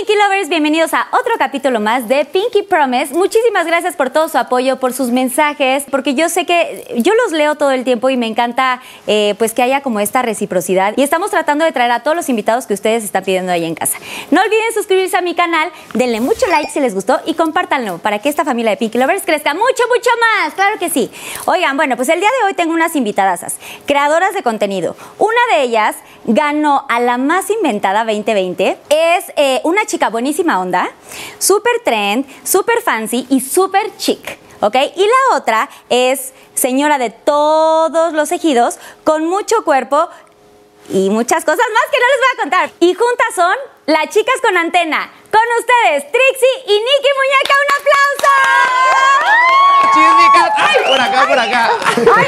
Pinky 0.00 0.14
Lovers, 0.16 0.48
bienvenidos 0.48 0.94
a 0.94 1.08
otro 1.12 1.34
capítulo 1.36 1.78
más 1.78 2.08
de 2.08 2.24
Pinky 2.24 2.62
Promise. 2.62 3.12
Muchísimas 3.12 3.66
gracias 3.66 3.96
por 3.96 4.08
todo 4.08 4.30
su 4.30 4.38
apoyo, 4.38 4.80
por 4.80 4.94
sus 4.94 5.10
mensajes, 5.10 5.84
porque 5.90 6.14
yo 6.14 6.30
sé 6.30 6.46
que 6.46 6.94
yo 6.96 7.12
los 7.22 7.32
leo 7.32 7.56
todo 7.56 7.70
el 7.72 7.84
tiempo 7.84 8.08
y 8.08 8.16
me 8.16 8.26
encanta 8.26 8.80
eh, 9.06 9.34
pues 9.36 9.52
que 9.52 9.60
haya 9.60 9.82
como 9.82 10.00
esta 10.00 10.22
reciprocidad. 10.22 10.94
Y 10.96 11.02
estamos 11.02 11.30
tratando 11.30 11.66
de 11.66 11.72
traer 11.72 11.90
a 11.90 12.02
todos 12.02 12.16
los 12.16 12.30
invitados 12.30 12.64
que 12.64 12.72
ustedes 12.72 13.04
están 13.04 13.24
pidiendo 13.24 13.52
ahí 13.52 13.66
en 13.66 13.74
casa. 13.74 13.98
No 14.30 14.40
olviden 14.40 14.72
suscribirse 14.72 15.18
a 15.18 15.20
mi 15.20 15.34
canal, 15.34 15.70
denle 15.92 16.22
mucho 16.22 16.46
like 16.46 16.70
si 16.70 16.80
les 16.80 16.94
gustó 16.94 17.20
y 17.26 17.34
compártanlo 17.34 17.98
para 17.98 18.20
que 18.20 18.30
esta 18.30 18.46
familia 18.46 18.70
de 18.70 18.78
Pinky 18.78 18.96
Lovers 18.96 19.24
crezca 19.26 19.52
mucho, 19.52 19.82
mucho 19.94 20.10
más. 20.18 20.54
Claro 20.54 20.78
que 20.78 20.88
sí. 20.88 21.10
Oigan, 21.44 21.76
bueno, 21.76 21.96
pues 21.96 22.08
el 22.08 22.20
día 22.20 22.30
de 22.40 22.46
hoy 22.46 22.54
tengo 22.54 22.72
unas 22.72 22.96
invitadasas, 22.96 23.58
creadoras 23.84 24.32
de 24.32 24.42
contenido. 24.42 24.96
Una 25.18 25.56
de 25.56 25.64
ellas 25.64 25.96
ganó 26.24 26.86
a 26.88 27.00
la 27.00 27.18
más 27.18 27.50
inventada 27.50 28.06
2020. 28.06 28.78
Es 28.88 29.32
eh, 29.36 29.60
una 29.64 29.84
chica 29.90 30.08
buenísima 30.08 30.60
onda, 30.60 30.88
súper 31.38 31.80
trend, 31.84 32.24
súper 32.44 32.80
fancy 32.80 33.26
y 33.28 33.40
súper 33.40 33.96
chic. 33.96 34.38
¿Ok? 34.60 34.76
Y 34.94 35.00
la 35.00 35.36
otra 35.36 35.70
es 35.88 36.32
señora 36.54 36.98
de 36.98 37.10
todos 37.10 38.12
los 38.12 38.30
ejidos, 38.30 38.78
con 39.04 39.24
mucho 39.26 39.64
cuerpo 39.64 40.08
y 40.90 41.08
muchas 41.10 41.44
cosas 41.44 41.66
más 41.72 41.90
que 41.90 41.98
no 41.98 42.06
les 42.06 42.18
voy 42.18 42.28
a 42.32 42.42
contar. 42.42 42.70
Y 42.78 42.94
juntas 42.94 43.34
son 43.34 43.54
las 43.86 44.08
chicas 44.10 44.34
con 44.42 44.56
antena. 44.56 45.10
Con 45.30 45.46
ustedes, 45.60 46.10
Trixie 46.10 46.56
y 46.66 46.74
Nikki 46.74 47.10
Muñeca, 47.18 47.54
un 47.62 47.70
aplauso. 47.78 48.32
Chismicas. 49.94 50.50
¡Ay! 50.56 50.76
Por 50.88 51.00
acá, 51.00 51.20
por 51.28 51.38
acá. 51.38 51.62
¡Ay, 52.16 52.26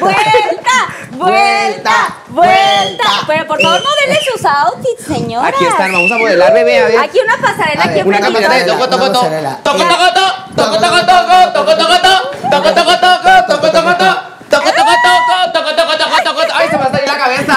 vuelta! 0.00 0.76
¡Vuelta! 1.12 1.96
¡Vuelta! 2.28 3.10
Pero 3.26 3.46
por 3.46 3.60
favor, 3.62 3.80
modelen 3.82 4.22
sus 4.24 4.44
outfits, 4.44 5.04
señora. 5.04 5.48
Aquí 5.48 5.64
están, 5.64 5.92
vamos 5.92 6.10
a 6.10 6.18
modelar, 6.18 6.52
bebé, 6.52 6.80
a 6.80 6.86
ver. 6.86 6.98
Aquí 6.98 7.20
una 7.20 7.36
pasarela, 7.36 7.84
aquí 7.84 8.02
Una 8.02 8.20
caminata 8.20 8.54
de 8.54 8.64
toco, 8.64 8.88
toco, 8.88 9.12
toco. 9.12 9.28
Toco, 9.62 9.78
toco, 9.78 10.12
toco. 10.12 10.30
Toco, 10.56 10.80
toco, 10.80 11.06
toco. 11.06 11.52
Toco, 11.52 11.76
toco, 11.76 11.98
toco. 11.98 12.30
Toco, 12.50 12.74
toco, 12.74 12.94
toco. 12.98 13.30
Toco, 13.46 13.70
toco, 13.70 13.96
toco. 13.96 14.30
Toco, 14.50 14.70
toco, 14.72 14.94
toco. 15.06 15.30
Toco, 15.52 15.70
toco, 15.76 15.94
toco, 15.98 16.16
toco. 16.24 16.40
¡Ay, 16.54 16.66
se 16.68 16.76
me 16.76 16.82
va 16.82 16.88
a 16.88 16.90
salir 16.90 17.08
la 17.08 17.18
cabeza! 17.18 17.56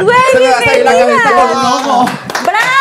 Güey, 0.00 0.18
Se 0.32 0.38
me 0.40 0.48
va 0.50 0.58
a 0.58 0.64
salir 0.64 0.84
la 0.84 0.92
cabeza 0.92 1.30
con 1.32 1.50
un 1.50 1.64
ojo. 1.64 2.06
¡Bravo! 2.42 2.71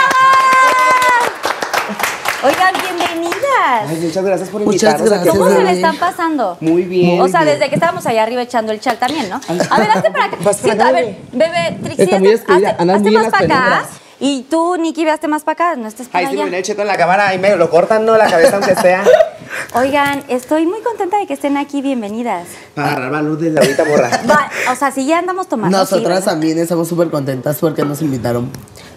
Oigan, 2.43 2.73
bienvenidas. 2.73 3.87
Ay, 3.87 3.97
muchas 4.01 4.23
gracias 4.25 4.49
por 4.49 4.61
Muchas 4.61 4.99
invitarnos 4.99 5.11
aquí. 5.11 5.23
gracias, 5.25 5.35
¿Cómo 5.37 5.49
se 5.51 5.63
le 5.63 5.71
están 5.73 5.97
pasando? 5.97 6.57
Muy 6.59 6.81
bien. 6.83 7.21
O 7.21 7.27
sea, 7.27 7.45
desde 7.45 7.69
que 7.69 7.75
estábamos 7.75 8.05
allá 8.07 8.23
arriba 8.23 8.41
echando 8.41 8.71
el 8.71 8.79
chal 8.79 8.97
también, 8.97 9.29
¿no? 9.29 9.35
A 9.69 9.79
ver, 9.79 9.89
hazte 9.91 10.09
para 10.11 10.25
acá. 10.25 10.37
Acá, 10.71 10.87
a 10.87 10.91
ver, 10.91 11.17
bebé, 11.31 11.77
Trixie, 11.83 12.05
hazte- 12.47 12.75
más 13.11 13.27
para 13.29 13.45
acá. 13.45 13.85
Y 14.23 14.43
tú, 14.43 14.77
Nikki, 14.77 15.03
veaste 15.03 15.27
más 15.27 15.43
para 15.43 15.53
acá, 15.71 15.75
no 15.81 15.87
estés 15.87 16.07
para 16.07 16.31
me 16.31 16.41
allá. 16.43 16.61
cheto 16.61 16.81
en 16.83 16.87
la 16.87 16.95
cámara. 16.95 17.27
Ahí 17.29 17.39
me 17.39 17.55
lo 17.55 17.71
cortan, 17.71 18.05
¿no? 18.05 18.15
La 18.17 18.29
cabeza, 18.29 18.57
aunque 18.57 18.75
sea. 18.75 19.03
Oigan, 19.73 20.23
estoy 20.27 20.67
muy 20.67 20.79
contenta 20.81 21.17
de 21.17 21.25
que 21.25 21.33
estén 21.33 21.57
aquí, 21.57 21.81
bienvenidas. 21.81 22.47
Para 22.75 22.89
agarrar 22.91 23.11
valor 23.11 23.39
de 23.39 23.49
la 23.49 23.61
ahorita 23.61 23.83
morra. 23.83 24.09
Va, 24.29 24.49
o 24.71 24.75
sea, 24.75 24.91
si 24.91 25.07
ya 25.07 25.17
andamos 25.17 25.47
tomando. 25.47 25.75
Nosotras 25.75 26.23
también 26.23 26.59
estamos 26.59 26.87
súper 26.87 27.09
contentas 27.09 27.57
porque 27.59 27.83
nos 27.83 28.01
invitaron. 28.03 28.49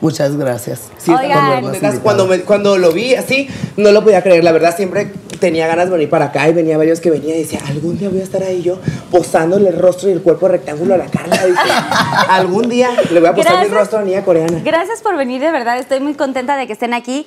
Muchas 0.02 0.36
gracias. 0.36 0.82
Sí, 0.98 1.10
Oigan. 1.10 1.30
estamos 1.30 1.54
muy 1.54 1.62
contentas. 1.72 2.00
Cuando, 2.02 2.26
me- 2.26 2.40
cuando 2.42 2.76
lo 2.76 2.92
vi 2.92 3.14
así, 3.14 3.48
no 3.78 3.92
lo 3.92 4.04
podía 4.04 4.22
creer. 4.22 4.44
La 4.44 4.52
verdad, 4.52 4.76
siempre 4.76 5.10
tenía 5.40 5.66
ganas 5.66 5.86
de 5.86 5.92
venir 5.92 6.08
para 6.10 6.26
acá 6.26 6.48
y 6.48 6.52
venía 6.52 6.76
varios 6.78 7.00
que 7.00 7.10
venía 7.10 7.34
y 7.36 7.40
decía, 7.40 7.60
algún 7.68 7.98
día 7.98 8.08
voy 8.08 8.20
a 8.20 8.24
estar 8.24 8.42
ahí 8.42 8.62
yo 8.62 8.78
posándole 9.10 9.68
el 9.68 9.78
rostro 9.78 10.08
y 10.08 10.12
el 10.12 10.22
cuerpo 10.22 10.48
rectángulo 10.48 10.94
a 10.94 10.96
la 10.98 11.06
Carla. 11.06 11.36
Algún 12.28 12.68
día 12.68 12.90
le 13.10 13.20
voy 13.20 13.28
a 13.28 13.34
posar 13.34 13.52
mi 13.52 13.58
Gracias. 13.58 13.78
rostro 13.78 13.98
a 13.98 14.00
la 14.02 14.06
niña 14.06 14.24
coreana. 14.24 14.60
Gracias 14.64 15.02
por 15.02 15.16
venir, 15.16 15.40
de 15.40 15.50
verdad, 15.50 15.78
estoy 15.78 16.00
muy 16.00 16.14
contenta 16.14 16.56
de 16.56 16.66
que 16.66 16.72
estén 16.72 16.94
aquí. 16.94 17.26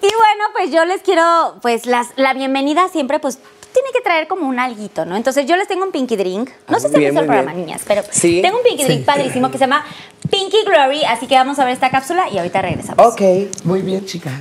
Y 0.00 0.06
bueno, 0.06 0.44
pues 0.54 0.70
yo 0.72 0.84
les 0.84 1.00
quiero, 1.02 1.56
pues 1.62 1.86
las, 1.86 2.08
la 2.16 2.34
bienvenida 2.34 2.88
siempre, 2.88 3.20
pues 3.20 3.38
tiene 3.72 3.88
que 3.94 4.00
traer 4.02 4.26
como 4.26 4.48
un 4.48 4.58
alguito, 4.58 5.04
¿no? 5.06 5.16
Entonces 5.16 5.46
yo 5.46 5.56
les 5.56 5.66
tengo 5.68 5.84
un 5.84 5.92
Pinky 5.92 6.16
Drink. 6.16 6.50
No 6.68 6.76
Ah, 6.76 6.80
sé 6.80 6.88
si 6.88 6.94
han 6.96 7.00
visto 7.00 7.20
el 7.20 7.26
programa, 7.26 7.52
bien. 7.54 7.66
niñas, 7.66 7.82
pero 7.86 8.02
Sí. 8.10 8.40
tengo 8.42 8.58
un 8.58 8.64
Pinky 8.64 8.84
Drink 8.84 9.04
padrísimo 9.04 9.50
que 9.50 9.58
se 9.58 9.64
llama 9.64 9.84
Pinky 10.30 10.58
Glory, 10.66 11.04
así 11.04 11.26
que 11.26 11.36
vamos 11.36 11.58
a 11.58 11.64
ver 11.64 11.72
esta 11.74 11.90
cápsula 11.90 12.28
y 12.30 12.36
ahorita 12.38 12.60
regresamos. 12.60 13.06
Ok. 13.06 13.22
Muy 13.64 13.80
bien, 13.82 14.04
chicas. 14.04 14.32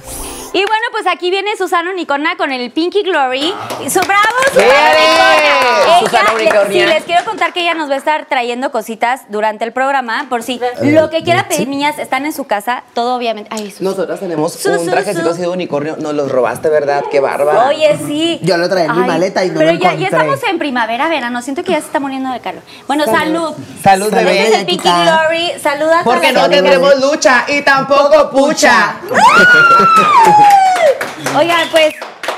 Y 0.54 0.66
bueno, 0.66 0.84
pues 0.92 1.08
aquí 1.08 1.32
viene 1.32 1.56
Susana 1.56 1.92
Unicona 1.92 2.36
con 2.36 2.52
el 2.52 2.72
Pinky 2.72 3.04
Glory. 3.04 3.54
Y 3.86 3.90
Su 3.90 4.02
bravo, 4.02 4.22
¡Bien! 4.54 4.68
Susana. 5.00 6.00
Susana 6.02 6.34
Unicornia. 6.36 6.88
sí, 6.88 6.94
les 6.94 7.04
quiero 7.06 7.24
contar 7.24 7.54
que 7.54 7.62
ella 7.62 7.74
nos 7.74 7.90
va 7.90 7.94
a 7.94 7.98
estar 7.98 8.26
trayendo 8.26 8.70
cositas 8.70 9.22
durante 9.30 9.64
el 9.64 9.72
programa, 9.72 10.26
por 10.28 10.44
si 10.44 10.60
lo 10.82 11.10
que 11.10 11.24
quiera 11.24 11.48
pedir, 11.48 11.70
niñas, 11.70 12.00
están 12.00 12.26
en 12.26 12.34
su 12.34 12.46
casa, 12.48 12.84
todo 12.94 13.16
obviamente. 13.16 13.50
Ay, 13.54 13.74
Nosotras 13.80 14.20
tenemos 14.20 14.54
Su, 14.54 14.72
un 14.72 14.90
trajecito 14.90 15.30
así 15.30 15.42
de 15.42 15.48
unicornio. 15.48 15.96
Nos 15.98 16.14
los 16.14 16.30
robaste, 16.30 16.68
¿verdad? 16.68 17.06
Qué 17.10 17.22
bárbara. 17.22 17.70
Oye, 17.70 17.98
sí. 18.06 18.40
Yo 18.44 18.58
lo 18.58 18.68
traía 18.68 18.88
en 18.88 19.00
mi 19.00 19.08
maleta 19.08 19.46
y 19.46 19.52
no 19.52 19.60
Pero 19.60 19.72
lo 19.72 19.80
ya, 19.80 19.94
estamos 19.94 20.44
en 20.44 20.60
primavera, 20.60 21.08
verano. 21.08 21.42
Siento 21.42 21.64
que 21.64 21.72
ya 21.72 21.80
se 21.80 21.86
está 21.86 22.02
muriendo 22.02 22.30
de 22.30 22.42
calor. 22.42 22.62
Bueno, 22.88 23.06
salud. 23.06 23.54
Salud, 23.82 24.12
bebé. 24.12 24.54
El 24.54 24.66
Pinky. 24.66 24.90
Glory. 24.90 25.54
Saluda 25.62 26.02
a 26.02 26.04
Porque 26.04 26.34
no 26.34 26.50
tendremos 26.50 27.00
lucha 27.00 27.46
y 27.48 27.62
tampoco 27.62 28.30
pucha. 28.32 28.96
Oigan, 31.38 31.68
pues, 31.72 31.94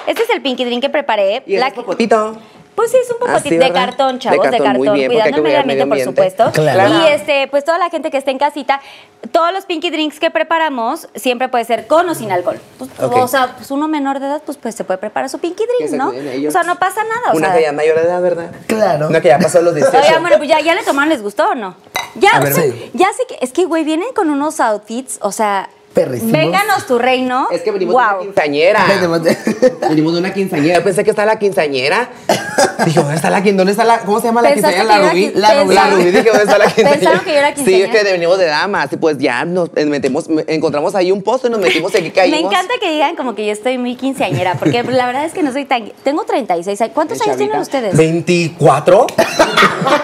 este 0.08 0.24
es 0.24 0.30
el 0.30 0.42
Pinky 0.42 0.66
Drink 0.66 0.82
que 0.82 0.90
preparé. 0.90 1.44
Y 1.46 1.58
La- 1.58 1.68
el 1.68 1.74
popotito. 1.74 2.38
Pues 2.76 2.90
sí, 2.90 2.98
es 2.98 3.08
un 3.12 3.18
Ah, 3.30 3.40
sí, 3.40 3.52
de 3.52 3.58
¿verdad? 3.60 3.74
cartón, 3.86 4.18
chavos, 4.18 4.40
de 4.40 4.50
cartón, 4.50 4.66
cartón, 4.66 4.78
muy 4.84 4.98
bien, 4.98 5.12
cuidando 5.12 5.38
el 5.38 5.44
medio 5.44 5.60
ambiente, 5.60 5.86
por 5.86 6.00
supuesto. 6.00 6.52
Claro. 6.54 7.06
Y 7.08 7.08
este, 7.12 7.48
pues 7.50 7.64
toda 7.64 7.78
la 7.78 7.92
gente 7.92 8.10
que 8.10 8.18
esté 8.18 8.32
en 8.32 8.40
casita, 8.40 8.82
todos 9.32 9.54
los 9.54 9.66
pinky 9.66 9.92
drinks 9.92 10.20
que 10.20 10.32
preparamos 10.32 11.08
siempre 11.14 11.50
puede 11.50 11.66
ser 11.66 11.86
con 11.86 12.10
o 12.10 12.16
sin 12.16 12.32
alcohol. 12.32 12.60
Pues. 12.80 12.90
O 12.98 13.28
sea, 13.28 13.54
pues 13.58 13.70
uno 13.70 13.88
menor 13.88 14.20
de 14.20 14.26
edad, 14.26 14.42
pues, 14.44 14.58
pues 14.58 14.74
se 14.74 14.84
puede 14.86 14.98
preparar 14.98 15.30
su 15.30 15.38
pinky 15.38 15.64
drink, 15.78 15.92
¿no? 15.92 16.10
O 16.10 16.52
sea, 16.52 16.64
no 16.64 16.80
pasa 16.80 17.04
nada. 17.04 17.34
O 17.34 17.38
Una 17.38 17.50
sea, 17.50 17.58
que 17.58 17.62
ya 17.62 17.72
mayor 17.74 17.96
de 17.96 18.06
edad, 18.08 18.22
¿verdad? 18.24 18.50
Claro. 18.66 19.08
Una 19.08 19.22
que 19.22 19.28
ya 19.28 19.38
pasó 19.38 19.62
los 19.62 19.76
18. 19.76 19.96
Oigan, 19.96 20.22
bueno, 20.24 20.38
pues 20.38 20.50
ya, 20.50 20.60
ya 20.60 20.74
le 20.74 20.82
tomaron, 20.82 21.10
¿les 21.10 21.22
gustó 21.22 21.50
o 21.52 21.56
no? 21.56 21.76
Ya, 22.16 22.38
A 22.38 22.40
o 22.40 22.44
ver, 22.44 22.54
sea, 22.54 22.64
sí. 22.64 22.90
ya 22.96 23.08
sé 23.14 23.22
que, 23.30 23.38
es 23.46 23.52
que, 23.54 23.66
güey, 23.66 23.84
vienen 23.84 24.08
con 24.16 24.32
unos 24.32 24.60
outfits, 24.60 25.20
o 25.22 25.32
sea, 25.32 25.70
Perrísimos. 25.94 26.32
vénganos 26.32 26.88
tu 26.88 26.98
reino. 26.98 27.48
Es 27.52 27.62
que 27.62 27.72
venimos 27.72 27.92
de 27.92 27.94
Guau. 27.94 28.16
una 28.16 28.24
quinceañera. 28.24 28.86
Venimos 28.88 29.24
de- 29.24 29.38
Venimos 29.90 30.14
de 30.14 30.20
una 30.20 30.34
quinceañera. 30.34 30.76
Yo 30.80 30.84
pensé 30.84 31.04
que 31.04 31.12
está 31.12 31.26
la 31.26 31.38
quinceañera. 31.38 32.10
Dije, 32.86 33.00
¿dónde 33.00 33.16
está 33.16 33.30
la 33.30 33.38
quinceañera? 33.44 33.58
¿Dónde 33.58 33.72
está 33.74 33.84
la, 33.86 34.00
¿Cómo 34.00 34.20
se 34.20 34.28
llama 34.28 34.42
la 34.42 34.54
quinceañera? 34.54 34.84
La 34.84 35.10
rubí. 35.12 35.32
La 35.36 35.50
quin- 35.54 35.64
rubí. 35.66 35.76
La 35.76 35.88
rubí. 35.92 36.04
Dije, 36.06 36.24
¿dónde 36.24 36.44
está 36.44 36.58
la 36.58 36.66
quinceañera? 36.66 36.94
Pensaron 37.00 37.20
que 37.24 37.32
yo 37.32 37.38
era 37.38 37.48
Sí, 37.48 37.52
es 37.54 37.66
quinceañera. 37.66 37.92
que 38.04 38.12
venimos 38.12 38.38
de 38.40 38.46
damas. 38.46 38.92
Y 38.92 38.98
pues 38.98 39.18
ya 39.20 39.46
nos 39.46 39.72
metemos, 39.74 40.26
encontramos 40.48 40.96
ahí 40.96 41.12
un 41.12 41.22
posto 41.22 41.48
y 41.48 41.52
nos 41.52 41.60
metimos 41.60 41.94
y 41.94 41.98
aquí 41.98 42.10
caímos. 42.12 42.40
Me 42.42 42.48
encanta 42.48 42.74
que 42.82 42.92
digan 42.92 43.16
como 43.16 43.36
que 43.36 43.46
yo 43.46 43.52
estoy 43.52 43.78
muy 43.78 43.96
quinceañera, 43.96 44.56
porque 44.56 44.82
la 44.84 45.06
verdad 45.06 45.26
es 45.26 45.34
que 45.34 45.44
no 45.44 45.52
soy 45.52 45.66
tan... 45.66 45.92
Tengo 46.04 46.24
36 46.24 46.82
años. 46.82 46.94
¿Cuántos 46.96 47.22
años 47.22 47.38
tienen 47.38 47.60
ustedes? 47.60 47.96
¿24? 47.96 49.06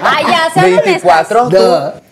Ay, 0.04 0.26
ya, 0.30 0.50
sean 0.54 0.74
honestas. 0.78 1.30
¿24? 1.30 1.50
¿Tú? 1.50 2.09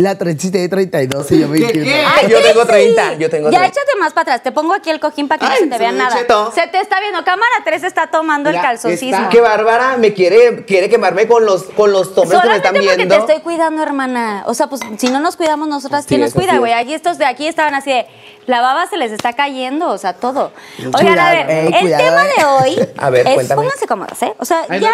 La 0.00 0.16
trencita 0.16 0.56
de 0.56 0.68
32 0.68 1.30
y 1.32 1.40
yo 1.40 1.48
21. 1.48 1.84
qué? 1.84 2.04
Ay, 2.06 2.28
Yo 2.30 2.40
tengo 2.40 2.62
sí. 2.62 2.68
30, 2.68 3.14
yo 3.14 3.28
tengo 3.28 3.50
Ya 3.50 3.58
30. 3.58 3.66
échate 3.80 3.98
más 3.98 4.12
para 4.14 4.22
atrás. 4.22 4.42
Te 4.42 4.50
pongo 4.50 4.72
aquí 4.72 4.88
el 4.88 4.98
cojín 4.98 5.28
para 5.28 5.38
que 5.38 5.46
no 5.46 5.56
se 5.56 5.66
te 5.66 5.78
vea 5.78 5.92
nada. 5.92 6.16
Se 6.54 6.66
te 6.68 6.80
está 6.80 7.00
viendo. 7.00 7.22
Cámara 7.22 7.52
3 7.64 7.84
está 7.84 8.06
tomando 8.06 8.48
el 8.48 8.56
Mira, 8.56 8.68
calzocismo. 8.68 9.16
está- 9.16 9.28
Qué 9.28 9.40
bárbara, 9.42 9.98
me 9.98 10.14
quiere, 10.14 10.64
quiere 10.64 10.88
quemarme 10.88 11.26
con 11.28 11.44
los, 11.44 11.64
con 11.64 11.92
los 11.92 12.08
hombres 12.16 12.30
que 12.30 12.36
me 12.36 12.40
Solamente 12.40 12.56
están 12.68 12.74
porque 12.82 12.96
viendo. 12.96 13.14
te 13.14 13.20
estoy 13.20 13.42
cuidando, 13.42 13.82
hermana. 13.82 14.44
O 14.46 14.54
sea, 14.54 14.68
pues 14.68 14.80
si 14.96 15.08
no 15.10 15.20
nos 15.20 15.36
cuidamos 15.36 15.68
nosotras, 15.68 16.06
¿quién 16.06 16.20
Sí, 16.20 16.24
nos 16.24 16.32
cuida, 16.34 16.56
güey? 16.58 16.72
Allí 16.72 16.94
estos 16.94 17.18
de 17.18 17.26
aquí 17.26 17.46
estaban 17.46 17.74
así 17.74 17.90
de. 17.90 18.06
La 18.46 18.62
baba 18.62 18.86
se 18.86 18.96
les 18.96 19.12
está 19.12 19.34
cayendo, 19.34 19.88
o 19.90 19.98
sea, 19.98 20.14
todo. 20.14 20.50
Oigan, 20.98 21.18
a 21.18 21.30
ver, 21.30 21.50
eh, 21.50 21.66
el 21.66 21.80
cuidado, 21.80 22.04
tema 22.04 22.24
eh. 22.24 22.30
de 22.38 22.44
hoy. 22.46 22.88
A 22.96 23.10
ver, 23.10 23.26
es, 23.28 23.34
cuéntame. 23.34 23.62
Pónganse 23.62 23.86
cómodos, 23.86 24.22
¿eh? 24.22 24.32
O 24.38 24.44
sea, 24.46 24.62
Ay, 24.68 24.80
ya. 24.80 24.92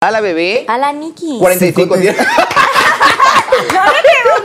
a 0.00 0.10
la 0.10 0.20
bebé. 0.22 0.64
A 0.68 0.78
la 0.78 0.92
Nikki. 0.92 1.36
45 1.38 1.94
Sí, 1.96 2.00
días. 2.00 2.16
No 3.72 3.80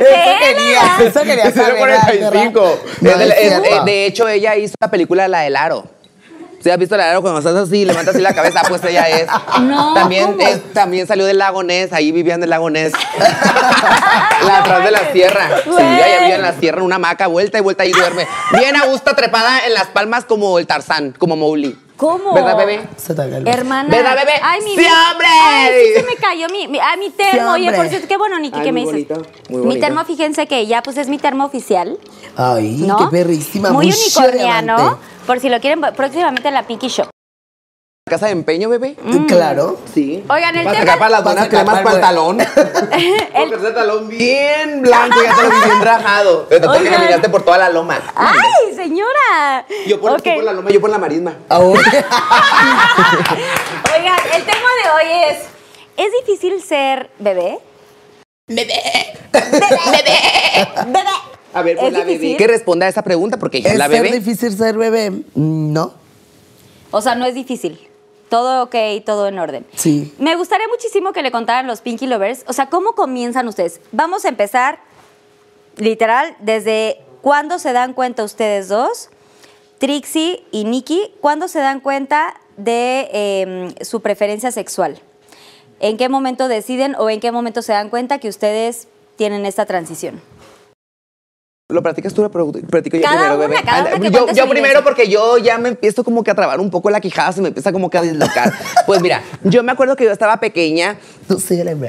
quería, 0.08 1.08
eso 1.08 1.22
quería 1.22 1.44
Ese 1.46 1.60
era 1.60 1.68
saber. 1.68 1.78
45. 1.78 2.80
No, 3.02 3.10
Es 3.12 3.18
de, 3.20 3.26
es 3.26 3.32
es- 3.34 3.62
cierto. 3.62 3.86
de 3.86 4.06
hecho, 4.06 4.28
ella 4.28 4.56
hizo 4.56 4.76
la 4.80 4.90
película 4.92 5.28
La 5.28 5.42
del 5.42 5.56
Aro. 5.56 5.86
¿Sí 6.62 6.70
has 6.70 6.78
visto 6.78 6.96
La 6.96 7.04
del 7.04 7.12
Aro 7.12 7.22
cuando 7.22 7.40
estás 7.40 7.56
así, 7.56 7.84
levantas 7.84 8.16
así 8.16 8.24
la 8.24 8.34
cabeza? 8.34 8.62
Pues 8.70 8.82
ella 8.86 9.10
es. 9.10 9.28
No, 9.62 9.94
También, 9.94 10.38
también 10.74 11.06
salió 11.08 11.26
del 11.26 11.38
lago 11.38 11.62
Ness, 11.64 11.92
ahí 11.94 12.12
vivían 12.14 12.40
del 12.40 12.50
lago 12.52 12.70
Ness. 12.70 12.94
la 14.46 14.58
atrás 14.60 14.84
de 14.84 14.92
la 14.92 15.12
sierra. 15.12 15.50
Sí, 15.64 15.70
ella 15.72 16.20
vivía 16.22 16.36
en 16.36 16.42
la 16.42 16.54
sierra, 16.54 16.80
en 16.80 16.86
una 16.86 16.96
hamaca, 16.96 17.28
vuelta 17.28 17.58
y 17.58 17.62
vuelta 17.62 17.86
y 17.86 17.92
duerme. 17.92 18.28
Bien 18.58 18.76
a 18.76 18.86
gusto, 18.86 19.14
trepada 19.16 19.66
en 19.66 19.74
las 19.74 19.88
palmas 19.88 20.26
como 20.26 20.58
el 20.60 20.68
Tarzán, 20.68 21.14
como 21.18 21.36
Mowgli. 21.36 21.78
¿Cómo? 21.98 22.34
¿Verdad, 22.34 22.58
bebé? 22.58 22.88
Se 22.98 23.14
te 23.14 23.30
cayó. 23.30 23.48
Hermana. 23.48 23.90
¿Verdad, 23.90 24.16
bebé? 24.16 24.34
Ay, 24.42 24.62
mi 24.62 24.76
¡Sí, 24.76 24.86
hombre! 24.86 25.28
Ay, 25.28 25.72
sí 25.86 26.02
se 26.02 26.04
me 26.04 26.16
cayó 26.16 26.48
mi, 26.50 26.68
mi, 26.68 26.80
ah, 26.80 26.96
mi 26.98 27.10
termo. 27.12 27.56
Sí, 27.56 27.62
Oye, 27.62 27.74
por 27.74 27.88
cierto, 27.88 28.08
qué 28.08 28.18
bueno, 28.18 28.40
Niki, 28.40 28.62
que 28.62 28.72
me 28.72 28.82
dices. 28.82 29.08
bonito, 29.08 29.30
muy 29.50 29.68
Mi 29.68 29.80
termo, 29.80 30.04
fíjense 30.04 30.48
que 30.48 30.66
ya 30.66 30.82
pues 30.82 30.98
es 30.98 31.08
mi 31.08 31.18
termo 31.18 31.46
oficial. 31.46 31.98
Ay, 32.36 32.84
¿no? 32.88 32.98
qué 32.98 33.06
perrísima. 33.06 33.72
Muy 33.72 33.88
muy 33.88 33.96
unicorniano. 33.96 34.98
Por 35.28 35.40
si 35.40 35.50
lo 35.50 35.60
quieren, 35.62 35.82
próximamente 35.96 36.48
en 36.48 36.54
la 36.54 36.64
Pinky 36.68 36.88
Shop. 36.88 37.13
¿Casa 38.06 38.26
de 38.26 38.34
empeño, 38.34 38.68
bebé? 38.68 38.98
Claro. 39.30 39.80
Sí. 39.94 40.26
Oigan, 40.30 40.58
el 40.58 40.66
Para 40.66 40.80
tema- 40.82 40.98
para 40.98 41.10
las 41.10 41.22
Para 41.22 41.34
buenas 41.36 41.48
cremas 41.48 41.66
para 41.76 41.84
para 41.84 42.10
el. 42.10 42.46
Porque 43.34 43.56
ese 43.64 43.72
talón 43.72 44.10
bien 44.10 44.82
blanco, 44.82 45.16
ya 45.24 45.34
te 45.34 45.44
lo 45.44 45.50
bien 45.50 45.82
rajado. 45.82 46.40
Te 46.42 46.60
que 46.60 46.68
Oigan. 46.68 46.94
caminaste 46.96 47.30
por 47.30 47.44
toda 47.46 47.58
la 47.60 47.70
loma. 47.70 48.02
¡Ay, 48.14 48.76
señora! 48.76 49.66
Yo 49.88 50.02
por, 50.02 50.12
Ok. 50.12 50.22
tú 50.22 50.32
por 50.36 50.44
la 50.44 50.52
loma, 50.52 50.70
yo 50.70 50.82
por 50.82 50.90
la 50.90 50.98
marisma. 50.98 51.38
Ahora. 51.48 51.80
Oigan, 53.96 54.20
el 54.36 54.44
tema 54.44 54.70
de 54.84 54.90
hoy 54.98 55.06
es: 55.30 55.38
¿es 55.96 56.12
difícil 56.26 56.62
ser 56.62 57.10
bebé? 57.20 57.58
Bebé. 58.48 58.82
A 61.54 61.62
ver, 61.62 61.78
pues 61.78 61.88
¿Es 61.88 61.94
la 61.94 62.00
bebé. 62.00 62.12
difícil? 62.16 62.36
Que 62.38 62.48
responda 62.48 62.86
a 62.86 62.90
esa 62.90 63.02
pregunta 63.04 63.38
porque 63.38 63.60
es 63.60 63.66
¿Es 63.66 63.78
la 63.78 63.88
bebé. 63.88 64.12
difícil 64.12 64.52
ser 64.58 64.76
bebé? 64.78 65.10
Mm, 65.36 65.72
No. 65.72 65.94
O 66.92 67.00
sea, 67.02 67.16
no 67.16 67.26
es 67.26 67.34
difícil. 67.34 67.90
Todo 68.34 68.64
ok, 68.64 68.76
todo 69.06 69.28
en 69.28 69.38
orden. 69.38 69.64
Sí. 69.76 70.12
Me 70.18 70.36
gustaría 70.36 70.68
muchísimo 70.68 71.14
que 71.14 71.22
le 71.22 71.30
contaran 71.30 71.68
los 71.68 71.82
Pinky 71.82 72.08
Lovers. 72.08 72.44
O 72.48 72.54
sea, 72.54 72.68
¿cómo 72.68 72.94
comienzan 72.94 73.48
ustedes? 73.48 73.80
Vamos 73.92 74.26
a 74.26 74.30
empezar, 74.30 74.80
literal, 75.78 76.36
desde 76.40 76.98
cuándo 77.22 77.60
se 77.60 77.74
dan 77.74 77.94
cuenta 77.94 78.24
ustedes 78.24 78.70
dos, 78.70 79.12
Trixie 79.78 80.44
y 80.50 80.64
Nikki, 80.64 81.14
cuándo 81.22 81.48
se 81.48 81.60
dan 81.60 81.80
cuenta 81.80 82.34
de 82.58 83.08
eh, 83.14 83.76
su 83.82 84.02
preferencia 84.02 84.52
sexual. 84.52 85.00
¿En 85.80 85.98
qué 85.98 86.10
momento 86.10 86.48
deciden 86.48 86.96
o 86.98 87.12
en 87.12 87.20
qué 87.20 87.32
momento 87.32 87.62
se 87.62 87.74
dan 87.74 87.92
cuenta 87.92 88.18
que 88.18 88.30
ustedes 88.30 88.88
tienen 89.16 89.46
esta 89.46 89.68
transición? 89.68 90.20
Lo 91.74 91.82
practicas 91.82 92.14
tú, 92.14 92.22
lo 92.22 92.32
practico 92.32 92.98
yo 92.98 93.04
Cada 93.04 93.16
primero, 93.16 93.36
una, 93.36 93.48
bebé. 93.48 93.64
cada 93.64 93.96
una 93.96 94.26
que 94.28 94.36
yo 94.36 94.50
primero 94.50 94.84
porque 94.84 95.08
yo 95.08 95.38
ya 95.38 95.58
me 95.58 95.70
empiezo 95.70 96.04
como 96.04 96.24
que 96.24 96.32
a 96.32 96.36
trabar 96.36 96.60
un 96.60 96.70
poco 96.70 96.90
la 96.90 97.02
quijada, 97.02 97.32
se 97.32 97.42
me 97.42 97.50
empieza 97.50 97.72
como 97.72 97.90
que 97.90 97.98
a 97.98 98.02
dislocar. 98.02 98.54
pues 98.86 99.02
mira, 99.02 99.22
yo 99.44 99.64
me 99.64 99.72
acuerdo 99.72 99.96
que 99.96 100.04
yo 100.04 100.12
estaba 100.12 100.38
pequeña 100.38 100.98
Tú 101.28 101.42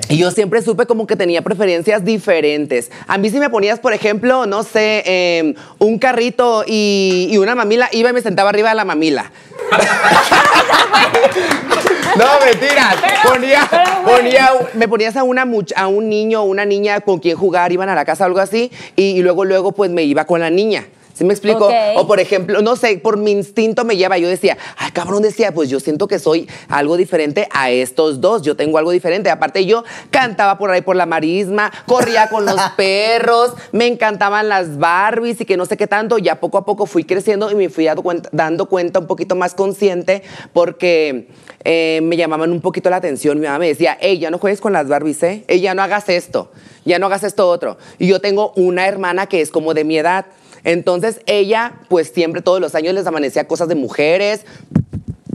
y 0.08 0.16
yo 0.16 0.30
siempre 0.30 0.62
supe 0.62 0.86
como 0.86 1.06
que 1.06 1.16
tenía 1.16 1.42
preferencias 1.42 2.04
diferentes. 2.04 2.90
A 3.06 3.18
mí 3.18 3.30
si 3.30 3.38
me 3.38 3.50
ponías, 3.50 3.80
por 3.80 3.92
ejemplo, 3.92 4.46
no 4.46 4.62
sé, 4.62 5.02
eh, 5.06 5.54
un 5.78 5.98
carrito 5.98 6.64
y, 6.66 7.28
y 7.30 7.38
una 7.38 7.54
mamila, 7.54 7.88
iba 7.92 8.10
y 8.10 8.12
me 8.12 8.22
sentaba 8.22 8.50
arriba 8.50 8.70
de 8.70 8.74
la 8.76 8.84
mamila. 8.84 9.30
No, 12.16 12.24
mentiras. 12.44 12.96
Ponía, 13.28 13.68
ponía, 14.04 14.50
me 14.74 14.86
ponías 14.86 15.16
a, 15.16 15.22
una 15.22 15.46
a 15.76 15.86
un 15.86 16.08
niño 16.08 16.42
o 16.42 16.44
una 16.44 16.64
niña 16.64 17.00
con 17.00 17.18
quien 17.18 17.36
jugar, 17.36 17.72
iban 17.72 17.88
a 17.88 17.94
la 17.94 18.04
casa 18.04 18.24
o 18.24 18.26
algo 18.26 18.40
así, 18.40 18.70
y, 18.96 19.02
y 19.02 19.22
luego, 19.22 19.44
luego, 19.44 19.72
pues 19.72 19.90
me 19.90 20.02
iba 20.02 20.26
con 20.26 20.40
la 20.40 20.50
niña. 20.50 20.86
¿Sí 21.14 21.22
me 21.22 21.32
explico? 21.32 21.70
O 21.94 22.06
por 22.08 22.18
ejemplo, 22.18 22.60
no 22.60 22.74
sé, 22.74 22.98
por 22.98 23.16
mi 23.16 23.30
instinto 23.30 23.84
me 23.84 23.96
lleva. 23.96 24.18
Yo 24.18 24.28
decía, 24.28 24.58
ay, 24.76 24.90
cabrón, 24.90 25.22
decía, 25.22 25.54
pues 25.54 25.70
yo 25.70 25.78
siento 25.78 26.08
que 26.08 26.18
soy 26.18 26.48
algo 26.68 26.96
diferente 26.96 27.48
a 27.52 27.70
estos 27.70 28.20
dos. 28.20 28.42
Yo 28.42 28.56
tengo 28.56 28.78
algo 28.78 28.90
diferente. 28.90 29.30
Aparte, 29.30 29.64
yo 29.64 29.84
cantaba 30.10 30.58
por 30.58 30.72
ahí 30.72 30.82
por 30.82 30.96
la 30.96 31.06
marisma, 31.06 31.72
corría 31.86 32.28
con 32.28 32.44
los 32.44 32.60
perros, 32.76 33.52
me 33.70 33.86
encantaban 33.86 34.48
las 34.48 34.76
Barbies 34.76 35.40
y 35.40 35.44
que 35.44 35.56
no 35.56 35.66
sé 35.66 35.76
qué 35.76 35.86
tanto. 35.86 36.18
Ya 36.18 36.40
poco 36.40 36.58
a 36.58 36.64
poco 36.64 36.84
fui 36.86 37.04
creciendo 37.04 37.48
y 37.48 37.54
me 37.54 37.68
fui 37.68 37.84
dando 37.84 38.02
cuenta, 38.02 38.28
dando 38.32 38.66
cuenta 38.66 38.98
un 38.98 39.06
poquito 39.06 39.36
más 39.36 39.54
consciente 39.54 40.24
porque 40.52 41.28
eh, 41.64 42.00
me 42.02 42.16
llamaban 42.16 42.50
un 42.50 42.60
poquito 42.60 42.90
la 42.90 42.96
atención. 42.96 43.38
Mi 43.38 43.46
mamá 43.46 43.60
me 43.60 43.68
decía, 43.68 43.96
hey, 44.00 44.18
ya 44.18 44.30
no 44.30 44.38
juegues 44.38 44.60
con 44.60 44.72
las 44.72 44.88
Barbies, 44.88 45.22
¿eh? 45.22 45.44
Ey, 45.46 45.60
ya 45.60 45.74
no 45.74 45.82
hagas 45.82 46.08
esto, 46.08 46.50
ya 46.84 46.98
no 46.98 47.06
hagas 47.06 47.22
esto 47.22 47.48
otro. 47.48 47.78
Y 47.98 48.08
yo 48.08 48.20
tengo 48.20 48.52
una 48.56 48.86
hermana 48.86 49.26
que 49.26 49.40
es 49.40 49.50
como 49.50 49.74
de 49.74 49.84
mi 49.84 49.96
edad. 49.96 50.26
Entonces 50.64 51.20
ella, 51.26 51.74
pues 51.88 52.08
siempre 52.08 52.42
todos 52.42 52.60
los 52.60 52.74
años 52.74 52.94
les 52.94 53.06
amanecía 53.06 53.46
cosas 53.46 53.68
de 53.68 53.74
mujeres. 53.74 54.44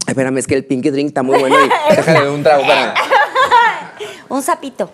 Ay, 0.05 0.11
espérame, 0.11 0.37
es 0.37 0.47
que 0.47 0.55
el 0.55 0.65
Pinky 0.65 0.89
Drink 0.89 1.07
está 1.07 1.23
muy 1.23 1.39
bueno 1.39 1.55
y 1.63 1.95
déjale 1.95 2.29
un 2.29 2.43
trago 2.43 2.63
para. 2.63 2.95
Un 4.27 4.41
sapito. 4.41 4.89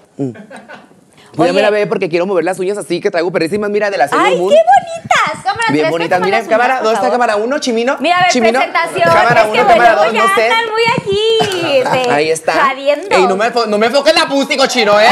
Voy 1.36 1.50
a 1.50 1.52
ver 1.52 1.66
a 1.66 1.70
ver 1.70 1.90
porque 1.90 2.10
quiero 2.10 2.26
mover 2.26 2.44
las 2.44 2.60
uñas 2.60 2.78
así 2.78 3.00
que 3.02 3.12
traigo 3.12 3.32
perrísimas, 3.32 3.70
mira, 3.70 3.90
de 3.90 3.98
la 3.98 4.06
¡Ay, 4.06 4.10
Sailor 4.10 4.38
Moon. 4.40 4.50
qué 4.54 4.58
bonitas! 4.58 5.44
Cámara 5.44 5.68
Bien 5.72 5.90
bonitas, 5.90 6.20
miren, 6.22 6.40
las 6.40 6.48
cámara, 6.50 6.66
uñas, 6.66 6.78
por 6.80 6.86
¿dónde 6.86 7.00
está 7.00 7.12
cámara 7.12 7.36
uno, 7.36 7.60
Chimino? 7.60 7.98
Mira, 8.00 8.18
a 8.18 8.22
ver, 8.22 8.32
Chimino, 8.32 8.60
presentación. 8.60 9.10
cámara 9.14 9.42
es 9.42 9.48
que 9.48 9.60
uno, 9.60 9.68
cámara 9.68 9.90
luego 9.96 10.04
dos, 10.06 10.14
ya 10.14 10.24
no 10.28 10.36
sé. 10.36 10.44
andan 10.44 10.66
muy 10.72 10.84
aquí. 10.98 11.78
este, 11.78 12.12
Ahí 12.12 12.32
está. 12.32 12.54
Jadiendo. 12.54 13.08
Ey, 13.16 13.28
no 13.28 13.36
me, 13.36 13.50
no 13.68 13.78
me 13.78 13.86
enfoques 13.88 14.14
la 14.16 14.26
pussy, 14.28 14.58
cochino, 14.58 15.00
¿eh? 15.00 15.08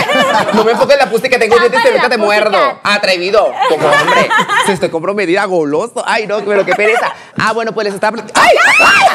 No 0.54 0.64
me 0.64 0.72
enfoques 0.72 0.98
la 0.98 1.10
pussy 1.10 1.30
que 1.30 1.38
tengo 1.38 1.58
dientes 1.60 1.82
y 1.84 1.88
ahorita 1.88 2.04
la 2.04 2.10
te 2.10 2.18
muerdo. 2.18 2.80
Atrevido. 2.84 3.52
Como 3.70 3.88
hombre. 3.88 4.30
Se 4.66 4.74
estoy 4.74 4.90
comprometida, 4.90 5.46
goloso. 5.46 6.04
Ay, 6.06 6.26
no, 6.28 6.40
pero 6.42 6.66
qué 6.66 6.74
pereza. 6.76 7.14
Ah, 7.40 7.52
bueno, 7.54 7.72
pues 7.74 7.86
les 7.86 7.94
estaba... 7.94 8.18
plat- 8.18 8.32
¡Ay! 8.36 8.56
¡Ay! 8.80 9.08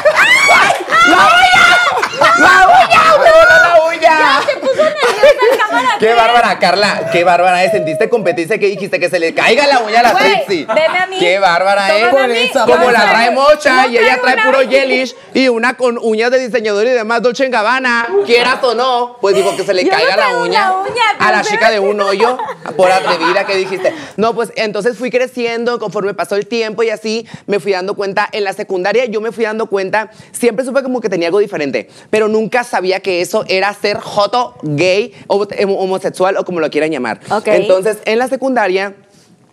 ¡Ay! 0.51 0.73
¡La 1.09 1.17
uña! 1.17 2.39
¡La 2.39 2.67
uña! 2.67 3.01
¡Me 3.23 3.31
voló 3.31 3.63
la 3.63 3.81
uña! 3.89 4.41
Se 4.45 4.57
puso 4.57 4.83
nerviosa 4.83 5.45
el 5.51 5.57
cámara 5.59 5.89
Qué 5.99 6.13
bárbara, 6.13 6.59
Carla. 6.59 6.98
Qué 7.11 7.23
bárbara, 7.23 7.63
¿eh? 7.63 7.71
¿Sentiste 7.71 8.09
competencia 8.09 8.57
que 8.57 8.67
dijiste 8.67 8.99
que 8.99 9.09
se 9.09 9.19
le 9.19 9.33
caiga 9.33 9.67
la 9.67 9.79
uña 9.79 9.99
a 9.99 10.03
la 10.03 10.11
Güey, 10.13 10.45
Trixie? 10.45 10.65
veme 10.65 10.97
a 10.97 11.07
mí. 11.07 11.17
Qué 11.19 11.39
bárbara. 11.39 11.87
Tómame 11.87 12.23
a 12.23 12.27
mí. 12.27 12.51
Yo 12.53 12.65
Como 12.65 12.91
la 12.91 12.99
traigo- 13.01 13.09
trae 13.11 13.31
mocha 13.31 13.85
yo 13.85 13.91
y 13.91 13.97
ella 13.97 14.19
traigo 14.19 14.21
trae 14.23 14.33
una 14.35 14.43
puro 14.45 14.59
uña. 14.59 14.69
gelish 14.79 15.15
y 15.33 15.47
una 15.47 15.77
con 15.77 15.97
uñas 16.01 16.31
de 16.31 16.39
diseñador 16.39 16.85
y 16.87 16.91
demás 16.91 17.21
Dolce 17.21 17.45
en 17.45 17.51
Gabbana, 17.51 18.07
quieras 18.25 18.63
o 18.63 18.73
no, 18.75 19.17
pues 19.21 19.35
digo 19.35 19.55
que 19.55 19.63
se 19.63 19.73
le 19.73 19.83
Yo 19.83 19.91
no 19.91 19.97
caiga 19.97 20.15
la 20.17 20.23
traigo 20.23 20.41
uña, 20.43 20.71
una 20.71 20.81
uña, 20.89 21.03
a 21.19 21.31
la 21.31 21.37
pero- 21.41 21.49
chica 21.49 21.69
de 21.71 21.79
un 21.79 21.99
hoyo 22.01 22.37
por 22.75 22.91
atrevida 22.91 23.45
que 23.45 23.55
dijiste. 23.55 23.93
No, 24.17 24.33
pues 24.33 24.51
entonces 24.55 24.97
fui 24.97 25.09
creciendo 25.11 25.79
conforme 25.79 26.13
pasó 26.13 26.35
el 26.35 26.47
tiempo 26.47 26.83
y 26.83 26.89
así 26.89 27.27
me 27.47 27.59
fui 27.59 27.71
dando 27.71 27.95
cuenta. 27.95 28.27
En 28.31 28.43
la 28.43 28.53
secundaria 28.53 29.05
yo 29.05 29.21
me 29.21 29.31
fui 29.31 29.43
dando 29.45 29.67
cuenta, 29.67 30.11
siempre 30.31 30.65
supe 30.65 30.83
como 30.83 31.01
que 31.01 31.09
tenía 31.09 31.27
algo 31.27 31.39
diferente, 31.39 31.89
pero 32.09 32.27
nunca 32.27 32.63
sabía 32.63 32.99
que 32.99 33.21
eso 33.21 33.45
era 33.47 33.73
ser 33.73 33.97
joto, 33.99 34.55
gay, 34.63 35.13
o 35.27 35.45
homosexual 35.79 36.37
o 36.37 36.45
como 36.45 36.59
lo 36.59 36.69
quieran 36.69 36.88
llamar. 36.91 37.19
Entonces 37.45 37.97
en 38.05 38.19
la 38.19 38.27
secundaria... 38.27 38.93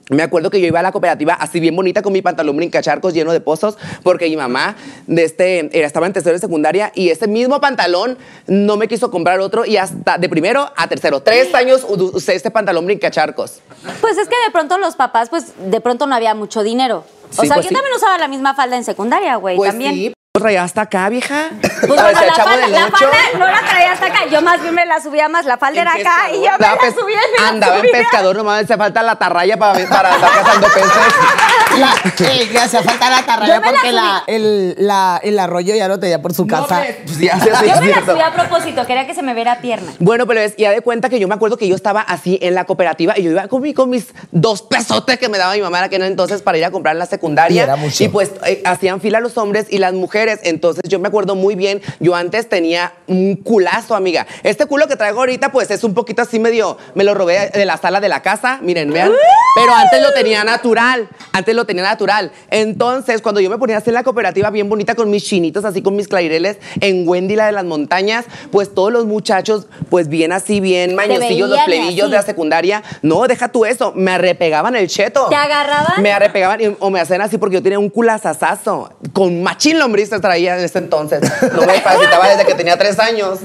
Me 0.09 0.23
acuerdo 0.23 0.51
que 0.51 0.61
yo 0.61 0.69
iba 0.69 0.79
a 0.79 0.83
la 0.85 0.93
cooperativa 0.93 1.35
así 1.35 1.59
bien 1.59 1.75
bonita 1.75 2.01
con 2.01 2.13
mi 2.13 2.23
pantalón 2.23 2.57
brincacharcos 2.57 3.13
lleno 3.13 3.33
de 3.33 3.41
pozos 3.41 3.77
porque 4.05 4.29
mi 4.29 4.37
mamá 4.37 4.77
de 5.09 5.25
este, 5.25 5.69
era, 5.77 5.85
estaba 5.85 6.07
en 6.07 6.13
tercero 6.13 6.35
de 6.35 6.39
secundaria 6.39 6.93
y 6.95 7.09
ese 7.09 7.27
mismo 7.27 7.61
pantalón 7.61 8.17
no 8.47 8.77
me 8.77 8.87
quiso 8.87 9.11
comprar 9.11 9.41
otro 9.41 9.67
y 9.67 9.79
hasta 9.79 10.17
de 10.17 10.29
primero 10.29 10.71
a 10.77 10.87
tercero, 10.87 11.23
tres 11.23 11.53
años 11.57 11.85
usé 11.89 12.37
este 12.37 12.53
pantalón 12.53 12.87
brincacharcos. 12.87 13.59
Pues 14.01 14.17
es 14.17 14.29
que 14.29 14.37
de 14.47 14.53
pronto 14.53 14.79
los 14.79 14.95
papás, 14.95 15.29
pues 15.29 15.47
de 15.59 15.81
pronto 15.81 16.07
no 16.07 16.15
había 16.15 16.37
mucho 16.37 16.63
dinero. 16.63 16.99
O 17.37 17.41
Sí, 17.43 17.49
sea, 17.49 17.57
pues 17.57 17.65
yo 17.67 17.71
sí. 17.71 17.75
también 17.75 17.97
usaba 17.97 18.17
la 18.17 18.29
misma 18.29 18.55
falda 18.55 18.77
en 18.77 18.85
secundaria, 18.85 19.35
güey, 19.35 19.57
Pues 19.57 19.71
también. 19.71 19.93
sí, 19.93 20.13
traía 20.41 20.63
hasta 20.65 20.83
acá, 20.83 21.09
vieja. 21.09 21.51
Pues 21.87 21.89
bueno, 22.03 22.21
la 22.21 22.33
Chavo 22.35 22.49
falda, 22.51 22.63
del 22.67 22.73
la 22.73 22.89
falda 22.91 23.17
no 23.39 23.47
la 23.47 23.61
traía 23.61 23.93
hasta 23.93 24.07
acá. 24.07 24.27
Yo 24.31 24.41
más 24.43 24.61
bien 24.63 24.75
me 24.75 24.87
la 24.87 24.99
subía 25.01 25.29
más. 25.29 25.45
La 25.45 25.59
falda 25.59 25.83
era 25.83 25.93
acá 25.93 26.31
y 26.33 26.37
yo 26.37 26.51
me 26.59 26.67
la 26.67 26.77
subía 26.91 27.19
y 27.29 27.33
me 27.37 27.43
la 27.43 27.49
Andaba 27.49 27.75
en 27.77 27.81
subía. 27.83 27.93
pescador, 27.99 28.35
nomás 28.37 28.65
hace 28.65 28.77
falta 28.79 29.03
la 29.03 29.17
tarraya 29.17 29.57
para, 29.59 29.87
para 29.87 30.15
andar 30.15 30.31
cazando 30.33 30.67
peces. 30.69 30.91
La, 31.77 31.93
le 32.21 32.59
hacía 32.59 32.83
falta 32.83 33.11
la 33.11 33.23
tarraya 33.27 33.61
la 33.61 33.71
porque 33.71 33.93
la, 33.93 34.25
el, 34.27 34.77
la, 34.79 35.21
el 35.23 35.39
arroyo 35.39 35.75
ya 35.75 35.89
lo 35.89 36.01
tenía 36.01 36.23
por 36.23 36.33
su 36.33 36.47
casa. 36.47 36.83
Pues 37.05 37.19
ya 37.19 37.39
se 37.39 37.51
hace 37.51 37.69
Yo 37.69 37.81
me 37.83 37.89
la 37.91 38.01
subía 38.07 38.27
a 38.29 38.33
propósito, 38.33 38.87
quería 38.87 39.07
que 39.07 39.15
se 39.15 39.23
me 39.23 39.35
viera 39.35 39.59
pierna. 39.61 39.93
Bueno, 39.99 40.27
pero 40.27 40.41
es, 40.41 40.57
ya 40.57 40.71
de 40.71 40.81
cuenta 40.81 41.11
que 41.11 41.19
yo 41.21 41.29
me 41.29 41.35
acuerdo 41.35 41.59
que 41.59 41.69
yo 41.69 41.77
estaba 41.77 42.01
así 42.01 42.39
en 42.41 42.55
la 42.55 42.65
cooperativa 42.65 43.13
y 43.19 43.25
yo 43.25 43.31
iba 43.33 43.47
con, 43.49 43.61
mi- 43.61 43.75
con 43.75 43.91
mis 43.91 44.07
dos 44.31 44.63
pesotes 44.63 45.19
que 45.19 45.29
me 45.29 45.37
daba 45.37 45.53
mi 45.53 45.61
mamá 45.61 45.81
en 45.81 45.85
aquel 45.85 46.03
entonces 46.05 46.41
para 46.41 46.57
ir 46.57 46.65
a 46.65 46.71
comprar 46.71 46.95
en 46.95 46.99
la 47.01 47.05
secundaria. 47.07 47.55
Y 47.61 47.63
era 47.65 47.77
mucho. 47.77 48.03
Y 48.05 48.09
pues 48.09 48.31
eh, 48.47 48.63
hacían 48.65 49.03
fila 49.03 49.21
los 49.21 49.37
hombres 49.37 49.67
y 49.69 49.77
las 49.77 49.93
mujeres. 49.93 50.26
Entonces 50.43 50.83
yo 50.89 50.99
me 50.99 51.09
acuerdo 51.09 51.35
muy 51.35 51.55
bien, 51.55 51.81
yo 52.01 52.15
antes 52.15 52.49
tenía 52.49 52.93
un 53.07 53.37
culazo, 53.37 53.95
amiga. 53.95 54.27
Este 54.43 54.67
culo 54.67 54.87
que 54.89 54.97
traigo 54.97 55.21
ahorita, 55.21 55.53
pues 55.53 55.71
es 55.71 55.85
un 55.85 55.95
poquito 55.95 56.23
así 56.23 56.39
medio, 56.39 56.77
me 56.95 57.05
lo 57.05 57.15
robé 57.15 57.51
de 57.51 57.65
la 57.65 57.77
sala 57.77 58.01
de 58.01 58.09
la 58.09 58.23
casa, 58.23 58.59
miren, 58.63 58.93
vean. 58.93 59.13
Pero 59.57 59.73
antes 59.75 60.03
lo 60.03 60.13
tenía 60.13 60.45
natural, 60.45 61.09
antes 61.33 61.55
lo 61.55 61.65
tenía 61.65 61.83
natural. 61.83 62.31
Entonces, 62.51 63.23
cuando 63.23 63.41
yo 63.41 63.49
me 63.49 63.59
ponía 63.59 63.79
así 63.79 63.91
en 63.91 63.95
la 63.95 64.03
cooperativa 64.03 64.51
bien 64.51 64.69
bonita 64.69 64.95
con 64.95 65.11
mis 65.11 65.25
chinitos, 65.25 65.65
así 65.65 65.83
con 65.83 65.97
mis 65.97 66.09
clarireles 66.09 66.59
en 66.81 67.09
Wendy, 67.09 67.37
la 67.37 67.47
de 67.47 67.53
las 67.53 67.65
montañas, 67.65 68.25
pues 68.51 68.75
todos 68.75 68.93
los 68.93 69.07
muchachos, 69.07 69.67
pues 69.89 70.09
bien 70.09 70.33
así, 70.33 70.61
bien 70.61 70.95
mañosillos, 70.95 71.49
los 71.49 71.59
plebillos 71.65 72.11
de 72.11 72.17
la 72.17 72.23
secundaria. 72.23 72.83
No, 73.03 73.27
deja 73.27 73.49
tú 73.49 73.65
eso, 73.65 73.93
me 73.95 74.11
arrepegaban 74.11 74.77
el 74.77 74.89
cheto. 74.89 75.27
¿Te 75.29 75.37
agarraban? 75.37 76.03
Me 76.03 76.13
arrepegaban 76.13 76.61
y- 76.61 76.77
o 76.79 76.91
me 76.91 77.01
hacían 77.01 77.21
así 77.23 77.39
porque 77.39 77.55
yo 77.55 77.63
tenía 77.63 77.79
un 77.79 77.89
culazazazo. 77.89 78.91
Con 79.13 79.43
machín 79.43 79.79
traía 80.21 80.59
en 80.59 80.65
ese 80.65 80.79
entonces. 80.79 81.21
No 81.53 81.67
me 81.67 81.75
capacitaba 81.75 82.29
desde 82.29 82.45
que 82.45 82.55
tenía 82.55 82.77
tres 82.77 82.99
años. 82.99 83.41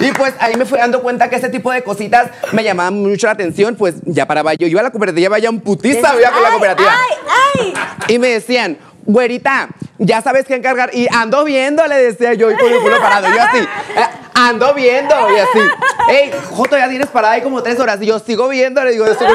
y 0.00 0.12
pues 0.12 0.34
ahí 0.40 0.56
me 0.56 0.64
fui 0.64 0.78
dando 0.78 1.02
cuenta 1.02 1.28
que 1.28 1.36
ese 1.36 1.48
tipo 1.48 1.70
de 1.72 1.82
cositas 1.82 2.28
me 2.52 2.64
llamaban 2.64 2.94
mucho 2.94 3.26
la 3.26 3.32
atención. 3.32 3.74
Pues 3.76 3.96
ya 4.04 4.26
paraba 4.26 4.54
yo. 4.54 4.66
Iba 4.66 4.80
a 4.80 4.84
la 4.84 4.90
cooperativa, 4.90 5.30
vaya 5.30 5.50
un 5.50 5.60
putiza, 5.60 6.14
iba 6.18 6.30
con 6.30 6.42
la 6.42 6.50
cooperativa. 6.50 6.90
Ay, 6.90 7.74
ay. 8.06 8.14
Y 8.14 8.18
me 8.18 8.28
decían, 8.28 8.78
güerita, 9.04 9.68
ya 9.98 10.22
sabes 10.22 10.46
qué 10.46 10.54
encargar. 10.54 10.90
Y 10.94 11.06
ando 11.12 11.44
viendo, 11.44 11.86
le 11.86 11.96
decía 11.96 12.34
yo, 12.34 12.50
y 12.50 12.56
con 12.56 12.70
el 12.70 12.80
culo 12.80 13.00
parado. 13.00 13.28
Yo 13.28 13.40
así, 13.40 13.58
eh, 13.58 14.06
ando 14.34 14.74
viendo, 14.74 15.14
y 15.30 15.38
así. 15.38 15.58
Ey, 16.08 16.32
Joto, 16.50 16.76
ya 16.76 16.88
tienes 16.88 17.08
parada 17.08 17.34
ahí 17.34 17.42
como 17.42 17.62
tres 17.62 17.78
horas. 17.78 17.98
Y 18.00 18.06
yo 18.06 18.18
sigo 18.18 18.48
viendo, 18.48 18.82
le 18.82 18.92
digo, 18.92 19.06
yo 19.06 19.12
estoy 19.12 19.26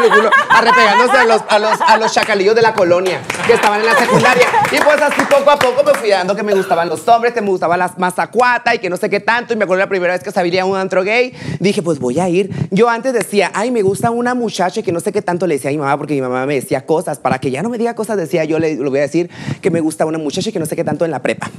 arrepegándose 0.49 1.17
a 1.17 1.25
los, 1.25 1.41
a, 1.47 1.59
los, 1.59 1.81
a 1.81 1.97
los 1.97 2.11
chacalillos 2.11 2.55
de 2.55 2.61
la 2.61 2.73
colonia 2.73 3.21
que 3.45 3.53
estaban 3.53 3.79
en 3.79 3.85
la 3.85 3.95
secundaria. 3.95 4.45
Y 4.71 4.77
pues 4.77 5.01
así 5.01 5.21
poco 5.29 5.49
a 5.49 5.57
poco 5.57 5.83
me 5.83 5.93
fui 5.93 6.09
dando 6.09 6.35
que 6.35 6.43
me 6.43 6.53
gustaban 6.53 6.89
los 6.89 7.07
hombres, 7.07 7.33
que 7.33 7.41
me 7.41 7.49
gustaba 7.49 7.77
la 7.77 7.93
mazacuata 7.97 8.75
y 8.75 8.79
que 8.79 8.89
no 8.89 8.97
sé 8.97 9.09
qué 9.09 9.19
tanto. 9.19 9.53
Y 9.53 9.55
me 9.55 9.63
acuerdo 9.63 9.81
la 9.83 9.89
primera 9.89 10.13
vez 10.13 10.23
que 10.23 10.31
sabía 10.31 10.65
un 10.65 10.77
antro 10.77 11.03
gay, 11.03 11.33
dije, 11.59 11.81
pues 11.81 11.99
voy 11.99 12.19
a 12.19 12.27
ir. 12.29 12.51
Yo 12.71 12.89
antes 12.89 13.13
decía, 13.13 13.51
ay, 13.53 13.71
me 13.71 13.81
gusta 13.81 14.11
una 14.11 14.33
muchacha 14.33 14.81
que 14.81 14.91
no 14.91 14.99
sé 14.99 15.11
qué 15.11 15.21
tanto 15.21 15.47
le 15.47 15.55
decía 15.55 15.69
a 15.69 15.73
mi 15.73 15.77
mamá, 15.77 15.97
porque 15.97 16.13
mi 16.13 16.21
mamá 16.21 16.45
me 16.45 16.55
decía 16.55 16.85
cosas. 16.85 17.19
Para 17.19 17.39
que 17.39 17.51
ya 17.51 17.61
no 17.61 17.69
me 17.69 17.77
diga 17.77 17.95
cosas, 17.95 18.17
decía 18.17 18.43
yo, 18.43 18.59
le, 18.59 18.75
le 18.75 18.89
voy 18.89 18.99
a 18.99 19.03
decir 19.03 19.29
que 19.61 19.71
me 19.71 19.79
gusta 19.79 20.05
una 20.05 20.17
muchacha 20.17 20.51
que 20.51 20.59
no 20.59 20.65
sé 20.65 20.75
qué 20.75 20.83
tanto 20.83 21.05
en 21.05 21.11
la 21.11 21.21
prepa. 21.21 21.49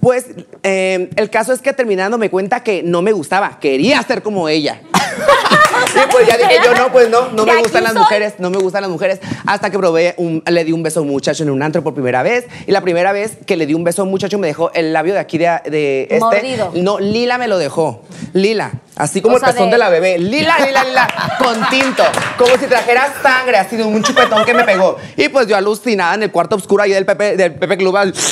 Pues 0.00 0.26
eh, 0.62 1.10
el 1.16 1.30
caso 1.30 1.52
es 1.52 1.60
que 1.60 1.72
terminando 1.72 2.18
me 2.18 2.28
cuenta 2.30 2.62
que 2.62 2.82
no 2.84 3.02
me 3.02 3.12
gustaba, 3.12 3.58
quería 3.58 4.02
ser 4.02 4.22
como 4.22 4.48
ella. 4.48 4.80
y 5.94 6.10
pues 6.12 6.26
ya 6.26 6.36
dije 6.36 6.58
yo, 6.64 6.74
no, 6.74 6.90
pues 6.92 7.08
no, 7.08 7.30
no 7.30 7.44
me 7.46 7.56
gustan 7.56 7.84
las 7.84 7.94
mujeres, 7.94 8.34
no 8.38 8.50
me 8.50 8.58
gustan 8.58 8.82
las 8.82 8.90
mujeres. 8.90 9.20
Hasta 9.46 9.70
que 9.70 9.78
probé, 9.78 10.14
un- 10.16 10.42
le 10.46 10.64
di 10.64 10.72
un 10.72 10.82
beso 10.82 11.00
a 11.00 11.02
un 11.02 11.08
muchacho 11.08 11.42
en 11.42 11.50
un 11.50 11.62
antro 11.62 11.82
por 11.82 11.94
primera 11.94 12.22
vez. 12.22 12.46
Y 12.66 12.72
la 12.72 12.80
primera 12.80 13.12
vez 13.12 13.32
que 13.46 13.56
le 13.56 13.66
di 13.66 13.74
un 13.74 13.84
beso 13.84 14.02
a 14.02 14.04
un 14.04 14.10
muchacho 14.10 14.38
me 14.38 14.46
dejó 14.46 14.72
el 14.72 14.92
labio 14.92 15.14
de 15.14 15.20
aquí 15.20 15.38
de, 15.38 15.60
de 15.70 16.02
este. 16.02 16.18
Mordido. 16.20 16.72
No, 16.74 16.98
Lila 16.98 17.38
me 17.38 17.48
lo 17.48 17.58
dejó. 17.58 18.02
Lila. 18.32 18.72
Así 18.96 19.20
como 19.20 19.36
O 19.36 19.38
sea, 19.40 19.48
el 19.48 19.54
pezón 19.54 19.70
de- 19.70 19.74
de... 19.74 19.78
la 19.78 19.88
bebé. 19.88 20.18
Lila, 20.18 20.56
lila, 20.64 20.84
lila. 20.84 21.08
con 21.38 21.68
tinto. 21.68 22.04
Como 22.38 22.56
si 22.58 22.66
trajera 22.66 23.12
sangre, 23.22 23.56
así 23.58 23.76
de 23.76 23.82
un 23.84 24.02
chupetón 24.02 24.44
que 24.44 24.54
me 24.54 24.64
pegó. 24.64 24.96
Y 25.16 25.28
pues 25.28 25.46
yo 25.48 25.56
alucinada 25.56 26.14
en 26.14 26.22
el 26.24 26.30
cuarto 26.30 26.56
oscuro 26.56 26.82
ahí 26.82 26.92
del 26.92 27.04
Pepe, 27.06 27.36
del 27.36 27.54
Pepe 27.54 27.76
Club. 27.76 27.96
al- 27.96 28.14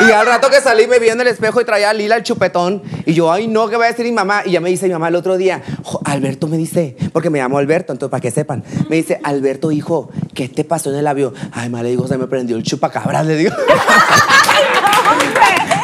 Y 0.00 0.12
al 0.12 0.26
rato 0.26 0.48
que 0.48 0.60
salí 0.60 0.86
me 0.86 1.00
vi 1.00 1.08
en 1.08 1.20
el 1.20 1.26
espejo 1.26 1.60
y 1.60 1.64
traía 1.64 1.90
a 1.90 1.92
Lila 1.94 2.16
el 2.16 2.22
chupetón. 2.22 2.82
Y 3.04 3.14
yo, 3.14 3.32
ay, 3.32 3.48
no, 3.48 3.68
¿qué 3.68 3.76
va 3.76 3.86
a 3.86 3.88
decir 3.88 4.04
mi 4.04 4.12
mamá? 4.12 4.42
Y 4.44 4.52
ya 4.52 4.60
me 4.60 4.70
dice 4.70 4.86
mi 4.86 4.92
mamá 4.92 5.08
el 5.08 5.16
otro 5.16 5.36
día, 5.36 5.60
"Jo, 5.82 6.00
Alberto 6.38 6.46
me 6.46 6.56
dice, 6.56 6.96
porque 7.12 7.30
me 7.30 7.40
llamo 7.40 7.58
Alberto, 7.58 7.92
entonces 7.92 8.12
para 8.12 8.20
que 8.20 8.30
sepan, 8.30 8.62
me 8.88 8.94
dice, 8.94 9.20
Alberto, 9.24 9.72
hijo, 9.72 10.08
¿qué 10.34 10.48
te 10.48 10.62
pasó 10.62 10.90
en 10.90 10.98
el 10.98 11.04
labio? 11.04 11.34
Ay, 11.50 11.68
ma, 11.68 11.82
le 11.82 11.88
digo, 11.88 12.06
se 12.06 12.16
me 12.16 12.28
prendió 12.28 12.56
el 12.56 12.62
chupacabras, 12.62 13.26
le 13.26 13.36
digo. 13.36 13.54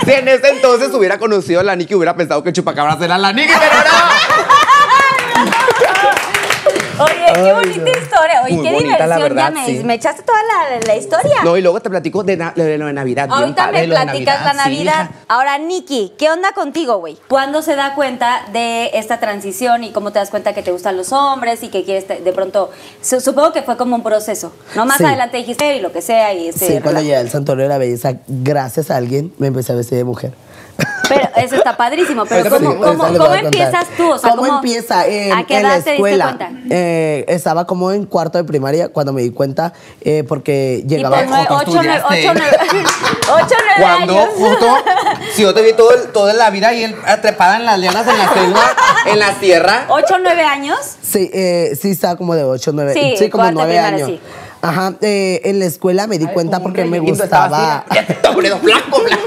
Si 0.04 0.12
en 0.12 0.28
ese 0.28 0.50
entonces 0.50 0.92
hubiera 0.92 1.16
conocido 1.16 1.60
a 1.60 1.62
la 1.62 1.74
Niki, 1.74 1.94
hubiera 1.94 2.14
pensado 2.14 2.42
que 2.42 2.50
el 2.50 2.54
chupacabras 2.54 3.00
era 3.00 3.16
la 3.16 3.32
Niki, 3.32 3.48
pero 3.48 3.76
no. 3.78 4.43
Qué 7.34 7.52
bonita 7.52 7.90
historia. 7.98 8.42
Oye, 8.44 8.54
Muy 8.54 8.64
qué 8.66 8.72
bonita, 8.74 8.90
diversión. 8.96 9.22
verdad, 9.22 9.44
ya 9.44 9.50
me, 9.50 9.66
sí. 9.66 9.84
me 9.84 9.94
echaste 9.94 10.22
toda 10.22 10.38
la, 10.42 10.80
la 10.86 10.96
historia. 10.96 11.36
No, 11.44 11.56
y 11.56 11.62
luego 11.62 11.80
te 11.80 11.90
platico 11.90 12.22
de, 12.22 12.36
na- 12.36 12.52
de 12.54 12.78
lo 12.78 12.86
de 12.86 12.92
Navidad. 12.92 13.26
bien 13.28 13.38
Ahorita 13.40 13.64
padre 13.66 13.80
me 13.82 13.88
platicas 13.88 14.44
la 14.44 14.52
Navidad. 14.54 15.10
Ahora, 15.28 15.58
Nikki, 15.58 16.12
¿qué 16.18 16.30
onda 16.30 16.52
contigo, 16.52 16.98
güey? 16.98 17.16
¿Cuándo 17.28 17.62
se 17.62 17.74
da 17.76 17.94
cuenta 17.94 18.42
de 18.52 18.90
esta 18.94 19.18
transición 19.20 19.84
y 19.84 19.92
cómo 19.92 20.12
te 20.12 20.18
das 20.18 20.30
cuenta 20.30 20.52
que 20.54 20.62
te 20.62 20.70
gustan 20.72 20.96
los 20.96 21.12
hombres 21.12 21.62
y 21.62 21.68
que 21.68 21.84
quieres 21.84 22.06
te- 22.06 22.20
de 22.20 22.32
pronto? 22.32 22.70
su- 23.02 23.20
Supongo 23.20 23.52
que 23.52 23.62
fue 23.62 23.76
como 23.76 23.96
un 23.96 24.02
proceso, 24.02 24.52
¿no? 24.76 24.86
Más 24.86 24.98
Sí. 24.98 25.04
adelante 25.04 25.36
dijiste 25.38 25.76
y 25.76 25.80
lo 25.80 25.92
que 25.92 26.02
sea 26.02 26.32
y. 26.32 26.52
Sí, 26.52 26.78
cuando 26.82 27.00
llegué 27.00 27.16
al 27.16 27.30
santuario 27.30 27.64
de 27.64 27.68
la 27.68 27.78
belleza, 27.78 28.14
gracias 28.28 28.90
a 28.90 28.96
alguien, 28.96 29.32
me 29.38 29.48
empecé 29.48 29.72
a 29.72 29.76
vestir 29.76 29.98
de 29.98 30.04
mujer. 30.04 30.32
Pero 31.08 31.28
eso 31.36 31.56
está 31.56 31.76
padrísimo. 31.76 32.24
Pero 32.24 32.48
¿cómo, 32.50 32.76
cómo, 32.80 33.04
cómo 33.18 33.34
empiezas 33.34 33.86
tú? 33.96 34.10
O 34.12 34.18
sea, 34.18 34.30
¿Cómo, 34.30 34.46
empieza? 34.46 35.06
En, 35.06 35.32
¿A 35.34 35.44
qué 35.46 35.58
en 35.58 35.66
edad 35.66 35.76
la 35.78 35.84
te 35.84 35.94
escuela. 35.94 36.26
diste 36.28 36.44
cuenta? 36.46 36.74
Eh, 36.74 37.24
estaba 37.28 37.66
como 37.66 37.92
en 37.92 38.06
cuarto 38.06 38.38
de 38.38 38.44
primaria 38.44 38.88
cuando 38.88 39.12
me 39.12 39.20
di 39.22 39.30
cuenta, 39.30 39.74
eh, 40.00 40.24
porque 40.26 40.82
llegaba. 40.86 41.22
Nueve, 41.24 41.44
Joto, 41.46 41.70
ocho, 41.70 41.80
nueve, 41.82 41.94
estudiaste. 41.96 42.30
ocho, 42.30 42.38
nueve, 42.40 42.86
ocho, 43.34 43.54
nueve 43.60 43.74
Cuando, 43.78 44.18
años. 44.18 44.28
justo, 44.34 44.66
si 45.34 45.42
yo 45.42 45.52
te 45.54 45.62
vi 45.62 45.72
todo, 45.74 45.90
toda 46.12 46.32
la 46.32 46.48
vida 46.50 46.72
y 46.72 46.84
él 46.84 46.96
trepada 47.20 47.56
en 47.56 47.66
las 47.66 47.78
lianas 47.78 48.06
en 48.08 48.16
la 48.18 48.32
selva, 48.32 48.62
en 49.06 49.18
la 49.18 49.34
sierra. 49.38 49.84
¿Ocho, 49.90 50.16
nueve 50.22 50.42
años? 50.42 50.78
Sí, 51.02 51.30
eh, 51.34 51.76
sí, 51.80 51.90
estaba 51.90 52.16
como 52.16 52.34
de 52.34 52.44
8, 52.44 52.70
9, 52.72 52.94
Sí, 52.94 53.14
sí, 53.18 53.28
como 53.30 53.44
9 53.50 53.70
primaria, 53.72 53.86
años. 53.86 54.08
sí. 54.08 54.20
Ajá, 54.64 54.94
eh, 55.02 55.42
en 55.44 55.58
la 55.58 55.66
escuela 55.66 56.06
me 56.06 56.18
di 56.18 56.26
cuenta 56.26 56.60
porque 56.62 56.84
me 56.86 56.98
gustaba. 57.00 57.84
Ya 57.94 58.06
te 58.06 58.14
está 58.14 58.32
poniendo 58.32 58.58
blanco, 58.60 59.02
blanco. 59.02 59.24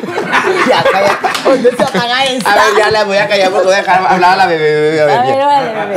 Ya, 0.69 0.83
cállate. 0.91 1.27
¿Dónde 1.43 1.75
se 1.75 1.83
apaga 1.83 2.25
esta? 2.25 2.51
A 2.51 2.55
ver, 2.55 2.63
ya 2.77 2.91
la 2.91 3.03
voy 3.03 3.17
a 3.17 3.27
callar 3.27 3.51
porque 3.51 3.65
voy 3.65 3.73
a 3.75 3.77
dejar 3.77 4.05
hablar 4.07 4.31
a 4.33 4.35
la 4.37 4.47
bebé. 4.47 4.71
bebé, 4.71 5.01
a 5.01 5.05
ver, 5.05 5.15
A 5.17 5.23
ver, 5.23 5.45
vale, 5.45 5.73
vale. 5.73 5.95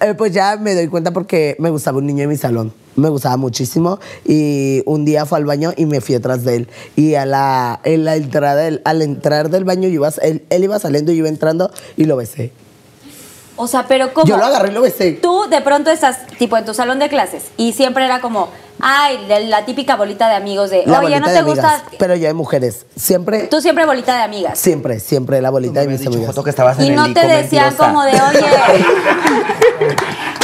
Eh, 0.00 0.14
pues 0.14 0.32
ya 0.32 0.56
me 0.56 0.74
doy 0.74 0.86
cuenta 0.88 1.12
porque 1.12 1.56
me 1.58 1.70
gustaba 1.70 1.98
un 1.98 2.06
niño 2.06 2.24
en 2.24 2.28
mi 2.28 2.36
salón. 2.36 2.72
Me 2.96 3.08
gustaba 3.08 3.36
muchísimo. 3.36 4.00
Y 4.26 4.82
un 4.86 5.04
día 5.04 5.24
fue 5.24 5.38
al 5.38 5.44
baño 5.44 5.72
y 5.76 5.86
me 5.86 6.00
fui 6.00 6.14
atrás 6.16 6.44
de 6.44 6.56
él. 6.56 6.68
Y 6.94 7.14
a 7.14 7.24
la, 7.26 7.80
en 7.84 8.04
la 8.04 8.16
entrada 8.16 8.56
del- 8.56 8.82
al 8.84 9.02
entrar 9.02 9.48
del 9.50 9.64
baño, 9.64 9.88
yo 9.88 9.94
iba, 9.94 10.10
él, 10.22 10.44
él 10.50 10.64
iba 10.64 10.78
saliendo 10.78 11.10
y 11.12 11.16
yo 11.16 11.20
iba 11.20 11.28
entrando 11.28 11.70
y 11.96 12.04
lo 12.04 12.16
besé. 12.16 12.52
O 13.58 13.66
sea, 13.66 13.86
pero 13.86 14.14
¿cómo? 14.14 14.26
Yo 14.26 14.36
lo 14.36 14.44
agarré 14.46 14.70
y 14.70 14.72
lo 14.72 14.80
besé. 14.82 15.12
Tú 15.12 15.46
de 15.50 15.60
pronto 15.60 15.90
estás 15.90 16.26
tipo 16.38 16.56
en 16.56 16.64
tu 16.64 16.72
salón 16.74 16.98
de 16.98 17.08
clases 17.08 17.44
y 17.56 17.72
siempre 17.72 18.04
era 18.04 18.20
como, 18.20 18.48
ay, 18.80 19.18
la, 19.28 19.40
la 19.40 19.64
típica 19.64 19.96
bolita 19.96 20.28
de 20.28 20.36
amigos 20.36 20.70
de, 20.70 20.84
La 20.86 21.00
oye, 21.00 21.08
bolita 21.08 21.20
no 21.20 21.26
de 21.26 21.32
te 21.32 21.38
amigas, 21.40 21.82
gusta. 21.82 21.96
Pero 21.98 22.14
yo 22.14 22.28
de 22.28 22.34
mujeres. 22.34 22.86
Siempre, 22.96 23.48
Tú 23.48 23.60
siempre 23.60 23.84
bolita 23.84 24.16
de 24.16 24.22
amigas. 24.22 24.58
siempre, 24.58 25.00
siempre 25.00 25.42
la 25.42 25.50
bolita 25.50 25.80
de 25.80 25.88
mis 25.88 26.06
amigas. 26.06 26.34
Que 26.42 26.50
estabas 26.50 26.78
Y 26.80 26.86
en 26.88 26.94
no 26.94 27.04
el 27.06 27.14
te 27.14 27.20
ICO, 27.20 27.28
decían 27.28 27.64
mentirosa. 27.66 27.86
como 27.92 28.02
de, 28.04 28.12
oye. 28.12 28.84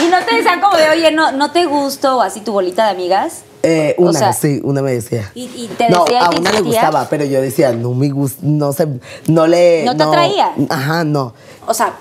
y 0.04 0.08
no 0.08 0.18
te 0.24 0.34
decían 0.36 0.60
como 0.60 0.76
de, 0.76 0.90
oye, 0.90 1.10
no, 1.12 1.32
no 1.32 1.50
te 1.52 1.64
gusto 1.66 2.18
o 2.18 2.20
así 2.20 2.40
tu 2.40 2.52
bolita 2.52 2.84
de 2.84 2.90
amigas. 2.90 3.42
Eh, 3.62 3.94
O 3.98 4.02
una, 4.10 4.18
sea, 4.18 4.32
sí, 4.34 4.60
una 4.62 4.82
me 4.82 4.92
decía. 4.92 5.30
Y, 5.34 5.44
y 5.44 5.68
te 5.78 5.88
no, 5.88 6.04
decía 6.04 6.24
a 6.26 6.30
una 6.30 6.52
le 6.52 6.60
gustaba, 6.60 7.06
pero 7.08 7.24
yo 7.24 7.40
decía, 7.40 7.72
no 7.72 7.92
me 7.92 8.10
gusta, 8.10 8.40
no 8.42 8.72
sé, 8.74 8.86
no 9.28 9.46
le... 9.46 9.84
¿No 9.86 9.96
te 9.96 10.02
atraía? 10.02 10.50
Ajá, 10.68 11.04
no. 11.04 11.32
O 11.66 11.72
sea, 11.72 11.94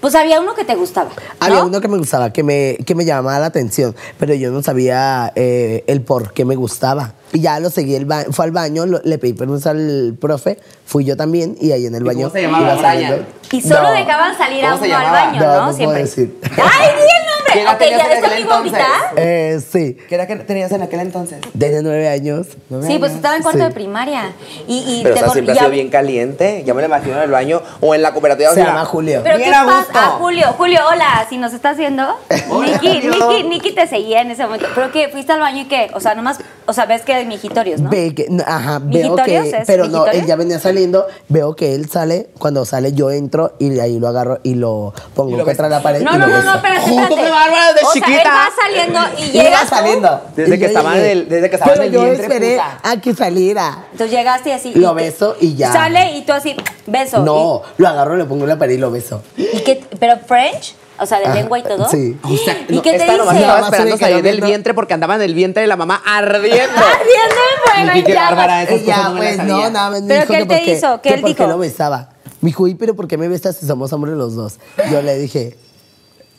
pues 0.00 0.14
había 0.14 0.40
uno 0.40 0.54
que 0.54 0.64
te 0.64 0.74
gustaba. 0.74 1.10
¿no? 1.10 1.22
Había 1.40 1.64
uno 1.64 1.80
que 1.80 1.88
me 1.88 1.98
gustaba, 1.98 2.32
que 2.32 2.42
me, 2.42 2.78
que 2.86 2.94
me 2.94 3.04
llamaba 3.04 3.38
la 3.38 3.46
atención, 3.46 3.94
pero 4.18 4.34
yo 4.34 4.50
no 4.50 4.62
sabía 4.62 5.32
eh, 5.36 5.84
el 5.86 6.00
por 6.02 6.32
qué 6.32 6.44
me 6.44 6.56
gustaba. 6.56 7.12
Y 7.32 7.40
ya 7.40 7.60
lo 7.60 7.70
seguí, 7.70 7.94
el 7.94 8.06
fue 8.32 8.44
al 8.44 8.50
baño, 8.50 8.86
lo- 8.86 9.00
le 9.04 9.18
pedí 9.18 9.34
permiso 9.34 9.70
al 9.70 10.16
profe, 10.20 10.58
fui 10.84 11.04
yo 11.04 11.16
también, 11.16 11.56
y 11.60 11.70
ahí 11.72 11.86
en 11.86 11.94
el 11.94 12.02
¿Y 12.02 12.06
baño 12.06 12.20
cómo 12.22 12.32
se 12.32 12.42
llamaba? 12.42 12.94
iba. 12.96 13.16
Y 13.52 13.60
solo 13.60 13.82
No. 13.84 13.90
dejaban 13.92 14.36
salir 14.36 14.64
a 14.64 14.70
¿Cómo 14.72 14.82
se 14.82 14.88
uno 14.88 14.98
al 14.98 15.10
baño, 15.12 15.40
No, 15.40 15.46
¿no? 15.46 15.52
no 15.52 15.60
puedo 15.64 15.76
Siempre. 15.76 16.00
decir. 16.02 16.38
¡Ay, 16.42 16.88
di 16.96 17.02
el 17.02 17.29
¿Qué 17.52 17.60
edad 17.62 17.78
tenías 17.78 17.98
ya 17.98 18.12
en 18.18 18.24
aquel 18.24 18.38
entonces? 18.42 18.80
Eh, 19.16 19.60
sí, 19.72 19.96
¿Qué 20.08 20.14
era 20.14 20.26
que 20.26 20.36
tenías 20.36 20.72
en 20.72 20.82
aquel 20.82 21.00
entonces? 21.00 21.38
desde 21.54 21.82
nueve 21.82 22.08
años. 22.08 22.46
Sí, 22.86 22.98
pues 22.98 23.12
estaba 23.12 23.36
en 23.36 23.42
cuarto 23.42 23.58
Sí. 23.60 23.64
de 23.64 23.70
primaria. 23.72 24.32
Y, 24.68 24.78
y 24.78 25.00
Pero 25.02 25.14
o 25.14 25.14
te 25.14 25.18
sea, 25.20 25.26
con- 25.26 25.32
siempre 25.34 25.52
ha 25.52 25.54
ya- 25.56 25.60
sido 25.62 25.70
bien 25.72 25.88
caliente. 25.88 26.62
Ya 26.64 26.74
me 26.74 26.80
lo 26.82 26.86
imagino 26.88 27.16
en 27.16 27.22
el 27.22 27.30
baño 27.30 27.62
o 27.80 27.94
en 27.94 28.02
la 28.02 28.12
cooperativa. 28.12 28.50
o 28.50 28.54
Se 28.54 28.60
sea, 28.60 28.70
llama 28.70 28.84
Julio. 28.84 29.20
¿Pero 29.24 29.36
qué 29.38 29.46
a 29.46 29.64
pasa? 29.64 29.76
gusto. 29.78 29.92
Ah, 29.94 30.16
Julio, 30.18 30.46
Julio, 30.56 30.80
hola, 30.88 31.26
si 31.28 31.36
nos 31.38 31.52
estás 31.52 31.76
viendo. 31.76 32.04
Niki. 32.30 33.08
Niki, 33.08 33.42
Niki 33.48 33.74
te 33.74 33.86
seguía 33.86 34.20
en 34.22 34.30
ese 34.30 34.44
momento. 34.44 34.66
¿Pero 34.74 34.90
qué? 34.92 35.08
¿Fuiste 35.08 35.32
al 35.32 35.40
baño 35.40 35.62
y 35.62 35.68
qué? 35.68 35.90
O 35.94 36.00
sea, 36.00 36.14
nomás, 36.14 36.38
o 36.66 36.72
sea, 36.72 36.86
ves 36.86 37.02
que 37.02 37.12
hay 37.14 37.26
mijitorios, 37.26 37.80
¿no? 37.80 37.90
Ve 37.90 38.14
que, 38.14 38.26
no, 38.30 38.42
ajá, 38.46 38.78
veo 38.78 39.02
¿Mijitorios 39.10 39.44
que, 39.48 39.56
es? 39.58 39.66
pero 39.66 39.86
no, 39.88 40.06
él 40.06 40.24
ya 40.26 40.36
venía 40.36 40.58
saliendo, 40.60 41.06
veo 41.28 41.56
que 41.56 41.74
él 41.74 41.88
sale, 41.90 42.28
cuando 42.38 42.64
sale 42.64 42.92
yo 42.92 43.10
entro 43.10 43.54
y 43.58 43.70
de 43.70 43.80
ahí 43.82 43.98
lo 43.98 44.08
agarro 44.08 44.38
y 44.42 44.54
lo 44.54 44.94
pongo 45.14 45.30
Y 45.34 45.36
lo 45.38 45.44
contra 45.44 45.68
la 45.68 45.82
pared 45.82 46.02
No, 46.02 46.14
y 46.14 46.18
no, 46.18 46.26
lo 46.26 46.36
no, 46.36 46.42
no, 46.42 46.54
espérate, 46.56 46.90
espérate. 46.90 47.30
Qué 47.44 47.50
bárbara, 47.50 47.72
de 47.72 47.80
o 47.80 47.90
sea, 47.92 48.02
él 48.06 48.12
chiquita. 48.12 48.30
va 48.34 48.48
saliendo 48.62 49.00
y 49.18 49.36
Y 49.36 49.40
iba 49.46 49.66
saliendo. 49.66 50.20
Desde 50.36 50.54
Y 50.54 50.58
que 50.58 50.60
yo 50.62 50.66
estaba 50.68 50.94
llegué. 50.94 51.12
en 51.12 51.18
el- 51.18 51.28
desde 51.28 51.50
que 51.50 51.56
estaba 51.56 51.72
Pero 51.72 51.82
en 51.84 51.88
el 51.88 51.94
yo 51.94 52.04
vientre, 52.04 52.22
esperé 52.24 52.50
puta. 52.52 52.80
a 52.82 52.96
que 53.00 53.14
saliera. 53.14 53.84
Entonces 53.92 54.16
llegaste 54.16 54.48
y 54.50 54.52
así. 54.52 54.72
Lo 54.74 54.94
te- 54.94 55.02
beso 55.02 55.36
y 55.40 55.54
ya. 55.56 55.72
Sale 55.72 56.16
y 56.16 56.22
tú 56.22 56.32
así, 56.32 56.56
beso. 56.86 57.18
No, 57.20 57.62
lo 57.78 57.88
agarro, 57.88 58.16
le 58.16 58.24
pongo 58.24 58.42
en 58.44 58.48
la 58.50 58.58
pared 58.58 58.74
y 58.74 58.78
lo 58.78 58.90
beso. 58.90 59.22
¿Y, 59.36 59.42
y 59.44 59.60
qué? 59.64 59.84
¿Pero 59.98 60.18
French? 60.26 60.74
O 61.02 61.06
sea, 61.06 61.18
de 61.18 61.24
Ajá, 61.24 61.34
lengua 61.34 61.58
y 61.58 61.62
todo. 61.62 61.88
sí. 61.88 62.18
O 62.22 62.36
sea, 62.36 62.58
¿Y 62.68 62.74
no, 62.76 62.82
qué 62.82 62.90
te 62.90 62.96
esta 62.96 63.12
dice? 63.14 63.40
estaba 63.40 63.60
esperando 63.60 63.96
salir 63.96 64.22
del 64.22 64.42
vientre 64.42 64.74
porque 64.74 64.92
andaba 64.92 65.14
en 65.14 65.22
el 65.22 65.34
vientre 65.34 65.62
de 65.62 65.66
la 65.66 65.76
mamá 65.76 66.02
ardiendo. 66.04 66.58
Ardiendo 67.74 68.14
bárbara, 68.20 68.62
esas 68.64 68.82
Y 68.82 68.84
ya, 68.84 68.96
cosas 68.96 69.08
no 69.12 69.14
me 69.18 69.24
las 69.24 69.34
pues, 69.36 69.46
no, 69.46 69.54
sabía. 69.54 69.70
nada 69.70 69.90
más 69.90 70.02
me 70.02 70.08
¿Pero 70.08 70.20
dijo 70.20 70.32
qué 70.32 70.36
que 70.36 70.42
él 70.42 70.64
te 70.66 70.72
hizo? 70.72 71.00
¿Qué 71.00 71.08
que 71.08 71.14
él 71.14 71.20
por 71.22 71.30
qué 71.30 71.42
dijo? 71.42 71.48
lo 71.50 71.58
besaba. 71.58 72.08
Me 72.42 72.48
dijo, 72.48 72.64
"Uy, 72.64 72.74
pero 72.74 72.94
¿por 72.94 73.08
qué 73.08 73.16
me 73.16 73.28
besas 73.28 73.56
si 73.56 73.66
somos 73.66 73.92
hombres 73.94 74.14
los 74.14 74.34
dos? 74.34 74.58
Yo 74.90 75.00
le 75.00 75.16
dije, 75.18 75.56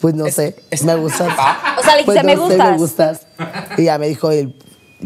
pues 0.01 0.15
no 0.15 0.25
sé, 0.27 0.55
me 0.84 0.96
gustas. 0.96 1.29
O 1.77 1.84
sea, 1.84 1.96
le 1.96 2.03
Pues 2.03 2.22
dijiste, 2.22 2.36
no 2.36 2.48
"Me 2.48 2.51
sé, 2.55 2.58
me 2.72 2.77
gustas". 2.77 3.22
Y 3.77 3.86
ya 3.86 3.98
me 3.98 4.08
dijo 4.08 4.31
él, 4.31 4.55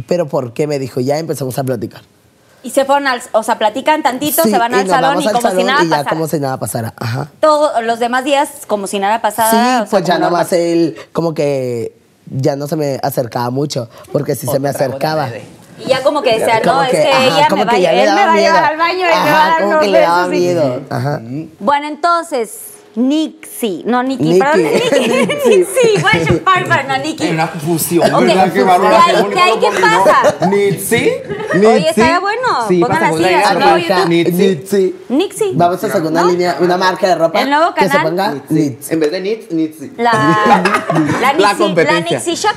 ¿pero 0.08 0.28
por 0.28 0.54
qué? 0.54 0.66
Me 0.68 0.80
dijo, 0.80 1.00
ya 1.02 1.18
empezamos 1.20 1.58
a 1.60 1.64
platicar. 1.64 2.02
Y 2.64 2.72
se 2.72 2.84
fueron 2.84 3.06
al, 3.08 3.22
o 3.34 3.44
sea, 3.44 3.60
platican 3.60 4.02
tantito, 4.02 4.42
Sí, 4.42 4.50
se 4.50 4.58
van 4.58 4.74
al 4.74 4.88
salón 4.88 5.22
y 5.22 5.28
al 5.28 5.34
como 5.34 5.52
si 5.52 5.64
nada 5.64 5.84
y 5.84 5.88
ya 5.90 5.98
pasara. 5.98 6.10
como 6.10 6.28
si 6.28 6.40
nada 6.40 6.58
pasara. 6.58 6.94
Ajá. 6.98 7.28
Todos 7.40 7.84
los 7.84 8.00
demás 8.00 8.24
días 8.24 8.50
como 8.66 8.88
si 8.88 8.98
nada 8.98 9.22
pasara. 9.22 9.52
Sí, 9.52 9.56
o 9.58 9.60
sea, 9.60 9.86
pues 9.92 10.04
ya 10.04 10.18
nomás 10.18 10.52
normal. 10.52 10.60
él 10.68 10.98
como 11.14 11.36
que 11.36 11.96
ya 12.26 12.56
no 12.56 12.68
se 12.68 12.76
me 12.76 13.00
acercaba 13.04 13.52
mucho, 13.52 13.88
porque 14.12 14.34
si 14.36 14.48
se 14.48 14.60
me 14.60 14.70
acercaba. 14.70 15.30
Y 15.78 15.90
ya 15.90 16.02
como 16.02 16.24
que 16.24 16.40
decía, 16.40 16.60
como 16.64 16.76
no, 16.78 16.84
es 16.84 16.90
que 16.92 17.02
ajá, 17.12 17.24
ella 17.26 17.48
me 17.54 17.66
va, 17.66 17.74
él 17.76 18.10
me 18.16 18.26
va 18.26 18.34
a 18.34 18.38
llevar 18.38 18.64
al 18.64 18.78
baño 18.78 19.00
y 19.00 19.26
me 19.26 19.32
va 19.32 19.46
a 19.46 19.50
dar 19.50 19.62
como 19.64 19.80
que 19.82 19.88
le 19.88 20.00
daba 20.00 20.28
miedo. 20.28 20.82
Ajá. 20.90 21.22
Bueno, 21.60 21.88
entonces, 21.88 22.60
Nixie. 22.96 23.84
No, 23.86 24.02
Nikki, 24.04 24.24
Nikki. 24.24 24.40
perdón. 24.40 24.64
Nikki. 24.64 25.00
Nixie. 25.50 25.58
Nixie. 25.58 26.42
No, 26.88 26.98
Nikki. 26.98 27.24
Hay 27.24 27.32
una 27.32 27.48
fusión. 27.48 28.14
Ok, 28.14 28.22
¿verdad? 28.22 28.54
Qué 28.54 28.64
bárbaro. 28.64 28.90
¿de 28.90 28.96
ahí- 28.96 29.26
Qué 29.34 29.40
ahí 29.40 29.54
qué 29.60 29.82
pasa? 29.82 30.48
Nitsi. 30.48 31.12
Oye, 31.68 31.90
estaría 31.90 32.20
bueno. 32.20 32.42
Sí, 32.68 32.80
Pónganla 32.80 32.88
pasamos 33.00 33.16
así, 33.20 33.22
la 33.24 33.32
idea. 33.32 33.50
al 33.50 33.60
nuevo 33.60 33.70
Arroba 33.76 33.88
YouTube. 33.88 34.10
Nitsi. 34.10 34.32
Nitsi. 34.48 34.96
Nixie. 35.10 35.52
Vamos 35.56 35.78
a 35.84 35.88
sacar 35.88 36.02
una 36.04 36.24
línea, 36.24 36.58
una 36.60 36.78
marca 36.78 37.08
de 37.08 37.16
ropa 37.16 37.42
El 37.42 37.50
nuevo 37.50 37.74
que 37.74 37.82
se 37.84 37.90
canal. 37.90 38.04
ponga. 38.08 38.34
En 38.90 39.00
vez 39.00 39.12
de 39.12 39.22
Nits, 39.22 39.52
Nitsi. 39.52 39.92
La, 39.98 40.12
la, 40.48 41.34
Nixie, 41.34 41.40
la 41.42 41.56
competencia. 41.58 42.18
Nixie 42.18 42.36
Shop. 42.36 42.56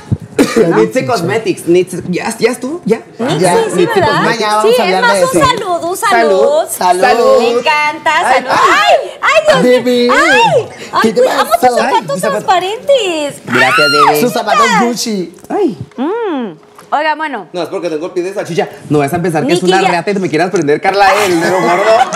Nitsi 0.75 1.05
Cosmetics. 1.05 1.67
Nitsi. 1.67 1.97
¿Ya, 2.09 2.35
¿Ya 2.37 2.51
estuvo? 2.51 2.81
¿Ya? 2.85 3.01
Ya, 3.39 3.55
sí, 3.69 3.75
Nixie 3.75 3.85
¿verdad? 4.01 4.21
Mañana 4.23 4.55
vamos 4.57 4.75
sí, 4.75 4.81
a 4.81 4.85
es 4.85 4.95
hablar 4.95 5.01
más, 5.01 5.13
de 5.19 5.25
un 5.25 5.29
eso. 5.29 5.47
salud, 5.49 5.83
un 5.89 5.97
salud. 5.97 6.67
Salud. 6.69 7.01
Salud. 7.01 7.39
Me 7.39 7.49
encanta, 7.51 8.11
Ay, 8.15 8.33
salud. 8.35 8.49
¡Ay! 8.51 9.09
¡Ay, 9.21 9.63
Dios 9.63 9.83
mío! 9.83 10.13
¡Ay! 10.13 10.67
¡Ay, 10.91 10.99
¿Qué 11.01 11.13
te 11.13 11.21
cuida- 11.21 11.41
amo 11.41 11.51
tus 11.51 11.75
zapatos 11.75 12.21
transparentes! 12.21 13.35
Gracias, 13.45 13.87
bebé. 14.05 14.21
Sus 14.21 14.33
zapatos 14.33 14.65
Gucci. 14.81 15.33
Ay. 15.49 15.77
Oiga, 16.91 17.15
bueno. 17.15 17.47
No, 17.53 17.61
es 17.63 17.69
porque 17.69 17.89
tengo 17.89 18.07
el 18.07 18.11
pie 18.13 18.23
de 18.23 18.33
salchicha. 18.33 18.67
No 18.89 18.99
vas 18.99 19.13
a 19.13 19.21
pensar 19.21 19.45
que 19.45 19.53
es 19.53 19.61
una 19.63 19.81
ya- 19.81 19.87
reata 19.89 20.11
y 20.11 20.15
me 20.15 20.29
quieras 20.29 20.49
prender 20.49 20.81
Carla 20.81 21.07
el 21.25 21.39
dedo 21.39 21.59
gordo. 21.61 21.83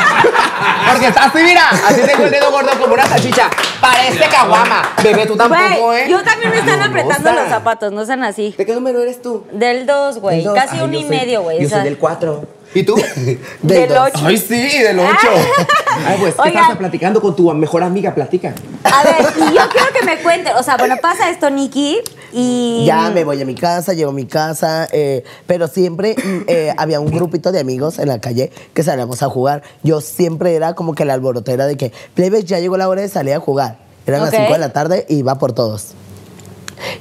Porque 0.91 1.07
está 1.07 1.25
así, 1.25 1.37
mira. 1.41 1.69
Así 1.69 2.01
tengo 2.01 2.23
el 2.25 2.31
dedo 2.31 2.51
gordo 2.51 2.69
como 2.79 2.93
una 2.93 3.05
salchicha. 3.05 3.49
Parece 3.79 4.25
caguama. 4.29 4.81
Bebé, 5.01 5.25
tú 5.25 5.35
tampoco, 5.35 5.61
Güey, 5.85 6.01
¿eh? 6.03 6.07
yo 6.09 6.21
también 6.23 6.51
me 6.51 6.59
están 6.59 6.79
No, 6.79 6.85
apretando 6.85 7.31
no, 7.31 7.39
los 7.39 7.49
zapatos, 7.49 7.91
no 7.93 8.05
sean 8.05 8.23
así. 8.23 8.53
¿De 8.57 8.65
qué 8.65 8.73
número 8.73 9.01
eres 9.01 9.21
tú? 9.21 9.45
Del 9.51 9.85
2, 9.85 10.19
güey. 10.19 10.43
Casi 10.53 10.75
Ay, 10.77 10.81
uno 10.83 10.93
yo 10.93 10.99
y 10.99 11.01
soy- 11.03 11.09
medio, 11.17 11.41
güey. 11.43 11.59
Yo 11.61 11.65
o 11.67 11.69
sea, 11.69 11.79
soy 11.79 11.85
del 11.89 11.97
4. 11.97 12.47
¿Y 12.75 12.83
tú? 12.83 12.95
Del 13.61 13.89
dos. 13.89 14.09
8. 14.15 14.25
Ay, 14.25 14.37
sí, 14.37 14.79
del 14.79 14.99
8. 14.99 15.09
Ay, 16.07 16.17
pues, 16.19 16.33
¿qué 16.35 16.41
Oigan. 16.41 16.63
estás 16.63 16.77
platicando 16.77 17.21
con 17.21 17.35
tu 17.35 17.51
mejor 17.53 17.83
amiga? 17.83 18.13
Platica. 18.15 18.53
A 18.83 19.03
ver, 19.03 19.17
y 19.37 19.53
yo 19.55 19.69
quiero 19.69 19.87
que 19.93 20.03
me 20.05 20.17
cuenten. 20.17 20.55
O 20.57 20.63
sea, 20.63 20.77
bueno, 20.77 20.95
pasa 21.01 21.29
esto, 21.29 21.49
Nikki, 21.49 21.99
y. 22.33 22.85
Ya 22.85 23.11
me 23.11 23.23
voy 23.23 23.41
a 23.41 23.45
mi 23.45 23.55
casa, 23.55 23.93
llego 23.93 24.11
a 24.11 24.13
mi 24.13 24.25
casa, 24.25 24.87
eh, 24.91 25.23
pero 25.47 25.67
siempre 25.67 26.15
mm, 26.15 26.41
eh, 26.47 26.73
había 26.77 26.99
un 26.99 27.11
grupito 27.11 27.51
de 27.51 27.59
amigos 27.59 27.99
en 27.99 28.07
la 28.07 28.19
calle 28.19 28.51
que 28.73 28.83
salíamos 28.83 29.23
a 29.23 29.29
jugar. 29.29 29.63
Yo 29.83 30.01
siempre 30.01 30.55
era 30.55 30.73
como 30.73 30.95
que 30.95 31.05
la 31.05 31.13
alborotera 31.13 31.65
de 31.65 31.77
que, 31.77 31.91
plebes, 32.15 32.45
ya 32.45 32.59
llegó 32.59 32.77
la 32.77 32.89
hora 32.89 33.01
de 33.01 33.09
salir 33.09 33.33
a 33.33 33.39
jugar. 33.39 33.77
Eran 34.05 34.21
las 34.21 34.31
5 34.31 34.51
de 34.51 34.59
la 34.59 34.73
tarde 34.73 35.05
y 35.07 35.17
iba 35.17 35.37
por 35.39 35.53
todos. 35.53 35.93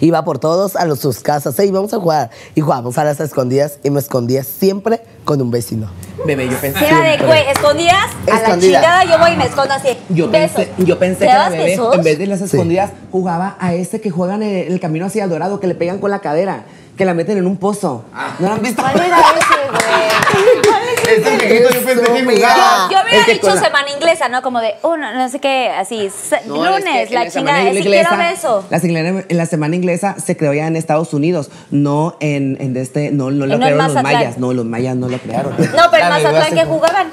Iba 0.00 0.24
por 0.24 0.38
todos 0.38 0.76
a 0.76 0.84
los, 0.84 1.00
sus 1.00 1.20
casas, 1.20 1.58
y 1.58 1.62
íbamos 1.62 1.92
a 1.94 1.98
jugar. 1.98 2.30
Y 2.54 2.60
jugábamos 2.60 2.98
a 2.98 3.04
las 3.04 3.20
escondidas 3.20 3.78
y 3.82 3.90
me 3.90 4.00
escondía 4.00 4.44
siempre 4.44 5.00
con 5.24 5.40
un 5.40 5.50
vecino. 5.50 5.88
Bebé, 6.26 6.48
yo 6.48 6.56
pensé. 6.58 6.86
Era 6.86 7.00
de, 7.00 7.26
güey, 7.26 7.48
escondidas 7.48 8.06
a 8.30 8.48
la 8.48 8.58
chingada, 8.58 9.04
yo 9.04 9.18
voy 9.18 9.32
y 9.32 9.36
me 9.36 9.46
escondo 9.46 9.74
así. 9.74 9.88
Yo 10.08 10.28
Besos. 10.30 10.56
pensé, 10.56 10.84
yo 10.84 10.98
pensé 10.98 11.20
¿Te 11.20 11.26
que 11.26 11.32
la 11.32 11.48
bebé, 11.48 11.64
besos? 11.64 11.94
en 11.94 12.02
vez 12.02 12.18
de 12.18 12.26
las 12.26 12.40
escondidas, 12.40 12.90
jugaba 13.10 13.56
a 13.58 13.74
ese 13.74 14.00
que 14.00 14.10
juegan 14.10 14.42
en 14.42 14.72
el 14.72 14.80
camino 14.80 15.06
hacia 15.06 15.24
el 15.24 15.30
dorado, 15.30 15.58
que 15.60 15.66
le 15.66 15.74
pegan 15.74 15.98
con 15.98 16.10
la 16.10 16.20
cadera, 16.20 16.64
que 17.02 17.06
la 17.06 17.14
meten 17.14 17.36
en 17.36 17.48
un 17.48 17.56
pozo. 17.56 18.04
¿No 18.38 18.46
lo 18.46 18.54
han 18.54 18.62
visto? 18.62 18.80
¿Cuál 18.80 18.94
era 19.04 19.18
ese, 19.18 19.70
güey? 19.72 20.62
Ese 21.18 21.36
viejito 21.36 21.70
yo 21.74 21.84
pensé 21.84 22.04
que 22.04 22.36
jugaba. 22.36 22.88
Yo 22.92 22.96
hubiera 23.02 23.26
dicho 23.26 23.46
la- 23.54 23.60
semana 23.60 23.90
inglesa, 23.90 24.28
¿no? 24.28 24.40
Como 24.40 24.60
de, 24.60 24.74
uno, 24.84 25.12
no 25.14 25.28
sé 25.28 25.40
qué, 25.40 25.68
así, 25.76 26.08
No, 26.46 26.64
lunes, 26.64 26.84
es 26.94 27.08
que 27.08 27.16
en 27.16 27.24
la 27.24 27.30
semana 27.30 27.58
chingada, 27.58 27.72
si 27.74 27.82
quiero 27.82 28.16
beso. 28.16 28.64
La, 28.70 28.78
semana- 28.78 29.24
en 29.28 29.36
la 29.36 29.46
semana 29.46 29.74
inglesa 29.74 30.14
se 30.24 30.36
creó 30.36 30.52
ya 30.54 30.68
en 30.68 30.76
Estados 30.76 31.12
Unidos, 31.12 31.50
no 31.72 32.16
en, 32.20 32.56
en 32.60 32.76
este, 32.76 33.10
no, 33.10 33.32
no 33.32 33.46
lo 33.46 33.54
en 33.54 33.60
crearon 33.60 33.78
los 33.94 34.02
mayas, 34.04 34.38
no, 34.38 34.52
los 34.52 34.64
mayas 34.64 34.94
no 34.94 35.08
lo 35.08 35.18
crearon. 35.18 35.54
No, 35.58 35.90
pero 35.90 36.08
La 36.08 36.18
en 36.18 36.22
Mazatlán 36.22 36.54
que 36.54 36.64
jugaban. 36.66 37.08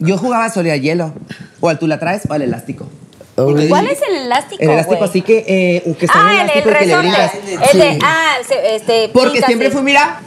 Yo 0.00 0.18
jugaba 0.18 0.50
solo 0.50 0.72
a 0.72 0.76
hielo, 0.76 1.12
o 1.60 1.68
al 1.68 1.78
tú 1.78 1.86
la 1.86 2.00
traes 2.00 2.22
o 2.28 2.32
al 2.34 2.42
elástico. 2.42 2.88
Uy. 3.36 3.68
¿Cuál 3.68 3.86
es 3.88 4.00
el 4.08 4.16
elástico, 4.16 4.62
El 4.62 4.70
elástico 4.70 4.96
güey? 4.98 5.10
así 5.10 5.22
que, 5.22 5.44
eh, 5.46 5.94
que 5.98 6.06
está 6.06 6.20
en 6.20 6.26
Ah, 6.26 6.32
el, 6.32 6.50
el 6.50 6.68
elástico 6.68 7.02
y 7.02 7.10
que 7.10 7.58
le. 7.58 7.70
El 7.72 7.78
de, 7.78 7.92
Sí. 7.92 7.98
ah, 8.02 8.34
este. 8.64 9.10
Porque 9.12 9.42
siempre 9.42 9.68
sí. 9.68 9.72
fue, 9.74 9.82
mira, 9.82 10.20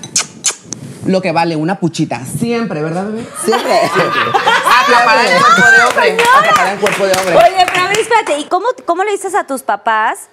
lo 1.05 1.21
que 1.21 1.31
vale 1.31 1.55
una 1.55 1.79
puchita. 1.79 2.21
Siempre, 2.25 2.81
¿verdad, 2.83 3.05
bebé? 3.05 3.25
Siempre. 3.43 3.73
Atrapar 3.83 5.25
el 5.25 5.39
cuerpo 5.41 5.71
de 5.71 5.83
hombre. 5.85 6.23
Atrapar 6.37 6.73
el 6.73 6.79
cuerpo 6.79 7.05
de 7.05 7.11
hombre. 7.13 7.35
Oye, 7.35 7.65
pero 7.73 7.85
a 7.85 7.87
ver, 7.87 7.99
espérate, 7.99 8.39
¿y 8.39 8.43
cómo, 8.45 8.67
cómo 8.85 9.03
le 9.03 9.11
dices 9.11 9.33
a 9.35 9.45
tus 9.45 9.63
papás? 9.63 10.27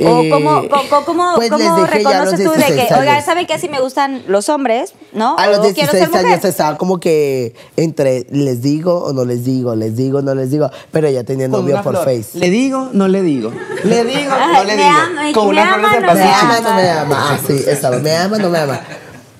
¿O 0.00 0.22
Eh, 0.22 0.28
cómo, 0.30 0.62
cómo, 0.68 1.04
cómo, 1.04 1.32
pues 1.36 1.50
cómo 1.50 1.86
reconoces 1.86 2.42
tú 2.42 2.50
de 2.50 2.56
16 2.56 2.88
que, 2.88 2.94
oiga, 2.94 3.12
años. 3.14 3.24
¿saben 3.24 3.46
que 3.46 3.54
así 3.54 3.68
me 3.68 3.80
gustan 3.80 4.24
los 4.26 4.48
hombres? 4.48 4.92
¿No? 5.12 5.36
A 5.38 5.46
los 5.46 5.58
o 5.58 5.62
quiero 5.72 5.92
16 5.92 6.10
ser 6.10 6.26
años 6.26 6.44
estaba 6.44 6.76
como 6.76 6.98
que 6.98 7.54
entre 7.76 8.26
les 8.30 8.60
digo 8.60 9.04
o 9.04 9.12
no 9.12 9.24
les 9.24 9.44
digo, 9.44 9.76
les 9.76 9.94
digo, 9.96 10.20
no 10.20 10.34
les 10.34 10.50
digo, 10.50 10.68
pero 10.90 11.08
ya 11.10 11.22
tenía 11.22 11.48
Con 11.48 11.60
novio 11.60 11.80
por 11.82 11.92
flor. 11.92 12.04
Face. 12.04 12.38
Le 12.38 12.50
digo, 12.50 12.88
no 12.92 13.06
le 13.06 13.22
digo. 13.22 13.52
Le 13.84 14.04
digo, 14.04 14.30
no 14.30 14.64
le 14.64 14.76
me 14.76 14.82
digo. 14.82 14.96
ama, 14.98 15.32
Con 15.32 15.44
me 15.46 15.50
una 15.52 15.74
flor 15.74 15.84
ama, 15.86 15.94
de 15.94 16.00
no 16.00 16.14
¿Me 16.14 16.22
ama 16.32 16.60
no 16.60 16.74
me 16.74 16.90
ama? 16.90 17.16
Ah, 17.30 17.38
sí, 17.46 17.56
estaba. 17.66 17.98
¿Me 17.98 18.16
ama 18.16 18.38
no 18.38 18.50
me 18.50 18.58
ama? 18.58 18.80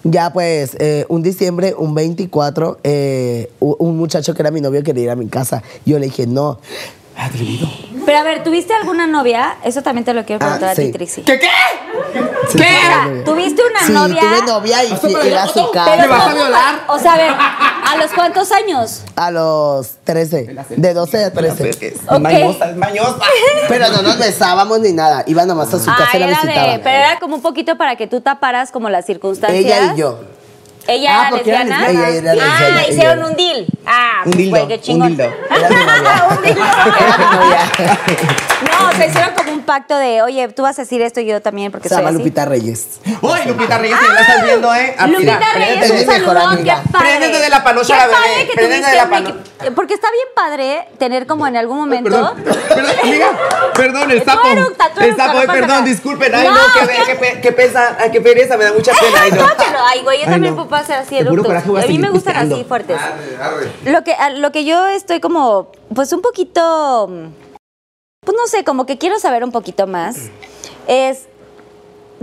Ya 0.07 0.33
pues, 0.33 0.77
eh, 0.81 1.07
un 1.09 1.23
diciembre, 1.23 1.75
un 1.77 1.95
24, 1.95 2.79
eh, 2.85 3.51
un 3.59 3.97
muchacho 3.97 4.35
que 4.35 4.43
era 4.43 4.51
mi 4.51 4.61
novio 4.61 4.83
quería 4.83 5.05
ir 5.05 5.11
a 5.11 5.17
mi 5.17 5.29
casa. 5.29 5.63
Yo 5.87 5.99
le 5.99 6.07
dije, 6.07 6.27
no. 6.27 6.59
Atrevido. 7.17 7.69
Pero 8.05 8.19
a 8.19 8.23
ver, 8.25 8.43
¿tuviste 8.43 8.75
alguna 8.75 9.07
novia? 9.07 9.57
Eso 9.65 9.83
también 9.83 10.05
te 10.05 10.13
lo 10.13 10.25
quiero 10.25 10.41
preguntar 10.41 10.71
Ah, 10.71 10.73
a 10.73 10.75
ti. 10.75 10.91
Trixie. 10.93 11.23
¿Qué 11.25 11.39
qué? 11.39 11.49
Sí, 12.51 12.59
¿Qué? 12.59 12.67
tuve. 13.05 13.23
¿Tuviste 13.23 13.63
una 13.71 13.81
Sí, 13.87 13.93
novia? 13.93 14.21
tuve 14.21 14.43
novia 14.47 14.85
y 14.85 14.87
Hasta 14.93 14.97
fui- 14.99 15.13
para 15.13 15.27
iba 15.27 15.43
a 15.43 15.47
la 15.47 15.53
su 15.53 15.59
foto. 15.61 15.71
casa. 15.73 15.97
¿Me 15.97 16.07
vas 16.09 16.21
a 16.21 16.25
¿cómo? 16.25 16.37
violar? 16.37 16.75
O 16.89 16.99
sea, 16.99 17.13
a 17.15 17.17
ver, 17.17 17.31
¿a 17.33 17.97
los 17.99 18.11
cuántos 18.13 18.51
años? 18.53 19.03
A 19.17 19.31
los 19.31 19.93
13. 20.05 20.55
De 20.77 20.93
12 20.95 21.25
a 21.25 21.33
13. 21.33 21.95
Ok. 22.09 22.19
Mañosa, 22.19 22.71
es 22.71 22.77
mañosa. 22.77 23.19
Pero 23.69 23.89
no 23.91 24.03
nos 24.03 24.19
besábamos 24.19 24.81
ni 24.81 24.93
nada. 24.93 25.23
Iba 25.27 25.47
nomás 25.47 25.73
a 25.73 25.79
su 25.79 25.87
casa 25.87 26.09
Ah, 26.13 26.17
y 26.17 26.19
la 26.21 26.27
era 26.27 26.41
visitaba. 26.43 26.79
pero 26.83 26.97
era 26.97 27.19
como 27.21 27.37
un 27.37 27.43
poquito 27.43 27.77
para 27.79 27.97
que 27.97 28.07
tú 28.07 28.21
taparas 28.21 28.71
como 28.73 28.91
las 28.91 29.07
circunstancias. 29.07 29.65
Ella 29.65 29.95
y 29.95 29.99
yo. 29.99 30.19
¿Ella 30.87 31.11
Ah, 31.15 31.21
era 31.23 31.31
porque 31.31 31.51
era 31.51 31.65
lesbiana? 31.65 31.89
Ella 31.91 32.09
era 32.09 32.31
ah, 32.33 32.35
lesbiana 32.35 32.87
hicieron 32.89 33.25
un 33.25 33.37
deal. 33.37 33.67
Ah, 33.87 34.23
Un 34.25 34.31
dildo, 34.33 34.51
güey, 34.51 34.69
qué 34.69 34.75
un 34.75 34.81
chingón. 34.81 35.09
dildo. 35.09 35.25
Era 35.51 35.69
mi 35.69 35.75
novia. 35.77 36.29
un 36.37 36.43
dildo. 36.43 36.65
No, 38.65 38.93
se 38.93 39.07
hicieron 39.07 39.35
como 39.35 39.53
un 39.53 39.63
pacto 39.63 39.97
de, 39.99 40.23
oye, 40.23 40.49
tú 40.49 40.63
vas 40.63 40.79
a 40.79 40.83
decir 40.83 41.01
esto 41.03 41.21
y 41.21 41.27
yo 41.27 41.41
también, 41.43 41.71
porque 41.71 41.89
Se 41.89 41.95
soy 41.95 42.03
llama 42.03 42.11
así. 42.11 42.19
Lupita 42.19 42.45
Reyes. 42.47 42.99
Uy, 43.21 43.39
Lupita 43.47 43.79
Reyes, 43.79 43.99
si 43.99 44.13
la 44.13 44.21
estás 44.21 44.45
viendo, 44.45 44.75
¿eh? 44.75 44.95
Ah, 44.99 45.07
Lupita 45.07 45.39
mira, 45.39 45.53
Reyes, 45.55 45.85
es 45.85 45.91
un 45.91 46.07
saludón, 46.13 46.65
qué 46.65 46.73
padre. 46.91 47.09
Préndete 47.19 47.39
de 47.41 47.49
la 47.51 47.63
panocha 47.65 47.97
la 47.97 48.07
bebé, 48.07 48.51
préndete 48.55 48.87
de 48.91 48.97
la 48.97 49.03
el 49.03 49.09
pano- 49.11 49.29
Mickey- 49.35 49.75
Porque 49.75 49.95
está 49.95 50.09
bien 50.11 50.27
padre 50.35 50.89
tener 50.99 51.27
como 51.27 51.47
en 51.47 51.57
algún 51.57 51.79
momento... 51.79 52.11
Perdón, 52.11 52.43
perdón, 52.69 52.95
amiga, 53.03 53.27
perdón, 53.75 54.11
el 54.11 54.25
sapo. 54.25 54.49
el 54.49 55.17
sapo, 55.17 55.35
no 55.35 55.41
ay, 55.41 55.47
pasa 55.47 55.61
perdón, 55.61 55.85
disculpen. 55.85 56.35
Ay, 56.35 56.45
no, 56.49 56.55
No, 56.55 56.61
qué, 56.73 56.81
¿qué? 56.87 57.03
qué, 57.07 57.15
pe- 57.17 57.41
qué 57.41 57.53
pesa, 57.53 57.97
ay, 58.01 58.11
qué 58.11 58.21
pereza, 58.21 58.57
me 58.57 58.65
da 58.65 58.73
mucha 58.73 58.93
pena. 58.93 59.19
Ay, 59.23 59.31
no. 59.33 59.37
Tócalo. 59.49 59.79
Ay, 59.87 60.01
güey, 60.03 60.19
yo 60.21 60.25
Ay, 60.27 60.33
también 60.33 60.57
no. 60.75 60.81
puedo 60.83 60.83
hacer 60.83 60.97
así 60.97 61.25
puro 61.29 61.45
coraje 61.45 61.69
voy 61.69 61.81
a 61.81 61.85
A 61.85 61.87
mí 61.87 61.99
me 61.99 62.11
gustan 62.11 62.33
pisteando. 62.35 62.55
así 62.57 62.65
fuertes. 62.65 62.97
Lo 63.85 64.05
que, 64.05 64.13
a- 64.15 64.31
lo 64.31 64.53
que 64.53 64.65
yo 64.65 64.87
estoy 64.87 65.21
como, 65.21 65.69
pues 65.95 66.13
un 66.13 66.23
poquito, 66.23 67.09
pues 68.25 68.37
no 68.37 68.47
sé, 68.47 68.65
como 68.65 68.87
que 68.87 68.99
quiero 68.99 69.19
saber 69.19 69.45
un 69.45 69.53
poquito 69.53 69.87
más, 69.87 70.17
es, 70.87 71.27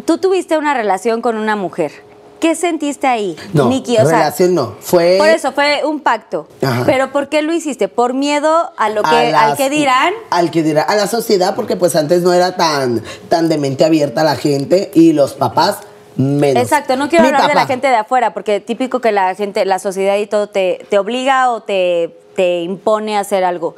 tú 0.06 0.18
tuviste 0.18 0.58
una 0.58 0.74
relación 0.74 1.22
con 1.22 1.38
una 1.38 1.56
mujer. 1.56 1.92
¿Qué 2.40 2.56
sentiste 2.56 3.06
ahí, 3.06 3.38
No, 3.54 3.70
Nikki? 3.70 3.98
O 3.98 4.06
sea, 4.08 4.18
relación 4.18 4.56
no. 4.56 4.76
Fue. 4.80 5.18
por 5.20 5.28
eso 5.30 5.52
fue 5.52 5.82
un 5.86 6.00
pacto. 6.00 6.48
Ajá. 6.64 6.82
Pero 6.88 7.12
¿por 7.12 7.30
qué 7.30 7.44
lo 7.44 7.54
hiciste? 7.54 7.88
¿Por 7.88 8.16
miedo 8.16 8.72
a 8.78 8.90
lo 8.90 9.04
que, 9.04 9.32
a 9.32 9.46
al 9.50 9.58
que 9.58 9.70
dirán? 9.70 10.12
Al 10.32 10.50
que 10.50 10.64
dirán. 10.64 10.86
A 10.90 10.96
la 10.96 11.06
sociedad, 11.06 11.54
porque 11.56 11.76
pues 11.76 11.96
antes 11.96 12.24
no 12.24 12.34
era 12.34 12.56
tan, 12.56 13.04
tan 13.30 13.48
de 13.48 13.60
mente 13.60 13.86
abierta 13.86 14.24
la 14.24 14.36
gente 14.36 14.90
y 14.96 15.14
los 15.14 15.36
papás 15.36 15.82
menos. 16.16 16.62
Exacto, 16.64 16.96
no 16.96 17.10
quiero 17.10 17.24
Mi 17.24 17.30
hablar 17.30 17.48
de 17.50 17.56
la 17.56 17.66
gente 17.68 17.88
de 17.88 17.96
afuera, 17.96 18.34
porque 18.34 18.60
típico 18.60 19.00
que 19.02 19.12
la 19.12 19.34
gente, 19.36 19.66
la 19.66 19.80
sociedad 19.80 20.18
y 20.18 20.28
todo 20.28 20.48
te, 20.48 20.86
te 20.90 20.98
obliga 21.00 21.52
o 21.52 21.62
te, 21.64 22.16
te 22.36 22.62
impone 22.62 23.18
a 23.18 23.22
hacer 23.22 23.44
algo. 23.44 23.76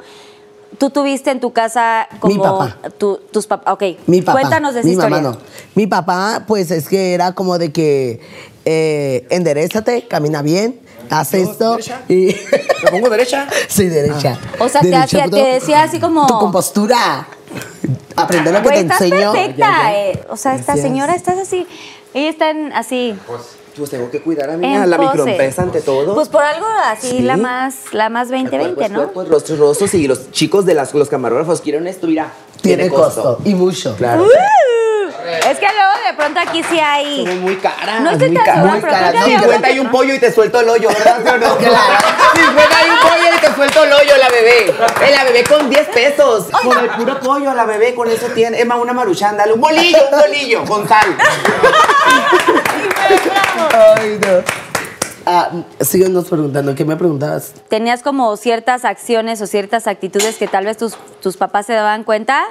Tú 0.78 0.90
tuviste 0.90 1.30
en 1.30 1.38
tu 1.38 1.52
casa 1.52 2.08
como 2.18 2.34
Mi 2.34 2.40
papá. 2.40 2.76
tu- 2.98 3.18
tus 3.30 3.46
papás. 3.46 3.72
Ok, 3.74 3.82
Mi 4.08 4.22
papá. 4.22 4.40
cuéntanos 4.40 4.74
de 4.74 4.80
esa 4.80 4.86
mi 4.88 4.92
historia. 4.94 5.16
mamá 5.22 5.36
no. 5.36 5.38
Mi 5.76 5.86
papá, 5.86 6.42
pues 6.48 6.70
es 6.72 6.88
que 6.88 7.14
era 7.14 7.32
como 7.32 7.58
de 7.58 7.70
que 7.72 8.20
eh, 8.64 9.24
enderezate, 9.30 10.08
camina 10.08 10.42
bien, 10.42 10.80
haz 11.10 11.32
esto. 11.34 11.72
derecha. 11.72 12.00
Y. 12.08 12.34
¿Me 12.82 12.90
pongo 12.90 13.08
derecha? 13.08 13.46
sí, 13.68 13.86
derecha. 13.88 14.36
O 14.58 14.68
sea, 14.68 14.80
te 14.80 14.96
hacía- 14.96 15.28
te 15.28 15.36
decía 15.44 15.84
así 15.84 16.00
como- 16.00 16.26
Tu 16.26 16.38
compostura. 16.40 17.28
Aprende 18.16 18.50
lo 18.52 18.62
que 18.62 18.68
te 18.70 18.80
estás 18.80 19.00
enseño. 19.00 19.32
perfecta. 19.32 19.94
eh. 19.94 20.24
O 20.28 20.36
sea, 20.36 20.54
esta 20.54 20.72
Gracias. 20.74 20.86
señora 20.88 21.14
estás 21.14 21.38
así. 21.38 21.66
Ella 22.14 22.30
está 22.30 22.50
en- 22.50 22.72
así. 22.72 23.14
Pues 23.76 23.90
tengo 23.90 24.08
que 24.08 24.20
cuidar 24.22 24.50
a 24.50 24.56
mi 24.56 24.72
en 24.72 24.88
la 24.88 24.96
microempresa 24.98 25.62
ante 25.62 25.80
todo. 25.80 26.14
Pues 26.14 26.28
por 26.28 26.42
algo 26.42 26.64
así, 26.84 27.08
Sí. 27.10 27.18
la 27.22 27.36
más, 27.36 27.92
la 27.92 28.08
más 28.08 28.28
2020, 28.28 28.74
Cuerpos, 28.76 28.90
¿no? 28.92 28.98
cuerpos, 29.12 29.28
rostros, 29.28 29.58
rostros 29.58 29.94
y 29.94 30.06
los 30.06 30.30
chicos 30.30 30.64
de 30.64 30.74
las, 30.74 30.94
los 30.94 31.08
camarógrafos 31.08 31.60
quieren 31.60 31.88
esto, 31.88 32.06
mira. 32.06 32.32
Tiene 32.62 32.88
costo. 32.88 33.40
Y 33.44 33.54
mucho. 33.54 33.96
Claro. 33.96 34.24
Es 35.24 35.58
que 35.58 35.66
luego 35.66 35.92
de 36.06 36.14
pronto 36.16 36.40
aquí 36.40 36.62
sí 36.62 36.78
hay. 36.78 37.24
Muy 37.40 37.56
caras. 37.56 38.00
No 38.02 38.10
estoy 38.10 38.28
muy 38.28 38.36
tan 38.44 38.54
segura, 38.54 38.78
pero 38.80 38.92
creo 38.92 39.10
que 39.10 39.18
No, 39.18 39.24
había 39.24 39.40
50 39.40 39.70
y 39.70 39.78
un 39.78 39.90
pollo 39.90 40.14
y 40.14 40.18
te 40.18 40.32
suelto 40.32 40.60
el 40.60 40.68
hoyo, 40.68 40.88
¿verdad? 40.90 41.18
¿Sí 41.24 41.28
o 41.30 41.38
no? 41.38 41.56
Claro. 41.64 42.06
50 42.34 42.86
y 42.86 42.90
un 42.90 42.98
pollo 42.98 43.36
y 43.36 43.40
te 43.40 43.54
suelto 43.54 43.84
el 43.84 43.92
hoyo, 43.92 44.16
la 44.18 44.28
bebé. 44.28 44.66
Eh, 44.68 45.10
la 45.14 45.24
bebé 45.24 45.44
con 45.44 45.70
10 45.70 45.88
pesos. 45.88 46.46
Con 46.62 46.78
el 46.78 46.90
puro 46.90 47.18
pollo, 47.20 47.54
la 47.54 47.64
bebé 47.64 47.94
con 47.94 48.10
eso 48.10 48.26
tiene. 48.28 48.60
Es 48.60 48.66
más, 48.66 48.78
una 48.78 48.92
maruchan, 48.92 49.36
dale 49.36 49.52
un 49.54 49.60
bolillo, 49.60 49.98
un 50.12 50.20
bolillo, 50.20 50.64
con 50.64 50.86
sal. 50.86 51.16
Ay, 53.96 54.18
no. 54.20 54.64
Ah, 55.26 55.50
síguenos 55.80 56.26
preguntando. 56.28 56.74
¿Qué 56.74 56.84
me 56.84 56.96
preguntabas? 56.96 57.52
¿Tenías 57.68 58.02
como 58.02 58.36
ciertas 58.36 58.84
acciones 58.84 59.40
o 59.40 59.46
ciertas 59.46 59.86
actitudes 59.86 60.36
que 60.36 60.48
tal 60.48 60.66
vez 60.66 60.76
tus, 60.76 60.96
tus 61.22 61.38
papás 61.38 61.64
se 61.66 61.72
daban 61.72 62.04
cuenta? 62.04 62.44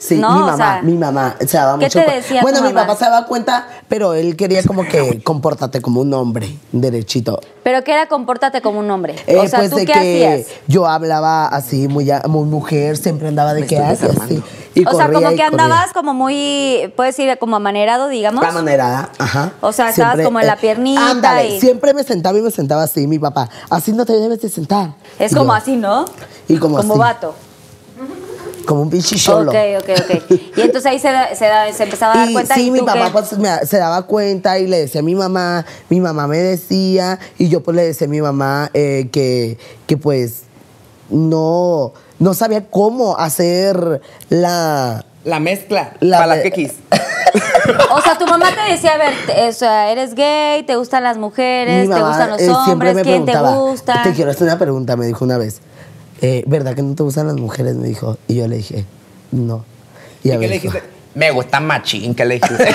Sí, 0.00 0.16
¿No? 0.16 0.30
mi 0.34 0.40
O 0.40 0.46
mamá, 0.46 0.56
sea, 0.56 0.80
mi 0.82 0.94
mamá 0.94 1.36
se 1.46 1.58
daba 1.58 1.78
¿qué 1.78 1.84
mucho 1.84 2.00
te 2.02 2.10
decía 2.10 2.40
Bueno, 2.40 2.58
tu 2.58 2.64
mi 2.64 2.72
mamá? 2.72 2.86
papá 2.86 2.98
se 2.98 3.04
daba 3.04 3.26
cuenta, 3.26 3.68
pero 3.86 4.14
él 4.14 4.34
quería 4.34 4.62
como 4.64 4.84
que 4.84 5.20
compórtate 5.24 5.82
como 5.82 6.00
un 6.00 6.12
hombre, 6.14 6.56
derechito. 6.72 7.38
Pero 7.62 7.84
que 7.84 7.92
era 7.92 8.06
compórtate 8.08 8.62
como 8.62 8.80
un 8.80 8.90
hombre. 8.90 9.14
Eh, 9.26 9.36
o 9.36 9.46
sea, 9.46 9.58
pues 9.58 9.70
¿tú 9.70 9.76
de 9.76 9.84
qué 9.84 9.92
que 9.92 10.26
hacías? 10.26 10.46
yo 10.66 10.86
hablaba 10.86 11.46
así, 11.48 11.86
muy, 11.86 12.10
mujer, 12.26 12.96
siempre 12.96 13.28
andaba 13.28 13.52
de 13.52 13.66
que 13.66 13.76
estoy 13.76 14.08
así. 14.18 14.42
Y 14.74 14.86
o 14.86 14.92
sea, 14.94 15.06
como 15.08 15.18
y 15.18 15.22
que 15.22 15.42
corría. 15.42 15.46
andabas 15.48 15.92
como 15.92 16.14
muy, 16.14 16.90
puedes 16.96 17.14
decir, 17.16 17.36
como 17.38 17.56
amanerado, 17.56 18.08
digamos. 18.08 18.42
La 18.42 18.52
manera, 18.52 19.10
ajá. 19.18 19.52
O 19.60 19.72
sea, 19.72 19.90
estabas 19.90 20.20
como 20.24 20.40
en 20.40 20.46
la 20.46 20.56
piernita 20.56 21.10
Ándale, 21.10 21.56
y- 21.56 21.60
siempre 21.60 21.92
me 21.92 22.04
sentaba 22.04 22.38
y 22.38 22.42
me 22.42 22.50
sentaba 22.50 22.84
así, 22.84 23.06
mi 23.06 23.18
papá. 23.18 23.50
Así 23.68 23.92
no 23.92 24.06
te 24.06 24.14
debes 24.14 24.40
de 24.40 24.48
sentar. 24.48 24.94
Es 25.18 25.32
Y 25.32 25.34
como 25.34 25.52
yo, 25.52 25.56
así, 25.58 25.76
¿no? 25.76 26.06
Y 26.48 26.56
como 26.56 26.76
Como 26.76 26.94
así. 26.94 27.00
vato. 27.00 27.34
Como 28.70 28.82
un 28.82 28.90
pinche 28.90 29.16
cholo. 29.16 29.50
Ok, 29.50 29.56
ok, 29.80 29.88
ok. 29.98 30.30
Y 30.56 30.60
entonces 30.60 30.86
ahí 30.86 31.00
se, 31.00 31.08
da- 31.10 31.34
se, 31.34 31.44
da- 31.46 31.72
se 31.72 31.82
empezaba 31.82 32.12
a 32.12 32.16
dar 32.18 32.30
Y 32.30 32.32
cuenta. 32.34 32.54
sí, 32.54 32.68
¿y 32.68 32.70
mi 32.70 32.82
papá 32.82 33.06
qué? 33.06 33.10
pues, 33.10 33.36
me- 33.36 33.66
se 33.66 33.78
daba 33.78 34.02
cuenta 34.02 34.60
y 34.60 34.68
le 34.68 34.78
decía 34.82 35.00
a 35.00 35.02
mi 35.02 35.16
mamá, 35.16 35.66
mi 35.88 35.98
mamá 36.00 36.28
me 36.28 36.38
decía, 36.38 37.18
y 37.36 37.48
yo 37.48 37.64
pues 37.64 37.76
le 37.76 37.82
decía 37.82 38.06
a 38.06 38.10
mi 38.10 38.20
mamá 38.20 38.70
eh, 38.72 39.08
que, 39.10 39.58
que 39.88 39.96
pues 39.96 40.42
no, 41.08 41.94
no 42.20 42.32
sabía 42.34 42.64
cómo 42.70 43.18
hacer 43.18 44.00
la... 44.28 45.04
La 45.24 45.40
mezcla. 45.40 45.94
La 45.98 46.18
para 46.18 46.28
me- 46.28 46.34
las 46.36 46.42
quequis. 46.44 46.72
O 47.92 48.00
sea, 48.00 48.16
tu 48.18 48.26
mamá 48.26 48.46
te 48.54 48.72
decía, 48.72 48.92
a 48.94 48.98
ver, 48.98 49.14
te- 49.26 49.48
o 49.48 49.52
sea, 49.52 49.90
eres 49.90 50.14
gay, 50.14 50.62
te 50.62 50.76
gustan 50.76 51.02
las 51.02 51.18
mujeres, 51.18 51.88
te 51.90 52.00
gustan 52.02 52.30
los 52.30 52.40
eh, 52.40 52.50
hombres, 52.50 52.96
quién 53.02 53.24
te 53.24 53.36
gusta. 53.36 54.02
Te 54.04 54.12
quiero 54.12 54.30
hacer 54.30 54.44
una 54.44 54.58
pregunta, 54.58 54.96
me 54.96 55.06
dijo 55.06 55.24
una 55.24 55.38
vez. 55.38 55.60
Eh, 56.22 56.44
¿Verdad 56.46 56.74
que 56.74 56.82
no 56.82 56.94
te 56.94 57.02
gustan 57.02 57.26
las 57.28 57.36
mujeres? 57.36 57.74
Me 57.76 57.88
dijo. 57.88 58.18
Y 58.28 58.36
yo 58.36 58.48
le 58.48 58.56
dije, 58.56 58.84
no. 59.32 59.64
¿Y 60.22 60.28
ella 60.28 60.38
qué 60.38 60.40
me 60.40 60.48
le 60.48 60.54
dijiste? 60.54 60.82
Me 61.14 61.30
gusta 61.30 61.60
machín, 61.60 62.14
¿qué 62.14 62.24
le 62.24 62.34
dijiste? 62.34 62.74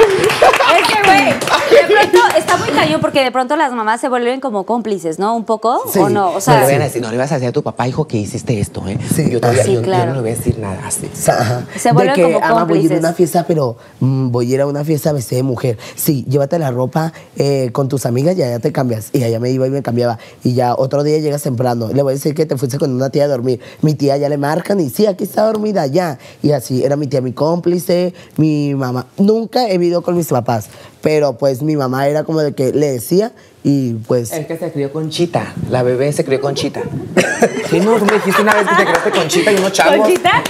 Es 0.00 0.88
que, 0.88 1.02
güey, 1.02 1.34
de 1.70 1.94
pronto 1.94 2.18
está 2.36 2.56
muy 2.56 2.68
cañón 2.70 3.00
porque 3.00 3.22
de 3.22 3.30
pronto 3.30 3.56
las 3.56 3.72
mamás 3.72 4.00
se 4.00 4.08
vuelven 4.08 4.40
como 4.40 4.64
cómplices, 4.64 5.18
¿no? 5.18 5.36
Un 5.36 5.44
poco, 5.44 5.82
Sí. 5.92 5.98
¿o 5.98 6.08
no? 6.08 6.30
O 6.30 6.34
no 6.34 6.40
sea, 6.40 6.60
le 6.66 6.72
van 6.72 6.82
a 6.82 6.84
decir, 6.84 7.02
no 7.02 7.10
le 7.10 7.16
vas 7.16 7.30
a 7.32 7.34
decir 7.36 7.48
a 7.48 7.52
tu 7.52 7.62
papá, 7.62 7.86
hijo, 7.88 8.06
que 8.06 8.16
hiciste 8.18 8.58
esto, 8.60 8.86
¿eh? 8.88 8.98
Sí. 9.14 9.30
yo, 9.30 9.40
todavía, 9.40 9.64
Sí, 9.64 9.74
yo- 9.74 9.82
no 9.82 10.14
le 10.14 10.20
voy 10.20 10.30
a 10.30 10.34
decir 10.34 10.58
nada 10.58 10.80
así. 10.86 11.06
O 11.12 11.16
sea, 11.16 11.34
ajá. 11.40 11.66
Se 11.76 11.92
vuelven 11.92 12.14
de 12.16 12.22
que, 12.26 12.32
como 12.32 12.44
ama, 12.44 12.64
voy 12.64 12.78
a 12.78 12.82
ir 12.82 12.92
a 12.94 12.98
una 12.98 13.12
fiesta, 13.12 13.44
pero 13.46 13.76
mm, 14.00 14.30
voy 14.30 14.50
a 14.50 14.54
ir 14.54 14.60
a 14.60 14.66
una 14.66 14.84
fiesta 14.84 15.12
vestida 15.12 15.38
de 15.38 15.42
mujer. 15.42 15.78
Sí, 15.94 16.24
llévate 16.28 16.58
la 16.58 16.70
ropa 16.70 17.12
eh, 17.36 17.70
con 17.72 17.88
tus 17.88 18.06
amigas 18.06 18.36
y 18.36 18.42
allá 18.42 18.58
te 18.58 18.72
cambias. 18.72 19.10
Y 19.12 19.22
allá 19.22 19.38
me 19.40 19.50
iba 19.50 19.66
y 19.66 19.70
me 19.70 19.82
cambiaba. 19.82 20.18
Y 20.44 20.54
ya 20.54 20.74
otro 20.74 21.02
día 21.02 21.18
llegas 21.18 21.42
temprano. 21.42 21.88
Le 21.92 22.02
voy 22.02 22.12
a 22.12 22.14
decir 22.14 22.34
que 22.34 22.46
te 22.46 22.56
fuiste 22.56 22.78
con 22.78 22.92
una 22.92 23.10
tía 23.10 23.24
a 23.24 23.28
dormir. 23.28 23.60
Mi 23.82 23.94
tía 23.94 24.16
ya 24.16 24.28
le 24.28 24.38
marcan 24.38 24.80
y 24.80 24.90
sí, 24.90 25.06
aquí 25.06 25.24
está 25.24 25.44
dormida 25.44 25.86
ya. 25.86 26.18
Y 26.42 26.52
así, 26.52 26.84
era 26.84 26.96
mi 26.96 27.06
tía 27.06 27.20
mi 27.20 27.32
cómplice, 27.32 28.14
mi 28.36 28.74
mamá. 28.74 29.06
Nunca 29.18 29.68
he 29.68 29.78
vivido 29.78 30.02
con 30.02 30.16
mis 30.16 30.28
papás, 30.28 30.68
pero 31.02 31.36
pues 31.38 31.59
mi 31.62 31.76
mamá 31.76 32.06
era 32.08 32.24
como 32.24 32.40
de 32.40 32.54
que 32.54 32.72
le 32.72 32.90
decía 32.92 33.32
y 33.62 33.94
pues... 33.94 34.32
Es 34.32 34.46
que 34.46 34.56
se 34.56 34.72
crió 34.72 34.92
con 34.92 35.10
Chita. 35.10 35.54
La 35.70 35.82
bebé 35.82 36.12
se 36.12 36.24
crió 36.24 36.40
con 36.40 36.54
Chita. 36.54 36.80
¿Qué 37.70 37.80
no? 37.80 37.96
Tú 37.98 38.04
me 38.06 38.12
dijiste 38.14 38.42
una 38.42 38.54
vez 38.54 38.66
que 38.68 38.74
te 38.74 38.82
criaste 38.84 39.10
con 39.10 39.28
Chita 39.28 39.52
y 39.52 39.56
unos 39.56 39.72
chavos. 39.72 39.98
¿Conchita? 39.98 40.42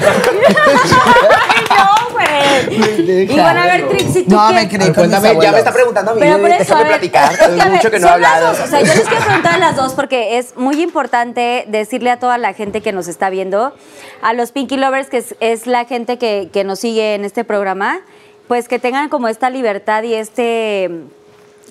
Y 2.71 3.27
bueno, 3.27 3.61
a 3.61 3.67
ver, 3.67 3.89
Trixie, 3.89 4.25
¿tú 4.25 4.31
No, 4.35 4.49
qué? 4.49 4.55
me 4.55 4.69
creí 4.69 4.87
Ay, 4.89 4.93
con 4.93 5.03
mis 5.09 5.11
cuéntame, 5.19 5.43
ya 5.43 5.53
me 5.53 5.59
está 5.59 5.73
preguntando 5.73 6.11
a 6.13 6.15
mí. 6.15 6.21
Pero 6.21 6.39
por 6.39 6.51
eso, 6.51 6.59
déjame 6.59 6.81
a 6.81 6.85
ver, 6.85 6.93
platicar. 6.93 7.33
es 7.33 7.39
que, 7.39 7.45
a 7.45 7.47
Hace 7.49 7.57
ver, 7.57 7.71
mucho 7.71 7.91
que 7.91 7.99
no 7.99 8.07
he 8.07 8.11
hablado. 8.11 8.49
dos. 8.49 8.61
O 8.61 8.67
sea, 8.67 8.81
yo 8.81 8.87
les 8.95 9.09
quiero 9.09 9.25
preguntar 9.25 9.55
a 9.55 9.59
las 9.59 9.77
dos 9.77 9.93
porque 9.95 10.39
es 10.39 10.57
muy 10.57 10.81
importante 10.83 11.65
decirle 11.69 12.11
a 12.11 12.19
toda 12.19 12.39
la 12.39 12.53
gente 12.53 12.81
que 12.81 12.93
nos 12.93 13.09
está 13.09 13.31
viendo, 13.31 13.75
a 14.23 14.33
los 14.33 14.53
Pinky 14.53 14.77
Lovers, 14.77 15.09
que 15.09 15.19
es, 15.19 15.35
es 15.41 15.67
la 15.67 15.85
gente 15.85 16.19
que, 16.19 16.49
que 16.53 16.65
nos 16.65 16.79
sigue 16.81 17.15
en 17.15 17.25
este 17.25 17.45
programa, 17.45 18.01
pues 18.51 18.67
que 18.67 18.81
tengan 18.81 19.09
como 19.09 19.29
esta 19.29 19.49
libertad 19.49 20.03
y 20.03 20.15
este... 20.15 20.91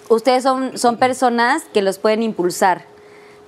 Ustedes 0.08 0.44
son, 0.44 0.78
son 0.78 0.96
personas 0.96 1.64
que 1.74 1.82
los 1.82 2.00
pueden 2.00 2.24
impulsar, 2.24 2.86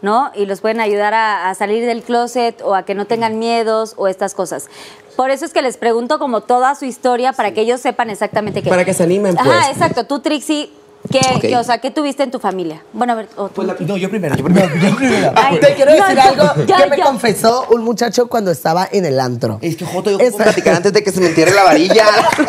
¿no? 0.02 0.32
Y 0.36 0.48
los 0.48 0.60
pueden 0.60 0.82
ayudar 0.82 1.14
a, 1.14 1.50
a 1.50 1.56
salir 1.56 1.86
del 1.86 2.04
closet 2.04 2.62
o 2.62 2.76
a 2.76 2.84
que 2.84 2.94
no 2.94 3.06
tengan 3.06 3.40
miedos 3.40 3.94
o 3.96 4.10
estas 4.10 4.34
cosas. 4.34 4.68
Por 5.16 5.32
eso 5.32 5.46
es 5.46 5.54
que 5.54 5.62
les 5.62 5.78
pregunto 5.78 6.20
como 6.20 6.42
toda 6.42 6.76
su 6.76 6.84
historia 6.84 7.32
para 7.32 7.54
que 7.54 7.62
ellos 7.62 7.80
sepan 7.80 8.10
exactamente 8.10 8.62
qué. 8.62 8.70
Para 8.70 8.84
que 8.84 8.94
se 8.94 9.04
animen, 9.04 9.38
pues. 9.38 9.48
Ajá, 9.48 9.72
exacto. 9.72 10.06
Tú, 10.06 10.20
Trixie, 10.20 10.70
¿qué, 11.10 11.20
qué- 11.42 11.58
o 11.58 11.64
sea, 11.64 11.80
¿qué 11.80 11.92
tuviste 11.92 12.24
en 12.24 12.32
tu 12.32 12.40
familia? 12.40 12.84
Bueno, 12.94 13.14
a 13.14 13.16
ver, 13.16 13.28
o 13.38 13.48
tú. 13.48 13.54
Pues 13.56 13.68
la- 13.68 13.76
no, 13.80 13.98
yo 13.98 14.10
primero, 14.10 14.36
yo 14.36 14.44
primero. 14.44 14.70
Yo 14.76 14.96
primero. 14.96 15.32
Ay, 15.36 15.60
Te 15.60 15.74
quiero 15.76 15.92
decir 15.94 16.16
yo- 16.16 16.22
algo 16.22 16.66
yo- 16.66 16.76
que 16.76 16.90
me 16.90 16.98
yo- 16.98 17.04
confesó 17.04 17.66
un 17.72 17.84
muchacho 17.84 18.28
cuando 18.28 18.52
estaba 18.52 18.88
en 18.92 19.06
el 19.06 19.20
antro. 19.20 19.58
Es 19.62 19.76
que 19.76 19.86
Joto, 19.86 20.12
yo 20.12 20.20
Esa- 20.20 20.32
puedo 20.32 20.44
platicar 20.46 20.76
antes 20.76 20.94
de 20.94 21.04
que 21.04 21.12
se 21.12 21.20
me 21.20 21.28
entierre 21.28 21.54
la 21.54 21.64
varilla. 21.64 22.06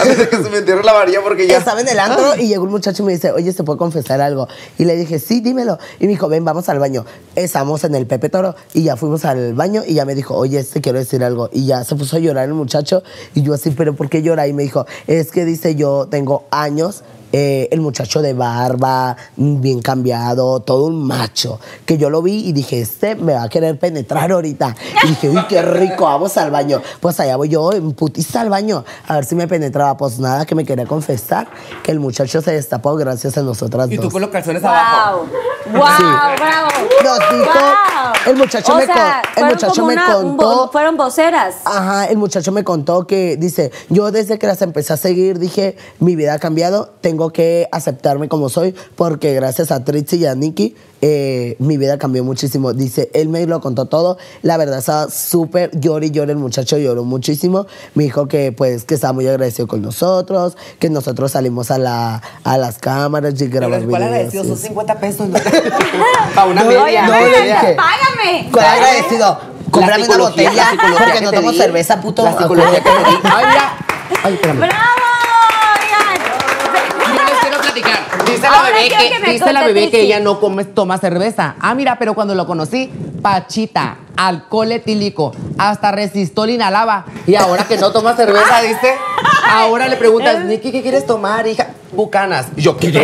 antes 0.00 0.18
de 0.18 0.28
que 0.28 0.36
se 0.42 0.50
me 0.50 0.58
entierre 0.58 0.82
la 0.84 0.92
varilla 0.92 1.20
porque 1.22 1.46
ya... 1.46 1.58
Estaba 1.58 1.80
en 1.80 1.88
el 1.88 1.98
antro 1.98 2.36
y 2.36 2.48
llegó 2.48 2.64
un 2.64 2.70
muchacho 2.70 3.02
y 3.02 3.06
me 3.06 3.12
dice, 3.12 3.32
oye, 3.32 3.52
¿se 3.52 3.62
puede 3.64 3.78
confesar 3.78 4.20
algo? 4.20 4.48
Y 4.78 4.84
le 4.84 4.96
dije, 4.96 5.18
sí, 5.18 5.40
dímelo. 5.40 5.78
Y 5.98 6.04
me 6.04 6.10
dijo, 6.10 6.28
ven, 6.28 6.44
vamos 6.44 6.68
al 6.68 6.78
baño. 6.78 7.04
Estamos 7.36 7.84
en 7.84 7.94
el 7.94 8.06
Pepe 8.06 8.28
Toro 8.28 8.54
y 8.74 8.82
ya 8.84 8.96
fuimos 8.96 9.24
al 9.24 9.54
baño 9.54 9.82
y 9.86 9.94
ya 9.94 10.04
me 10.04 10.14
dijo, 10.14 10.34
oye, 10.36 10.62
te 10.64 10.80
quiero 10.80 10.98
decir 10.98 11.22
algo. 11.24 11.48
Y 11.52 11.66
ya 11.66 11.84
se 11.84 11.94
puso 11.96 12.16
a 12.16 12.20
llorar 12.20 12.46
el 12.46 12.54
muchacho 12.54 13.02
y 13.34 13.42
yo 13.42 13.54
así, 13.54 13.70
¿pero 13.70 13.94
por 13.94 14.08
qué 14.08 14.22
llora? 14.22 14.46
Y 14.46 14.52
me 14.52 14.62
dijo, 14.62 14.86
es 15.06 15.30
que 15.30 15.44
dice, 15.44 15.74
yo 15.74 16.06
tengo 16.10 16.44
años 16.50 17.02
eh, 17.32 17.68
el 17.70 17.80
muchacho 17.80 18.22
de 18.22 18.32
barba, 18.34 19.16
bien 19.36 19.80
cambiado, 19.80 20.60
todo 20.60 20.84
un 20.86 21.06
macho, 21.06 21.60
que 21.86 21.96
yo 21.98 22.10
lo 22.10 22.22
vi 22.22 22.46
y 22.48 22.52
dije, 22.52 22.80
este 22.80 23.14
me 23.14 23.34
va 23.34 23.44
a 23.44 23.48
querer 23.48 23.78
penetrar 23.78 24.32
ahorita. 24.32 24.74
Y 25.04 25.08
dije, 25.08 25.28
uy, 25.30 25.44
qué 25.48 25.62
rico, 25.62 26.04
vamos 26.04 26.36
al 26.36 26.50
baño. 26.50 26.80
Pues 27.00 27.18
allá 27.20 27.36
voy 27.36 27.48
yo, 27.48 27.72
en 27.72 27.92
putiza 27.92 28.40
al 28.40 28.50
baño, 28.50 28.84
a 29.06 29.14
ver 29.16 29.24
si 29.24 29.34
me 29.34 29.46
penetraba. 29.48 29.96
Pues 29.96 30.18
nada, 30.18 30.44
que 30.46 30.54
me 30.54 30.64
quería 30.64 30.86
confesar 30.86 31.48
que 31.82 31.92
el 31.92 32.00
muchacho 32.00 32.40
se 32.42 32.52
destapó 32.52 32.94
gracias 32.96 33.36
a 33.38 33.42
nosotras 33.42 33.88
Y 33.90 33.96
tú 33.96 34.02
dos. 34.04 34.12
con 34.12 34.22
los 34.22 34.30
calzones 34.30 34.62
abajo. 34.64 35.26
¡Wow! 35.72 35.78
¡Wow! 35.80 35.88
Sí. 35.96 36.02
¡Bravo! 36.36 36.68
Nos 37.04 37.18
dijo- 37.18 37.52
¡Wow! 37.52 38.12
el 38.26 38.36
muchacho 38.36 38.72
O 38.72 38.76
me 38.76 38.86
sea, 38.86 39.22
con- 39.34 39.44
el 39.44 39.50
muchacho 39.54 39.84
me 39.86 39.92
una- 39.94 40.12
contó- 40.14 40.70
Fueron 40.72 40.96
voceras. 40.96 41.56
Ajá, 41.64 42.06
el 42.06 42.16
muchacho 42.18 42.52
me 42.52 42.64
contó 42.64 43.06
que 43.06 43.36
dice, 43.36 43.70
yo 43.88 44.10
desde 44.10 44.38
que 44.38 44.46
las 44.46 44.62
empecé 44.62 44.92
a 44.92 44.96
seguir 44.96 45.38
dije, 45.38 45.76
mi 45.98 46.16
vida 46.16 46.34
ha 46.34 46.38
cambiado, 46.38 46.90
tengo 47.00 47.19
que 47.28 47.68
aceptarme 47.70 48.28
como 48.30 48.48
soy, 48.48 48.74
porque 48.96 49.34
gracias 49.34 49.70
a 49.70 49.84
Trixie 49.84 50.20
y 50.20 50.24
a 50.26 50.34
Nicky, 50.34 50.74
eh, 51.02 51.56
mi 51.58 51.76
vida 51.76 51.98
cambió 51.98 52.24
muchísimo. 52.24 52.72
Dice, 52.72 53.10
él 53.12 53.28
me 53.28 53.46
lo 53.46 53.60
contó 53.60 53.84
todo, 53.84 54.16
la 54.40 54.56
verdad 54.56 54.78
estaba 54.78 55.10
súper, 55.10 55.70
lloré 55.78 56.06
y 56.06 56.10
lloré, 56.10 56.32
el 56.32 56.38
muchacho 56.38 56.78
lloró 56.78 57.04
muchísimo, 57.04 57.66
me 57.94 58.04
dijo 58.04 58.26
que 58.28 58.52
pues 58.52 58.84
que 58.84 58.94
estaba 58.94 59.12
muy 59.12 59.28
agradecido 59.28 59.68
con 59.68 59.82
nosotros, 59.82 60.56
que 60.78 60.88
nosotros 60.88 61.32
salimos 61.32 61.70
a, 61.70 61.76
la, 61.78 62.22
a 62.44 62.56
las 62.58 62.78
cámaras 62.78 63.38
y 63.40 63.46
grabamos 63.48 63.84
¿Cuál 63.86 64.02
videos. 64.02 64.14
agradecido? 64.14 64.44
Son 64.44 64.56
sí. 64.56 64.66
50 64.68 64.98
pesos. 65.00 65.28
¿no? 65.28 65.38
Para 66.34 66.46
una 66.48 66.64
No, 66.64 66.68
media. 66.70 67.06
no, 67.06 67.12
Oye, 67.14 67.30
le 67.30 67.42
dije. 67.42 67.76
¡Págame! 67.76 68.48
¿Cuál 68.52 68.64
agradecido? 68.64 69.38
Cómprame 69.70 70.04
una 70.04 70.16
botella, 70.18 70.64
porque 70.98 71.12
que 71.18 71.24
no 71.24 71.30
tomo 71.32 71.52
cerveza, 71.52 72.00
puto. 72.00 72.24
La 72.24 72.36
psicología 72.36 72.82
que. 72.82 72.88
Ay, 72.88 73.44
mira. 73.48 73.76
Ay, 74.24 74.34
espérame. 74.34 74.60
Dice 78.30 78.42
la 78.42 78.58
Ahora 78.58 78.70
bebé, 78.72 78.88
que, 78.88 79.10
que 79.10 79.18
me 79.18 79.32
dice 79.32 79.52
la 79.52 79.64
bebé 79.64 79.90
que 79.90 80.00
ella 80.02 80.20
no 80.20 80.40
come, 80.40 80.64
toma 80.64 80.98
cerveza. 80.98 81.56
Ah, 81.60 81.74
mira, 81.74 81.98
pero 81.98 82.14
cuando 82.14 82.34
lo 82.34 82.46
conocí, 82.46 82.90
pachita, 83.22 83.98
alcohol 84.16 84.72
etílico, 84.72 85.32
hasta 85.58 85.90
resistol 85.90 86.50
inhalaba. 86.50 87.04
Y 87.26 87.34
ahora 87.34 87.64
que 87.64 87.76
no 87.76 87.92
toma 87.92 88.14
cerveza, 88.16 88.60
dice, 88.62 88.94
ahora 89.50 89.88
le 89.88 89.96
preguntas, 89.96 90.44
Niki, 90.44 90.72
¿qué 90.72 90.82
quieres 90.82 91.06
tomar, 91.06 91.46
hija? 91.46 91.68
Bucanas. 91.92 92.48
Y 92.56 92.62
Yo, 92.62 92.76
¿qué? 92.76 92.90
¿Qué? 92.92 93.00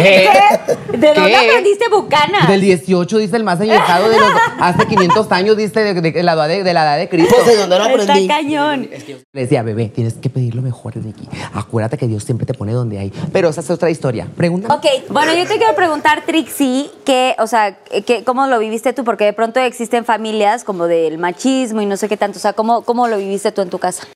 ¿De 0.96 1.14
dónde 1.14 1.30
¿Qué? 1.30 1.36
aprendiste 1.36 1.88
bucana? 1.88 2.46
Del 2.46 2.60
18, 2.60 3.18
dice 3.18 3.36
el 3.36 3.44
más 3.44 3.60
añejado 3.60 4.08
de 4.08 4.18
los 4.18 4.28
hace 4.60 4.86
500 4.86 5.32
años, 5.32 5.56
dice 5.56 5.80
de, 5.82 5.94
de- 6.00 6.12
de 6.12 6.22
la, 6.22 6.32
edad 6.34 6.48
de, 6.48 6.62
de 6.62 6.74
la 6.74 6.82
edad 6.84 6.98
de 6.98 7.08
Cristo. 7.08 7.34
Pues, 7.34 7.46
¿de 7.48 7.56
dónde 7.56 7.78
lo 7.78 7.84
aprendí? 7.84 8.22
Está 8.22 8.34
cañón. 8.36 8.88
Le 9.32 9.40
decía, 9.40 9.62
bebé, 9.62 9.88
tienes 9.88 10.14
que 10.14 10.30
pedir 10.30 10.54
lo 10.54 10.62
mejor, 10.62 10.96
Nicky. 10.96 11.28
Acuérdate 11.54 11.98
que 11.98 12.06
Dios 12.06 12.24
siempre 12.24 12.46
te 12.46 12.54
pone 12.54 12.72
donde 12.72 12.98
hay. 12.98 13.12
Pero 13.32 13.48
esa 13.48 13.60
es 13.60 13.70
otra 13.70 13.90
historia. 13.90 14.28
Pregúntame. 14.36 14.74
Ok, 14.74 14.86
bueno, 15.10 15.34
yo 15.34 15.46
te 15.46 15.56
quiero 15.58 15.74
preguntar, 15.74 16.22
Trixie, 16.24 16.90
que, 17.04 17.34
o 17.38 17.46
sea, 17.46 17.76
que, 18.06 18.24
¿cómo 18.24 18.46
lo 18.46 18.58
viviste 18.58 18.92
tú? 18.92 19.04
Porque 19.04 19.24
de 19.24 19.32
pronto 19.32 19.60
existen 19.60 20.04
familias 20.04 20.64
como 20.64 20.86
del 20.86 21.18
machismo 21.18 21.80
y 21.80 21.86
no 21.86 21.96
sé 21.96 22.08
qué 22.08 22.16
tanto. 22.16 22.38
O 22.38 22.40
sea, 22.40 22.52
¿cómo, 22.52 22.82
cómo 22.82 23.08
lo 23.08 23.18
viviste 23.18 23.52
tú 23.52 23.62
en 23.62 23.70
tu 23.70 23.78
casa? 23.78 24.06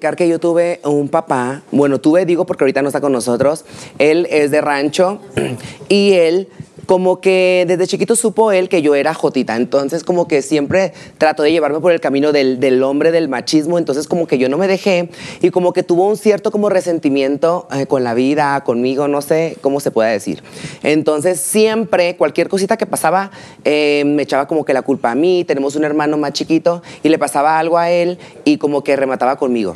Que 0.00 0.26
yo 0.26 0.40
tuve 0.40 0.80
un 0.84 1.10
papá, 1.10 1.64
bueno, 1.70 2.00
tuve, 2.00 2.24
digo 2.24 2.46
porque 2.46 2.64
ahorita 2.64 2.80
no 2.80 2.88
está 2.88 3.02
con 3.02 3.12
nosotros, 3.12 3.66
él 3.98 4.26
es 4.30 4.50
de 4.50 4.62
rancho 4.62 5.20
y 5.90 6.12
él 6.14 6.48
como 6.86 7.20
que 7.20 7.64
desde 7.66 7.86
chiquito 7.86 8.16
supo 8.16 8.52
él 8.52 8.68
que 8.68 8.82
yo 8.82 8.94
era 8.94 9.14
jotita, 9.14 9.56
entonces 9.56 10.04
como 10.04 10.28
que 10.28 10.42
siempre 10.42 10.92
trató 11.18 11.42
de 11.42 11.52
llevarme 11.52 11.80
por 11.80 11.92
el 11.92 12.00
camino 12.00 12.32
del, 12.32 12.60
del 12.60 12.82
hombre, 12.82 13.12
del 13.12 13.28
machismo, 13.28 13.78
entonces 13.78 14.06
como 14.06 14.26
que 14.26 14.38
yo 14.38 14.48
no 14.48 14.58
me 14.58 14.68
dejé 14.68 15.10
y 15.40 15.50
como 15.50 15.72
que 15.72 15.82
tuvo 15.82 16.08
un 16.08 16.16
cierto 16.16 16.50
como 16.50 16.68
resentimiento 16.68 17.68
eh, 17.72 17.86
con 17.86 18.04
la 18.04 18.14
vida, 18.14 18.62
conmigo, 18.64 19.08
no 19.08 19.22
sé 19.22 19.56
cómo 19.60 19.80
se 19.80 19.90
puede 19.90 20.12
decir. 20.12 20.42
Entonces 20.82 21.40
siempre, 21.40 22.16
cualquier 22.16 22.48
cosita 22.48 22.76
que 22.76 22.86
pasaba, 22.86 23.30
eh, 23.64 24.02
me 24.06 24.22
echaba 24.22 24.46
como 24.46 24.64
que 24.64 24.74
la 24.74 24.82
culpa 24.82 25.10
a 25.10 25.14
mí, 25.14 25.44
tenemos 25.44 25.76
un 25.76 25.84
hermano 25.84 26.16
más 26.16 26.32
chiquito 26.32 26.82
y 27.02 27.08
le 27.08 27.18
pasaba 27.18 27.58
algo 27.58 27.78
a 27.78 27.90
él 27.90 28.18
y 28.44 28.58
como 28.58 28.82
que 28.82 28.96
remataba 28.96 29.36
conmigo. 29.36 29.74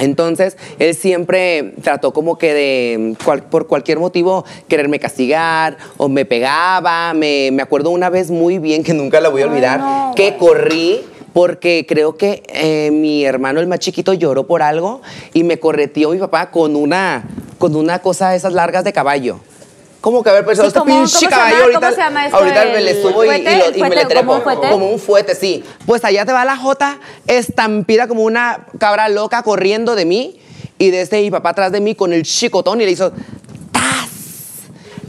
Entonces, 0.00 0.56
él 0.78 0.94
siempre 0.94 1.74
trató 1.82 2.12
como 2.12 2.36
que 2.38 2.52
de, 2.54 3.14
cual- 3.24 3.42
por 3.44 3.66
cualquier 3.66 3.98
motivo, 3.98 4.44
quererme 4.68 4.98
castigar 4.98 5.76
o 5.96 6.08
me 6.08 6.24
pegaba. 6.24 7.14
Me, 7.14 7.50
me 7.52 7.62
acuerdo 7.62 7.90
una 7.90 8.10
vez 8.10 8.30
muy 8.30 8.58
bien, 8.58 8.82
que 8.82 8.94
nunca 8.94 9.20
la 9.20 9.28
voy 9.28 9.42
a 9.42 9.46
olvidar, 9.46 9.78
no, 9.80 10.12
que 10.16 10.36
corrí 10.36 11.00
porque 11.32 11.86
creo 11.88 12.16
que 12.16 12.42
eh, 12.48 12.90
mi 12.90 13.24
hermano, 13.24 13.60
el 13.60 13.68
más 13.68 13.78
chiquito, 13.78 14.12
lloró 14.14 14.46
por 14.48 14.62
algo 14.62 15.00
y 15.32 15.44
me 15.44 15.60
correteó 15.60 16.10
mi 16.10 16.18
papá 16.18 16.50
con 16.50 16.74
una, 16.74 17.24
con 17.58 17.76
una 17.76 18.00
cosa 18.00 18.30
de 18.30 18.36
esas 18.36 18.52
largas 18.52 18.82
de 18.82 18.92
caballo. 18.92 19.38
¿Cómo 20.00 20.22
que 20.22 20.30
ver, 20.30 20.44
pues 20.44 20.58
Sí, 20.58 20.66
este 20.66 20.78
como- 20.78 20.94
pinche 20.96 21.12
¿cómo 21.12 21.20
se 21.20 21.28
caballo 21.28 21.56
ahorita, 21.62 21.80
¿Cómo 21.80 21.92
se 21.92 22.00
llama 22.00 22.24
esto? 22.26 22.36
ahorita 22.38 22.64
me 22.64 22.80
le 22.80 22.90
¿El 22.92 23.02
subo 23.02 23.22
y, 23.24 23.26
y 23.26 23.30
fuete? 23.30 23.56
lo- 23.58 23.64
¿El 23.66 23.76
y 23.76 23.82
me 23.82 23.90
le 23.90 24.04
trepo. 24.06 24.20
¿Como 24.26 24.36
un 24.36 24.42
fuete? 24.42 24.68
Como 24.70 24.86
un 24.90 24.98
fuete, 24.98 25.34
sí. 25.34 25.64
Pues 25.86 26.04
allá 26.04 26.24
te 26.24 26.32
va 26.32 26.44
la 26.46 26.56
Jota 26.56 26.98
estampida 27.26 28.08
como 28.08 28.22
una 28.22 28.66
cabra 28.78 29.08
loca 29.10 29.42
corriendo 29.42 29.94
de 29.94 30.06
mí 30.06 30.40
y 30.78 30.90
de 30.90 31.02
este 31.02 31.20
mi 31.20 31.30
papá 31.30 31.50
atrás 31.50 31.70
de 31.72 31.80
mí 31.80 31.94
con 31.94 32.12
el 32.14 32.22
chicotón 32.22 32.80
y 32.80 32.84
le 32.86 32.92
hizo. 32.92 33.12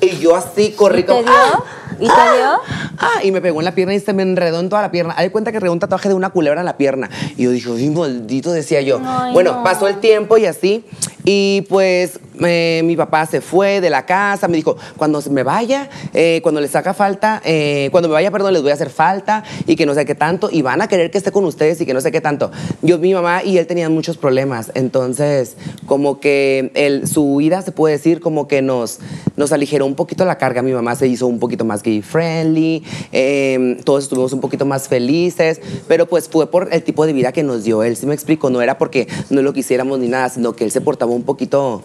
Y 0.02 0.18
yo 0.18 0.36
así 0.36 0.72
corrí 0.72 1.02
¿Y 1.02 1.04
te 1.04 1.08
como 1.08 1.22
dio? 1.22 1.32
¡ah! 1.32 1.64
¿Y 2.00 2.08
te 2.08 2.38
dio? 2.38 2.60
Ah, 2.98 3.24
y 3.24 3.32
me 3.32 3.42
pegó 3.42 3.60
en 3.60 3.66
la 3.66 3.76
pierna 3.76 3.94
y 3.94 4.00
se 4.00 4.14
me 4.14 4.24
enredó 4.24 4.60
en 4.60 4.70
toda 4.70 4.82
la 4.82 4.92
pierna. 4.92 5.14
Hay 5.18 5.30
cuenta 5.30 5.52
que 5.52 5.60
regó 5.60 5.74
un 5.74 5.80
tatuaje 5.80 6.10
de 6.10 6.16
una 6.16 6.32
culebra 6.32 6.62
en 6.62 6.66
la 6.66 6.78
pierna. 6.78 7.10
Y 7.38 7.44
yo 7.44 7.52
dije, 7.52 7.70
"Ay, 7.76 7.90
maldito, 7.90 8.52
decía 8.52 8.82
yo. 8.82 9.00
Ay, 9.04 9.34
bueno, 9.34 9.54
no. 9.54 9.64
pasó 9.64 9.88
el 9.88 10.00
tiempo 10.00 10.38
y 10.38 10.46
así. 10.46 10.84
Y 11.24 11.62
pues 11.70 12.20
eh, 12.44 12.82
mi 12.84 12.96
papá 12.96 13.26
se 13.26 13.42
fue 13.42 13.82
de 13.82 13.90
la 13.90 14.06
casa, 14.06 14.48
me 14.48 14.58
dijo, 14.58 14.76
cuando 14.98 15.22
me 15.30 15.44
vaya, 15.44 15.90
eh, 16.14 16.40
cuando 16.42 16.62
les 16.62 16.76
haga 16.76 16.94
falta, 16.94 17.42
eh, 17.46 17.90
cuando 17.92 18.10
me 18.10 18.14
vaya, 18.14 18.32
perdón, 18.32 18.54
les 18.54 18.62
voy 18.62 18.72
a 18.72 18.74
hacer 18.74 18.90
falta 18.90 19.44
y 19.68 19.76
que 19.76 19.86
no 19.86 19.94
sé 19.94 20.06
qué 20.06 20.16
tanto. 20.16 20.50
Y 20.52 20.62
van 20.62 20.82
a 20.82 20.88
querer 20.88 21.12
que 21.12 21.18
esté 21.18 21.32
con 21.32 21.46
ustedes 21.46 21.80
y 21.82 21.86
que 21.86 21.94
no 21.94 22.02
sé 22.02 22.12
qué 22.12 22.22
tanto. 22.22 22.52
Yo, 22.82 22.98
mi 22.98 23.14
mamá 23.14 23.44
y 23.44 23.58
él 23.58 23.68
tenían 23.68 23.94
muchos 23.94 24.18
problemas. 24.18 24.72
Entonces, 24.74 25.58
como 25.86 26.20
que 26.20 27.02
su 27.12 27.24
huida, 27.24 27.62
se 27.62 27.72
puede 27.72 27.96
decir, 27.96 28.20
como 28.20 28.48
que 28.48 28.62
nos, 28.62 29.00
nos 29.36 29.52
aligeró 29.52 29.86
un 29.92 29.96
poquito 29.96 30.26
la 30.26 30.38
carga. 30.38 30.62
Mi 30.62 30.72
mamá 30.72 30.96
se 30.96 31.08
hizo 31.08 31.28
un 31.28 31.40
poquito 31.40 31.66
más 31.66 31.84
gay 31.84 32.02
friendly, 32.02 32.84
eh, 33.12 33.78
todos 33.84 34.06
estuvimos 34.06 34.34
un 34.34 34.40
poquito 34.40 34.66
más 34.66 34.88
felices, 34.88 35.62
pero 35.88 36.08
pues 36.08 36.28
fue 36.28 36.50
por 36.50 36.70
el 36.72 36.82
tipo 36.84 37.06
de 37.06 37.14
vida 37.14 37.32
que 37.32 37.44
nos 37.44 37.64
dio 37.64 37.84
él. 37.84 37.96
Si 37.96 38.06
me 38.06 38.14
explico, 38.14 38.50
no 38.50 38.62
era 38.62 38.78
porque 38.78 39.08
no 39.30 39.42
lo 39.42 39.54
quisiéramos 39.54 40.00
ni 40.00 40.08
nada, 40.08 40.30
sino 40.30 40.54
que 40.54 40.64
él 40.64 40.72
se 40.72 40.82
portaba 40.82 41.12
un 41.12 41.24
poquito 41.24 41.84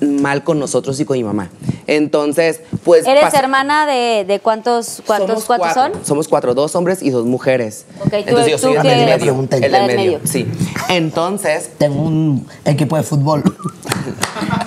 mal 0.00 0.44
con 0.44 0.58
nosotros 0.58 0.98
y 1.00 1.04
con 1.04 1.16
mi 1.16 1.24
mamá. 1.24 1.50
Entonces, 1.86 2.60
pues... 2.84 3.06
¿Eres 3.06 3.34
hermana 3.34 3.84
de, 3.86 4.24
de 4.26 4.38
cuántos, 4.40 5.02
cuántos, 5.06 5.28
somos 5.28 5.44
cuántos 5.44 5.72
cuatro. 5.74 5.94
son? 5.98 6.06
Somos 6.06 6.28
cuatro, 6.28 6.54
dos 6.54 6.74
hombres 6.76 7.02
y 7.02 7.10
dos 7.10 7.26
mujeres. 7.26 7.84
Ok, 8.00 8.10
tú- 8.10 8.16
Entonces 8.16 8.46
yo 8.52 8.56
tú 8.56 8.62
soy 8.62 8.76
el 8.76 8.82
del 8.82 9.04
medio. 9.06 9.18
Pregunta. 9.18 9.56
El 9.56 9.62
del 9.62 9.72
del 9.72 9.86
medio, 9.86 9.96
medio. 10.12 10.20
sí. 10.24 10.46
Entonces, 10.88 11.70
Tengo 11.78 12.02
un 12.02 12.46
equipo 12.64 12.96
de 12.96 13.02
fútbol. 13.02 13.42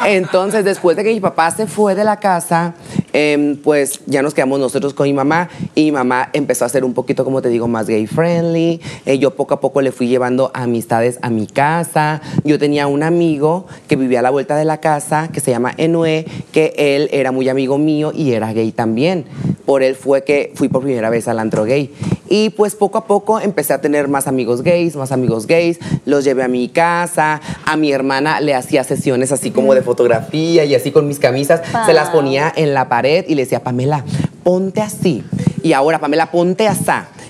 Entonces, 0.05 0.65
después 0.65 0.97
de 0.97 1.03
que 1.03 1.13
mi 1.13 1.19
papá 1.19 1.51
se 1.51 1.67
fue 1.67 1.95
de 1.95 2.03
la 2.03 2.17
casa, 2.19 2.73
em, 3.13 3.55
pues 3.55 4.01
ya 4.05 4.21
nos 4.21 4.33
quedamos 4.33 4.59
nosotros 4.59 4.93
con 4.93 5.05
mi 5.07 5.13
mamá 5.13 5.49
y 5.75 5.85
mi 5.85 5.91
mamá 5.93 6.29
empezó 6.33 6.65
a 6.65 6.69
ser 6.69 6.83
un 6.83 6.93
poquito, 6.93 7.23
como 7.23 7.41
te 7.41 7.49
digo, 7.49 7.67
más 7.67 7.87
gay 7.87 8.07
friendly. 8.07 8.81
Eh, 9.05 9.19
yo 9.19 9.35
poco 9.35 9.53
a 9.53 9.59
poco 9.61 9.81
le 9.81 9.91
fui 9.91 10.07
llevando 10.07 10.51
amistades 10.53 11.19
a 11.21 11.29
mi 11.29 11.47
casa. 11.47 12.21
Yo 12.43 12.59
tenía 12.59 12.87
un 12.87 13.03
amigo 13.03 13.65
que 13.87 13.95
vivía 13.95 14.19
a 14.19 14.23
la 14.23 14.29
vuelta 14.29 14.57
de 14.57 14.65
la 14.65 14.79
casa, 14.79 15.29
que 15.31 15.39
se 15.39 15.51
llama 15.51 15.73
Enue, 15.77 16.25
que 16.51 16.73
él 16.77 17.09
era 17.11 17.31
muy 17.31 17.49
amigo 17.49 17.77
mío 17.77 18.11
y 18.13 18.33
era 18.33 18.51
gay 18.51 18.71
también. 18.71 19.25
Por 19.65 19.83
él 19.83 19.95
fue 19.95 20.23
que 20.23 20.51
fui 20.55 20.67
por 20.67 20.83
primera 20.83 21.09
vez 21.09 21.27
al 21.27 21.39
antro 21.39 21.63
gay. 21.63 21.91
Y 22.29 22.49
pues 22.51 22.75
poco 22.75 22.97
a 22.97 23.05
poco 23.05 23.39
empecé 23.39 23.73
a 23.73 23.81
tener 23.81 24.07
más 24.07 24.27
amigos 24.27 24.61
gays, 24.63 24.95
más 24.95 25.11
amigos 25.11 25.45
gays. 25.47 25.79
Los 26.05 26.23
llevé 26.23 26.43
a 26.43 26.47
mi 26.47 26.69
casa. 26.69 27.41
A 27.65 27.75
mi 27.77 27.91
hermana 27.91 28.39
le 28.39 28.55
hacía 28.55 28.83
sesiones 28.83 29.31
así 29.31 29.51
como 29.51 29.75
de 29.75 29.81
fotografía 29.81 30.65
y 30.65 30.73
así 30.75 30.91
con 30.91 31.07
mis 31.07 31.19
camisas. 31.19 31.61
Se 31.85 31.93
las 31.93 32.09
ponía 32.09 32.51
en 32.55 32.73
la 32.73 32.89
pared 32.89 33.25
y 33.27 33.35
le 33.35 33.43
decía, 33.43 33.61
Pamela, 33.63 34.03
ponte 34.43 34.81
así. 34.81 35.23
Y 35.61 35.73
ahora, 35.73 35.99
Pamela, 35.99 36.31
ponte 36.31 36.67
así. 36.67 36.83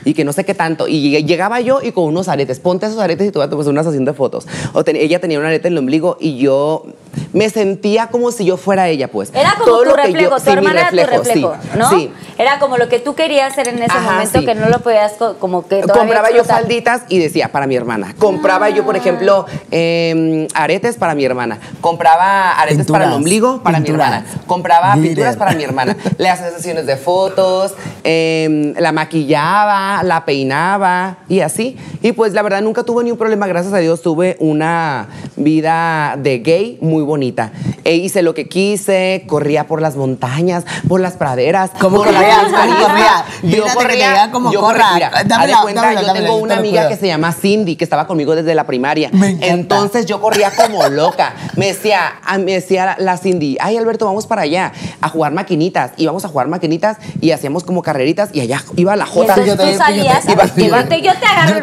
Y 0.05 0.13
que 0.13 0.25
no 0.25 0.33
sé 0.33 0.43
qué 0.43 0.53
tanto. 0.53 0.87
Y 0.87 1.23
llegaba 1.23 1.61
yo 1.61 1.79
y 1.81 1.91
con 1.91 2.03
unos 2.05 2.27
aretes. 2.27 2.59
Ponte 2.59 2.85
esos 2.85 2.99
aretes 2.99 3.27
y 3.27 3.31
tú 3.31 3.39
vas 3.39 3.47
a 3.47 3.49
tomar 3.51 3.67
una 3.69 3.83
sesión 3.83 4.05
de 4.05 4.13
fotos. 4.13 4.45
O 4.73 4.83
ten- 4.83 4.95
ella 4.97 5.19
tenía 5.19 5.39
un 5.39 5.45
arete 5.45 5.67
en 5.69 5.73
el 5.73 5.77
ombligo 5.79 6.17
y 6.19 6.37
yo 6.37 6.85
me 7.33 7.49
sentía 7.49 8.07
como 8.07 8.31
si 8.31 8.45
yo 8.45 8.57
fuera 8.57 8.87
ella, 8.89 9.07
pues. 9.09 9.31
Era 9.33 9.53
como 9.55 9.65
Todo 9.65 9.83
tu 9.83 9.89
lo 9.89 9.95
que 9.95 10.01
yo- 10.01 10.07
reflejo, 10.13 10.39
sí, 10.39 10.45
tu 10.45 10.51
hermana 10.51 10.79
era 10.81 10.89
tu 10.89 10.95
reflejo, 10.97 11.23
sí, 11.23 11.29
reflejo, 11.29 11.55
¿no? 11.77 11.89
Sí. 11.89 12.11
Era 12.37 12.57
como 12.59 12.77
lo 12.77 12.89
que 12.89 12.99
tú 12.99 13.13
querías 13.15 13.51
hacer 13.51 13.67
en 13.67 13.75
ese 13.83 13.91
Ajá, 13.91 14.11
momento 14.13 14.39
sí. 14.39 14.45
que 14.45 14.55
no 14.55 14.67
lo 14.69 14.79
podías 14.79 15.13
co- 15.13 15.35
como 15.35 15.67
que 15.67 15.81
todavía 15.81 15.93
Compraba 16.01 16.29
yo 16.31 16.37
explotar. 16.37 16.61
falditas 16.63 17.01
y 17.09 17.19
decía 17.19 17.49
para 17.51 17.67
mi 17.67 17.75
hermana. 17.75 18.15
Compraba 18.17 18.69
yo, 18.69 18.83
por 18.85 18.95
ejemplo, 18.95 19.45
eh, 19.71 20.47
aretes 20.55 20.95
para 20.97 21.13
mi 21.15 21.23
hermana. 21.25 21.59
Compraba 21.81 22.53
aretes 22.53 22.87
para 22.87 23.05
el 23.05 23.13
ombligo 23.13 23.61
para 23.61 23.77
pinturas. 23.77 24.09
mi 24.09 24.15
hermana. 24.15 24.41
Compraba 24.47 24.93
pinturas 24.95 25.37
para 25.37 25.51
mi 25.53 25.63
hermana. 25.63 25.95
Le 26.17 26.29
hacía 26.29 26.49
sesiones 26.49 26.85
de 26.87 26.97
fotos, 26.97 27.73
eh, 28.03 28.73
la 28.77 28.91
maquillaba, 28.91 30.01
la 30.03 30.25
peinaba 30.25 31.17
y 31.29 31.41
así. 31.41 31.77
Y 32.01 32.13
pues 32.13 32.33
la 32.33 32.41
verdad 32.41 32.61
nunca 32.61 32.83
tuve 32.83 33.03
ni 33.03 33.11
un 33.11 33.17
problema, 33.17 33.45
gracias 33.47 33.73
a 33.73 33.77
Dios 33.77 34.01
tuve 34.01 34.37
una 34.39 35.07
vida 35.35 36.15
de 36.17 36.39
gay 36.39 36.77
muy 36.81 37.02
bonita. 37.03 37.51
E 37.83 37.95
hice 37.95 38.21
lo 38.21 38.33
que 38.33 38.47
quise, 38.47 39.23
corría 39.27 39.67
por 39.67 39.81
las 39.81 39.95
montañas, 39.95 40.63
por 40.87 40.99
las 41.01 41.13
praderas. 41.13 41.71
¿Cómo 41.79 41.97
por 41.97 42.07
corrías? 42.07 43.23
Yo 43.43 43.65
corría, 43.73 44.29
como 44.31 44.51
yo 44.51 44.61
corra. 44.61 44.89
corría. 44.89 45.09
Mira, 45.09 45.23
Dámela, 45.25 45.61
cuenta, 45.61 45.81
dámela, 45.81 46.01
yo 46.01 46.07
dámela, 46.07 46.25
tengo 46.27 46.37
una 46.39 46.57
amiga 46.57 46.87
que 46.87 46.95
se 46.95 47.07
llama 47.07 47.31
Cindy, 47.33 47.75
que 47.75 47.83
estaba 47.83 48.07
conmigo 48.07 48.35
desde 48.35 48.55
la 48.55 48.65
primaria. 48.65 49.09
Me. 49.11 49.37
Entonces 49.41 50.05
yo 50.05 50.21
corría 50.21 50.51
como 50.51 50.87
loca. 50.89 51.33
Me 51.55 51.67
decía, 51.67 52.13
me 52.39 52.53
decía 52.53 52.95
la 52.99 53.17
Cindy, 53.17 53.57
ay 53.59 53.77
Alberto, 53.77 54.05
vamos 54.05 54.27
para 54.27 54.43
allá 54.43 54.71
a 55.01 55.09
jugar 55.09 55.31
maquinitas. 55.33 55.91
Íbamos 55.97 56.23
a 56.25 56.27
jugar 56.29 56.47
maquinitas 56.47 56.97
y 57.21 57.31
hacíamos 57.31 57.63
como 57.63 57.81
carreritas 57.81 58.29
y 58.33 58.41
allá 58.41 58.63
iba 58.75 58.95
la 58.95 59.05
Jota. 59.05 59.35
entonces 59.35 59.71
tú 59.71 59.77
salías, 59.77 60.25
fíjate. 60.25 60.41
a 60.41 60.45
ver, 60.45 60.53
que 60.53 60.69
va- 60.69 60.83
te- 60.85 61.01
yo 61.01 61.11
te 61.19 61.25
agarro 61.25 61.49
Yo 61.49 61.57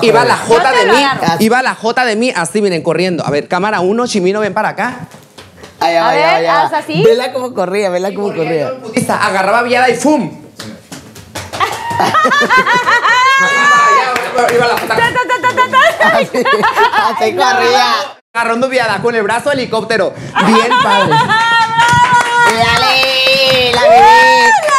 el. 0.00 0.04
Iba 0.08 0.24
la 0.24 0.36
te 0.36 0.72
de 0.72 0.92
mí, 0.92 0.98
iba 1.40 1.62
la 1.62 1.74
Jota 1.74 2.04
de 2.04 2.16
mí, 2.16 2.32
así 2.34 2.60
miren, 2.62 2.82
corriendo. 2.82 3.24
A 3.26 3.30
ver, 3.30 3.48
cámara 3.48 3.80
uno, 3.80 4.06
Chimino, 4.06 4.40
ven 4.40 4.54
para 4.54 4.71
acá. 4.72 5.06
Allá, 5.80 6.00
A 6.00 6.04
va, 6.04 6.10
allá, 6.10 6.26
ver, 6.26 6.34
allá 6.34 6.62
haz 6.62 6.72
así. 6.72 7.02
Vela 7.02 7.32
cómo 7.32 7.54
corría, 7.54 7.90
vela 7.90 8.14
cómo 8.14 8.28
corría. 8.34 8.72
Agarraba 9.20 9.62
viada 9.62 9.88
y 9.88 9.94
¡fum! 9.96 10.30
Iba, 14.34 14.52
iba 14.54 14.66
la. 14.66 14.74
Así, 16.12 16.44
así 17.08 17.36
corría. 17.36 17.94
Agarrando 18.34 18.68
viada 18.68 19.00
con 19.02 19.14
el 19.14 19.22
brazo 19.22 19.52
helicóptero. 19.52 20.14
Bien 20.46 20.72
padre. 20.82 21.12
¡Dale! 22.52 23.11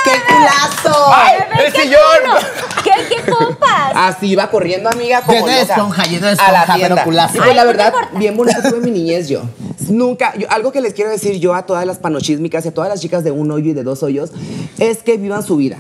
¡Qué 0.04 0.12
culazo! 0.28 1.14
¡Ay, 1.14 1.38
Ve, 1.58 1.66
el 1.68 1.74
qué 1.74 1.82
sillón! 1.84 2.00
culo. 2.24 2.36
¿Qué, 2.84 2.92
qué 3.16 3.32
pompas? 3.32 3.92
Así 3.96 4.28
iba 4.28 4.50
corriendo, 4.50 4.90
amiga, 4.90 5.22
como 5.22 5.38
Lleno 5.46 5.48
de 5.48 5.62
esponja, 5.62 6.04
lleno 6.04 6.28
de 6.28 6.34
a 6.34 6.36
la 6.36 6.60
esponja, 6.62 6.66
pero 6.74 6.78
tienda. 6.88 7.04
culazo. 7.04 7.34
Pues 7.38 7.50
Ay, 7.50 7.56
la 7.56 7.64
verdad, 7.64 7.94
bien 8.14 8.36
bonita 8.36 8.62
tuve 8.62 8.80
mi 8.82 8.92
niñez 8.92 9.30
yo. 9.30 9.42
Nunca, 9.90 10.34
yo- 10.38 10.48
algo 10.50 10.72
que 10.72 10.82
les 10.82 10.94
quiero 10.94 11.10
decir 11.10 11.40
yo 11.40 11.54
a 11.56 11.66
todas 11.66 11.86
las 11.86 11.98
panochismicas 11.98 12.66
y 12.66 12.70
a 12.70 12.74
todas 12.74 12.90
las 12.90 13.00
chicas 13.02 13.24
de 13.24 13.32
un 13.32 13.50
hoyo 13.52 13.72
y 13.72 13.74
de 13.74 13.84
dos 13.84 14.04
hoyos, 14.04 14.32
es 14.80 15.00
que 15.04 15.18
vivan 15.18 15.44
su 15.44 15.56
vida. 15.58 15.78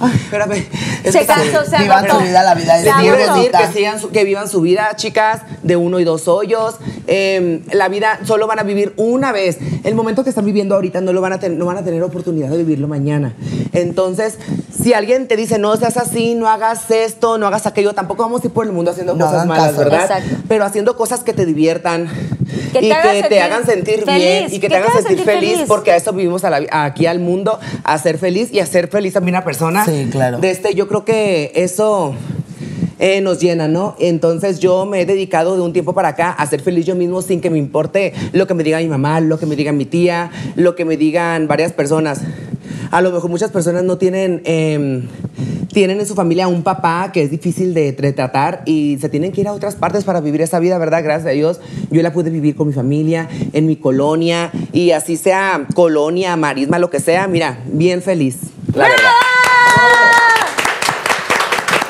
Ay, 0.00 0.12
espérame. 0.14 0.66
Es 1.04 1.12
Se 1.12 1.20
que 1.20 1.26
cansó, 1.26 1.64
se 1.64 1.78
Vivan 1.78 2.04
agotó. 2.04 2.18
su 2.20 2.26
vida, 2.26 2.42
la 2.42 2.54
vida 2.54 2.78
es 2.78 2.94
quiero 3.00 3.16
decir 3.16 3.50
que, 3.50 3.66
sigan 3.72 4.00
su- 4.00 4.10
que 4.10 4.24
vivan 4.24 4.48
su 4.48 4.60
vida, 4.60 4.90
chicas, 4.96 5.42
de 5.62 5.76
uno 5.76 6.00
y 6.00 6.04
dos 6.04 6.28
hoyos. 6.28 6.76
Eh, 7.06 7.62
la 7.72 7.88
vida 7.88 8.18
solo 8.24 8.46
van 8.46 8.58
a 8.58 8.62
vivir 8.62 8.92
una 8.96 9.32
vez. 9.32 9.58
El 9.84 9.94
momento 9.94 10.22
que 10.24 10.30
están 10.30 10.44
viviendo 10.44 10.74
ahorita 10.74 11.00
no 11.00 11.12
lo 11.12 11.20
van 11.20 11.32
a 11.32 11.40
tener, 11.40 11.56
no 11.58 11.64
van 11.66 11.78
a 11.78 11.82
tener 11.84 12.02
oportunidad 12.02 12.48
de 12.50 12.58
vivirlo 12.58 12.88
mañana. 12.88 13.34
Entonces, 13.72 14.38
si 14.82 14.92
alguien 14.94 15.28
te 15.28 15.36
dice 15.36 15.58
no 15.58 15.76
seas 15.76 15.96
así, 15.96 16.34
no 16.34 16.48
hagas 16.48 16.90
esto, 16.90 17.38
no 17.38 17.46
hagas 17.46 17.66
aquello, 17.66 17.94
tampoco 17.94 18.22
vamos 18.22 18.42
a 18.42 18.46
ir 18.46 18.52
por 18.52 18.66
el 18.66 18.72
mundo 18.72 18.90
haciendo 18.90 19.14
No 19.14 19.24
cosas 19.26 19.46
malas, 19.46 19.68
caso. 19.68 19.78
¿verdad? 19.78 20.02
Exacto. 20.02 20.36
Pero 20.48 20.64
haciendo 20.64 20.96
cosas 20.96 21.20
que 21.22 21.32
te 21.32 21.46
diviertan 21.46 22.08
Que 22.72 22.80
te 22.80 22.86
y 22.86 22.90
que 23.22 23.28
te 23.28 23.40
hagan 23.40 23.64
sentir 23.66 24.04
feliz, 24.04 24.24
bien 24.24 24.46
y 24.50 24.58
que, 24.58 24.68
te 24.68 24.76
hagan 24.76 24.92
sentir, 25.02 25.24
feliz, 25.24 25.64
porque 25.66 25.92
a 25.92 25.96
eso 25.96 26.12
vivimos 26.12 26.44
a 26.44 26.50
la 26.50 26.60
vi- 26.60 26.66
aquí 26.70 27.06
al 27.06 27.18
mundo, 27.20 27.58
a 27.84 27.98
ser 27.98 28.18
feliz 28.18 28.48
y 28.52 28.60
a 28.60 28.66
ser 28.66 28.88
feliz 28.88 29.12
también 29.14 29.34
a 29.36 29.38
una 29.38 29.44
persona. 29.44 29.84
Sí, 29.84 30.08
claro. 30.10 30.38
De 30.38 30.50
este, 30.50 30.74
yo 30.74 30.88
creo 30.88 31.04
que 31.04 31.52
eso 31.54 32.14
eh, 32.98 33.20
nos 33.20 33.40
llena, 33.40 33.68
¿no? 33.68 33.94
Entonces 33.98 34.58
yo 34.58 34.86
me 34.86 35.02
he 35.02 35.06
dedicado 35.06 35.54
de 35.56 35.62
un 35.62 35.72
tiempo 35.72 35.92
para 35.94 36.08
acá 36.08 36.30
a 36.30 36.46
ser 36.46 36.60
feliz 36.62 36.86
yo 36.86 36.94
mismo 36.94 37.20
sin 37.22 37.40
que 37.40 37.50
me 37.50 37.58
importe 37.58 38.12
lo 38.32 38.46
que 38.46 38.54
me 38.54 38.64
diga 38.64 38.78
mi 38.78 38.88
mamá, 38.88 39.20
lo 39.20 39.38
que 39.38 39.46
me 39.46 39.54
diga 39.56 39.72
mi 39.72 39.84
tía, 39.84 40.30
lo 40.54 40.74
que 40.76 40.84
me 40.84 40.96
digan 40.96 41.46
varias 41.48 41.72
personas. 41.72 42.20
A 42.90 43.02
lo 43.02 43.10
mejor 43.10 43.28
muchas 43.30 43.50
personas 43.50 43.82
no 43.82 43.98
tienen, 43.98 44.40
em, 44.44 45.08
tienen 45.76 46.00
en 46.00 46.06
su 46.06 46.14
familia 46.14 46.48
un 46.48 46.62
papá 46.62 47.10
que 47.12 47.20
es 47.20 47.30
difícil 47.30 47.74
de, 47.74 47.92
tratar 47.92 48.62
y 48.64 48.96
se 48.98 49.10
tienen 49.10 49.30
que 49.30 49.42
ir 49.42 49.48
a 49.48 49.52
otras 49.52 49.74
partes 49.76 50.04
para 50.04 50.22
vivir 50.22 50.40
esa 50.40 50.58
vida, 50.58 50.78
¿verdad? 50.78 51.04
Gracias 51.04 51.26
a 51.26 51.32
Dios 51.32 51.60
yo 51.90 52.00
la 52.00 52.14
pude 52.14 52.30
vivir 52.30 52.56
con 52.56 52.68
mi 52.68 52.72
familia, 52.72 53.28
en 53.52 53.66
mi 53.66 53.76
colonia 53.76 54.50
y 54.72 54.92
así 54.92 55.18
sea 55.18 55.66
colonia, 55.74 56.34
marisma, 56.36 56.78
lo 56.78 56.88
que 56.88 56.98
sea, 56.98 57.28
mira, 57.28 57.58
bien 57.66 58.00
feliz, 58.00 58.38
la 58.74 58.88
verdad. 58.88 59.10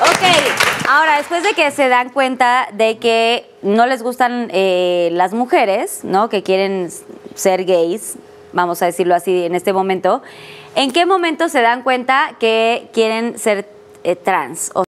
Ok, 0.01 0.89
ahora 0.89 1.19
después 1.19 1.43
de 1.43 1.53
que 1.53 1.71
se 1.71 1.87
dan 1.87 2.09
cuenta 2.09 2.67
de 2.73 2.97
que 2.97 3.45
no 3.61 3.85
les 3.85 4.03
gustan 4.03 4.49
eh, 4.51 5.11
las 5.13 5.31
mujeres, 5.31 6.01
¿no? 6.03 6.27
Que 6.27 6.43
quieren 6.43 6.89
ser 7.35 7.63
gays, 7.63 8.15
vamos 8.51 8.81
a 8.81 8.87
decirlo 8.87 9.15
así 9.15 9.45
en 9.45 9.55
este 9.55 9.71
momento, 9.71 10.21
¿en 10.75 10.91
qué 10.91 11.05
momento 11.05 11.47
se 11.47 11.61
dan 11.61 11.83
cuenta 11.83 12.35
que 12.37 12.89
quieren 12.91 13.39
ser 13.39 13.76
eh, 14.07 14.15
trans? 14.15 14.71
O 14.73 14.83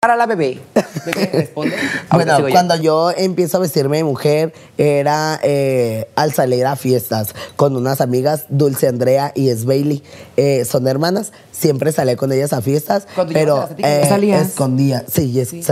Para 0.00 0.16
la 0.16 0.26
bebé. 0.26 0.60
¿Bebé 1.04 1.30
responde? 1.32 1.74
Ahorita 2.10 2.16
Bueno, 2.36 2.40
yo. 2.40 2.52
cuando 2.52 2.76
yo 2.76 3.10
empiezo 3.10 3.56
a 3.56 3.60
vestirme 3.60 3.96
de 3.96 4.04
mujer, 4.04 4.52
era 4.78 5.40
eh, 5.42 6.08
al 6.16 6.32
salir 6.32 6.64
a 6.66 6.76
fiestas 6.76 7.34
con 7.56 7.76
unas 7.76 8.00
amigas, 8.00 8.44
Dulce 8.48 8.86
Andrea 8.88 9.32
y 9.34 9.50
Sveili. 9.52 10.02
Eh, 10.36 10.64
son 10.64 10.86
hermanas, 10.86 11.32
siempre 11.50 11.90
salía 11.92 12.16
con 12.16 12.30
ellas 12.30 12.52
a 12.52 12.60
fiestas, 12.62 13.08
Cuando 13.14 13.32
pero 13.32 13.68
eh, 13.78 14.04
¿salías? 14.08 14.48
escondía, 14.48 15.04
sí, 15.12 15.40
es- 15.40 15.48
sí, 15.50 15.62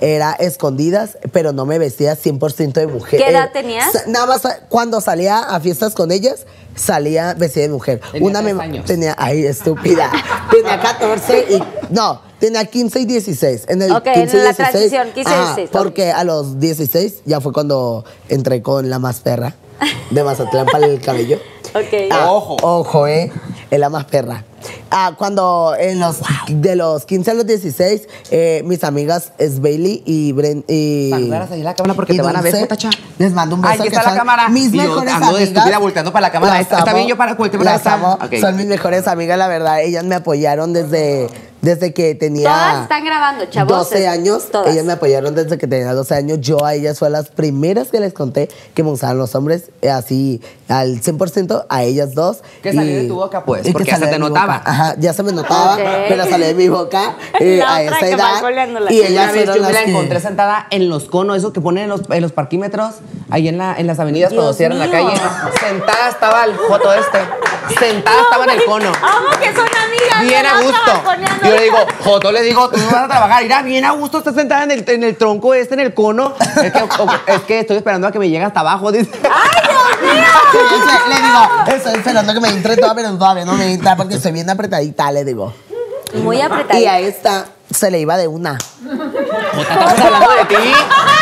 era 0.00 0.32
escondidas, 0.32 1.16
pero 1.32 1.52
no 1.52 1.64
me 1.64 1.78
vestía 1.78 2.14
100% 2.16 2.72
de 2.80 2.86
mujer. 2.88 3.20
¿Qué 3.20 3.30
edad 3.30 3.50
tenías? 3.52 4.06
Nada 4.06 4.26
más 4.26 4.42
cuando 4.68 5.00
salía 5.00 5.38
a 5.38 5.60
fiestas 5.60 5.94
con 5.94 6.10
ellas, 6.12 6.44
salía 6.74 7.32
vestida 7.34 7.62
de 7.62 7.70
mujer. 7.70 8.00
Tenía 8.12 8.26
Una 8.28 8.42
tres 8.42 8.54
me 8.54 8.62
años. 8.62 8.84
tenía, 8.84 9.14
ay, 9.18 9.46
estúpida. 9.46 10.10
tenía 10.50 10.78
14 10.80 11.46
y 11.50 11.62
no, 11.94 12.27
tenía 12.38 12.64
15 12.64 13.00
y 13.00 13.04
16. 13.04 13.64
En 13.68 13.82
el 13.82 13.92
Ok, 13.92 14.06
en 14.06 14.14
15 14.14 14.36
y 14.36 14.40
la 14.40 14.44
16. 14.46 14.56
transición, 14.70 15.08
15 15.14 15.20
y 15.30 15.32
ajá, 15.32 15.42
16, 15.56 15.68
ok. 15.70 15.72
Porque 15.72 16.12
a 16.12 16.24
los 16.24 16.58
16 16.60 17.22
ya 17.24 17.40
fue 17.40 17.52
cuando 17.52 18.04
entré 18.28 18.62
con 18.62 18.88
la 18.90 18.98
más 18.98 19.20
perra 19.20 19.54
de 20.10 20.24
Mazatlán 20.24 20.66
para 20.66 20.86
el 20.86 21.00
cabello. 21.00 21.38
Ok. 21.74 22.08
Ah, 22.10 22.32
Ojo. 22.32 22.56
Ojo, 22.62 23.06
eh. 23.06 23.30
Es 23.70 23.78
la 23.78 23.90
más 23.90 24.06
perra. 24.06 24.42
Ah, 24.90 25.12
cuando 25.18 25.74
en 25.78 26.00
los, 26.00 26.16
de 26.48 26.76
los 26.76 27.04
15 27.04 27.30
a 27.30 27.34
los 27.34 27.46
16, 27.46 28.08
eh, 28.30 28.62
mis 28.64 28.82
amigas 28.84 29.32
es 29.36 29.60
Bailey 29.60 30.02
y 30.06 30.32
Bren. 30.32 30.64
Y, 30.66 31.12
ahí 31.12 31.30
a 31.30 31.46
la 31.56 31.74
cámara 31.74 31.94
porque 31.94 32.14
y 32.14 32.16
te 32.16 32.22
van 32.22 32.36
a 32.36 32.40
ver. 32.40 32.58
Potacha. 32.58 32.88
Les 33.18 33.32
mando 33.34 33.56
un 33.56 33.60
beso. 33.60 33.82
Ahí 33.82 33.88
está 33.88 34.02
la 34.02 34.16
cámara. 34.16 34.48
Mis 34.48 34.72
yo 34.72 34.82
mejores 34.82 35.12
ando 35.12 35.36
amigas. 35.36 35.78
volteando 35.80 36.10
para 36.10 36.28
la 36.28 36.32
cámara. 36.32 36.54
Las 36.54 36.62
Está- 36.62 36.94
bien, 36.94 37.06
yo 37.06 37.18
para- 37.18 37.34
volteo 37.34 37.60
para 37.60 37.72
las 37.72 37.82
acá. 37.82 37.94
amo. 37.94 38.12
Ok. 38.14 38.36
Son 38.40 38.56
mis 38.56 38.64
mejores 38.66 39.06
amigas, 39.06 39.38
la 39.38 39.48
verdad. 39.48 39.82
Ellas 39.82 40.04
me 40.04 40.14
apoyaron 40.14 40.72
desde, 40.72 41.28
desde 41.60 41.92
que 41.92 42.14
tenía. 42.14 42.48
Todas 42.48 42.82
están 42.82 43.04
grabando, 43.04 43.46
chavos. 43.46 43.90
12 43.90 44.08
años. 44.08 44.50
Todas. 44.50 44.72
Ellas 44.72 44.84
me 44.84 44.92
apoyaron 44.92 45.34
desde 45.34 45.58
que 45.58 45.66
tenía 45.66 45.92
12 45.92 46.14
años. 46.14 46.40
Yo 46.40 46.64
a 46.64 46.74
ellas 46.74 46.98
fue 46.98 47.10
las 47.10 47.28
primeras 47.30 47.88
que 47.88 48.00
les 48.00 48.12
conté 48.12 48.48
que 48.74 48.82
me 48.82 48.90
gustaban 48.90 49.18
los 49.18 49.34
hombres, 49.34 49.70
eh, 49.82 49.90
así 49.90 50.40
al 50.68 51.00
100%, 51.00 51.66
a 51.68 51.82
ellas 51.82 52.14
dos. 52.14 52.38
Que 52.62 52.72
salió 52.72 52.96
de 52.96 53.08
tu 53.08 53.14
boca, 53.14 53.44
pues, 53.44 53.66
y 53.66 53.72
porque 53.72 53.90
ya 53.90 53.98
se 53.98 54.06
te 54.06 54.18
notaba. 54.18 54.58
boca. 54.58 54.70
Ajá, 54.70 54.94
ya 54.98 55.12
se 55.12 55.22
me 55.22 55.32
notaba, 55.32 55.76
pero 56.08 56.24
salió 56.26 56.46
de 56.46 56.54
mi 56.54 56.68
boca 56.68 57.16
eh, 57.40 57.56
La 57.58 57.76
a 57.76 57.82
esa 57.82 57.98
que 57.98 58.10
edad. 58.10 58.90
Y 58.90 59.00
ellas 59.00 59.32
vez 59.32 59.46
yo 59.46 59.62
me 59.62 59.72
la 59.72 59.82
encontré 59.82 60.20
sentada 60.20 60.66
en 60.70 60.88
los 60.88 61.04
conos, 61.04 61.36
esos 61.36 61.52
que 61.52 61.60
ponen 61.60 61.84
en 61.84 61.90
los, 61.90 62.02
en 62.10 62.22
los 62.22 62.32
parquímetros, 62.32 62.96
ahí 63.30 63.48
en, 63.48 63.58
la, 63.58 63.74
en 63.76 63.86
las 63.86 63.98
avenidas 63.98 64.30
cuando 64.30 64.48
Dios 64.48 64.56
cierran 64.56 64.78
la 64.78 64.90
calle. 64.90 65.16
Sentada 65.60 66.08
estaba 66.08 66.44
el 66.44 66.54
foto 66.54 66.92
este. 66.92 67.18
Sentada 67.78 68.22
estaba 68.22 68.44
en 68.44 68.50
el 68.50 68.64
cono. 68.64 68.88
Amo 68.88 69.28
que 69.40 69.54
son 69.54 69.66
amigas. 69.66 70.22
Bien 70.22 70.46
a 70.46 70.62
gusto. 70.62 71.47
Yo 71.48 71.56
le 71.56 71.62
digo, 71.62 71.78
Joto, 72.04 72.32
le 72.32 72.42
digo, 72.42 72.68
tú 72.68 72.76
no 72.78 72.86
vas 72.86 73.04
a 73.04 73.08
trabajar. 73.08 73.42
Mira, 73.42 73.62
bien 73.62 73.84
a 73.84 73.92
gusto, 73.92 74.18
estás 74.18 74.34
sentada 74.34 74.64
en 74.64 74.70
el, 74.72 74.84
en 74.88 75.02
el 75.04 75.16
tronco 75.16 75.54
este, 75.54 75.74
en 75.74 75.80
el 75.80 75.94
cono. 75.94 76.34
Es 76.62 76.72
que, 76.72 76.82
o- 76.82 77.08
es 77.26 77.40
que 77.42 77.60
estoy 77.60 77.76
esperando 77.78 78.06
a 78.06 78.12
que 78.12 78.18
me 78.18 78.28
llegue 78.28 78.44
hasta 78.44 78.60
abajo. 78.60 78.92
Dice. 78.92 79.10
Sí, 79.10 79.18
ese- 80.58 81.08
le 81.08 81.16
digo, 81.16 81.76
estoy 81.76 81.94
esperando 81.94 82.34
que 82.34 82.40
me 82.40 82.48
entre 82.48 82.76
toda, 82.76 82.94
pero 82.94 83.10
todavía 83.16 83.44
no 83.44 83.54
me 83.54 83.72
entra 83.72 83.96
porque 83.96 84.14
estoy 84.16 84.32
bien 84.32 84.48
apretadita, 84.50 85.10
le 85.12 85.24
digo. 85.24 85.52
Muy 86.22 86.38
Y 86.38 86.40
apretadita. 86.42 86.92
a 86.92 86.98
esta 87.00 87.44
se 87.70 87.90
le 87.90 88.00
iba 88.00 88.16
de 88.16 88.28
una. 88.28 88.58
Estamos 89.60 90.00
hablando 90.00 90.30
de 90.30 90.44
ti. 90.44 90.72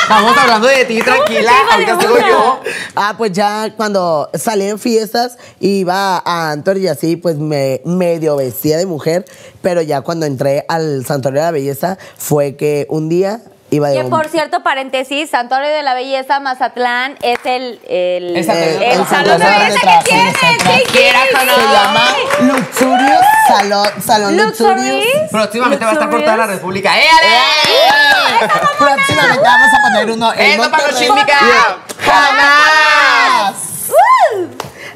Estamos 0.02 0.36
hablando 0.36 0.68
de 0.68 0.84
ti, 0.84 1.00
tranquila. 1.00 1.52
¿Cómo 1.70 1.78
que 1.78 1.84
te 1.84 1.92
iba 1.92 1.96
Ahorita 1.96 2.00
sigo 2.00 2.28
yo. 2.28 2.60
Ah, 2.94 3.14
pues 3.18 3.32
ya 3.32 3.74
cuando 3.76 4.30
salí 4.34 4.64
en 4.64 4.78
fiestas, 4.78 5.36
iba 5.60 6.18
a 6.18 6.50
Antor 6.52 6.78
y 6.78 6.88
así, 6.88 7.16
pues 7.16 7.36
me 7.38 7.80
medio 7.84 8.36
vestía 8.36 8.78
de 8.78 8.86
mujer, 8.86 9.24
pero 9.62 9.82
ya 9.82 10.02
cuando 10.02 10.26
entré 10.26 10.64
al 10.68 11.04
Santuario 11.04 11.40
de 11.40 11.46
la 11.46 11.50
Belleza 11.50 11.98
fue 12.16 12.56
que 12.56 12.86
un 12.88 13.08
día 13.08 13.42
iba 13.70 13.88
de 13.88 13.96
Que 13.96 14.04
por 14.04 14.28
cierto, 14.28 14.62
paréntesis, 14.62 15.28
Santuario 15.30 15.68
de 15.70 15.82
la 15.82 15.94
Belleza 15.94 16.40
Mazatlán 16.40 17.16
es 17.22 17.38
el, 17.44 17.80
el, 17.88 18.36
El 18.36 18.44
Santuario- 18.44 18.76
el 18.76 19.00
el 19.00 19.06
salón 19.06 19.38
de 19.38 19.46
belleza 19.46 19.80
que 20.04 20.14
nosotras. 20.16 20.62
sí, 20.76 20.82
Quieras 20.92 21.26
o 21.34 21.44
no. 21.44 21.54
Se 21.54 21.62
llama 21.62 22.16
Luxurious 22.40 23.24
Salón, 23.48 23.88
Salón 24.04 24.36
Luxurious. 24.36 24.78
Luxurious. 24.78 25.30
Próximamente 25.30 25.84
va 25.84 25.90
a 25.90 25.94
estar 25.94 26.10
por 26.10 26.20
toda 26.24 26.36
la 26.36 26.46
República. 26.46 26.98
¡Eh, 26.98 27.04
ale! 27.18 28.48
Próximamente 28.78 29.42
vamos 29.42 29.68
a 29.72 29.88
poner 29.88 30.10
uno 30.10 30.32
en 30.34 30.60
¡Eso 30.60 30.70
para 30.70 30.88
los! 30.88 31.00
¡Jamás! 32.04 33.54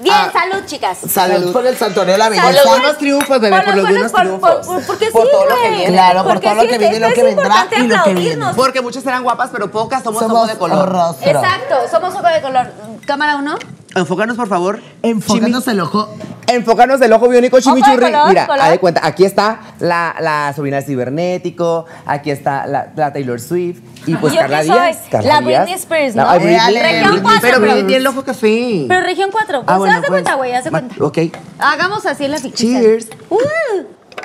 Bien, 0.00 0.14
Ah. 0.16 0.30
salud, 0.32 0.64
chicas. 0.66 0.98
Salud 1.08 1.52
por 1.52 1.66
el 1.66 1.76
Santuario 1.76 2.12
de 2.12 2.18
la 2.18 2.24
Por 2.26 2.36
Belleza. 2.36 2.52
los 2.52 2.64
buenos 2.66 2.98
triunfos, 2.98 3.40
bebé, 3.40 3.60
por 3.62 3.76
los 3.76 3.88
buenos 3.88 4.12
por, 4.12 4.20
triunfos. 4.20 4.50
por- 4.50 4.66
por- 4.66 4.86
porque 4.86 5.06
Por 5.10 5.22
sí, 5.26 5.28
todo 5.32 5.44
lo 5.46 5.54
que 5.56 5.70
viene. 5.70 5.92
Claro, 5.92 6.24
por 6.24 6.40
todo 6.40 6.54
lo 6.54 6.62
que 6.62 6.78
viene, 6.78 7.00
lo 7.00 7.12
que 7.12 7.22
vendrá 7.22 7.68
y 7.76 7.82
lo 7.86 8.02
que 8.04 8.14
viene. 8.14 8.46
Porque 8.56 8.80
muchas 8.80 9.02
serán 9.02 9.22
guapas, 9.22 9.50
pero 9.52 9.70
pocas 9.70 10.02
somos, 10.02 10.20
Somos 10.22 10.36
ojos 10.38 10.48
de 10.48 10.56
color. 10.58 10.88
rostro. 10.88 11.30
Exacto, 11.30 11.74
somos 11.90 12.14
ojo 12.14 12.26
de 12.26 12.40
color. 12.40 12.72
Cámara 13.06 13.36
uno. 13.36 13.56
Enfócanos, 13.96 14.36
por 14.36 14.48
favor. 14.48 14.80
Enfócanos 15.02 15.66
el 15.66 15.80
ojo. 15.80 16.08
Enfócanos 16.46 17.00
el 17.00 17.12
ojo 17.12 17.28
biónico 17.28 17.60
chimichurri. 17.60 17.96
color, 18.12 18.28
Mira, 18.28 18.46
color. 18.46 18.60
haz 18.62 18.70
de 18.70 18.78
cuenta, 18.78 19.00
aquí 19.04 19.24
está 19.24 19.60
la, 19.80 20.14
la 20.20 20.52
sobrina 20.54 20.76
del 20.78 20.86
cibernético, 20.86 21.86
aquí 22.06 22.30
está 22.30 22.66
la, 22.66 22.92
la 22.96 23.12
Taylor 23.12 23.40
Swift 23.40 23.78
y 24.06 24.14
pues 24.16 24.32
¿Y 24.32 24.36
yo 24.36 24.42
Carla? 24.42 24.62
Díaz. 24.62 24.98
Carla 25.10 25.34
La 25.34 25.40
Díaz. 25.46 25.62
Britney 25.64 25.74
Spears, 25.80 26.14
La- 26.16 26.22
¿no? 26.24 26.30
ah, 26.30 26.38
Britney, 26.38 26.58
Región 26.82 27.02
Britney, 27.10 27.20
cuatro. 27.22 27.40
Pero 27.42 27.60
Britney 27.60 27.82
tiene 27.82 27.96
el 27.96 28.06
ojo 28.06 28.24
café. 28.24 28.84
Pero 28.88 29.00
región 29.02 29.30
4. 29.32 29.58
Ah, 29.58 29.64
Pues 29.66 29.78
bueno, 29.78 29.94
haz 29.94 30.00
de 30.02 30.08
pues. 30.08 30.22
cuenta, 30.22 30.34
güey, 30.34 30.52
haz 30.54 30.64
de 30.64 30.70
cuenta. 30.70 30.94
Ok. 31.04 31.18
Hagamos 31.58 32.06
así 32.06 32.26
la 32.28 32.38
fichita. 32.38 32.80
Cheers. 32.80 33.08
Uh, 33.28 33.38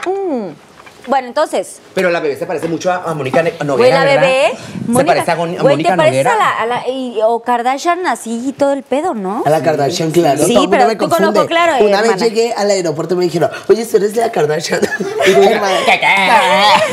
mm. 0.09 0.49
Bueno, 1.07 1.27
entonces, 1.27 1.79
Pero 1.93 2.09
la 2.09 2.19
bebé 2.19 2.35
se 2.35 2.45
parece 2.45 2.67
mucho 2.67 2.91
a, 2.91 3.03
a 3.03 3.13
Mónica 3.13 3.43
Noguera, 3.43 3.73
güey, 3.75 3.91
la 3.91 4.03
¿verdad? 4.03 4.21
bebé. 4.21 4.51
Se 4.97 5.05
parece 5.05 5.31
a, 5.31 5.35
Mónica 5.35 5.91
te 5.91 5.97
pareces 5.97 6.23
Noguera. 6.25 6.33
a 6.33 6.37
la, 6.37 6.51
a 6.61 6.65
la- 6.81 6.87
y- 6.89 7.19
o 7.23 7.39
Kardashian 7.41 8.07
así 8.07 8.41
y 8.49 8.53
todo 8.53 8.73
el 8.73 8.83
pedo, 8.83 9.13
¿no? 9.13 9.43
A 9.45 9.49
la 9.49 9.61
Kardashian, 9.61 10.11
claro. 10.11 10.43
Sí, 10.45 10.53
Todo 10.55 10.69
pero 10.69 10.87
me 10.87 10.95
tú 10.95 11.07
claro, 11.47 11.73
eh, 11.75 11.83
Una 11.87 12.01
vez 12.01 12.11
hermana. 12.11 12.25
llegué 12.25 12.53
al 12.53 12.69
aeropuerto 12.71 13.13
y 13.13 13.17
me 13.17 13.23
dijeron, 13.25 13.51
oye, 13.69 13.85
¿tú 13.85 13.97
eres 13.97 14.15
la 14.15 14.31
Kardashian? 14.31 14.81
Y 15.27 15.31
yo, 15.31 15.43
hermana, 15.43 15.77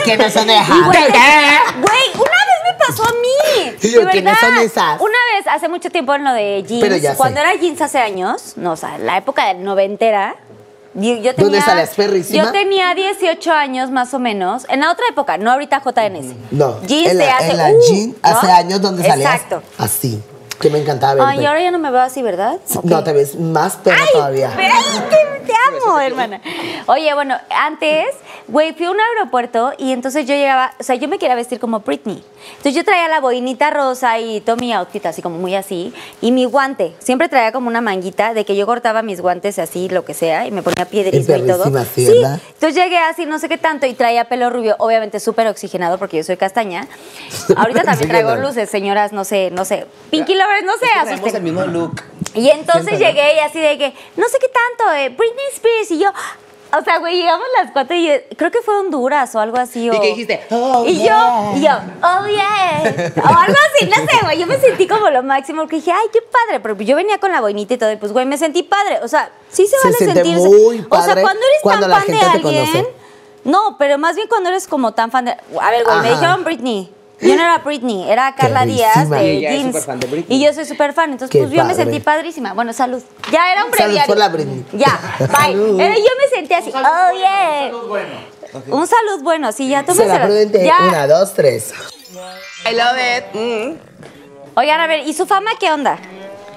¿Qué, 0.04 0.16
no 0.16 0.30
son 0.30 0.46
de 0.46 0.54
güey, 0.54 0.90
¿Qué, 1.06 1.12
qué? 1.12 1.18
Güey, 1.80 2.14
una 2.14 2.24
vez 2.24 2.58
me 2.72 2.86
pasó 2.86 3.04
a 3.04 3.12
mí. 3.12 3.76
Y 3.82 3.90
yo, 3.92 4.00
de 4.04 4.10
¿quiénes 4.10 4.34
verdad. 4.40 4.40
son 4.56 4.58
esas? 4.58 5.00
Una 5.00 5.18
vez, 5.36 5.46
hace 5.48 5.68
mucho 5.68 5.90
tiempo 5.90 6.14
en 6.14 6.24
lo 6.24 6.32
de 6.32 6.62
jeans. 6.66 6.82
Pero 6.82 6.96
ya 6.96 7.12
sé. 7.12 7.16
Cuando 7.16 7.40
era 7.40 7.54
jeans 7.54 7.80
hace 7.80 7.98
años, 7.98 8.54
no, 8.56 8.72
o 8.72 8.76
sea, 8.76 8.98
la 8.98 9.16
época 9.16 9.46
del 9.48 9.64
noventera. 9.64 10.36
Yo, 10.94 11.14
yo 11.14 11.32
¿Dónde 11.32 11.34
tenía, 11.34 11.62
salías, 11.62 11.94
perrísima? 11.94 12.44
Yo 12.44 12.52
tenía 12.52 12.94
18 12.94 13.52
años 13.52 13.90
más 13.90 14.12
o 14.12 14.18
menos. 14.18 14.66
En 14.68 14.80
la 14.80 14.92
otra 14.92 15.06
época, 15.10 15.38
no 15.38 15.50
ahorita 15.50 15.82
JNS. 15.82 16.34
No, 16.50 16.80
Jeans 16.82 17.12
en 17.12 17.18
de 17.18 17.26
la, 17.26 17.36
hace, 17.36 17.50
en 17.50 17.56
la 17.56 17.70
uh, 17.70 17.80
jean 17.88 18.16
hace 18.22 18.46
¿no? 18.46 18.52
años 18.52 18.80
donde 18.82 19.02
salías 19.02 19.34
Exacto. 19.34 19.62
así. 19.78 20.22
Que 20.62 20.70
me 20.70 20.78
encantaba 20.78 21.14
verte. 21.14 21.30
Ay, 21.40 21.44
ahora 21.44 21.60
ya 21.60 21.70
no 21.72 21.78
me 21.78 21.90
veo 21.90 22.00
así, 22.00 22.22
¿verdad? 22.22 22.58
Ok. 22.76 22.84
No, 22.84 23.02
te 23.02 23.12
ves 23.12 23.38
más 23.38 23.76
perra 23.76 23.98
Ay, 24.00 24.08
todavía. 24.12 24.48
espérate, 24.48 25.42
te 25.44 25.52
amo, 25.68 25.98
hermana. 25.98 26.40
Oye, 26.86 27.12
bueno, 27.14 27.36
antes, 27.50 28.06
güey, 28.46 28.72
fui 28.72 28.86
a 28.86 28.92
un 28.92 28.98
aeropuerto 29.00 29.72
y 29.76 29.92
entonces 29.92 30.24
yo 30.24 30.34
llegaba, 30.34 30.72
o 30.78 30.82
sea, 30.84 30.94
yo 30.94 31.08
me 31.08 31.18
quería 31.18 31.34
vestir 31.34 31.58
como 31.58 31.80
Britney. 31.80 32.22
Entonces 32.48 32.74
yo 32.74 32.84
traía 32.84 33.08
la 33.08 33.20
boinita 33.20 33.70
rosa 33.70 34.18
y 34.18 34.40
todo 34.40 34.56
mi 34.56 34.72
outfit 34.72 35.04
así 35.06 35.22
como 35.22 35.38
muy 35.38 35.54
así 35.54 35.92
y 36.20 36.32
mi 36.32 36.44
guante. 36.44 36.94
Siempre 37.00 37.28
traía 37.28 37.52
como 37.52 37.68
una 37.68 37.80
manguita 37.80 38.34
de 38.34 38.44
que 38.44 38.56
yo 38.56 38.66
cortaba 38.66 39.02
mis 39.02 39.20
guantes 39.20 39.58
así, 39.58 39.88
lo 39.88 40.04
que 40.04 40.14
sea, 40.14 40.46
y 40.46 40.50
me 40.50 40.62
ponía 40.62 40.84
piedrismo 40.84 41.36
y 41.36 41.46
todo. 41.46 41.64
sí. 41.94 42.06
Entonces 42.08 42.74
llegué 42.74 42.98
así, 42.98 43.26
no 43.26 43.38
sé 43.38 43.48
qué 43.48 43.58
tanto, 43.58 43.86
y 43.86 43.94
traía 43.94 44.24
pelo 44.24 44.50
rubio, 44.50 44.76
obviamente 44.78 45.18
súper 45.20 45.46
oxigenado 45.48 45.98
porque 45.98 46.18
yo 46.18 46.24
soy 46.24 46.36
castaña. 46.36 46.86
Ahorita 47.56 47.82
también 47.84 48.08
traigo 48.08 48.36
luces, 48.36 48.70
señoras, 48.70 49.12
no 49.12 49.24
sé, 49.24 49.50
no 49.50 49.64
sé. 49.64 49.86
Pinky 50.10 50.34
Lovers, 50.60 50.64
no 50.64 50.76
sé, 50.78 50.86
asusten. 51.12 51.36
el 51.36 51.42
mismo 51.42 51.62
look. 51.64 52.02
Y 52.34 52.48
entonces 52.50 52.98
llegué 52.98 53.34
y 53.36 53.38
así 53.40 53.60
de 53.60 53.76
que, 53.78 53.94
no 54.16 54.26
sé 54.28 54.38
qué 54.40 54.48
tanto, 54.48 54.92
eh, 54.94 55.08
Britney 55.10 55.46
Spears. 55.54 55.90
Y 55.90 55.98
yo, 55.98 56.08
O 56.74 56.82
sea, 56.82 56.98
güey, 57.00 57.16
llegamos 57.18 57.46
las 57.60 57.70
cuatro 57.72 57.94
y 57.94 58.06
yo- 58.08 58.14
creo 58.38 58.50
que 58.50 58.62
fue 58.62 58.74
Honduras 58.78 59.34
o 59.34 59.40
algo 59.40 59.58
así. 59.58 59.90
O... 59.90 59.92
¿Y 59.92 60.00
qué 60.00 60.06
dijiste? 60.06 60.40
Oh, 60.50 60.84
y 60.86 60.96
yeah. 61.02 61.52
yo, 61.52 61.58
y 61.58 61.60
yo, 61.60 61.70
oh 62.02 62.26
yeah. 62.26 63.12
O 63.22 63.26
algo 63.28 63.56
así, 63.74 63.86
no 63.90 63.96
sé, 63.96 64.18
güey. 64.24 64.38
Yo 64.38 64.46
me 64.46 64.58
sentí 64.58 64.88
como 64.88 65.10
lo 65.10 65.22
máximo 65.22 65.60
porque 65.64 65.76
dije, 65.76 65.92
ay, 65.92 66.06
qué 66.10 66.20
padre. 66.22 66.60
Pero 66.60 66.74
yo 66.80 66.96
venía 66.96 67.18
con 67.18 67.30
la 67.30 67.42
boinita 67.42 67.74
y 67.74 67.76
todo, 67.76 67.92
y 67.92 67.96
pues, 67.96 68.12
güey, 68.14 68.24
me 68.24 68.38
sentí 68.38 68.62
padre. 68.62 69.00
O 69.02 69.08
sea, 69.08 69.30
sí 69.50 69.66
se 69.66 69.76
Se 69.76 69.84
vale 69.88 69.96
siente 69.98 70.14
sentirse. 70.24 70.48
muy 70.48 70.78
o 70.88 70.96
sea, 71.02 71.08
padre 71.08 71.20
cuando 71.22 71.40
eres 71.42 71.58
cuando 71.62 71.88
tan 71.88 72.02
fan 72.04 72.06
de 72.10 72.20
alguien. 72.20 72.88
No, 73.44 73.76
pero 73.78 73.98
más 73.98 74.16
bien 74.16 74.28
cuando 74.28 74.48
eres 74.48 74.66
como 74.66 74.92
tan 74.92 75.10
fan 75.10 75.26
de. 75.26 75.32
A 75.32 75.70
ver, 75.70 75.84
güey, 75.84 75.98
me 75.98 76.08
Ajá. 76.08 76.10
dijeron 76.14 76.44
Britney. 76.44 76.90
Yo 77.22 77.36
no 77.36 77.42
era 77.42 77.58
Britney, 77.58 78.10
era 78.10 78.34
Carla 78.34 78.64
Díaz 78.66 79.08
de 79.08 79.24
Y 79.24 79.36
ella 79.38 79.50
es 79.50 79.56
Jeans. 79.56 79.66
súper 79.72 79.82
fan 79.84 80.00
de 80.00 80.06
Britney. 80.08 80.36
Y 80.38 80.44
yo 80.44 80.52
soy 80.52 80.64
súper 80.64 80.92
fan, 80.92 81.12
entonces 81.12 81.30
Qué 81.30 81.38
pues 81.46 81.50
yo 81.52 81.64
me 81.64 81.74
sentí 81.74 82.00
padrísima. 82.00 82.52
Bueno, 82.52 82.72
salud. 82.72 83.02
Ya 83.30 83.52
era 83.52 83.64
un 83.64 83.70
Salud 83.72 83.84
breviario. 83.84 84.06
por 84.08 84.16
la 84.18 84.28
Britney. 84.28 84.64
Ya, 84.72 84.98
bye. 85.18 85.28
Salud. 85.28 85.80
Era- 85.80 85.94
yo 85.96 86.02
me 86.20 86.36
sentí 86.36 86.54
así, 86.54 86.70
oh 86.74 87.16
yeah. 87.16 87.72
Un 88.68 88.86
salud 88.86 89.22
bueno, 89.22 89.50
sí, 89.52 89.68
ya 89.68 89.80
Será 89.80 89.92
tómenselo. 89.94 90.24
prudente. 90.26 90.64
Ya. 90.64 90.76
Una, 90.88 91.06
dos, 91.06 91.32
tres. 91.34 91.72
I 92.70 92.74
love 92.74 92.98
it. 92.98 93.24
Mm. 93.34 93.78
Oigan, 94.58 94.80
a 94.80 94.86
ver, 94.86 95.06
¿y 95.06 95.14
su 95.14 95.24
fama 95.26 95.52
qué 95.58 95.72
onda? 95.72 95.98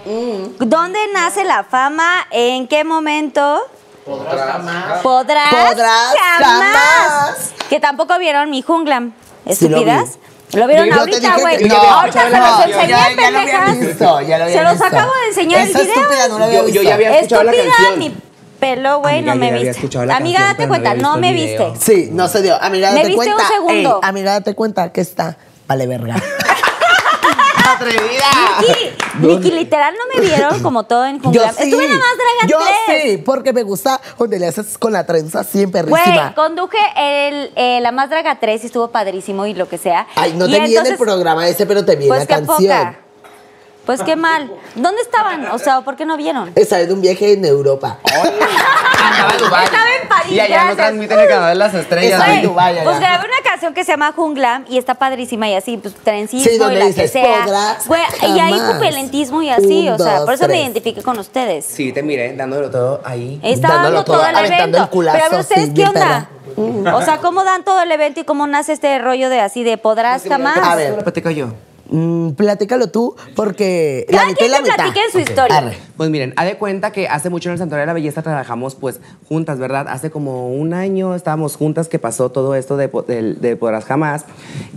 Mm. 0.05 0.57
¿Dónde 0.68 0.99
nace 1.13 1.45
la 1.45 1.63
fama? 1.63 2.28
¿En 2.32 2.68
qué 2.68 2.84
momento? 2.84 3.61
Podrás. 4.05 5.01
Podrás. 5.01 5.53
Podrás 5.53 6.13
jamás. 6.39 7.53
Que 7.70 7.80
tampoco 7.80 8.18
vieron 8.20 8.49
mi 8.49 8.61
junglam. 8.61 9.13
Sí 9.49 9.68
lo 10.54 10.68
vieron 10.68 10.88
Yo 10.88 11.00
ahorita, 11.00 11.38
güey. 11.41 11.64
no, 11.68 11.76
ahorita 11.76 12.30
se 12.30 12.38
los 12.38 12.60
enseñé, 12.66 12.88
ya- 12.88 13.10
ya 13.16 13.32
lo 13.32 13.39
había 13.39 13.56
pendejas. 13.66 13.80
visto, 13.80 14.22
ya 14.22 14.38
lo 14.38 14.43
había 14.46 14.58
Se 14.58 14.64
los 14.64 14.72
visto. 14.74 14.86
acabo 14.88 15.12
de 15.22 15.28
enseñar 15.30 15.62
el 15.62 15.68
video. 15.68 15.82
estúpida 15.84 16.28
no 16.30 16.39
lo 16.39 16.46
había 16.46 16.56
Yo- 16.60 16.62
yo 16.62 16.72
visto. 16.72 16.82
ya 16.84 16.93
había 16.96 17.16
escuchado 17.20 17.43
la 17.43 17.52
Estúpida, 17.52 17.74
canción. 17.76 18.00
mi 18.00 18.16
pelo, 18.60 19.00
güey, 19.00 19.22
no 19.22 19.36
me 19.36 19.52
viste. 19.52 19.88
Amiga, 19.88 20.18
canción, 20.18 20.34
date 20.48 20.68
cuenta, 20.68 20.93
no 20.96 21.18
me 21.18 21.34
viste. 21.34 21.74
Sí, 21.80 22.10
no 22.12 22.28
se 22.28 22.41
dio. 22.41 22.62
Amiga, 22.62 22.91
¿Me 22.91 22.98
date 22.98 23.08
viste 23.10 23.28
un 23.30 23.34
cuenta. 23.36 23.48
segundo? 23.54 24.00
Ey, 24.02 24.10
amiga, 24.10 24.32
date 24.34 24.56
cuenta 24.56 24.91
que 24.91 25.02
está. 25.02 25.38
Vale, 25.68 25.88
verga. 25.88 26.16
¡Atrevida! 27.68 28.26
Niki, 29.20 29.51
literal, 29.51 29.93
no 29.97 30.22
me 30.22 30.28
vieron 30.28 30.61
como 30.61 30.84
todo 30.84 31.05
en 31.05 31.18
Yo 31.18 31.24
junglam. 31.24 31.55
sí. 31.55 31.63
Estuve 31.63 31.86
en 31.86 31.91
la 31.91 31.97
más 31.97 32.16
draga 32.18 32.47
Yo 32.47 32.57
3. 32.88 33.01
sí, 33.11 33.18
porque 33.18 33.53
me 33.53 33.63
gusta 33.63 33.99
donde 34.18 34.39
le 34.39 34.47
haces 34.47 34.78
con 34.78 34.93
la 34.93 35.05
trenza 35.05 35.43
siempre 35.43 35.82
Güey, 35.84 36.03
perrísima. 36.03 36.36
conduje 36.36 36.78
el, 36.97 37.51
eh, 37.55 37.80
la 37.82 37.91
más 37.91 38.09
draga 38.09 38.39
3 38.39 38.63
y 38.63 38.66
estuvo 38.68 38.89
padrísimo 38.91 39.45
y 39.45 39.53
lo 39.53 39.68
que 39.70 39.78
sea. 39.78 40.07
Ay, 40.16 40.34
no 40.34 40.47
Y 40.47 40.51
te 40.51 40.59
vi 40.59 40.66
en 40.66 40.72
el 40.72 40.78
entonces, 40.78 40.97
programa 40.97 41.47
ese, 41.47 41.66
pero 41.66 41.84
te 41.86 41.95
vi 41.95 42.03
en 42.05 42.09
Pues 42.09 42.20
la 42.22 42.26
canción. 42.28 42.57
poca. 42.57 42.99
Pues 43.86 44.01
qué 44.01 44.15
mal. 44.15 44.49
¿Dónde 44.75 45.01
estaban? 45.01 45.45
O 45.51 45.59
sea, 45.59 45.81
¿por 45.81 45.95
qué 45.95 46.05
no 46.05 46.17
vieron? 46.17 46.51
Esa 46.55 46.79
es 46.79 46.88
de 46.88 46.93
un 46.93 47.01
viaje 47.01 47.33
en 47.33 47.45
Europa. 47.45 47.99
Andaba 48.03 49.31
en 49.33 49.38
Dubái. 49.39 49.65
Estaba 49.65 49.86
en 50.01 50.07
París, 50.07 50.31
Y 50.33 50.39
allá 50.39 50.65
no 50.65 50.75
transmiten 50.75 51.19
el 51.19 51.27
canal 51.29 51.49
de 51.49 51.55
las 51.55 51.73
estrellas. 51.73 52.13
Estaba 52.19 52.33
en 52.36 52.41
Dubái, 52.43 52.75
pues 52.83 52.99
grabé 52.99 53.25
una 53.25 53.49
canción 53.49 53.73
que 53.73 53.83
se 53.83 53.91
llama 53.91 54.11
Junglam 54.15 54.65
y 54.67 54.77
está 54.77 54.95
padrísima 54.95 55.47
y 55.49 55.55
así, 55.55 55.77
pues 55.77 55.93
trenchismo 55.95 56.49
Sí, 56.51 56.57
donde 56.57 56.75
y 56.75 56.79
la 56.79 56.86
dices, 56.86 57.11
que 57.11 57.19
sea. 57.19 57.43
"Podrás 57.45 57.88
Güey, 57.88 58.01
y 58.23 58.39
hay 58.39 58.53
jamás". 58.59 58.73
pupelentismo 58.73 59.41
y 59.43 59.49
así, 59.49 59.88
Un, 59.88 59.93
o 59.93 59.97
sea, 59.97 60.15
dos, 60.17 60.25
por 60.25 60.33
eso 60.33 60.43
me 60.43 60.47
tres. 60.49 60.61
identifiqué 60.61 61.01
con 61.03 61.19
ustedes. 61.19 61.65
Sí, 61.65 61.93
te 61.93 62.01
miré 62.01 62.36
dándolo 62.36 62.69
todo 62.71 63.01
ahí. 63.05 63.39
Estaba 63.43 63.75
Dándolo 63.75 63.95
dando 63.97 64.05
todo, 64.05 64.17
todo, 64.17 64.27
el 64.29 64.36
aventando 64.36 64.63
evento. 64.77 64.83
el 64.83 64.89
culazo, 64.89 65.17
Pero 65.17 65.25
a 65.25 65.29
ver, 65.29 65.39
¿ustedes 65.41 65.65
sí, 65.67 65.73
qué 65.75 65.83
onda? 65.86 66.29
O 66.95 67.01
sea, 67.03 67.17
¿cómo 67.17 67.43
dan 67.43 67.63
todo 67.63 67.81
el 67.81 67.91
evento 67.91 68.19
y 68.19 68.23
cómo 68.23 68.47
nace 68.47 68.73
este 68.73 68.97
rollo 68.99 69.29
de 69.29 69.41
así 69.41 69.63
de 69.63 69.77
podrás 69.77 70.23
jamás? 70.27 70.57
A 70.57 70.75
ver. 70.75 70.95
Lo 70.95 71.03
platico 71.03 71.29
yo. 71.29 71.49
Mm, 71.89 72.31
platícalo 72.31 72.88
tú, 72.88 73.15
porque 73.36 74.05
Cada 74.09 74.23
la 74.23 74.29
mitad 74.29 74.39
quien 74.39 74.51
la 74.51 74.57
que 74.57 74.63
mitad. 74.63 74.75
platique 74.75 75.01
su 75.11 75.19
historia. 75.19 75.57
arre. 75.57 75.77
Pues 75.97 76.09
miren, 76.09 76.33
ha 76.36 76.43
de 76.43 76.57
cuenta 76.57 76.91
que 76.91 77.07
hace 77.07 77.29
mucho 77.29 77.49
en 77.49 77.53
el 77.53 77.59
Santuario 77.59 77.81
de 77.83 77.88
la 77.88 77.93
Belleza 77.93 78.21
trabajamos 78.21 78.75
pues 78.75 78.99
juntas, 79.29 79.59
¿verdad? 79.59 79.88
Hace 79.88 80.09
como 80.11 80.49
un 80.49 80.73
año 80.73 81.15
estábamos 81.15 81.55
juntas 81.55 81.88
que 81.88 81.99
pasó 81.99 82.29
todo 82.31 82.55
esto 82.55 82.75
de, 82.75 82.88
de 83.39 83.55
Podrás 83.55 83.86
Jamás. 83.86 84.25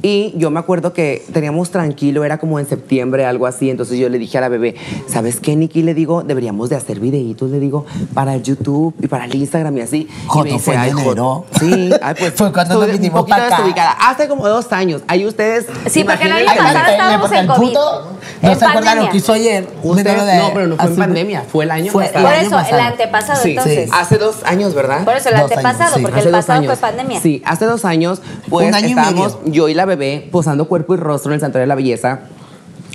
Y 0.02 0.32
yo 0.36 0.50
me 0.50 0.60
acuerdo 0.60 0.92
que 0.92 1.24
teníamos 1.32 1.70
tranquilo, 1.70 2.24
era 2.24 2.38
como 2.38 2.58
en 2.60 2.66
septiembre, 2.68 3.24
algo 3.26 3.46
así. 3.46 3.68
Entonces 3.70 3.98
yo 3.98 4.08
le 4.08 4.18
dije 4.18 4.38
a 4.38 4.42
la 4.42 4.48
bebé, 4.48 4.76
¿sabes 5.08 5.40
qué, 5.40 5.56
Nikki? 5.56 5.82
Le 5.82 5.94
digo, 5.94 6.22
deberíamos 6.22 6.68
de 6.68 6.76
hacer 6.76 7.00
videitos, 7.00 7.50
le 7.50 7.58
digo, 7.58 7.84
para 8.14 8.34
el 8.34 8.42
YouTube 8.42 8.94
y 9.02 9.08
para 9.08 9.24
el 9.24 9.34
Instagram 9.34 9.76
y 9.78 9.80
así. 9.80 10.08
Y 10.08 10.26
Joto, 10.28 10.44
me 10.44 10.50
dice, 10.52 10.64
fue 10.72 10.74
enero. 10.88 11.46
Sí, 11.58 11.90
ay, 12.02 12.14
pues 12.18 12.32
Fue 12.36 12.52
cuando 12.52 12.74
nos 12.74 12.92
vinimos 12.92 13.20
poquito 13.20 13.36
pa' 13.38 13.46
acá. 13.46 13.56
desubicada. 13.56 13.90
Hace 13.92 14.28
como 14.28 14.46
dos 14.46 14.70
años. 14.72 15.02
Ahí 15.08 15.26
ustedes. 15.26 15.66
Sí, 15.90 16.04
porque 16.04 16.24
el 16.26 16.32
año 16.32 16.46
pasado 16.46 16.97
estábamos 17.02 17.32
en 17.32 17.38
el 17.38 17.46
COVID. 17.46 17.68
puto 17.68 18.12
En 18.40 18.50
No 18.52 18.58
se 18.58 18.64
acuerdan 18.66 18.98
lo 18.98 19.10
que 19.10 19.16
hizo 19.16 19.32
ayer. 19.32 19.68
Usted- 19.82 20.04
Menor 20.04 20.24
de- 20.26 20.36
no, 20.36 20.50
pero 20.54 20.66
no 20.68 20.76
fue 20.76 20.86
en 20.86 20.96
pandemia, 20.96 21.42
fue 21.50 21.64
el 21.64 21.70
año 21.72 21.90
Fue 21.92 22.04
pasado. 22.06 22.24
Por 22.24 22.32
el 22.32 22.38
año 22.38 22.46
eso, 22.48 22.58
el 22.58 22.64
pasado. 22.64 22.82
antepasado, 22.82 23.42
Sí, 23.42 23.50
entonces. 23.50 23.84
sí. 23.84 23.90
Hace 23.92 24.18
dos 24.18 24.36
años, 24.44 24.74
¿verdad? 24.74 25.04
Por 25.04 25.16
eso, 25.16 25.28
el 25.30 25.34
Dos 25.34 25.42
años, 25.50 25.56
antepasado, 25.58 25.96
sí. 25.96 26.02
porque 26.02 26.18
Hace 26.20 26.28
el 26.28 26.34
pasado 26.34 26.58
años. 26.60 26.72
fue 26.78 26.88
pandemia. 26.88 27.20
Sí, 27.20 27.42
hace 27.44 27.64
dos 27.64 27.84
años, 27.84 28.20
pues 28.48 28.68
Un 28.68 28.74
año 28.74 28.86
y 28.86 28.90
estábamos 28.90 29.38
medio. 29.40 29.52
yo 29.52 29.68
y 29.68 29.74
la 29.74 29.84
bebé 29.86 30.28
posando 30.30 30.66
cuerpo 30.68 30.94
y 30.94 30.98
rostro 30.98 31.30
en 31.32 31.34
el 31.34 31.40
Santuario 31.40 31.62
de 31.64 31.68
la 31.68 31.74
Belleza. 31.74 32.20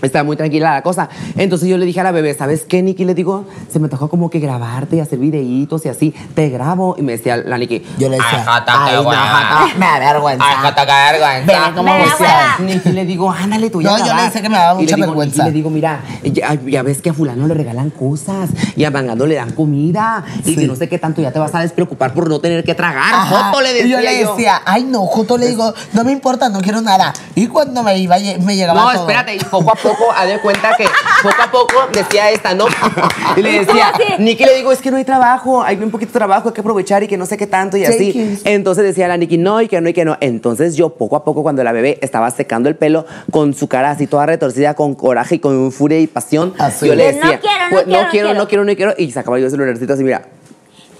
Estaba 0.03 0.23
muy 0.23 0.35
tranquila 0.35 0.73
la 0.73 0.81
cosa. 0.81 1.07
Entonces 1.37 1.67
yo 1.69 1.77
le 1.77 1.85
dije 1.85 2.01
a 2.01 2.03
la 2.03 2.11
bebé, 2.11 2.33
¿sabes 2.33 2.65
qué, 2.67 2.81
Nikki? 2.81 3.05
Le 3.05 3.13
digo, 3.15 3.45
se 3.71 3.79
me 3.79 3.87
tocó 3.87 4.09
como 4.09 4.29
que 4.29 4.39
grabarte 4.39 4.97
y 4.97 4.99
hacer 4.99 5.17
videitos 5.17 5.85
y 5.85 5.89
así. 5.89 6.13
Te 6.35 6.49
grabo. 6.49 6.95
Y 6.97 7.01
me 7.03 7.13
decía 7.13 7.37
la 7.37 7.57
Nikki, 7.57 7.81
Yo 7.97 8.09
le 8.09 8.17
decía, 8.17 8.43
"Ay, 8.45 8.63
ay, 8.67 8.95
no, 8.95 9.01
hueva". 9.09 9.21
jota, 9.21 9.77
me 9.77 9.85
da 9.85 9.99
vergüenza. 10.13 10.45
Ay, 10.45 10.73
qué 10.75 10.85
vergüenza. 10.85 11.45
Ven 11.65 11.73
cómo 11.75 11.83
Me 11.93 12.03
hueva. 12.03 12.55
Nikki 12.59 12.89
le 12.91 13.05
digo, 13.05 13.31
ándale 13.31 13.69
tú 13.69 13.81
ya 13.81 13.91
No, 13.91 13.97
yo 13.97 14.03
le 14.03 14.09
grabar". 14.09 14.25
decía 14.25 14.41
que 14.41 14.49
me 14.49 14.57
daba 14.57 14.73
Y 14.73 14.75
le 14.75 14.81
mucha 14.83 14.95
digo, 14.95 15.07
vergüenza. 15.07 15.41
Y 15.41 15.45
le 15.45 15.51
digo, 15.51 15.69
mira, 15.69 16.01
ya, 16.23 16.53
ya 16.65 16.83
ves 16.83 17.01
que 17.01 17.09
a 17.09 17.13
fulano 17.13 17.47
le 17.47 17.53
regalan 17.53 17.89
cosas 17.89 18.49
y 18.75 18.83
a 18.83 18.91
Mangando 18.91 19.25
le 19.25 19.35
dan 19.35 19.51
comida 19.51 20.23
y 20.43 20.49
Sí. 20.49 20.55
que 20.57 20.67
no 20.67 20.75
sé 20.75 20.89
qué 20.89 20.99
tanto 20.99 21.21
ya 21.21 21.31
te 21.31 21.39
vas 21.39 21.55
a 21.55 21.59
despreocupar 21.61 22.13
por 22.13 22.27
no 22.29 22.39
tener 22.39 22.63
que 22.63 22.75
tragar. 22.75 23.13
Ajá. 23.13 23.43
Joto, 23.51 23.61
le 23.61 23.71
Y 23.71 23.73
decía 23.75 23.89
yo 23.89 23.99
le 24.01 24.25
decía, 24.25 24.61
ay 24.65 24.83
no, 24.83 25.05
Joto 25.05 25.37
le 25.37 25.47
digo, 25.47 25.73
no 25.93 26.03
me 26.03 26.11
importa, 26.11 26.49
no 26.49 26.59
quiero 26.61 26.81
nada. 26.81 27.13
Y 27.35 27.47
cuando 27.47 27.81
me 27.83 27.97
iba, 27.97 28.17
me 28.41 28.55
llegaba 28.55 28.81
No, 28.81 28.91
todo. 28.91 29.01
espérate, 29.01 29.35
y 29.35 29.39
poco 29.39 29.71
a 29.71 29.75
poco, 29.75 29.92
haz 30.15 30.27
de 30.27 30.39
cuenta 30.39 30.71
que 30.77 30.85
poco 31.21 31.41
a 31.41 31.51
poco 31.51 31.73
decía 31.93 32.29
esta, 32.31 32.53
¿no? 32.53 32.65
Y 33.35 33.41
le 33.41 33.59
decía. 33.59 33.91
Nikki 34.19 34.43
le 34.45 34.55
digo, 34.55 34.71
es 34.71 34.79
que 34.81 34.91
no 34.91 34.97
hay 34.97 35.03
trabajo, 35.05 35.63
hay 35.63 35.75
un 35.77 35.91
poquito 35.91 36.11
de 36.13 36.19
trabajo, 36.19 36.49
hay 36.49 36.53
que 36.53 36.61
aprovechar 36.61 37.03
y 37.03 37.07
que 37.07 37.17
no 37.17 37.25
sé 37.25 37.37
qué 37.37 37.47
tanto 37.47 37.77
y 37.77 37.85
así. 37.85 38.39
Entonces 38.45 38.83
decía 38.83 39.07
la 39.07 39.17
Nikki, 39.17 39.37
no, 39.37 39.61
y 39.61 39.67
que 39.67 39.79
no, 39.81 39.89
y 39.89 39.93
que 39.93 40.05
no. 40.05 40.17
Entonces 40.21 40.75
yo 40.75 40.89
poco 40.95 41.15
a 41.15 41.23
poco, 41.23 41.43
cuando 41.43 41.63
la 41.63 41.71
bebé 41.71 41.99
estaba 42.01 42.29
secando 42.31 42.69
el 42.69 42.75
pelo 42.75 43.05
con 43.31 43.53
su 43.53 43.67
cara 43.67 43.91
así 43.91 44.07
toda 44.07 44.25
retorcida, 44.25 44.73
con 44.73 44.95
coraje 44.95 45.35
y 45.35 45.39
con 45.39 45.71
furia 45.71 45.99
y 45.99 46.07
pasión, 46.07 46.53
Así. 46.59 46.87
yo 46.87 46.95
le 46.95 47.05
De, 47.05 47.13
"No 47.13 47.19
decía, 47.19 47.39
quiero, 47.39 47.63
no 47.63 47.69
pues, 47.71 47.83
quiero, 47.83 47.93
no 47.97 48.03
no 48.03 48.09
quiero, 48.09 48.27
quiero". 48.27 48.33
no 48.39 48.47
quiero, 48.47 48.65
no 48.65 48.75
quiero. 48.75 48.93
Y 48.97 49.11
sacaba 49.11 49.39
yo 49.39 49.45
el 49.45 49.51
celularcito 49.51 49.93
así, 49.93 50.03
mira. 50.03 50.23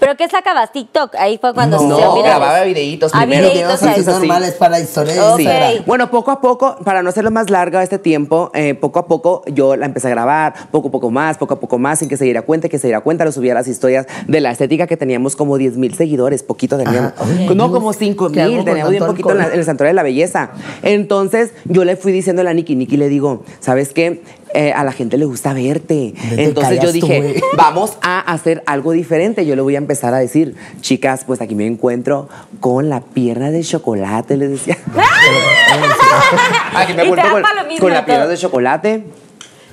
¿Pero 0.04 0.16
qué 0.18 0.28
sacabas? 0.28 0.70
¿TikTok? 0.72 1.14
Ahí 1.16 1.38
fue 1.38 1.54
cuando 1.54 1.76
No, 1.80 1.96
se 1.96 2.02
virales. 2.02 2.24
grababa 2.24 2.62
videitos 2.64 3.10
Ah, 3.14 3.20
primero. 3.20 3.48
videitos, 3.48 3.80
Videos 3.80 3.92
así 3.96 4.04
sí. 4.04 4.10
normales 4.10 4.52
para 4.52 4.78
historia 4.78 5.14
de 5.14 5.20
Ok. 5.20 5.38
Instagram. 5.40 5.84
Bueno, 5.86 6.10
poco 6.10 6.30
a 6.30 6.40
poco, 6.42 6.76
para 6.84 7.02
no 7.02 7.08
hacerlo 7.08 7.30
más 7.30 7.48
largo 7.48 7.78
este 7.80 7.98
tiempo, 7.98 8.50
eh, 8.54 8.74
poco 8.74 8.98
a 8.98 9.06
poco 9.06 9.42
yo 9.46 9.76
la 9.76 9.86
empecé 9.86 10.08
a 10.08 10.10
grabar, 10.10 10.52
poco 10.70 10.88
a 10.88 10.90
poco 10.90 11.10
más, 11.10 11.38
poco 11.38 11.54
a 11.54 11.60
poco 11.60 11.78
más, 11.78 12.00
sin 12.00 12.08
que 12.10 12.16
se 12.18 12.24
diera 12.24 12.42
cuenta, 12.42 12.68
que 12.68 12.78
se 12.78 12.86
diera 12.88 13.00
cuenta, 13.00 13.24
lo 13.24 13.32
subía 13.32 13.52
a 13.52 13.54
las 13.54 13.66
historias 13.68 14.06
de 14.26 14.40
la 14.40 14.50
estética 14.50 14.86
que 14.86 14.96
teníamos 14.98 15.36
como 15.36 15.56
10 15.56 15.78
mil 15.78 15.94
seguidores, 15.94 16.42
poquito 16.42 16.76
teníamos. 16.76 17.12
Ajá. 17.12 17.24
Oye, 17.24 17.46
no, 17.54 17.68
Dios, 17.68 17.70
como 17.78 17.92
5 17.94 18.30
¿qué 18.30 18.42
hago 18.42 18.52
mil, 18.56 18.64
teníamos 18.64 18.90
bien 18.90 19.06
poquito 19.06 19.30
en, 19.30 19.38
la- 19.38 19.46
en 19.46 19.58
el 19.58 19.64
Santuario 19.64 19.88
de 19.90 19.94
la 19.94 20.02
Belleza. 20.02 20.50
Entonces 20.82 21.52
yo 21.64 21.84
le 21.84 21.96
fui 21.96 22.12
diciendo 22.12 22.42
a 22.42 22.44
la 22.44 22.52
Nikki, 22.54 22.76
Nikki 22.76 22.96
le 22.96 23.08
digo, 23.08 23.42
¿sabes 23.60 23.92
qué? 23.92 24.22
Eh, 24.54 24.72
a 24.72 24.84
la 24.84 24.92
gente 24.92 25.18
le 25.18 25.24
gusta 25.24 25.52
verte. 25.52 26.14
¿Dónde 26.16 26.36
te 26.36 26.44
Entonces 26.44 26.78
yo 26.80 26.86
tú, 26.86 26.92
dije, 26.92 27.42
vamos 27.56 27.98
a 28.02 28.20
hacer 28.20 28.62
algo 28.66 28.92
diferente. 28.92 29.44
Yo 29.44 29.56
le 29.56 29.62
voy 29.62 29.74
a 29.74 29.78
empezar 29.78 30.14
a 30.14 30.18
decir, 30.18 30.54
chicas, 30.80 31.24
pues 31.24 31.40
aquí 31.40 31.56
me 31.56 31.66
encuentro 31.66 32.28
con 32.60 32.88
la 32.88 33.00
pierna 33.00 33.50
de 33.50 33.62
chocolate, 33.62 34.36
les 34.36 34.50
decía. 34.50 34.78
aquí 36.76 36.94
me 36.94 37.02
encuentro 37.02 37.32
con, 37.80 37.92
la 37.92 38.04
pierna 38.04 38.28
de 38.28 38.36
chocolate. 38.36 39.04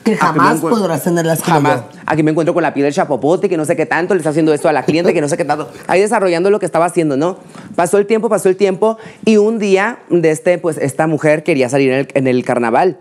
Que 0.03 0.17
jamás 0.17 0.59
podrás 0.61 1.03
tenerlas 1.03 1.43
como 1.43 1.57
Jamás. 1.57 1.81
yo. 1.81 1.99
Aquí 2.07 2.23
me 2.23 2.31
encuentro 2.31 2.55
con 2.55 2.63
la 2.63 2.73
piel 2.73 2.85
del 2.85 2.93
chapopote, 2.93 3.47
que 3.47 3.57
no 3.57 3.65
sé 3.65 3.75
qué 3.75 3.85
tanto, 3.85 4.15
le 4.15 4.17
está 4.17 4.31
haciendo 4.31 4.51
esto 4.51 4.67
a 4.67 4.73
la 4.73 4.81
cliente, 4.81 5.13
que 5.13 5.21
no 5.21 5.29
sé 5.29 5.37
qué 5.37 5.45
tanto. 5.45 5.69
Ahí 5.85 6.01
desarrollando 6.01 6.49
lo 6.49 6.59
que 6.59 6.65
estaba 6.65 6.85
haciendo, 6.85 7.17
¿no? 7.17 7.37
Pasó 7.75 7.99
el 7.99 8.07
tiempo, 8.07 8.27
pasó 8.27 8.49
el 8.49 8.55
tiempo, 8.55 8.97
y 9.25 9.37
un 9.37 9.59
día 9.59 9.99
de 10.09 10.31
este, 10.31 10.57
pues, 10.57 10.79
esta 10.79 11.05
mujer 11.05 11.43
quería 11.43 11.69
salir 11.69 11.91
en 11.91 11.99
el, 11.99 12.07
en 12.15 12.25
el 12.25 12.43
carnaval. 12.43 12.97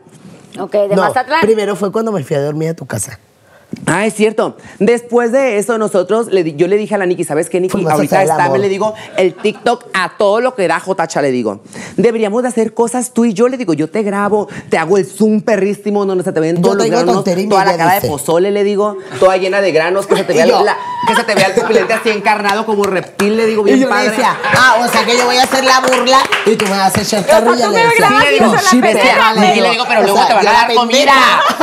Ok, 0.58 0.72
de 0.72 0.88
No, 0.96 1.02
Mazatlán. 1.02 1.40
primero 1.42 1.76
fue 1.76 1.92
cuando 1.92 2.10
me 2.12 2.22
fui 2.24 2.36
a 2.36 2.42
dormir 2.42 2.70
a 2.70 2.74
tu 2.74 2.86
casa. 2.86 3.18
Ah, 3.86 4.06
es 4.06 4.14
cierto. 4.14 4.56
Después 4.78 5.32
de 5.32 5.58
eso, 5.58 5.78
nosotros, 5.78 6.28
le 6.28 6.54
yo 6.54 6.66
le 6.68 6.76
dije 6.76 6.94
a 6.94 6.98
la 6.98 7.06
Nikki, 7.06 7.24
¿sabes 7.24 7.48
qué, 7.50 7.60
Nikki? 7.60 7.76
Ahorita 7.86 8.16
hacer 8.16 8.30
está, 8.30 8.44
amor. 8.44 8.58
le 8.58 8.68
digo, 8.68 8.94
el 9.16 9.34
TikTok 9.34 9.86
a 9.94 10.12
todo 10.16 10.40
lo 10.40 10.54
que 10.54 10.66
da 10.68 10.80
Jotacha, 10.80 11.22
le 11.22 11.30
digo. 11.30 11.60
Deberíamos 11.96 12.42
de 12.42 12.48
hacer 12.48 12.74
cosas 12.74 13.12
tú 13.12 13.24
y 13.24 13.32
yo, 13.34 13.48
le 13.48 13.56
digo, 13.56 13.72
yo 13.74 13.88
te 13.90 14.02
grabo, 14.02 14.48
te 14.68 14.78
hago 14.78 14.96
el 14.98 15.06
zoom 15.06 15.40
perrísimo, 15.42 16.04
donde 16.06 16.24
se 16.24 16.32
te 16.32 16.40
ven 16.40 16.56
Yo 16.56 16.62
todos 16.62 16.76
los 16.76 16.86
granos, 16.86 17.24
toda 17.24 17.64
la 17.64 17.76
cara 17.76 18.00
de 18.00 18.08
pozole, 18.08 18.50
le 18.50 18.64
digo, 18.64 18.96
toda 19.18 19.36
llena 19.36 19.60
de 19.60 19.72
granos, 19.72 20.06
que 20.06 20.16
se 20.16 20.24
te 20.24 20.32
vea, 20.34 20.46
la- 20.46 20.76
que 21.06 21.14
se 21.14 21.24
te 21.24 21.34
vea 21.34 21.46
el 21.48 21.54
pupilente 21.54 21.92
así 21.92 22.10
encarnado 22.10 22.66
como 22.66 22.84
reptil, 22.84 23.36
le 23.36 23.46
digo, 23.46 23.62
bien 23.62 23.78
Y 23.78 23.80
yo 23.80 23.88
padre. 23.88 24.04
le 24.04 24.10
decía, 24.10 24.36
ah, 24.56 24.76
o 24.84 24.88
sea 24.90 25.04
que 25.04 25.16
yo 25.16 25.24
voy 25.26 25.36
a 25.36 25.42
hacer 25.44 25.64
la 25.64 25.80
burla 25.80 26.18
y 26.46 26.56
tú 26.56 26.64
me 26.66 26.70
vas 26.72 26.96
a 26.96 27.00
echar 27.00 27.24
carro. 27.26 27.52
O 27.52 27.56
sea, 27.56 27.66
y 27.66 27.68
tú 27.70 27.74
le 27.76 27.82
me 27.82 27.88
decía, 27.88 28.06
grabas 28.08 28.26
y 28.32 28.38
yo 28.38 28.44
"No, 28.44 28.50
soy 28.52 28.62
la 28.64 28.70
sí, 28.70 28.80
perra", 28.80 29.34
güey. 29.34 29.58
Y 29.58 29.60
le 29.60 29.70
digo, 29.70 29.84
pero 29.88 30.02
luego 30.02 30.16
sea, 30.18 30.26
te 30.28 30.34
van 30.34 30.48
a 30.48 30.52
dar 30.52 30.74
comida. 30.74 31.12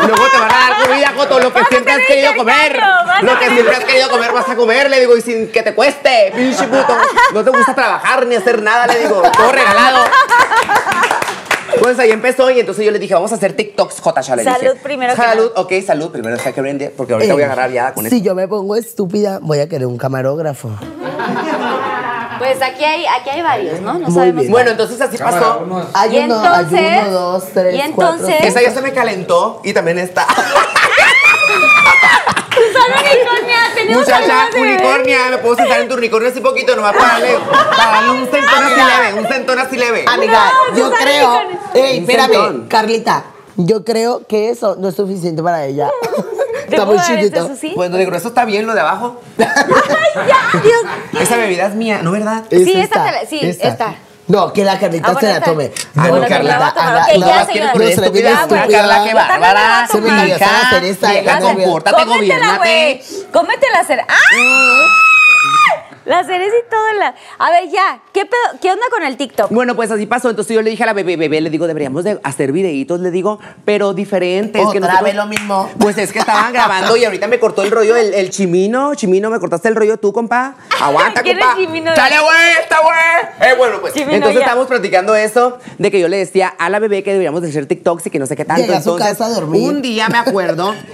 Luego 0.08 0.24
te 0.32 0.38
van 0.39 0.51
a 0.51 0.58
dar 0.70 0.88
comida, 0.88 1.14
Joto, 1.16 1.39
lo 1.39 1.53
que 1.53 1.60
sientes 1.70 1.97
has 1.98 2.06
querido 2.08 2.36
comer. 2.36 2.80
Lo 3.22 3.39
que 3.39 3.50
siempre 3.50 3.76
has 3.76 3.84
querido 3.84 4.10
comer 4.10 4.32
vas 4.32 4.48
a 4.50 4.56
comer, 4.56 4.89
le 4.89 5.00
digo, 5.00 5.16
y 5.18 5.22
sin 5.22 5.48
que 5.52 5.64
te 5.64 5.74
cueste, 5.76 6.32
pinche 6.36 6.64
puto. 6.68 6.98
No 7.34 7.43
te 7.43 7.50
gusta 7.50 7.74
trabajar 7.76 8.26
ni 8.26 8.36
hacer 8.36 8.62
nada, 8.62 8.88
le 8.88 9.00
digo, 9.00 9.22
todo 9.36 9.52
regalado. 9.52 10.06
Pues 11.82 12.00
ahí 12.00 12.12
empezó 12.12 12.50
y 12.50 12.60
entonces 12.60 12.86
yo 12.86 12.91
le 12.91 12.98
dije, 13.00 13.14
vamos 13.14 13.32
a 13.32 13.36
hacer 13.36 13.54
TikToks, 13.54 14.00
J. 14.02 14.36
le 14.36 14.43
dije. 14.43 14.56
Salud 14.58 14.78
primero 14.82 15.14
que 15.16 15.22
Salud, 15.22 15.52
ok, 15.56 15.74
salud. 15.86 16.12
Primero 16.12 16.36
está 16.36 16.52
que 16.54 16.62
brinde, 16.62 16.89
porque 16.95 17.14
ahorita 17.14 17.34
voy 17.34 17.43
a 17.43 17.45
agarrar 17.45 17.72
ya 17.72 17.93
con 17.93 18.06
Eh, 18.06 18.10
Si 18.10 18.16
esto. 18.18 18.26
yo 18.28 18.36
me 18.36 18.48
pongo 18.48 18.76
estúpida, 18.76 19.39
voy 19.41 19.60
a 19.60 19.68
querer 19.70 19.86
un 19.88 19.98
camarógrafo. 19.98 20.72
Pues 22.39 22.62
aquí 22.62 22.84
hay, 22.84 23.06
aquí 23.06 23.30
hay 23.32 23.41
varios, 23.41 23.82
¿no? 23.82 23.93
No 23.93 24.00
Muy 24.08 24.14
sabemos. 24.14 24.41
bien. 24.41 24.52
Bueno, 24.52 24.72
entonces 24.72 25.00
así 25.02 25.18
pasó. 25.18 25.66
Hay 25.93 26.16
Y 26.16 26.20
uno, 26.24 26.36
entonces- 26.43 26.80
hay 26.80 27.00
uno, 27.10 27.12
dos, 27.20 27.43
tres, 27.54 27.76
y 27.76 27.91
cuatro, 27.91 28.14
entonces- 28.16 28.36
cinco. 28.41 28.48
Esa 28.48 28.62
ya 28.62 28.72
se 28.74 28.82
me 28.82 28.93
calentó 28.93 29.62
y 29.64 29.74
también 29.74 29.98
esta. 30.00 30.26
Susana 31.58 32.95
Unicornia, 33.01 33.58
tenemos 33.76 33.99
Muchacha, 34.01 34.49
de 34.53 34.62
unicornia, 34.62 35.18
me 35.30 35.38
puedo 35.38 35.55
sentar 35.55 35.82
en 35.82 35.88
tu 35.88 35.95
unicornio 35.95 36.30
así 36.30 36.39
poquito, 36.41 36.76
nomás 36.76 36.93
para 36.95 37.14
darle, 37.14 37.38
para 37.76 37.91
darle 37.91 38.12
un 38.12 38.28
centón 38.28 38.64
así 38.64 38.76
leve, 38.76 39.14
un 39.20 39.28
centón 39.28 39.60
así 39.60 39.78
leve. 39.78 40.05
Amiga, 40.08 40.51
No, 40.72 40.78
yo 40.78 40.91
creo. 40.91 41.39
Ey, 41.74 41.99
espérame, 41.99 42.32
centón. 42.32 42.68
Carlita. 42.68 43.24
Yo 43.58 43.84
creo 43.84 44.22
que 44.28 44.49
eso 44.49 44.76
no 44.80 44.89
es 44.89 44.95
suficiente 44.95 45.41
para 45.43 45.66
ella. 45.66 45.89
¿Te 46.70 46.76
Está 46.76 46.86
muy 46.86 46.99
chiquito. 46.99 47.45
eso, 47.45 47.55
sí? 47.55 47.72
Pues 47.76 47.89
lo 47.91 47.97
de 47.97 48.05
grueso 48.05 48.28
está 48.28 48.43
bien, 48.45 48.68
lo 48.68 48.74
de 48.74 48.82
abajo. 48.82 49.22
Ay, 49.39 49.45
ya, 50.28 50.60
Dios. 50.62 51.22
Esa 51.22 51.38
bebida 51.38 51.68
es 51.68 51.76
mía, 51.76 52.01
¿no 52.03 52.12
verdad? 52.12 52.43
Sí, 52.49 52.74
esta 52.76 53.03
te 53.05 53.12
la- 53.12 53.26
sí, 53.26 53.39
esta. 53.62 53.95
No, 54.28 54.51
que 54.51 54.63
la 54.63 54.78
Carlita 54.78 55.13
Ah, 55.15 55.19
se 55.19 55.28
la 55.34 55.41
tome. 55.41 55.71
Ah, 55.95 56.07
No, 56.07 56.17
la 56.17 56.28
no, 57.17 57.39
es 57.41 57.47
que 57.47 57.53
señora. 57.53 57.73
no 57.73 57.82
eres 57.82 57.97
Estúpida, 57.97 58.05
estúpida, 58.05 58.32
estúpida, 58.32 58.41
estúpida. 58.57 58.78
Carla, 58.80 59.03
qué 59.07 59.13
la 59.13 59.28
bárbara. 59.28 59.88
Se 59.89 60.01
me 60.01 60.09
la 60.09 60.36
hacer 60.67 60.84
esta, 60.84 61.11
vieja, 61.11 61.39
no 61.39 61.45
compórtate, 61.47 61.95
Cómetela, 62.03 62.57
güey. 62.57 62.93
gobiernate. 62.97 63.03
Cómetela, 63.32 63.84
cera. 63.86 64.05
¡Ah! 64.09 65.76
La 66.08 66.24
cereza 66.24 66.55
y 66.55 66.70
todo 66.70 66.93
la. 66.99 67.14
A 67.38 67.51
ver, 67.51 67.70
ya. 67.70 67.99
¿Qué, 68.14 68.26
pedo- 68.26 68.60
¿Qué 68.62 68.72
onda 68.72 68.84
con 68.89 69.03
el 69.03 69.18
TikTok? 69.18 69.51
Bueno, 69.51 69.76
pues 69.76 69.91
así 69.91 70.05
pasó. 70.05 70.30
Entonces 70.30 70.55
yo 70.55 70.62
le 70.62 70.70
dije 70.70 70.84
a 70.84 70.86
la 70.86 70.93
bebé, 70.93 71.18
bebé, 71.18 71.41
le 71.41 71.49
digo, 71.49 71.68
deberíamos 71.68 72.03
de 72.05 72.20
hacer 72.24 72.51
videitos, 72.53 73.01
le 73.01 73.12
digo, 73.12 73.39
pero 73.66 73.93
diferentes. 73.93 74.62
que 74.62 74.68
Otra 74.68 74.80
nosotros- 74.80 75.03
vez 75.03 75.16
lo 75.16 75.26
mismo. 75.26 75.70
Pues 75.80 75.97
es 75.97 76.14
que 76.14 76.20
estaban 76.20 76.53
grabando 76.53 76.95
y 76.95 77.03
ahorita 77.03 77.28
me 77.28 77.39
cortó 77.39 77.62
el 77.64 77.72
rollo 77.72 77.95
el, 77.97 78.14
el 78.14 78.30
chimino. 78.30 78.95
Chimino, 78.95 79.30
¿me 79.30 79.39
cortaste 79.39 79.68
el 79.68 79.76
rollo 79.76 79.97
tú, 79.97 80.14
compa? 80.14 80.55
Aguanta, 80.82 81.22
¿Quién 81.22 81.39
es 81.39 81.45
compa. 81.45 81.60
Chimino? 81.62 81.93
¡Chale, 81.93 82.16
güey! 82.20 82.51
¡Está 82.62 82.78
güey! 82.80 83.51
Eh, 83.51 83.55
bueno, 83.58 83.82
pues. 83.82 83.93
Chimino, 83.93 84.14
entonces 84.14 84.36
ya. 84.36 84.39
estábamos 84.41 84.68
platicando 84.68 85.14
eso, 85.16 85.58
de 85.78 85.91
que 85.91 85.99
yo 85.99 86.08
le 86.08 86.18
decía 86.18 86.47
a 86.58 86.70
la 86.70 86.80
bebé 86.80 87.03
que 87.03 87.12
deberíamos 87.12 87.41
de 87.41 87.49
hacer 87.49 87.66
TikToks 87.66 88.08
y 88.08 88.10
que 88.10 88.20
no 88.20 88.26
sé 88.26 88.36
qué 88.38 88.45
tanto. 88.45 88.62
Llega 88.64 88.78
a 88.78 88.82
su 88.82 88.91
entonces, 88.91 89.18
casa 89.18 89.26
a 89.26 89.30
dormir. 89.36 89.62
Un 89.70 89.82
día 89.82 90.08
me 90.10 90.18
acuerdo. 90.20 90.74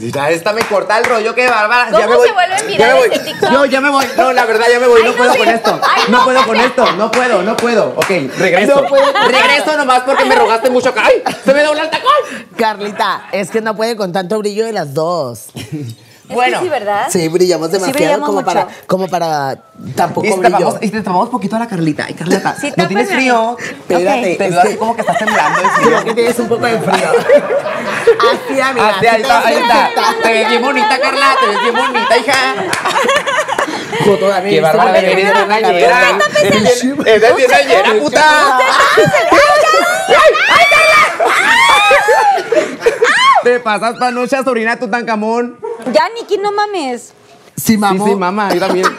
Ya 0.00 0.30
esta 0.30 0.52
me 0.52 0.62
corta 0.62 0.98
el 0.98 1.04
rollo, 1.04 1.32
qué 1.34 1.48
bárbara. 1.48 1.86
ya 1.86 1.92
¿Cómo 1.92 2.08
me 2.10 2.16
voy. 2.16 2.26
se 2.28 2.32
vuelven 2.34 2.58
Ya 2.58 2.64
me 2.64 2.70
virales 2.72 3.08
voy. 3.08 3.18
en 3.18 3.24
TikTok? 3.24 3.50
Yo 3.52 3.64
ya 3.66 3.80
me 3.80 3.90
voy. 3.90 4.04
No, 4.16 4.32
la 4.32 4.44
verdad, 4.44 4.66
ya 4.72 4.80
me 4.80 4.86
voy. 4.88 5.00
Ay, 5.00 5.04
no 5.04 5.10
no, 5.12 5.16
puedo 5.16 5.32
sí. 5.32 5.38
con 5.38 5.48
esto. 5.48 5.80
Ay, 5.88 6.02
no 6.08 6.18
no, 6.18 6.24
puedo 6.24 6.46
con 6.46 6.56
esto. 6.56 6.92
No 6.92 7.10
puedo, 7.10 7.42
no 7.42 7.56
puedo. 7.56 7.84
Ok, 7.96 8.08
regreso. 8.38 8.82
No 8.82 8.88
puedo. 8.88 9.04
Regreso 9.28 9.76
nomás 9.76 10.00
porque 10.00 10.24
me 10.24 10.34
rogaste 10.34 10.70
mucho. 10.70 10.92
¡Ay! 10.96 11.22
¡Se 11.44 11.54
me 11.54 11.62
dobla 11.62 11.82
el 11.82 11.90
tacón! 11.90 12.10
Carlita, 12.56 13.28
es 13.32 13.50
que 13.50 13.60
no 13.60 13.76
puede 13.76 13.94
con 13.96 14.12
tanto 14.12 14.38
brillo 14.38 14.64
de 14.66 14.72
las 14.72 14.92
dos. 14.92 15.46
Es 16.30 16.34
Bueno. 16.34 16.58
que 16.58 16.64
sí, 16.64 16.70
¿verdad? 16.70 17.06
Sí, 17.10 17.28
brillamos 17.28 17.70
demasiado 17.70 17.98
brillamos 17.98 18.26
como, 18.28 18.40
mucho. 18.40 18.46
para, 18.46 18.68
como 18.86 19.08
para 19.08 19.58
tampoco 19.96 20.26
Y 20.26 20.30
te 20.30 20.36
brillo. 20.36 20.50
tapamos, 20.58 20.76
y 20.80 20.88
te 20.90 21.02
tapamos 21.02 21.28
poquito 21.28 21.56
a 21.56 21.58
la 21.58 21.66
Carlita. 21.68 22.04
Ay, 22.06 22.14
Carlita, 22.14 22.54
Sí, 22.60 22.72
¿no 22.76 22.86
tienes 22.88 23.10
frío? 23.10 23.56
Espérate, 23.60 24.36
Te 24.36 24.44
es 24.46 24.50
veo 24.50 24.60
así 24.60 24.76
como 24.76 24.94
que 24.94 25.00
estás 25.02 25.18
temblando 25.18 25.60
de 25.60 25.66
Creo 25.68 25.82
frío. 25.98 26.04
que 26.04 26.14
tienes 26.14 26.38
un 26.38 26.48
poco 26.48 26.64
de 26.66 26.78
frío. 26.78 27.10
Así, 28.10 28.60
amiga. 28.60 28.88
Así, 28.96 29.06
ahí 29.06 29.16
te 29.16 29.22
está, 29.22 29.46
ahí 29.46 29.54
ves 29.54 29.62
está. 29.62 29.88
Te 30.22 30.32
ves 30.32 30.48
bien 30.48 30.62
bonita, 30.62 30.98
Carla. 31.00 31.36
Te 31.40 31.46
ves 31.48 31.62
bien 31.62 31.74
bonita, 31.76 32.16
hija. 32.18 32.54
Todavía 34.18 34.50
Qué 34.50 34.60
bárbara, 34.60 34.98
añera, 37.54 37.92
puta. 38.00 38.58
Te 43.42 43.60
pasas 43.60 43.96
panocha, 43.98 44.42
sobrina 44.44 44.78
Tutankamón. 44.78 45.58
Ya, 45.92 46.08
Niki, 46.18 46.38
no 46.38 46.52
mames. 46.52 47.12
Sí, 47.56 47.72
Sí, 47.72 47.76
mamá. 47.76 48.04
sí, 48.06 48.14
mamá, 48.14 48.54
yo 48.54 48.60
también. 48.60 48.86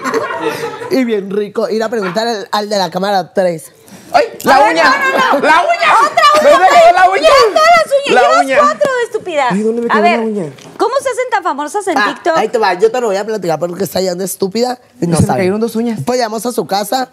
Y 0.92 1.04
bien 1.06 1.30
rico. 1.30 1.70
Ir 1.70 1.82
a 1.84 1.90
preguntar 1.90 2.28
al, 2.28 2.48
al 2.52 2.68
de 2.70 2.78
la 2.78 2.90
cámara 2.90 3.32
3. 3.34 3.72
¡Ay! 4.14 4.24
¡La 4.44 4.56
A 4.56 4.60
ver, 4.60 4.72
uña! 4.74 4.84
no, 4.84 4.90
no, 5.34 5.40
no. 5.40 5.48
¡La 5.48 5.62
uña! 5.62 5.94
¡Otra 6.04 6.24
¿Me 6.44 6.50
uña! 6.50 6.68
sacó 6.68 6.96
la 6.96 7.10
uña! 7.10 7.22
Ya 7.22 7.54
todas 7.54 7.70
las 7.78 7.86
uñas. 7.86 8.14
La 8.16 8.22
Llevas 8.22 8.44
uña. 8.46 8.58
cuatro, 8.60 8.90
estúpida. 9.06 9.48
Ay, 9.52 9.62
¿dónde 9.62 9.82
me 9.82 9.88
A 9.88 9.92
quedó 9.94 10.02
ver, 10.04 10.20
la 10.20 10.26
uña? 10.26 10.54
¿cómo 10.78 10.96
se 11.02 11.10
hacen 11.10 11.24
tan 11.32 11.44
famosas 11.44 11.88
en 11.88 11.98
Ah, 11.98 12.06
TikTok? 12.14 12.38
ahí 12.38 12.48
te 12.50 12.58
va. 12.58 12.74
Yo 12.74 12.92
te 12.92 13.00
lo 13.00 13.08
voy 13.08 13.16
a 13.18 13.26
platicar 13.26 13.60
porque 13.60 13.84
está 13.84 14.02
yendo 14.02 14.24
estúpida 14.24 14.80
y 15.00 15.08
no 15.08 15.16
Se 15.18 15.22
me 15.22 15.28
sabe. 15.28 15.40
cayeron 15.40 15.60
dos 15.62 15.76
uñas. 15.76 16.00
Pues 16.06 16.18
llegamos 16.18 16.46
a 16.46 16.52
su 16.52 16.66
casa. 16.68 17.10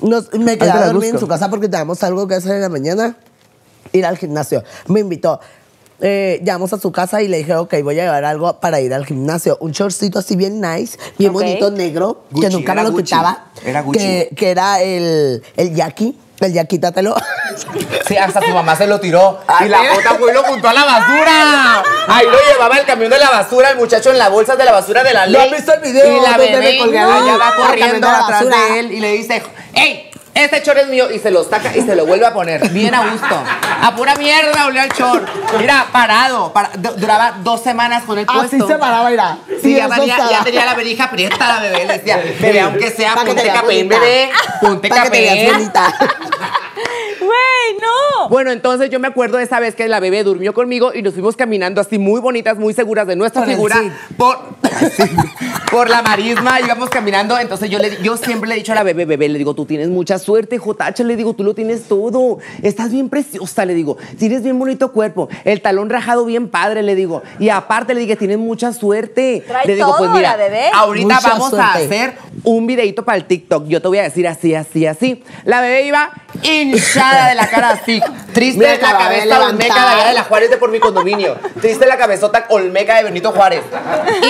Nos, 0.00 0.32
me 0.32 0.56
quedé 0.56 0.70
a 0.70 0.86
dormir 0.86 1.10
en 1.10 1.18
su 1.20 1.26
casa 1.28 1.50
porque 1.50 1.68
teníamos 1.68 2.02
algo 2.04 2.26
que 2.28 2.36
hacer 2.36 2.52
en 2.52 2.62
la 2.62 2.68
mañana. 2.68 3.16
Ir 3.92 4.06
al 4.06 4.16
gimnasio. 4.16 4.62
Me 4.86 5.00
invitó. 5.00 5.40
Eh, 6.00 6.38
llegamos 6.40 6.72
a 6.72 6.78
su 6.78 6.92
casa 6.92 7.22
y 7.22 7.28
le 7.28 7.38
dije, 7.38 7.54
ok, 7.54 7.74
voy 7.82 7.98
a 8.00 8.04
llevar 8.04 8.24
algo 8.24 8.58
para 8.60 8.80
ir 8.80 8.94
al 8.94 9.04
gimnasio. 9.06 9.58
Un 9.60 9.72
shortcito 9.72 10.18
así 10.18 10.36
bien 10.36 10.60
nice, 10.60 10.98
bien 11.18 11.32
bonito, 11.32 11.70
negro, 11.70 12.24
Gucci, 12.30 12.46
que 12.46 12.52
nunca 12.52 12.74
me 12.74 12.82
lo 12.84 12.90
Gucci. 12.92 13.04
quitaba. 13.04 13.46
Era 13.64 13.82
Gucci. 13.82 13.98
Que, 13.98 14.30
que 14.34 14.50
era 14.50 14.80
el, 14.80 15.42
el 15.56 15.74
Jackie. 15.74 16.18
El 16.40 16.52
Jackie, 16.54 16.78
tátelo. 16.78 17.14
Sí, 18.06 18.16
hasta 18.16 18.40
su 18.40 18.50
mamá 18.52 18.74
se 18.74 18.86
lo 18.86 18.98
tiró. 18.98 19.38
Ay, 19.46 19.66
y 19.66 19.68
la 19.70 19.78
jota 19.94 20.14
fue 20.18 20.30
y 20.30 20.34
lo 20.34 20.42
juntó 20.44 20.68
a 20.68 20.72
la 20.72 20.84
basura. 20.84 21.82
Ahí 22.08 22.26
lo 22.26 22.36
llevaba 22.52 22.76
el 22.78 22.86
camión 22.86 23.10
de 23.10 23.18
la 23.18 23.30
basura, 23.30 23.70
el 23.70 23.76
muchacho 23.76 24.10
en 24.10 24.18
la 24.18 24.28
bolsa 24.28 24.56
de 24.56 24.64
la 24.64 24.72
basura 24.72 25.04
de 25.04 25.12
la 25.12 25.26
ley. 25.26 25.34
¿No 25.34 25.40
has 25.42 25.50
visto 25.50 25.74
el 25.74 25.80
video 25.80 26.16
Y 26.16 26.20
la 26.20 26.36
bebé 26.36 26.58
me 26.58 26.78
colgué 26.78 27.00
no, 27.00 27.26
ya 27.26 27.36
va 27.36 27.54
corriendo 27.54 28.08
atrás 28.08 28.46
de 28.48 28.80
él 28.80 28.92
y 28.92 29.00
le 29.00 29.12
dice, 29.12 29.42
¡Ey! 29.74 30.09
Este 30.44 30.62
chor 30.62 30.78
es 30.78 30.88
mío 30.88 31.10
y 31.10 31.18
se 31.18 31.30
lo 31.30 31.44
saca 31.44 31.76
y 31.76 31.82
se 31.82 31.94
lo 31.94 32.06
vuelve 32.06 32.26
a 32.26 32.32
poner. 32.32 32.68
Bien 32.70 32.94
a 32.94 33.10
gusto. 33.10 33.42
A 33.82 33.94
pura 33.94 34.14
mierda 34.16 34.66
olió 34.66 34.82
el 34.82 34.90
chor. 34.92 35.24
Mira, 35.58 35.86
parado. 35.92 36.52
para- 36.52 36.70
du- 36.76 36.94
duraba 36.96 37.34
dos 37.42 37.62
semanas 37.62 38.04
con 38.04 38.18
el 38.18 38.26
puesto. 38.26 38.42
Así 38.56 38.60
se 38.66 38.74
paraba, 38.78 39.10
mira. 39.10 39.38
Sí, 39.62 39.76
ya, 39.76 39.88
tenía, 39.88 40.14
estaba. 40.14 40.30
ya 40.30 40.44
tenía 40.44 40.64
la 40.64 40.74
verija 40.74 41.04
aprieta 41.04 41.36
la 41.48 41.60
bebé. 41.60 41.84
Le 41.86 41.92
decía, 41.98 42.20
bebé, 42.40 42.60
aunque 42.60 42.90
sea, 42.90 43.14
Pa' 43.14 43.24
ponte 43.24 43.46
capén, 43.46 43.88
bebé. 43.88 44.30
Ponte 44.60 44.88
capén. 44.88 45.52
bonita. 45.52 45.94
Güey, 47.20 47.78
no. 47.80 48.28
Bueno, 48.30 48.50
entonces 48.50 48.88
yo 48.90 48.98
me 48.98 49.08
acuerdo 49.08 49.36
de 49.36 49.44
esa 49.44 49.60
vez 49.60 49.74
que 49.74 49.86
la 49.88 50.00
bebé 50.00 50.24
durmió 50.24 50.54
conmigo 50.54 50.92
y 50.94 51.02
nos 51.02 51.12
fuimos 51.14 51.36
caminando 51.36 51.80
así 51.80 51.98
muy 51.98 52.20
bonitas, 52.20 52.56
muy 52.56 52.72
seguras 52.72 53.06
de 53.06 53.14
nuestra 53.16 53.42
Por 53.42 53.50
el 53.50 53.54
figura 53.56 53.76
sí. 53.76 53.92
por, 54.16 54.38
por 55.70 55.90
la 55.90 56.00
marisma, 56.02 56.60
íbamos 56.60 56.88
caminando. 56.88 57.38
Entonces 57.38 57.68
yo, 57.68 57.78
le, 57.78 58.00
yo 58.02 58.16
siempre 58.16 58.48
le 58.48 58.54
he 58.54 58.58
dicho 58.58 58.72
a 58.72 58.76
la 58.76 58.82
bebé, 58.82 59.04
bebé, 59.04 59.28
le 59.28 59.38
digo, 59.38 59.54
tú 59.54 59.66
tienes 59.66 59.88
mucha 59.88 60.18
suerte, 60.30 60.58
JH, 60.58 61.02
le 61.02 61.16
digo, 61.16 61.34
tú 61.34 61.42
lo 61.42 61.54
tienes 61.54 61.88
todo. 61.88 62.38
Estás 62.62 62.92
bien 62.92 63.08
preciosa, 63.08 63.64
le 63.64 63.74
digo, 63.74 63.96
tienes 64.16 64.44
bien 64.44 64.56
bonito 64.60 64.92
cuerpo, 64.92 65.28
el 65.44 65.60
talón 65.60 65.90
rajado 65.90 66.24
bien 66.24 66.48
padre, 66.48 66.84
le 66.84 66.94
digo. 66.94 67.22
Y 67.40 67.48
aparte 67.48 67.94
le 67.94 68.00
dije, 68.00 68.14
tienes 68.14 68.38
mucha 68.38 68.72
suerte. 68.72 69.42
Trae 69.44 69.66
le 69.66 69.74
digo, 69.74 69.88
pues 69.88 70.08
todo, 70.08 70.14
mira, 70.16 70.30
la 70.30 70.36
bebé. 70.36 70.70
ahorita 70.72 71.14
Mucha 71.16 71.28
vamos 71.28 71.54
a 71.54 71.72
hacer 71.72 72.14
un 72.44 72.68
videito 72.68 73.04
para 73.04 73.18
el 73.18 73.24
TikTok. 73.24 73.66
Yo 73.66 73.82
te 73.82 73.88
voy 73.88 73.98
a 73.98 74.04
decir 74.04 74.28
así, 74.28 74.54
así, 74.54 74.86
así. 74.86 75.24
La 75.44 75.60
bebé 75.60 75.86
iba 75.86 76.12
hinchada 76.44 77.30
de 77.30 77.34
la 77.34 77.48
cara 77.48 77.70
así. 77.70 78.00
Triste 78.32 78.60
Mira, 78.60 78.76
la 78.76 78.98
cabeza 78.98 79.46
olmeca 79.46 79.74
de 79.74 79.80
allá 79.80 80.08
de 80.08 80.14
la 80.14 80.22
Juárez 80.22 80.50
de 80.50 80.58
por 80.58 80.70
mi 80.70 80.78
condominio. 80.78 81.36
Triste 81.60 81.86
la 81.86 81.98
cabezota 81.98 82.46
olmeca 82.50 82.96
de 82.96 83.02
Benito 83.02 83.32
Juárez. 83.32 83.62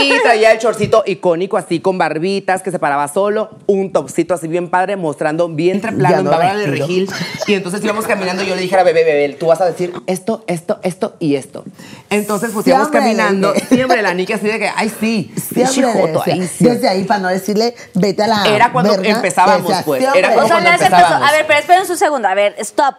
Y 0.01 0.18
traía 0.22 0.53
el 0.53 0.59
chorcito 0.59 1.03
icónico 1.05 1.59
así 1.59 1.80
con 1.80 1.98
barbitas 1.98 2.62
que 2.62 2.70
se 2.70 2.78
paraba 2.78 3.07
solo. 3.09 3.51
Un 3.66 3.92
topcito 3.92 4.32
así 4.32 4.48
bien 4.48 4.70
padre 4.70 4.96
mostrando 4.96 5.46
vientre 5.81 5.93
plano 5.93 6.14
Ya 6.14 6.18
en 6.18 6.24
no 6.24 6.31
Bárbara 6.31 6.57
de. 6.57 6.66
Regil. 6.66 7.11
Y 7.47 7.55
entonces 7.55 7.83
íbamos 7.83 8.07
caminando 8.07 8.43
y 8.43 8.47
yo 8.47 8.55
le 8.55 8.62
dije 8.62 8.74
a 8.74 8.78
la 8.78 8.85
bebé, 8.85 9.05
bebé, 9.05 9.35
tú 9.35 9.47
vas 9.47 9.61
a 9.61 9.66
decir 9.66 9.93
esto, 10.07 10.45
esto, 10.47 10.81
esto 10.83 11.16
y 11.18 11.37
esto. 11.37 11.64
Entonces 12.11 12.51
pues 12.53 12.66
íbamos 12.66 12.89
caminando. 12.89 13.55
Siempre 13.68 14.03
la 14.03 14.14
Nika 14.14 14.37
así 14.37 14.47
de 14.47 14.59
que, 14.59 14.70
ay 14.74 14.93
sí, 15.01 15.33
Siempre 15.35 15.64
pinche 15.64 15.81
le 15.81 15.93
joto, 15.93 16.18
decía, 16.18 16.35
ahí 16.35 16.49
sí. 16.49 16.64
Desde 16.64 16.89
ahí, 16.89 17.05
para 17.05 17.20
no 17.20 17.28
decirle, 17.28 17.74
vete 17.95 18.22
a 18.22 18.26
la. 18.26 18.45
Era 18.47 18.72
cuando 18.72 18.93
verga, 18.93 19.11
empezábamos, 19.11 19.72
pues. 19.85 20.03
Era 20.03 20.35
como 20.35 20.45
O 20.45 20.49
sea, 20.49 20.57
cuando 20.57 20.70
empezábamos. 20.70 21.28
A 21.28 21.33
ver, 21.33 21.47
pero 21.47 21.59
esperen 21.61 21.83
un 21.89 21.97
segundo. 21.97 22.28
A 22.28 22.35
ver, 22.35 22.55
stop. 22.59 22.95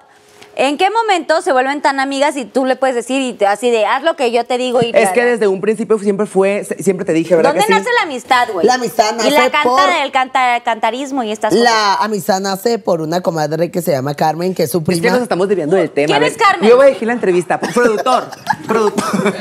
¿En 0.63 0.77
qué 0.77 0.89
momento 0.91 1.41
se 1.41 1.51
vuelven 1.51 1.81
tan 1.81 1.99
amigas 1.99 2.37
y 2.37 2.45
tú 2.45 2.65
le 2.65 2.75
puedes 2.75 2.95
decir 2.95 3.19
y 3.19 3.33
te- 3.33 3.47
así 3.47 3.71
de 3.71 3.87
haz 3.87 4.03
lo 4.03 4.15
que 4.15 4.31
yo 4.31 4.45
te 4.45 4.59
digo 4.59 4.79
y 4.83 4.91
Es 4.93 5.09
que 5.09 5.21
bla"? 5.21 5.31
desde 5.31 5.47
un 5.47 5.59
principio 5.59 5.97
siempre 5.97 6.27
fue, 6.27 6.63
siempre 6.79 7.03
te 7.03 7.13
dije, 7.13 7.35
¿verdad 7.35 7.49
¿Dónde 7.53 7.65
que 7.65 7.73
sí? 7.73 7.79
nace 7.79 7.89
la 7.97 8.03
amistad, 8.03 8.47
güey? 8.53 8.67
La 8.67 8.75
amistad 8.75 9.05
Y 9.25 9.31
la 9.31 9.39
nace 9.39 9.51
canta, 9.51 9.63
por- 9.63 9.89
el 9.89 10.11
canta, 10.11 10.59
cantarismo 10.63 11.23
y 11.23 11.31
estas 11.31 11.49
cosas. 11.51 11.63
La 11.63 11.95
amistad 11.95 12.39
nace 12.41 12.77
por 12.77 13.01
una 13.01 13.21
comadre 13.21 13.71
que 13.71 13.81
se 13.81 13.91
llama 13.91 14.13
Carmen, 14.13 14.53
que 14.53 14.61
es 14.63 14.71
su 14.71 14.77
Es 14.77 14.83
prima. 14.83 15.01
que 15.01 15.09
nos 15.09 15.21
estamos 15.23 15.47
desviando 15.47 15.77
del 15.77 15.89
tema. 15.89 16.13
¿Quién 16.19 16.23
es 16.31 16.37
Carmen? 16.37 16.69
Yo 16.69 16.75
voy 16.75 16.85
a 16.85 16.89
elegir 16.89 17.07
la 17.07 17.13
entrevista. 17.13 17.59
Productor. 17.59 18.25
Productor. 18.67 19.33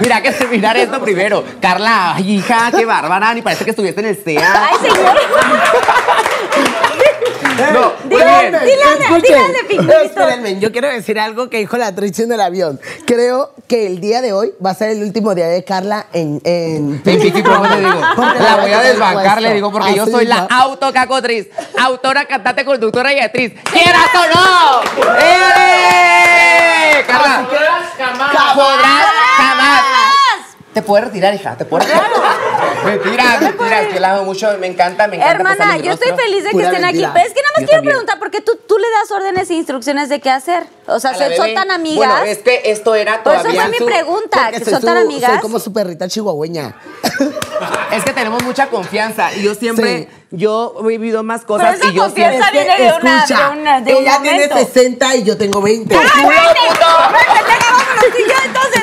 Mira 0.00 0.22
que 0.22 0.30
terminar 0.30 0.76
esto 0.76 1.00
primero. 1.02 1.42
Carla, 1.60 2.14
hija, 2.24 2.70
qué 2.70 2.84
bárbara. 2.84 3.34
Ni 3.34 3.42
parece 3.42 3.64
que 3.64 3.70
estuviste 3.70 4.00
en 4.00 4.06
el 4.06 4.16
CEA. 4.16 4.68
Ay, 4.70 4.76
señor. 4.88 5.16
No. 7.72 7.92
Dile, 8.04 8.24
dile, 8.60 8.82
Ana, 8.84 9.68
Pinguito. 9.68 9.92
Espérenme, 10.04 10.60
yo 10.60 10.70
quiero 10.72 10.88
decir 10.88 11.18
algo 11.18 11.50
que 11.50 11.58
dijo 11.58 11.76
la 11.76 11.88
actriz 11.88 12.18
en 12.20 12.32
el 12.32 12.40
avión. 12.40 12.80
Creo 13.06 13.52
que 13.66 13.86
el 13.86 14.00
día 14.00 14.20
de 14.22 14.32
hoy 14.32 14.52
va 14.64 14.70
a 14.70 14.74
ser 14.74 14.90
el 14.90 15.02
último 15.02 15.34
día 15.34 15.48
de 15.48 15.64
Carla 15.64 16.06
en... 16.12 16.40
En, 16.44 17.02
En 17.04 17.42
Promise 17.42 17.74
le 17.76 17.80
digo, 17.80 18.00
Porque 18.16 18.38
la 18.38 18.56
voy 18.56 18.72
a 18.72 18.80
desbancar, 18.82 19.42
le 19.42 19.54
digo, 19.54 19.72
porque 19.72 19.94
yo 19.94 20.06
soy 20.06 20.26
la 20.26 20.46
autocacotriz, 20.50 21.48
autora, 21.78 22.24
cantante, 22.26 22.64
conductora 22.64 23.12
y 23.12 23.18
actriz. 23.18 23.54
¡Quieras 23.72 24.08
o 24.14 24.26
no! 24.34 24.80
¡Eh! 25.20 27.04
Carla, 27.06 27.46
podrás 27.48 27.86
jamás. 27.98 28.32
Te 30.78 30.82
puedes 30.82 31.06
retirar, 31.06 31.34
hija, 31.34 31.56
te 31.56 31.64
puedes 31.64 31.88
retirar. 31.88 32.08
Mentiras, 32.84 33.40
mentiras, 33.40 33.86
yo 33.92 33.98
la 33.98 34.12
amo 34.14 34.22
mucho, 34.26 34.46
me 34.60 34.68
encanta, 34.68 35.08
me 35.08 35.16
encanta. 35.16 35.34
Hermana, 35.34 35.76
yo 35.78 35.90
estoy 35.90 36.12
feliz 36.16 36.44
de 36.44 36.50
que 36.50 36.62
estén 36.62 36.82
mentira. 36.82 37.08
aquí. 37.08 37.14
Pero 37.14 37.26
es 37.26 37.34
que 37.34 37.40
nada 37.42 37.52
más 37.56 37.60
Yo 37.62 37.66
quiero 37.66 37.72
también. 37.78 37.82
preguntar, 37.90 38.18
¿por 38.20 38.30
qué 38.30 38.40
tú, 38.42 38.52
tú 38.68 38.78
le 38.78 38.86
das 38.92 39.10
órdenes 39.10 39.50
e 39.50 39.54
instrucciones 39.54 40.08
de 40.08 40.20
qué 40.20 40.30
hacer? 40.30 40.62
O 40.86 41.00
sea, 41.00 41.14
¿son, 41.14 41.32
son 41.34 41.52
tan 41.52 41.72
amigas? 41.72 41.96
Bueno, 41.96 42.22
es 42.26 42.38
que 42.38 42.62
esto 42.66 42.94
era 42.94 43.24
Por 43.24 43.32
eso 43.32 43.42
todavía. 43.42 43.62
fue 43.62 43.70
mi 43.80 43.86
pregunta, 43.92 44.52
que 44.52 44.64
son 44.64 44.80
tan 44.80 44.98
su- 44.98 45.02
amigas. 45.02 45.30
Soy 45.32 45.40
como 45.40 45.58
su 45.58 45.72
perrita 45.72 46.06
chihuahueña. 46.06 46.76
Es 47.90 48.04
que 48.04 48.12
tenemos 48.12 48.40
mucha 48.44 48.68
confianza 48.68 49.32
y 49.34 49.42
yo 49.42 49.54
siempre, 49.56 50.08
Sí. 50.30 50.36
yo 50.36 50.76
he 50.80 50.86
vivido 50.86 51.24
más 51.24 51.40
Pero 51.40 51.54
cosas 51.54 51.78
esa 51.80 51.88
y 51.88 51.94
yo 51.94 52.02
confianza 52.04 52.50
siempre... 52.50 52.76
viene 52.76 52.92
de 52.92 52.98
una, 53.00 53.18
escucha, 53.18 53.48
de 53.50 53.58
una, 53.60 53.80
de 53.80 53.94
un 53.94 54.02
ella 54.02 54.18
tiene 54.22 54.46
momento. 54.46 54.58
60 54.72 55.16
y 55.16 55.22
yo 55.24 55.36
tengo 55.36 55.60
20. 55.62 55.96
¡Ay, 55.96 56.02
vete! 56.04 56.20
¡Vete, 56.28 56.78
vámonos! 56.80 58.04
Y 58.16 58.28
yo 58.28 58.34
entonces... 58.44 58.82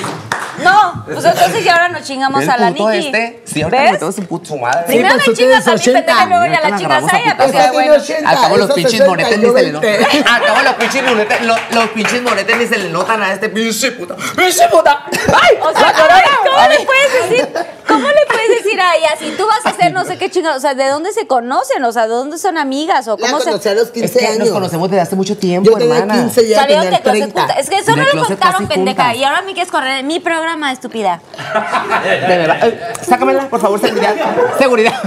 No, 0.65 1.03
pues 1.05 1.23
entonces 1.25 1.63
ya 1.63 1.73
ahora 1.73 1.89
nos 1.89 2.03
chingamos 2.03 2.47
a 2.47 2.57
la 2.57 2.69
Niki. 2.71 2.97
este, 3.07 3.41
sí, 3.45 3.61
ahorita 3.61 3.81
¿Ves? 3.83 3.91
me 3.93 3.97
tengo 3.99 4.11
su 4.11 4.25
puto 4.25 4.45
su 4.45 4.57
madre. 4.57 4.83
Primero 4.87 5.15
pues 5.15 5.27
me 5.27 5.33
chingas 5.33 5.67
a 5.67 5.71
mí, 5.71 5.75
80. 5.79 5.99
pendeja, 5.99 6.23
y 6.25 6.29
luego 6.29 6.45
ya 6.45 6.61
la 6.61 6.69
la 6.69 6.77
chingas 6.77 7.13
a 7.13 7.19
ella. 7.19 7.37
Pues 7.37 7.51
ya, 7.53 7.71
bueno. 7.71 7.93
80, 7.93 8.29
Al 8.29 8.35
cabo 8.35 8.57
los 8.57 8.71
pinches 8.71 8.91
60 8.91 9.09
monetes 9.09 9.37
y 9.37 9.41
ni 9.41 9.47
se 9.53 9.61
le 9.63 9.71
notan. 9.71 9.91
20. 9.91 10.29
Al 10.29 10.43
cabo 10.45 10.61
los 10.63 10.73
pinches 10.73 11.03
monetes, 11.03 11.41
los, 11.41 11.89
pinches 11.89 12.21
monetes 12.21 12.57
ni 12.57 12.67
se 12.67 12.77
le 12.77 12.89
notan 12.89 13.21
a 13.23 13.33
este 13.33 13.49
pinche 13.49 13.91
puta. 13.91 14.15
¡Pinche 14.35 14.67
puta! 14.69 15.05
¡Ay! 15.11 15.57
O 15.61 15.71
sea, 15.77 15.93
¿cómo, 15.93 16.07
le- 16.07 16.49
cómo 16.51 16.67
le 16.69 16.79
puedes 16.85 17.29
decir? 17.29 17.49
¿Cómo 17.95 18.07
le 18.07 18.25
puedes 18.27 18.63
decir 18.63 18.79
a 18.81 18.95
ella 18.95 19.09
si 19.17 19.31
tú 19.31 19.45
vas 19.47 19.65
a 19.65 19.69
hacer 19.69 19.91
no 19.93 20.03
sé 20.05 20.17
qué 20.17 20.29
chingados? 20.29 20.57
O 20.57 20.61
sea, 20.61 20.73
¿de 20.73 20.87
dónde 20.89 21.11
se 21.13 21.27
conocen? 21.27 21.83
O 21.83 21.91
sea, 21.91 22.03
¿de 22.07 22.13
dónde 22.13 22.37
son 22.37 22.57
amigas? 22.57 23.07
¿O 23.07 23.17
La 23.17 23.27
cómo 23.31 23.39
se 23.39 23.69
a 23.69 23.73
los 23.73 23.89
15 23.91 24.05
Es 24.05 24.11
que 24.11 24.27
años. 24.27 24.39
nos 24.39 24.49
conocemos 24.49 24.89
desde 24.89 25.01
hace 25.01 25.15
mucho 25.15 25.37
tiempo, 25.37 25.71
Yo 25.71 25.77
tenía 25.77 25.97
hermana. 25.99 26.21
15 26.21 26.41
y 26.43 26.45
ella 26.47 26.61
Salieron 26.61 26.83
de 26.85 26.89
closet 27.01 27.11
30. 27.11 27.39
juntas. 27.41 27.57
Es 27.59 27.69
que 27.69 27.77
eso 27.77 27.95
no 27.95 28.03
lo 28.03 28.25
contaron, 28.25 28.67
pendeja. 28.67 29.15
Y 29.15 29.23
ahora 29.23 29.41
me 29.41 29.53
quieres 29.53 29.71
correr 29.71 30.03
mi 30.03 30.19
programa, 30.19 30.71
estúpida. 30.71 31.21
De 32.27 32.37
verdad. 32.37 32.67
Eh, 32.67 32.93
Sácamela, 33.07 33.47
por 33.49 33.59
favor, 33.61 33.79
seguridad. 33.79 34.15
Seguridad. 34.57 35.01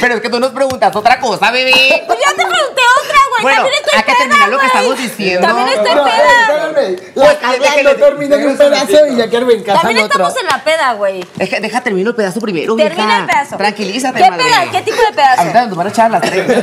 Pero 0.00 0.14
es 0.14 0.20
que 0.20 0.28
tú 0.28 0.40
nos 0.40 0.50
preguntas 0.52 0.94
otra 0.94 1.18
cosa, 1.20 1.50
bebé. 1.50 2.04
Pues 2.06 2.18
ya 2.18 2.30
te 2.30 2.36
pregunté 2.46 2.82
otra, 3.02 3.18
güey. 3.30 3.42
Bueno, 3.42 3.62
También 3.62 3.82
estoy 3.84 3.98
hay 3.98 4.02
que 4.04 4.12
peda, 4.12 4.18
terminar 4.18 4.48
lo 4.48 4.58
que 4.58 4.66
güey. 4.66 4.66
estamos 4.66 4.98
diciendo. 4.98 5.46
También 5.46 5.68
estoy 5.68 5.94
No, 5.94 6.04
peda. 6.04 6.14
espérame. 6.40 7.12
Pues, 7.14 7.42
La 7.42 7.52
déjenle- 7.52 7.82
no 7.84 7.90
termina 7.94 8.36
en 8.36 8.48
un 8.48 8.56
pedazo 8.56 9.06
y 9.06 9.16
ya 9.16 9.28
quiero 9.30 9.46
me 9.46 9.54
encajan 9.54 9.82
También 9.82 10.06
estamos 10.06 10.34
en 10.40 10.46
la 10.46 10.64
peda, 10.64 10.92
güey. 10.94 10.99
Deja, 11.36 11.60
deja 11.60 11.80
termino 11.82 12.10
el 12.10 12.16
pedazo 12.16 12.40
primero, 12.40 12.76
Termina 12.76 13.04
mija. 13.04 13.18
el 13.20 13.26
pedazo. 13.26 13.56
Tranquilízate, 13.56 14.20
¿Qué 14.22 14.30
madre. 14.30 14.44
peda? 14.44 14.70
¿Qué 14.72 14.82
tipo 14.82 14.96
de 15.02 15.12
pedazo? 15.14 15.40
Ahorita 15.42 15.66
nos 15.66 15.76
van 15.76 15.86
a 15.86 15.90
echar 15.90 16.10
las 16.10 16.20
tres. 16.22 16.46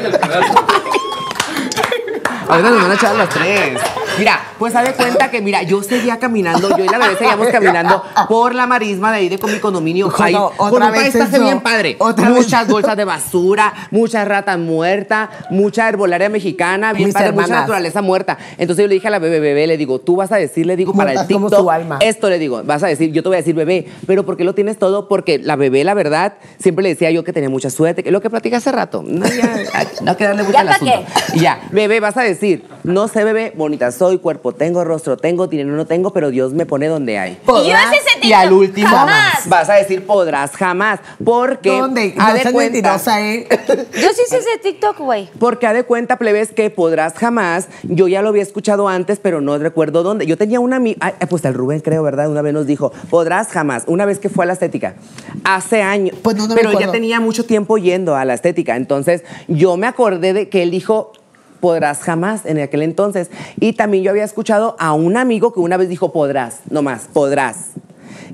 Ahorita 2.50 2.70
nos 2.70 2.82
van 2.82 2.92
a 2.92 2.94
echar 2.96 3.16
las 3.16 3.30
tres. 3.30 3.80
Mira, 4.18 4.40
pues 4.58 4.76
haz 4.76 4.86
de 4.86 4.94
cuenta 4.94 5.30
que, 5.30 5.42
mira, 5.42 5.64
yo 5.64 5.84
seguía 5.84 6.18
caminando, 6.18 6.76
yo 6.78 6.84
y 6.84 6.88
la 6.88 6.98
bebé 6.98 7.18
seguíamos 7.18 7.48
caminando 7.48 8.04
por 8.28 8.56
la 8.56 8.66
marisma 8.68 9.12
de 9.12 9.18
ahí 9.18 9.30
de 9.30 9.38
con 9.38 9.52
mi 9.52 9.60
condominio. 9.60 10.08
Ojo, 10.08 10.24
Ahí, 10.24 10.34
no, 10.34 10.52
otra 10.58 10.92
vez 10.92 11.14
eso. 11.16 11.42
bien 11.42 11.62
padre. 11.62 11.96
Otra 12.00 12.30
vez. 12.30 12.44
muchas 12.44 12.68
bolsas 12.68 12.98
de 12.98 13.06
basura, 13.06 13.74
muchas 13.92 14.28
ratas 14.28 14.58
muertas, 14.58 15.30
mucha 15.50 15.88
herbolaria 15.88 16.30
mexicana, 16.30 16.94
bien 16.94 17.08
Mis 17.08 17.14
padre, 17.14 17.32
mucha 17.32 17.48
naturaleza 17.48 18.02
muerta. 18.02 18.38
Entonces 18.58 18.84
yo 18.84 18.88
le 18.88 18.96
dije 18.96 19.08
a 19.08 19.12
la 19.12 19.20
bebé, 19.20 19.40
bebé, 19.40 19.68
le 19.68 19.78
digo, 19.78 20.00
tú 20.00 20.16
vas 20.16 20.32
a 20.32 20.38
decir, 20.38 20.66
le 20.66 20.76
digo, 20.76 20.94
para 20.94 21.12
el 21.14 21.28
como 21.28 21.50
TikTok, 21.50 21.70
alma. 21.72 22.00
esto 22.02 22.30
le 22.30 22.40
digo, 22.40 22.64
vas 22.64 22.84
a 22.84 22.88
decir, 22.88 23.12
yo 23.12 23.24
te 23.24 23.30
voy 23.30 23.36
a 23.36 23.40
decir 23.40 23.56
bebé, 23.56 23.88
pero 24.06 24.26
¿por 24.26 24.38
qué 24.38 24.44
lo 24.44 24.56
tienes 24.56 24.78
todo? 24.78 25.08
Porque 25.08 25.38
la 25.40 25.56
bebé, 25.56 25.84
la 25.84 25.94
verdad, 25.94 26.34
siempre 26.60 26.84
le 26.84 26.90
decía 26.90 27.12
yo 27.12 27.24
que 27.24 27.34
tenía 27.34 27.50
mucha 27.50 27.70
suerte, 27.70 28.04
que 28.04 28.10
es 28.10 28.14
lo 28.14 28.22
que 28.22 28.30
platicé 28.30 28.56
hace 28.56 28.72
rato. 28.72 29.04
No, 29.18 29.26
ya, 29.26 29.66
no 30.04 30.12
hay 30.12 30.18
que 30.18 30.26
darle 30.26 30.44
mucho 30.44 30.54
¿Ya 30.54 30.60
al 30.62 30.68
pa' 30.68 30.76
asunto. 30.76 30.94
Y 31.34 31.40
ya, 31.40 31.60
bebé, 31.72 32.00
vas 32.00 32.18
a 32.18 32.22
decir, 32.22 32.66
no 32.84 33.08
sé, 33.08 33.24
bebé, 33.24 33.52
bonita 33.56 33.92
soy, 33.92 34.07
cuerpo 34.16 34.54
tengo, 34.54 34.86
rostro 34.86 35.18
tengo, 35.18 35.48
dinero 35.48 35.76
no 35.76 35.86
tengo, 35.86 36.14
pero 36.14 36.30
Dios 36.32 36.54
me 36.54 36.66
pone 36.66 36.88
donde 36.88 37.18
hay. 37.18 37.34
Y 37.34 37.36
yo 37.36 37.44
¿Podrás? 37.46 37.94
ese 37.94 37.98
ese 38.18 38.28
Y 38.28 38.32
al 38.34 38.54
último 38.54 38.88
Jamás. 38.88 39.48
vas 39.48 39.70
a 39.70 39.74
decir 39.74 40.06
podrás 40.06 40.52
jamás, 40.52 41.00
porque 41.24 41.70
¿Dónde? 41.70 42.14
ha 42.18 42.30
No 42.30 42.34
de 42.36 42.52
cuenta, 42.52 43.00
¿eh? 43.20 43.48
Yo 43.68 44.10
sí 44.14 44.22
hice 44.26 44.38
ese 44.38 44.58
TikTok, 44.64 45.00
güey. 45.00 45.30
porque 45.40 45.68
ha 45.68 45.74
de 45.74 45.84
cuenta, 45.84 46.18
plebes, 46.18 46.52
que 46.52 46.70
podrás 46.70 47.14
jamás. 47.14 47.68
Yo 47.84 48.08
ya 48.08 48.22
lo 48.22 48.30
había 48.30 48.44
escuchado 48.44 48.88
antes, 48.88 49.20
pero 49.20 49.42
no 49.42 49.58
recuerdo 49.58 50.04
dónde. 50.04 50.26
Yo 50.26 50.38
tenía 50.38 50.60
una 50.60 50.78
amiga, 50.78 51.14
pues 51.30 51.44
el 51.46 51.54
Rubén 51.54 51.82
creo, 51.82 52.04
¿verdad? 52.04 52.30
Una 52.30 52.42
vez 52.42 52.54
nos 52.54 52.66
dijo, 52.66 52.92
podrás 53.10 53.50
jamás. 53.50 53.84
Una 53.88 54.06
vez 54.06 54.20
que 54.20 54.30
fue 54.30 54.46
a 54.46 54.48
la 54.48 54.54
estética, 54.54 54.96
hace 55.44 55.82
años. 55.82 56.16
Pues 56.22 56.36
no, 56.36 56.48
no 56.48 56.56
me 56.56 56.62
pero 56.62 56.80
ya 56.80 56.92
tenía 56.92 57.20
mucho 57.20 57.46
tiempo 57.46 57.78
yendo 57.78 58.16
a 58.16 58.26
la 58.26 58.34
estética. 58.34 58.76
Entonces, 58.76 59.24
yo 59.48 59.78
me 59.78 59.88
acordé 59.88 60.34
de 60.34 60.50
que 60.50 60.64
él 60.64 60.72
dijo, 60.72 61.12
podrás 61.60 62.00
jamás 62.00 62.46
en 62.46 62.60
aquel 62.60 62.82
entonces. 62.82 63.30
Y 63.60 63.74
también 63.74 64.04
yo 64.04 64.12
había 64.12 64.24
escuchado 64.24 64.76
a 64.80 64.94
un 64.94 65.18
amigo 65.18 65.54
que 65.54 65.60
una 65.60 65.78
vez 65.78 65.90
dijo, 65.90 66.12
podrás, 66.12 66.62
no 66.70 66.82
más, 66.82 67.08
podrás. 67.12 67.72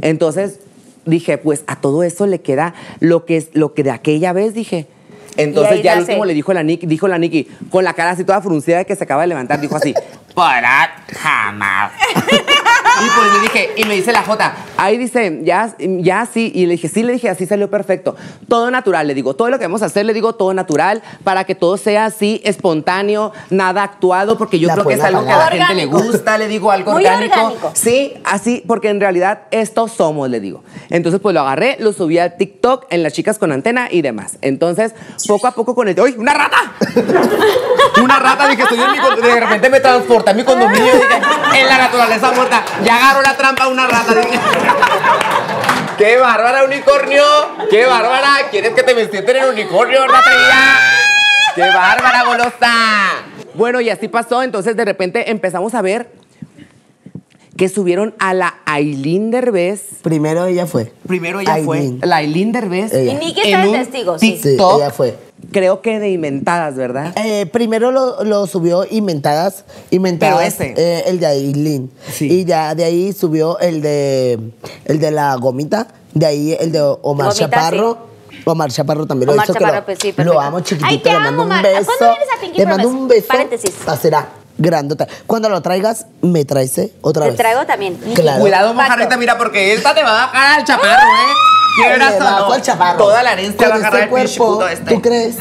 Entonces 0.01 0.59
dije, 1.05 1.38
pues 1.38 1.63
a 1.67 1.76
todo 1.78 2.03
eso 2.03 2.28
le 2.28 2.41
queda 2.41 2.74
lo 2.99 3.26
que 3.26 3.38
es 3.38 3.49
lo 3.53 3.74
que 3.74 3.84
de 3.84 3.91
aquella 3.91 4.34
vez 4.34 4.53
dije. 4.53 4.88
Entonces 5.38 5.82
ya 5.82 5.93
al 5.93 6.01
último 6.01 6.26
le 6.26 6.34
dijo 6.34 6.53
la 6.53 6.63
Nicky, 6.63 6.86
dijo 6.86 7.07
la 7.07 7.17
Nicky, 7.17 7.47
con 7.69 7.84
la 7.84 7.93
cara 7.93 8.11
así 8.11 8.24
toda 8.24 8.41
fruncida 8.41 8.78
de 8.78 8.86
que 8.86 8.95
se 8.95 9.03
acaba 9.03 9.21
de 9.24 9.28
levantar, 9.28 9.59
dijo 9.59 9.76
así, 9.76 9.93
podrás 10.36 10.89
jamás. 11.11 11.91
y 13.02 13.10
pues 13.10 13.32
me 13.34 13.39
dije, 13.41 13.70
y 13.78 13.86
me 13.86 13.96
dice 13.96 14.12
la 14.12 14.22
J, 14.24 14.54
ahí 14.78 14.98
dice, 14.98 15.39
ya, 15.44 15.74
ya 15.80 16.28
sí, 16.32 16.52
y 16.54 16.66
le 16.66 16.74
dije, 16.74 16.88
sí, 16.89 17.04
le 17.04 17.14
dije, 17.14 17.30
así 17.30 17.46
salió 17.46 17.70
perfecto. 17.70 18.16
Todo 18.48 18.70
natural, 18.72 19.08
le 19.08 19.14
digo, 19.14 19.34
todo 19.36 19.50
lo 19.50 19.58
que 19.60 19.66
vamos 19.66 19.82
a 19.82 19.86
hacer, 19.86 20.06
le 20.06 20.14
digo, 20.14 20.34
todo 20.36 20.54
natural, 20.54 21.02
para 21.24 21.44
que 21.46 21.56
todo 21.56 21.78
sea 21.78 22.06
así, 22.06 22.41
espontáneo, 22.44 23.32
nada 23.50 23.84
actuado, 23.84 24.38
porque 24.38 24.60
yo 24.60 24.68
La 24.68 24.74
creo 24.76 24.86
que 24.88 24.94
es 24.96 25.02
algo 25.04 25.26
que 25.26 25.32
a 25.32 25.38
la 25.38 25.48
gente 25.48 25.76
le 25.76 25.86
gusta, 25.86 26.38
le 26.38 26.48
digo, 26.48 26.72
algo 26.72 26.91
Muy 26.94 27.06
orgánico. 27.06 27.36
orgánico. 27.39 27.72
Sí, 27.74 28.14
así, 28.24 28.64
porque 28.68 28.89
en 28.89 29.00
realidad 29.00 29.41
estos 29.52 29.91
somos, 29.91 30.30
le 30.30 30.39
digo. 30.39 30.64
Entonces, 30.89 31.20
pues 31.22 31.34
lo 31.34 31.41
agarré, 31.41 31.78
lo 31.80 31.94
subí 31.94 32.20
a 32.20 32.38
TikTok 32.38 32.86
en 32.89 33.04
las 33.04 33.14
chicas 33.14 33.38
con 33.38 33.52
antena 33.52 33.88
y 33.89 34.02
demás. 34.02 34.38
Entonces, 34.41 34.94
poco 35.28 35.48
a 35.48 35.52
poco 35.52 35.74
con 35.76 35.88
el. 35.88 36.00
¡Uy, 36.00 36.16
una 36.18 36.34
rata! 36.34 36.58
una 38.04 38.20
rata, 38.20 38.48
dije, 38.48 38.64
estoy 38.64 38.80
en 38.80 38.91
mi 38.91 38.98
con- 39.00 39.20
De 39.20 39.39
repente 39.39 39.70
me 39.70 39.80
transporté 39.80 40.32
a 40.32 40.34
mi 40.34 40.44
condominio, 40.44 40.86
dije, 40.86 41.62
en 41.62 41.68
la 41.68 41.78
naturaleza 41.78 42.32
muerta. 42.32 42.64
Ya 42.84 42.93
agarró 42.94 43.22
la 43.22 43.36
trampa 43.36 43.68
una 43.68 43.88
rata. 43.88 44.14
¡Qué 45.98 46.18
bárbara, 46.18 46.64
unicornio! 46.66 47.24
¡Qué 47.70 47.86
bárbara! 47.86 48.48
¿Quieres 48.50 48.74
que 48.74 48.84
te 48.84 48.94
vestiste 48.94 49.38
en 49.38 49.46
unicornio, 49.46 50.08
ratilla? 50.08 50.80
¡Qué 51.56 51.62
bárbara, 51.62 52.24
golosa! 52.26 52.74
Bueno, 53.54 53.80
y 53.80 53.89
así 53.89 54.08
pasó. 54.08 54.41
Entonces, 54.41 54.76
de 54.76 54.86
repente 54.86 55.30
empezamos 55.30 55.76
a 55.76 55.82
ver 55.82 56.10
que 57.58 57.70
subieron 57.70 58.16
a 58.20 58.34
la 58.34 58.56
Aileen 58.66 59.30
Derbez. 59.30 60.02
Primero 60.02 60.46
ella 60.48 60.66
fue. 60.66 60.91
Primero 61.08 61.39
ella 61.39 61.54
Aileen. 61.54 62.00
fue. 62.00 62.08
La 62.08 62.18
Aileen 62.18 62.52
Derbez. 62.52 62.94
Ella. 62.94 63.12
Y 63.14 63.16
Nicky 63.16 63.41
está 63.41 63.64
en 63.64 63.72
testigo, 63.72 64.18
sí. 64.18 64.39
Sí, 64.41 64.58
ella 64.58 64.89
fue. 64.89 65.16
Creo 65.52 65.82
que 65.82 66.00
de 66.00 66.10
inventadas, 66.10 66.76
¿verdad? 66.76 67.14
Eh, 67.18 67.46
primero 67.48 67.91
lo, 67.91 68.24
lo 68.24 68.48
subió 68.48 68.86
Inventadas. 68.89 69.66
Inventadas. 69.91 70.56
Pero 70.58 70.72
ese. 70.72 70.74
eh, 70.78 71.04
el 71.08 71.20
de 71.20 71.26
Aileen. 71.28 71.91
Sí. 72.12 72.32
Y 72.32 72.46
ya 72.46 72.74
de 72.76 72.84
ahí 72.86 73.12
subió 73.14 73.60
el 73.60 73.82
de 73.82 74.39
el 74.86 75.00
de 75.00 75.12
la 75.12 75.36
gomita. 75.36 75.88
De 76.14 76.26
ahí 76.26 76.58
el 76.60 76.72
de 76.72 76.80
Omar 76.82 77.28
Gomita, 77.28 77.34
Chaparro. 77.50 77.98
Omar 78.46 78.72
Chaparro 78.72 79.06
también 79.06 79.30
Omar 79.30 79.46
lo 79.48 79.52
hizo. 79.52 79.54
que 79.54 79.60
Chaparro, 79.60 79.80
lo, 79.80 79.86
pues 79.86 79.98
sí, 80.02 80.14
lo 80.18 80.39
amo 80.41 80.60
chiquitito. 80.62 80.88
Ay, 80.89 80.98
te 81.00 81.10
le 81.10 81.16
amo, 81.16 81.26
mando 81.26 81.44
un 81.44 81.52
Omar. 81.52 81.64
beso. 81.64 81.86
¿Cuándo 81.98 82.16
vienes 82.18 82.36
a 82.38 82.41
Pinky 82.41 82.58
Le 82.60 82.66
mando 82.66 82.88
un 82.89 83.08
beso. 83.08 83.28
Paréntesis. 83.28 83.72
Será 84.02 84.28
grandota. 84.58 85.08
Cuando 85.28 85.50
lo 85.50 85.62
traigas, 85.62 86.06
me 86.22 86.46
traes 86.46 86.78
¿eh? 86.78 86.94
otra 87.02 87.24
Te 87.24 87.30
vez. 87.32 87.38
traigo 87.38 87.66
también. 87.66 87.96
Claro. 88.14 88.41
Cuidado, 88.41 88.74
mojarrita, 88.74 89.18
mira, 89.18 89.38
porque 89.38 89.74
esta 89.74 89.94
te 89.96 90.04
va 90.04 90.24
a 90.24 90.26
bajar 90.28 90.60
al 90.60 90.66
chaparro, 90.66 90.91
¿eh? 90.94 91.34
Quieras 91.76 92.13
o 92.15 92.24
no. 92.47 92.53
al 92.53 92.61
chaparro. 92.61 92.97
Toda 92.97 93.24
la 93.24 93.34
herencia 93.34 93.67
va 93.69 93.76
a 93.76 93.78
agarrar 93.78 94.01
este 94.03 94.15
el 94.15 94.21
pinche 94.21 94.38
cuerpo, 94.38 94.53
puto 94.53 94.67
este. 94.67 94.93
¿Tú 94.95 95.01
crees? 95.01 95.36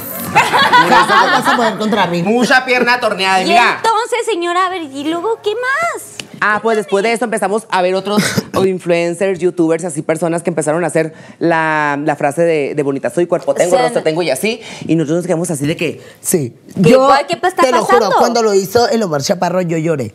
Jamás 0.89 1.09
vas 1.45 1.49
a 1.53 1.57
poder 1.57 1.79
contra 1.79 2.07
mí. 2.07 2.23
Mucha 2.23 2.65
pierna 2.65 2.99
torneada. 3.01 3.41
Y 3.43 3.45
Y 3.45 3.49
mira. 3.51 3.77
entonces, 3.83 4.25
señora, 4.27 4.67
a 4.67 4.71
ver, 4.71 4.83
¿y 4.83 5.05
luego 5.05 5.39
qué 5.43 5.51
más? 5.55 6.03
Ah, 6.45 6.59
pues 6.61 6.77
después 6.77 7.05
de 7.05 7.13
eso 7.13 7.25
empezamos 7.25 7.67
a 7.71 7.83
ver 7.83 7.95
otros 7.95 8.21
o 8.55 8.65
influencers, 8.65 9.39
youtubers, 9.39 9.85
así 9.85 10.03
personas 10.03 10.43
que 10.43 10.51
empezaron 10.51 10.83
a 10.83 10.89
hacer 10.89 11.15
la, 11.39 11.97
la 12.05 12.17
frase 12.17 12.43
de, 12.43 12.75
de 12.75 12.83
bonita 12.83 13.11
soy, 13.11 13.27
cuerpo 13.27 13.55
tengo, 13.55 13.77
Sí. 13.77 13.83
rostro 13.83 14.03
tengo 14.03 14.23
y 14.23 14.31
así. 14.31 14.61
Y 14.89 14.97
nosotros 14.97 15.19
nos 15.19 15.27
quedamos 15.27 15.51
así 15.53 15.67
de 15.67 15.77
que, 15.77 16.01
Sí. 16.21 16.57
¿Qué- 16.83 16.91
Yo 16.91 17.07
cuál- 17.07 17.27
qué 17.29 17.35
está 17.35 17.63
te 17.63 17.71
lo 17.71 17.85
juro, 17.85 18.11
cuando 18.19 18.43
lo 18.43 18.55
hizo 18.55 18.89
el 18.89 19.03
Omar 19.05 19.23
Chaparro, 19.23 19.61
yo 19.63 19.77
lloré. 19.79 20.15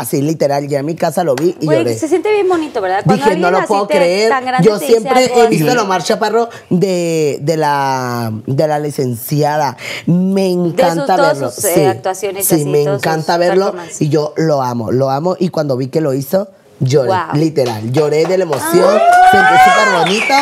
Así 0.00 0.22
literal, 0.22 0.66
ya 0.68 0.80
en 0.80 0.86
mi 0.86 0.94
casa 0.94 1.24
lo 1.24 1.34
vi 1.34 1.56
y 1.60 1.66
Güey, 1.66 1.78
lloré. 1.78 1.98
se 1.98 2.08
siente 2.08 2.30
bien 2.32 2.48
bonito, 2.48 2.80
¿verdad? 2.80 3.02
Cuando 3.04 3.24
Dije, 3.24 3.36
no 3.38 3.50
lo 3.50 3.64
puedo 3.66 3.86
creer. 3.88 4.32
Yo 4.62 4.78
siempre 4.78 5.30
he 5.34 5.46
visto 5.48 5.70
a 5.70 5.82
Omar 5.82 6.02
Chaparro 6.02 6.48
de, 6.70 7.38
de, 7.42 7.56
la, 7.56 8.32
de 8.46 8.66
la 8.68 8.78
licenciada. 8.78 9.76
Me 10.06 10.48
encanta 10.50 11.16
verlo. 11.16 11.50
sus, 11.50 11.64
eh, 11.64 11.86
actuaciones 11.86 12.46
sí, 12.46 12.54
así, 12.56 12.64
me 12.64 12.82
encanta 12.82 13.36
verlo 13.36 13.74
y 13.98 14.08
yo 14.08 14.34
lo 14.36 14.62
amo, 14.62 14.90
lo 14.92 15.10
amo. 15.10 15.36
Y 15.38 15.48
cuando 15.48 15.76
vi 15.76 15.88
que 15.88 16.00
lo 16.00 16.14
hizo, 16.14 16.48
lloré, 16.80 17.08
Wow. 17.08 17.18
literal. 17.34 17.92
Lloré 17.92 18.24
de 18.26 18.38
la 18.38 18.44
emoción, 18.44 18.98
sentí 19.30 19.54
súper 19.64 19.98
bonito. 19.98 20.34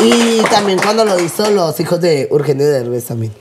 Y 0.00 0.42
también 0.50 0.78
cuando 0.82 1.04
lo 1.04 1.18
hizo 1.20 1.50
los 1.50 1.78
hijos 1.80 2.00
de 2.00 2.28
Urgenio 2.30 2.66
de 2.66 2.72
Derbez 2.72 3.04
también. 3.06 3.32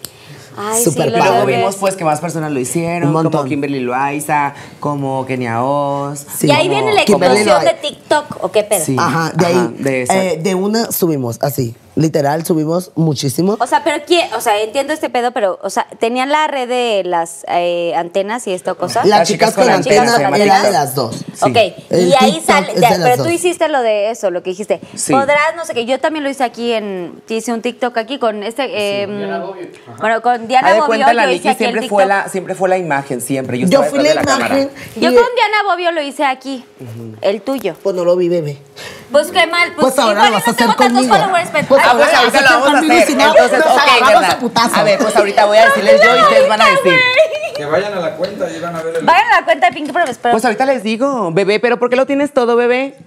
Ay, 0.57 0.83
Súper 0.83 1.11
sí. 1.11 1.17
Luego 1.17 1.45
vimos 1.45 1.75
pues 1.75 1.95
que 1.95 2.03
más 2.05 2.19
personas 2.19 2.51
lo 2.51 2.59
hicieron, 2.59 3.15
Un 3.15 3.23
como 3.23 3.43
Kimberly 3.45 3.79
Loaiza, 3.79 4.53
como 4.79 5.25
Kenia 5.25 5.63
Oz. 5.63 6.25
Sí. 6.37 6.47
y 6.47 6.51
ahí 6.51 6.69
viene 6.69 6.93
la 6.93 7.01
explosión 7.01 7.45
lo- 7.47 7.59
de 7.59 7.73
TikTok, 7.81 8.43
¿o 8.43 8.51
qué 8.51 8.63
pedo? 8.63 8.83
Sí. 8.85 8.95
Ajá, 8.97 9.31
de 9.35 9.45
ahí, 9.45 9.53
Ajá, 9.55 9.71
de 9.77 10.01
esa. 10.03 10.23
eh, 10.23 10.39
de 10.41 10.55
una 10.55 10.91
subimos, 10.91 11.37
así, 11.41 11.75
literal, 11.95 12.45
subimos 12.45 12.91
muchísimo. 12.95 13.57
O 13.59 13.67
sea, 13.67 13.83
pero 13.83 14.03
¿quién? 14.05 14.33
O 14.33 14.41
sea, 14.41 14.61
entiendo 14.61 14.93
este 14.93 15.09
pedo, 15.09 15.31
pero, 15.31 15.59
o 15.61 15.69
sea, 15.69 15.87
tenían 15.99 16.29
la 16.29 16.47
red 16.47 16.67
de 16.67 17.03
las 17.05 17.45
eh, 17.47 17.93
antenas 17.95 18.45
y 18.47 18.53
esta 18.53 18.73
cosa. 18.73 19.05
Las 19.05 19.27
chicas 19.27 19.53
con 19.53 19.63
chicas 19.63 19.77
antena 19.77 20.15
era 20.15 20.27
antenas. 20.27 20.63
de 20.63 20.71
las 20.71 20.95
dos. 20.95 21.15
Ok, 21.41 21.57
El 21.89 22.09
y 22.09 22.13
ahí 22.19 22.31
TikTok 22.33 22.45
sale, 22.45 22.73
de 22.73 22.87
pero 23.03 23.17
tú 23.17 23.23
dos. 23.23 23.31
hiciste 23.31 23.67
lo 23.69 23.81
de 23.81 24.11
eso, 24.11 24.31
lo 24.31 24.43
que 24.43 24.51
dijiste. 24.51 24.79
Sí. 24.95 25.13
Podrás, 25.13 25.55
no 25.55 25.65
sé 25.65 25.73
qué, 25.73 25.85
yo 25.85 25.99
también 25.99 26.23
lo 26.23 26.29
hice 26.29 26.43
aquí 26.43 26.73
en, 26.73 27.21
hice 27.27 27.53
un 27.53 27.61
TikTok 27.61 27.97
aquí 27.97 28.19
con 28.19 28.43
este, 28.43 28.65
eh, 28.73 29.07
bueno, 29.99 30.21
con 30.21 30.47
Diana 30.47 30.69
Bobbio, 30.73 30.85
cuenta, 30.85 31.13
la 31.13 31.31
el 31.31 31.41
siempre 31.41 31.87
fue, 31.87 32.05
la, 32.05 32.29
siempre 32.29 32.55
fue 32.55 32.69
la 32.69 32.77
imagen, 32.77 33.21
siempre. 33.21 33.59
Yo, 33.59 33.67
Yo 33.67 33.83
fui 33.83 34.03
la 34.03 34.21
cámara. 34.21 34.59
imagen. 34.59 34.69
Yo 34.95 35.09
con 35.09 35.25
Diana 35.35 35.63
Bobbio 35.69 35.91
lo 35.91 36.01
hice 36.01 36.25
aquí, 36.25 36.63
el 37.21 37.41
tuyo. 37.41 37.75
Pues 37.81 37.95
no 37.95 38.03
lo 38.03 38.15
vi, 38.15 38.29
bebé. 38.29 38.57
Pues 39.11 39.27
qué 39.31 39.47
mal, 39.47 39.71
pues, 39.75 39.87
Pues 39.87 39.99
ahora 39.99 40.13
igual 40.27 40.31
vas 40.33 40.47
a 40.47 40.51
hacer 40.51 40.75
conmigo. 40.75 41.15
followers, 41.15 41.49
pero- 41.51 41.67
Pues 41.67 41.81
Ah, 41.85 41.91
pues 41.93 42.05
ahora 42.07 42.19
ahorita 42.19 42.41
lo 42.41 42.49
vamos 42.49 42.67
a 42.67 42.71
conmigo, 42.71 42.93
hacer. 42.93 43.07
si 43.07 43.15
no, 43.15 43.27
Entonces, 43.27 43.59
nos 43.59 43.67
ok, 43.67 43.79
agarramos 43.81 44.13
¿verdad? 44.21 44.31
a 44.31 44.39
putazo. 44.39 44.75
A 44.75 44.83
ver, 44.83 44.99
pues 44.99 45.15
ahorita 45.15 45.45
voy 45.45 45.57
a 45.57 45.65
decirles 45.67 46.01
yo 46.03 46.15
y 46.17 46.21
ustedes 46.21 46.49
van 46.49 46.61
a 46.61 46.65
decir. 46.69 46.99
Que 47.55 47.65
vayan 47.65 47.93
a 47.93 47.99
la 48.01 48.11
cuenta 48.15 48.49
y 48.49 48.59
van 48.59 48.75
a 48.75 48.81
ver 48.81 48.95
el. 48.97 49.05
Vayan 49.05 49.27
a 49.31 49.39
la 49.39 49.45
cuenta 49.45 49.67
de 49.69 49.73
Pinky 49.73 49.91
Promise, 49.93 50.19
pero 50.21 50.33
Pues 50.33 50.43
ahorita 50.43 50.65
les 50.65 50.83
digo, 50.83 51.31
bebé, 51.31 51.59
pero 51.59 51.77
¿por 51.79 51.89
qué 51.89 51.95
lo 51.95 52.05
tienes 52.05 52.33
todo, 52.33 52.55
bebé? 52.57 52.97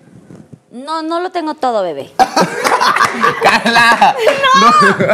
No, 0.70 1.02
no 1.02 1.20
lo 1.20 1.30
tengo 1.30 1.54
todo, 1.54 1.82
bebé. 1.82 2.10
Carla. 3.42 4.14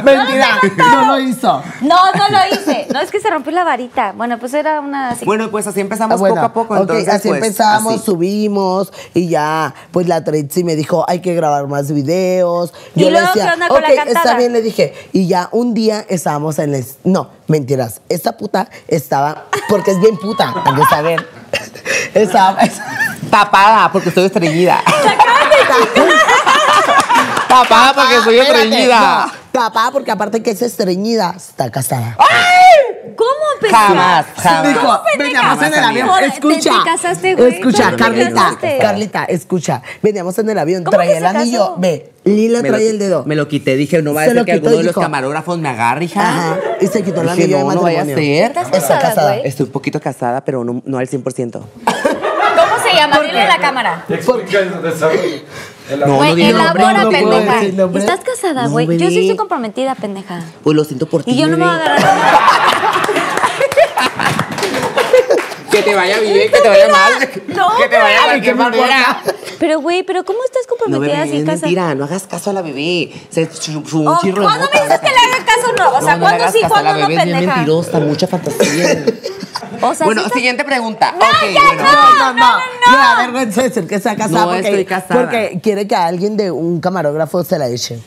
Mentira, 0.05 0.59
no 0.77 1.07
lo 1.07 1.21
hizo. 1.21 1.63
No, 1.81 2.13
no 2.13 2.29
lo 2.29 2.55
hice. 2.55 2.87
No, 2.93 3.01
es 3.01 3.11
que 3.11 3.21
se 3.21 3.31
rompió 3.31 3.53
la 3.53 3.65
varita. 3.65 4.13
Bueno, 4.17 4.39
pues 4.39 4.53
era 4.55 4.81
una. 4.81 5.17
Bueno, 5.25 5.51
pues 5.51 5.67
así 5.67 5.81
empezamos 5.81 6.15
Ah, 6.17 6.19
bueno, 6.19 6.35
poco 6.35 6.47
a 6.47 6.53
poco. 6.53 6.75
ok, 6.75 6.81
Entonces, 6.81 7.09
así 7.09 7.29
pues, 7.29 7.41
empezamos, 7.43 7.95
así. 7.95 8.05
subimos 8.05 8.93
y 9.15 9.29
ya, 9.29 9.75
pues 9.93 10.09
la 10.09 10.25
Trixie 10.25 10.65
me 10.65 10.75
dijo, 10.77 11.05
hay 11.09 11.21
que 11.21 11.35
grabar 11.35 11.67
más 11.69 11.91
videos. 11.93 12.73
¿Y 12.95 13.01
Yo 13.03 13.07
le 13.11 13.13
luego 13.21 13.33
qué 13.33 13.39
decía, 13.41 13.55
onda 13.55 13.69
con 13.69 13.81
la 13.83 13.89
ok, 13.89 13.95
cantada? 13.95 14.21
está 14.21 14.37
bien, 14.37 14.53
le 14.53 14.63
dije. 14.63 14.93
Y 15.13 15.29
ya 15.29 15.49
un 15.53 15.73
día 15.75 16.05
estábamos 16.09 16.59
en 16.59 16.75
el... 16.75 16.85
No, 17.05 17.31
mentiras. 17.47 18.01
Esta 18.09 18.37
puta 18.37 18.69
estaba, 18.89 19.45
porque 19.69 19.93
es 19.93 20.01
bien 20.01 20.17
puta, 20.19 20.53
han 20.65 20.77
de 20.77 20.85
saber. 20.87 21.29
Estaba... 22.13 22.59
Tapada, 23.31 23.91
porque 23.91 24.11
estoy 24.11 24.27
estreñida. 24.27 24.81
Tapada 27.49 27.93
porque 27.95 28.15
soy 28.25 28.39
Espérate, 28.39 28.65
estreñida. 28.65 29.27
no, 29.27 29.33
tapada 29.53 29.91
porque 29.93 30.11
aparte 30.11 30.43
que 30.43 30.51
es 30.51 30.63
estreñida, 30.63 31.35
está 31.37 31.71
casada. 31.71 32.17
¿Cómo 33.17 33.31
empezó? 33.55 33.77
Jamás, 33.77 34.27
jamás. 34.37 34.69
Dijo, 34.69 35.01
veníamos 35.19 35.63
en 35.63 35.75
el 35.75 35.85
avión. 35.85 36.09
Escucha. 36.25 36.59
Te- 36.59 36.79
te 36.79 36.85
casaste, 36.85 37.35
güey. 37.37 37.55
Escucha, 37.55 37.85
¿Cómo 37.85 37.97
te 37.97 38.03
Carlita. 38.03 38.31
casaste? 38.35 38.79
Carlita, 38.81 39.25
escucha. 39.27 39.83
Veníamos 40.03 40.37
en 40.39 40.51
el 40.51 40.59
avión, 40.59 40.83
¿Cómo 40.83 40.97
traía 40.97 41.13
que 41.13 41.19
el 41.19 41.23
se 41.23 41.29
anillo. 41.39 41.59
casó? 41.61 41.75
Ve, 41.79 42.13
Lila 42.25 42.63
Me 42.63 42.69
lo 42.71 42.75
traía 42.75 42.89
qui- 42.89 42.91
el 42.91 42.99
dedo. 42.99 43.25
Me 43.25 43.37
lo 43.37 43.47
quité, 43.47 43.77
dije, 43.77 44.03
no 44.03 44.15
va 44.15 44.23
a 44.23 44.25
Se 44.25 44.33
ser 44.33 44.45
que 44.45 44.53
quitó 44.55 44.55
alguno 44.69 44.75
y 44.75 44.79
de 44.79 44.83
los 44.85 44.95
dijo- 44.95 45.01
camarógrafos 45.03 45.59
me 45.59 45.69
agarre, 45.69 46.07
hija. 46.07 46.29
Ajá. 46.29 46.57
Y 46.81 46.87
se 46.89 47.05
quitó 47.05 47.21
el 47.21 47.29
Dije, 47.29 47.43
anillo 47.45 47.59
de 47.59 47.65
no, 47.65 47.73
no 47.75 47.83
vaya 47.83 48.01
a 48.01 48.05
matrimonio. 48.05 48.37
ser. 48.39 48.47
¿Estás 48.49 48.67
Está 48.67 48.79
casada, 48.81 49.01
casada. 49.01 49.33
güey? 49.37 49.47
Estoy 49.49 49.67
un 49.67 49.73
poquito 49.73 50.01
casada, 50.01 50.45
pero 50.45 50.65
no, 50.65 50.83
no 50.85 50.99
al 50.99 51.07
100%. 51.09 51.61
¿Cómo 52.95 53.11
se 53.11 53.17
llama? 53.17 53.27
Dile 53.27 53.41
a 53.43 53.49
la 53.49 53.59
cámara. 53.59 54.05
Explica 54.09 54.59
el 54.61 54.83
desarrollo. 54.83 55.21
No. 56.07 56.17
Güey, 56.17 56.35
dije 56.35 56.51
elabora, 56.51 56.93
nombre, 57.03 57.23
no 57.23 57.31
pendeja. 57.31 57.55
decir 57.57 57.75
nombre. 57.75 58.01
¿Estás 58.01 58.21
casada, 58.21 58.65
No, 58.65 58.71
güey? 58.71 58.87
yo 58.97 59.09
sí 59.11 59.19
estoy 59.21 59.37
comprometida, 59.37 59.95
pendeja. 59.95 60.41
Pues 60.63 60.75
lo 60.77 60.85
siento 60.85 61.07
por 61.07 61.25
ti. 61.25 61.33
Y 61.33 61.37
yo 61.37 61.47
no 61.47 61.57
me 61.59 61.65
voy 61.65 61.73
a 61.73 61.77
agarrar. 61.77 62.01
Que 65.75 65.83
te 65.83 65.95
vaya 65.95 66.19
bien, 66.21 66.51
que 66.53 66.61
te 66.61 66.69
vaya 66.69 66.89
mal. 66.89 67.13
No, 67.49 67.77
que 67.77 67.89
te 67.89 67.99
vaya 67.99 68.21
de 68.21 68.25
cualquier 68.29 68.55
manera. 68.57 69.23
Pero, 69.59 69.81
güey, 69.81 70.03
¿pero 70.03 70.25
cómo 70.25 70.39
estás 70.45 70.63
No, 70.69 70.77
comprometida 70.77 71.17
bebé, 71.19 71.23
así, 71.29 71.37
es 71.39 71.45
casada? 71.45 71.61
mentira. 71.63 71.95
No 71.95 72.05
hagas 72.05 72.27
caso 72.27 72.51
a 72.51 72.53
la 72.53 72.63
bebé. 72.63 73.13
Se 73.31 73.51
su, 73.53 73.85
su 73.87 74.07
Oh, 74.07 74.19
¿Cuándo 74.21 74.69
me 74.73 74.81
dices 74.83 75.01
que 75.01 75.09
le 75.09 75.17
haga 75.17 75.45
caso 75.45 75.73
no? 75.79 75.91
O 75.99 76.01
sea, 76.03 76.17
No, 76.17 76.19
no 76.19 76.27
¿cuándo 76.37 76.53
sí, 76.53 76.59
a 76.59 76.63
la 76.63 76.69
cuándo 76.69 76.91
no, 76.93 76.99
bebé, 76.99 77.03
es 77.03 77.09
bien 77.09 77.21
pendeja? 77.39 77.57
mentirosa, 77.57 77.99
mucha 78.01 78.27
fantasía. 78.27 79.05
O 79.81 79.95
sea, 79.95 80.07
bueno, 80.07 80.23
sí 80.25 80.31
siguiente 80.35 80.65
pregunta. 80.65 81.13
No, 81.13 81.19
ok, 81.27 81.53
ya 81.53 81.61
bueno. 81.63 81.83
No, 81.83 82.15
no, 82.15 82.33
no. 82.33 82.59
Me 82.91 82.97
da 82.97 83.17
vergüenza 83.19 83.63
decir 83.65 83.87
que 83.87 83.97
está 83.97 84.17
casada 84.17 84.41
No, 84.41 84.47
porque, 84.53 84.69
estoy 84.69 84.85
casada. 84.87 85.21
porque 85.21 85.61
quiere 85.63 85.87
que 85.87 85.95
alguien 85.97 86.37
de 86.39 86.51
un 86.51 86.81
camarógrafo 86.81 87.45
se 87.45 87.59
la 87.59 87.69
eche. 87.69 87.99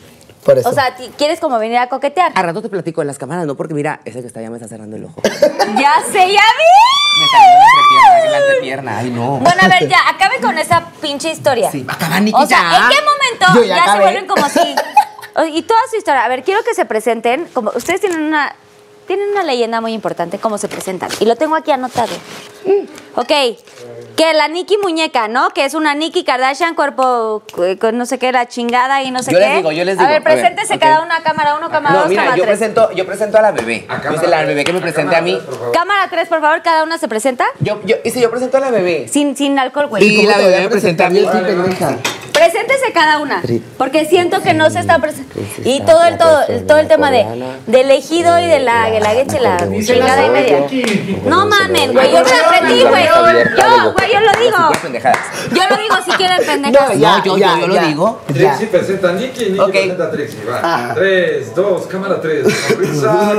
Por 0.44 0.58
eso. 0.58 0.68
O 0.70 0.72
sea, 0.72 0.96
¿quieres 1.16 1.38
como 1.40 1.58
venir 1.58 1.76
a 1.78 1.88
coquetear? 1.88 2.32
A 2.34 2.42
rato 2.42 2.62
te 2.62 2.68
platico 2.68 3.00
en 3.02 3.06
las 3.06 3.18
cámaras, 3.18 3.46
no 3.46 3.54
porque 3.56 3.74
mira, 3.74 4.00
ese 4.04 4.20
que 4.22 4.26
está 4.26 4.40
allá 4.40 4.50
me 4.50 4.56
está 4.56 4.66
cerrando 4.66 4.96
el 4.96 5.04
ojo. 5.04 5.20
Ya 5.78 5.94
sé, 6.10 6.18
ya 6.32 6.40
vi. 6.42 7.07
La 7.32 7.38
entrepierna, 7.80 8.30
la 8.30 8.38
entrepierna. 8.38 8.98
Ay, 8.98 9.10
no. 9.10 9.26
Bueno, 9.38 9.62
a 9.62 9.68
ver, 9.68 9.88
ya, 9.88 9.98
acabe 10.08 10.40
con 10.40 10.58
esa 10.58 10.86
pinche 11.00 11.30
historia. 11.30 11.70
Sí, 11.70 11.84
acaba, 11.88 12.20
Nikki, 12.20 12.42
O 12.42 12.46
sea, 12.46 12.58
ya. 12.70 12.76
¿en 12.78 12.88
qué 12.90 12.96
momento 13.02 13.60
Yo 13.60 13.64
ya 13.64 13.84
ya, 13.86 13.92
se 13.92 13.98
vuelven 14.00 14.26
como? 14.26 14.46
O- 15.36 15.44
Y 15.44 15.62
toda 15.62 15.80
su 15.90 15.96
historia. 15.96 16.24
A 16.24 16.28
ver, 16.28 16.42
quiero 16.42 16.62
que 16.64 16.74
se 16.74 16.84
presenten. 16.84 17.46
Como 17.54 17.70
ustedes 17.74 18.00
tienen 18.00 18.20
una, 18.22 18.54
tienen 19.06 19.28
una 19.30 19.44
leyenda 19.44 19.80
muy 19.80 19.92
importante, 19.92 20.38
cómo 20.38 20.58
se 20.58 20.66
presentan. 20.68 21.10
Y 21.20 21.26
lo 21.26 21.36
tengo 21.36 21.54
aquí 21.54 21.70
anotado. 21.70 22.12
Ok. 23.14 23.32
Que 24.16 24.32
la 24.34 24.48
Nikki 24.48 24.76
muñeca, 24.78 25.28
¿no? 25.28 25.50
Que 25.50 25.64
es 25.64 25.74
una 25.74 25.94
Nikki 25.94 26.24
Kardashian, 26.24 26.74
cuerpo 26.74 27.42
con 27.80 27.96
no 27.96 28.04
sé 28.04 28.18
qué, 28.18 28.32
la 28.32 28.48
chingada 28.48 29.02
y 29.04 29.10
no 29.12 29.22
sé 29.22 29.30
Yo 29.32 29.38
qué. 29.38 29.44
les 29.46 29.56
digo, 29.58 29.70
yo 29.72 29.84
les 29.84 29.96
digo. 29.96 30.08
A 30.08 30.12
ver, 30.12 30.22
preséntese 30.24 30.78
cada 30.78 31.02
una, 31.02 31.22
cámara 31.22 31.56
uno, 31.56 31.70
cámara 31.70 31.94
No, 31.94 32.00
dos, 32.00 32.08
mira, 32.08 32.22
cámara 32.22 32.36
yo 32.36 32.44
tres. 32.44 32.58
presento, 32.58 32.90
yo 32.92 33.06
presento 33.06 33.38
a 33.38 33.42
la 33.42 33.52
bebé. 33.52 33.86
A 33.88 34.00
cámara 34.00 34.28
la 34.28 34.42
bebé 34.44 34.64
que 34.64 34.72
me 34.72 34.80
presente 34.80 35.14
a 35.14 35.20
mí. 35.20 35.38
tres. 35.46 35.58
Cámara 35.72 36.08
tres, 36.10 36.28
por 36.28 36.40
favor, 36.40 36.62
cada 36.62 36.82
una 36.82 36.98
se 36.98 37.06
presenta. 37.08 37.44
Yo, 37.60 37.80
yo, 37.84 37.96
y 38.04 38.10
si 38.10 38.20
yo 38.20 38.30
presento 38.30 38.56
a 38.56 38.60
la 38.60 38.70
bebé. 38.70 39.06
Sin, 39.08 39.36
sin 39.36 39.58
alcohol, 39.58 39.86
güey. 39.86 40.04
Y 40.04 40.26
la 40.26 40.36
bebé 40.38 40.60
me 40.62 40.68
presenta 40.68 41.06
a 41.06 41.10
mí. 41.10 41.20
Yo 41.20 41.30
sí, 41.32 41.38
pendeja. 41.38 41.96
Preséntese 42.32 42.92
cada 42.92 43.18
una, 43.18 43.42
porque 43.78 44.04
siento 44.04 44.40
que 44.42 44.54
no 44.54 44.70
se 44.70 44.78
está 44.78 45.00
presentando. 45.00 45.44
Y 45.64 45.80
todo 45.80 46.04
el 46.04 46.18
todo, 46.18 46.40
todo 46.68 46.78
el 46.78 46.86
tema 46.86 47.10
de 47.10 47.26
del 47.66 47.90
ejido 47.90 48.38
y 48.38 48.46
de 48.46 48.60
la 48.60 48.88
guelagueche, 48.90 49.40
la 49.40 49.56
chingada 49.58 50.24
y 50.24 50.30
media. 50.30 50.60
No 51.24 51.46
mamen, 51.46 51.92
güey, 51.92 52.12
yo 52.12 52.20
me 52.52 52.57
güey. 52.60 52.80
Yo, 53.06 53.92
güey, 53.92 54.12
yo 54.12 54.20
lo 54.20 54.40
digo. 54.40 54.72
pendejadas. 54.82 55.18
Yo 55.52 55.62
lo 55.70 55.76
digo 55.76 55.94
si 56.04 56.10
quieren 56.12 56.38
pendejas. 56.46 56.88
No, 56.88 56.94
ya, 56.94 57.22
yo- 57.24 57.36
yo- 57.38 57.58
yo 57.60 57.66
lo 57.66 57.78
digo. 57.78 58.22
Trixie 58.28 58.66
presenta 58.66 59.10
a 59.10 59.12
Nikki, 59.12 59.44
Nikki 59.46 59.58
Ok. 59.60 59.70
presenta 59.70 60.04
a 60.04 60.10
Trixie. 60.10 60.44
Va. 60.44 60.58
Ajá. 60.58 60.94
Tres, 60.94 61.54
dos, 61.54 61.86
cámara 61.86 62.20
tres. 62.20 62.46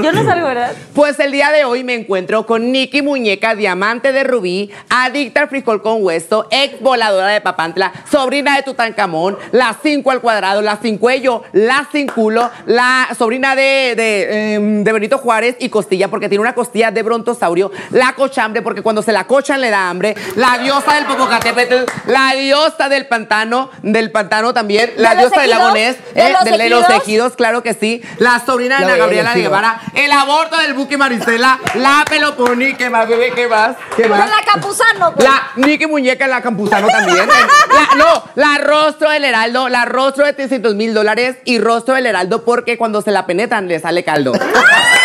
Yo 0.04 0.12
no 0.12 0.24
salgo, 0.26 0.48
¿verdad? 0.48 0.72
Pues 0.94 1.20
el 1.20 1.32
día 1.32 1.52
de 1.52 1.64
hoy 1.66 1.84
me 1.84 1.94
encuentro 1.96 2.46
con 2.46 2.72
Nikki 2.72 3.02
Muñeca, 3.02 3.56
diamante 3.56 4.12
de 4.12 4.24
Rubí, 4.24 4.72
adicta 4.90 5.42
al 5.42 5.50
frijol 5.50 5.82
con 5.82 6.04
hueso, 6.04 6.48
ex 6.52 6.80
voladora 6.82 7.28
de 7.28 7.42
Papantla, 7.42 7.92
sobrina 8.12 8.56
de 8.56 8.64
Tutankamón, 8.64 9.38
la 9.52 9.76
cinco 9.82 10.12
al 10.12 10.22
cuadrado, 10.22 10.62
la 10.62 10.78
sin 10.82 10.98
cuello, 10.98 11.44
la 11.54 11.88
sin 11.92 12.08
culo, 12.08 12.50
la 12.66 13.08
sobrina 13.18 13.56
de, 13.56 13.94
de, 13.96 14.54
em, 14.56 14.84
de 14.84 14.92
Benito 14.94 15.18
Juárez 15.18 15.56
y 15.60 15.70
costilla, 15.70 16.08
porque 16.10 16.30
tiene 16.30 16.42
una 16.42 16.54
costilla 16.56 16.92
de 16.92 17.04
brontosaurio, 17.04 17.72
la 17.92 18.14
cochambre, 18.14 18.62
porque 18.62 18.82
cuando 18.82 19.02
se 19.02 19.09
la 19.12 19.26
cochan 19.26 19.62
le 19.62 19.70
da 19.70 19.90
hambre, 19.90 20.16
la 20.36 20.58
diosa 20.58 20.96
del 20.96 21.06
Popocatépetl, 21.06 21.84
la 22.08 22.34
diosa 22.34 22.90
del 22.90 23.08
pantano, 23.08 23.70
del 23.82 24.12
pantano 24.12 24.54
también, 24.54 24.92
la 24.98 25.10
¿De 25.10 25.16
los 25.16 25.26
diosa 25.32 25.42
del 25.42 25.50
lagonés, 25.52 25.98
¿De 26.14 26.22
eh, 26.28 26.34
los 26.34 26.44
de, 26.44 26.58
de 26.58 26.70
los 26.70 26.84
ejidos? 26.84 27.02
ejidos, 27.04 27.36
claro 27.36 27.64
que 27.64 27.74
sí, 27.74 28.02
la 28.18 28.40
sobrina 28.46 28.76
de 28.80 28.86
La 28.86 28.94
Ana 28.94 28.98
Gabriela 28.98 29.34
de. 29.34 29.42
Guevara, 29.42 29.82
el 29.96 30.12
aborto 30.12 30.58
del 30.58 30.74
buque 30.74 30.98
Maricela, 30.98 31.60
la 31.76 32.06
Peloponi, 32.10 32.74
¿qué 32.76 32.90
más, 32.90 33.08
bebé? 33.08 33.32
¿Qué 33.34 33.48
más? 33.48 33.76
¿Qué 33.96 34.08
más? 34.08 34.30
la 34.30 34.42
Campuzano, 34.46 35.12
güey. 35.14 35.28
La 35.28 35.48
Nicky 35.56 35.86
Muñeca, 35.88 36.28
la 36.28 36.42
Campuzano 36.42 36.88
también. 36.88 37.28
La- 37.28 37.96
no, 37.98 38.24
la 38.36 38.58
rostro 38.60 39.10
del 39.10 39.24
Heraldo, 39.26 39.70
la 39.70 39.86
rostro 39.86 40.26
de 40.26 40.34
300 40.34 40.76
mil 40.76 40.94
dólares 40.94 41.38
y 41.46 41.60
rostro 41.60 41.96
del 41.96 42.06
Heraldo 42.08 42.44
porque 42.44 42.78
cuando 42.78 43.02
se 43.02 43.12
la 43.12 43.26
penetran 43.26 43.68
le 43.68 43.80
sale 43.80 44.04
caldo. 44.04 44.34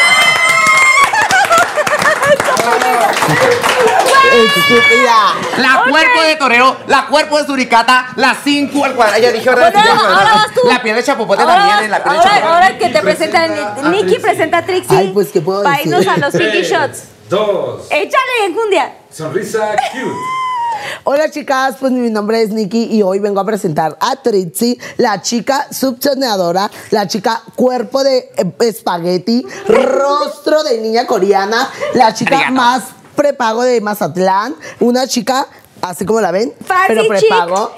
Estúpida. 4.35 5.35
La 5.59 5.85
cuerpo 5.91 6.23
de 6.23 6.37
torero, 6.37 6.77
la 6.89 7.07
cuerpo 7.07 7.39
de 7.39 7.47
suricata, 7.47 8.09
la 8.17 8.35
cinco 8.43 8.85
al 8.85 8.95
cuadrado. 8.95 9.21
Ya 9.23 9.31
dije, 9.33 9.49
ahora 9.49 9.65
¿verdad? 9.71 9.85
vas 9.85 10.47
tú. 10.55 10.61
La 10.69 10.83
piel 10.83 10.97
de 10.97 11.03
chapopote 11.05 11.43
Ahora 11.43 11.55
también, 11.55 11.91
la 11.91 12.03
piel 12.03 12.15
de 12.15 12.19
ahora, 12.19 12.31
chapopote. 12.31 12.53
ahora 12.53 12.79
que 12.79 12.89
te 12.89 13.01
Presenta 13.01 13.47
presentan, 13.47 13.93
Nicky 13.93 14.19
presenta 14.19 14.59
a 14.59 14.65
Trixie. 14.65 14.97
Ay, 14.97 15.11
pues, 15.15 15.29
¿qué 15.29 15.41
puedo 15.41 15.63
Para 15.63 15.77
decir? 15.77 15.93
irnos 15.93 16.07
a 16.09 16.17
los 16.17 16.35
Pinky 16.35 16.63
Shots. 16.63 17.03
Dos. 17.29 17.83
Échale, 17.91 18.47
enjundia. 18.49 18.93
Sonrisa 19.11 19.77
cute. 19.93 20.15
Hola 21.05 21.31
chicas, 21.31 21.77
pues 21.79 21.93
mi 21.93 22.11
nombre 22.11 22.43
es 22.43 22.51
Nikki 22.51 22.89
y 22.91 23.01
hoy 23.03 23.21
vengo 23.21 23.41
a 23.41 23.45
presentar 23.47 23.97
a 24.01 24.17
Tritzi, 24.17 24.79
la 24.97 25.23
chica 25.23 25.69
subsoneadora, 25.71 26.69
la 26.91 27.07
chica 27.07 27.41
cuerpo 27.55 28.03
de 28.03 28.31
eh, 28.37 28.53
espagueti, 28.61 29.47
rostro 29.69 30.65
de 30.65 30.79
niña 30.79 31.07
coreana, 31.07 31.71
la 31.95 32.13
chica 32.13 32.51
más 32.51 32.83
prepago 33.15 33.63
de 33.63 33.81
Mazatlán, 33.81 34.55
una 34.81 35.07
chica 35.07 35.47
así 35.83 36.05
como 36.05 36.21
la 36.21 36.31
ven, 36.31 36.53
Fancy 36.67 36.85
pero 36.89 37.03
chic. 37.03 37.09
prepago. 37.29 37.75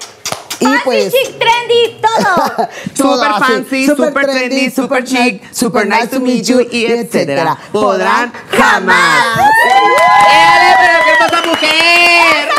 Y 0.59 0.65
Fancy, 0.65 0.81
pues 0.85 1.13
chic, 1.13 1.37
trendy, 1.37 2.01
todo. 2.01 2.67
todo 2.97 3.13
Super 3.15 3.31
así, 3.31 3.53
fancy, 3.53 3.85
super 3.85 4.25
trendy, 4.27 4.71
super 4.71 5.03
chic, 5.03 5.53
super 5.53 5.87
nice 5.87 6.07
to 6.07 6.19
meet 6.19 6.43
you, 6.45 6.61
y 6.71 6.85
etcétera. 6.87 7.55
Podrán 7.71 8.31
jamás. 8.57 9.37
¡Eh, 9.37 10.75
pero 10.79 10.99
qué 11.05 11.11
pasa, 11.19 11.45
mujer! 11.47 12.49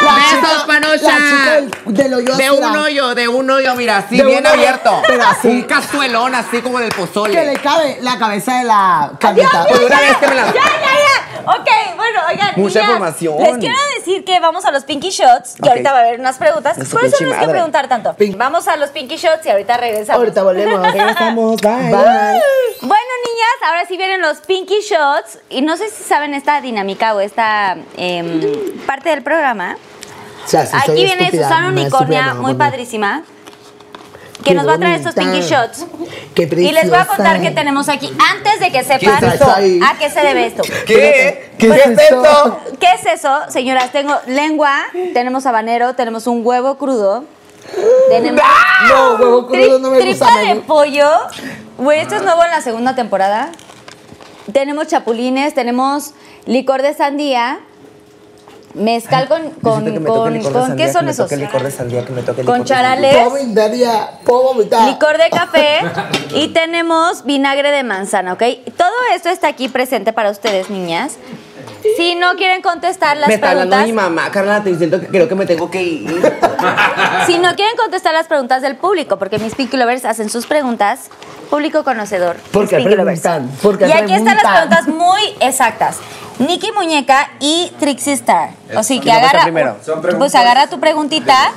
¡Besos, 0.00 0.64
panocha! 0.66 1.18
del- 1.86 2.14
hoyo 2.14 2.36
De 2.36 2.50
un 2.50 2.60
la- 2.60 2.80
hoyo, 2.82 3.14
de 3.14 3.28
un 3.28 3.50
hoyo, 3.50 3.74
mira, 3.74 3.98
así 3.98 4.16
De 4.16 4.24
bien 4.24 4.46
abierto. 4.46 5.02
pero 5.06 5.22
así. 5.24 5.48
Un 5.48 5.62
cazuelón, 5.62 6.34
así 6.34 6.62
como 6.62 6.78
del 6.78 6.88
pozole. 6.90 7.34
que 7.34 7.44
le 7.44 7.56
cabe 7.58 7.98
la 8.00 8.18
cabeza 8.18 8.58
de 8.58 8.64
la 8.64 9.12
carnita. 9.20 9.66
Una 9.86 10.00
vez 10.00 10.16
que 10.16 10.26
me 10.28 10.34
la... 10.34 10.46
Ya, 10.46 10.52
ya, 10.52 10.60
ya. 10.62 11.27
Ok, 11.46 11.96
bueno, 11.96 12.20
oigan. 12.28 12.52
Mucha 12.56 12.80
niñas, 12.80 12.90
información. 12.90 13.42
Les 13.42 13.58
quiero 13.58 13.76
decir 13.96 14.24
que 14.24 14.40
vamos 14.40 14.64
a 14.64 14.70
los 14.70 14.84
Pinky 14.84 15.10
Shots 15.10 15.56
y 15.62 15.68
ahorita 15.68 15.92
va 15.92 15.98
a 15.98 16.00
haber 16.02 16.20
unas 16.20 16.36
preguntas. 16.36 16.76
Por 16.76 17.04
eso 17.04 17.24
no 17.24 17.32
es 17.32 17.40
que 17.40 17.48
preguntar 17.48 17.88
tanto. 17.88 18.14
Pink. 18.14 18.36
Vamos 18.36 18.68
a 18.68 18.76
los 18.76 18.90
Pinky 18.90 19.16
Shots 19.16 19.46
y 19.46 19.50
ahorita 19.50 19.76
regresamos. 19.76 20.18
Ahorita 20.18 20.42
volvemos. 20.42 20.80
Regresamos, 20.92 21.60
bye. 21.60 21.72
Bye. 21.72 22.42
Bueno, 22.80 23.10
niñas, 23.26 23.58
ahora 23.66 23.84
sí 23.86 23.96
vienen 23.96 24.20
los 24.20 24.38
Pinky 24.38 24.80
Shots. 24.80 25.38
Y 25.50 25.62
no 25.62 25.76
sé 25.76 25.90
si 25.90 26.02
saben 26.02 26.34
esta 26.34 26.60
dinámica 26.60 27.14
o 27.14 27.20
esta 27.20 27.76
em, 27.96 28.40
parte 28.86 29.10
del 29.10 29.22
programa. 29.22 29.76
O 30.44 30.48
sea, 30.48 30.66
soy 30.66 30.80
Aquí 30.80 31.04
viene 31.04 31.30
Susana 31.30 31.68
Unicornia, 31.68 32.34
muy 32.34 32.54
padrísima. 32.54 33.22
Que 34.38 34.50
Qué 34.50 34.54
nos 34.54 34.68
va 34.68 34.74
a 34.74 34.78
traer 34.78 34.96
estos. 35.00 35.14
Pinky 35.14 35.40
Shots. 35.40 35.84
Qué 36.34 36.42
Y 36.44 36.70
les 36.72 36.88
voy 36.88 36.98
a 36.98 37.06
contar 37.06 37.40
qué 37.40 37.50
tenemos 37.50 37.88
aquí. 37.88 38.12
Antes 38.34 38.60
de 38.60 38.70
que 38.70 38.84
sepan 38.84 39.24
es 39.24 39.34
eso 39.34 39.50
a 39.50 39.98
qué 39.98 40.10
se 40.10 40.20
debe 40.20 40.46
esto. 40.46 40.62
¿Qué? 40.86 41.50
¿Qué 41.58 41.66
¿Qué 41.68 41.74
es 41.74 41.86
es 41.86 41.98
esto? 41.98 42.22
esto? 42.24 42.60
¿Qué 42.78 42.86
es 42.94 43.06
eso, 43.18 43.40
señoras? 43.48 43.90
Tengo 43.90 44.14
lengua, 44.26 44.72
tenemos 45.12 45.44
habanero, 45.44 45.94
tenemos 45.94 46.28
un 46.28 46.46
huevo 46.46 46.78
crudo, 46.78 47.24
tenemos 48.10 48.40
No, 48.88 49.14
huevo 49.16 49.46
crudo 49.48 49.78
no 49.80 49.90
me 49.90 49.98
gusta. 50.00 50.26
tripa 50.26 50.38
de 50.40 50.54
me- 50.54 50.60
pollo. 50.62 51.08
Güey, 51.76 52.00
esto 52.00 52.14
es 52.14 52.22
nuevo 52.22 52.44
en 52.44 52.50
la 52.52 52.60
segunda 52.60 52.94
temporada. 52.94 53.50
Tenemos 54.52 54.86
chapulines, 54.86 55.52
tenemos 55.54 56.12
licor 56.46 56.80
de 56.82 56.94
sandía, 56.94 57.58
mezcal 58.78 59.28
con 59.28 59.50
con, 59.50 59.84
con, 59.84 59.84
licor 59.84 60.32
de 60.32 60.40
con- 60.40 60.76
¿qué 60.76 60.92
son 60.92 61.08
esos? 61.08 61.30
licor 61.32 61.62
de 61.62 61.70
sandía, 61.70 62.04
que 62.04 62.12
me 62.12 62.22
toque 62.22 62.44
Con 62.44 62.64
charales. 62.64 63.14
Puedo. 63.14 63.30
Licor 64.88 65.18
de 65.18 65.30
café 65.30 65.80
y 66.34 66.48
tenemos 66.48 67.24
vinagre 67.24 67.70
de 67.70 67.82
manzana, 67.82 68.32
¿ok? 68.32 68.42
Todo 68.76 68.92
esto 69.14 69.28
está 69.28 69.48
aquí 69.48 69.68
presente 69.68 70.12
para 70.12 70.30
ustedes, 70.30 70.70
niñas. 70.70 71.16
Si 71.96 72.14
no 72.14 72.34
quieren 72.36 72.62
contestar 72.62 73.16
las 73.16 73.28
Me 73.28 73.34
está 73.34 73.50
hablando 73.50 73.76
preguntas, 73.76 73.86
mi 73.86 74.14
mamá, 74.14 74.30
Carla, 74.30 74.62
te 74.62 74.70
diciendo 74.70 75.00
que 75.00 75.06
creo 75.06 75.28
que 75.28 75.34
me 75.34 75.46
tengo 75.46 75.70
que 75.70 75.82
ir. 75.82 76.08
si 77.26 77.38
no 77.38 77.54
quieren 77.54 77.76
contestar 77.76 78.14
las 78.14 78.26
preguntas 78.26 78.62
del 78.62 78.76
público, 78.76 79.18
porque 79.18 79.38
mis 79.38 79.54
Pinky 79.54 79.76
Lovers 79.76 80.04
hacen 80.04 80.30
sus 80.30 80.46
preguntas, 80.46 81.10
público 81.50 81.84
conocedor. 81.84 82.36
¿Por 82.52 82.62
mis 82.62 82.70
qué 82.70 82.76
Pinky 82.76 82.94
Lovers. 82.96 83.20
preguntan? 83.20 83.56
¿Por 83.62 83.78
qué 83.78 83.88
y 83.88 83.92
aquí 83.92 84.12
están 84.12 84.36
las 84.36 84.52
preguntas 84.52 84.88
muy 84.88 85.20
exactas. 85.40 85.98
Nicky 86.38 86.70
Muñeca 86.70 87.30
y 87.40 87.72
Trixie 87.80 88.12
Star. 88.12 88.50
O 88.76 88.82
sea, 88.82 88.96
que 88.96 89.02
¿Quién 89.02 89.14
va 89.14 89.18
a 89.18 89.18
agarra, 89.18 89.32
pasar 89.32 89.44
primero? 89.44 89.76
Son 89.84 90.00
pues 90.18 90.34
agarra 90.34 90.68
tu 90.68 90.78
preguntita. 90.78 91.52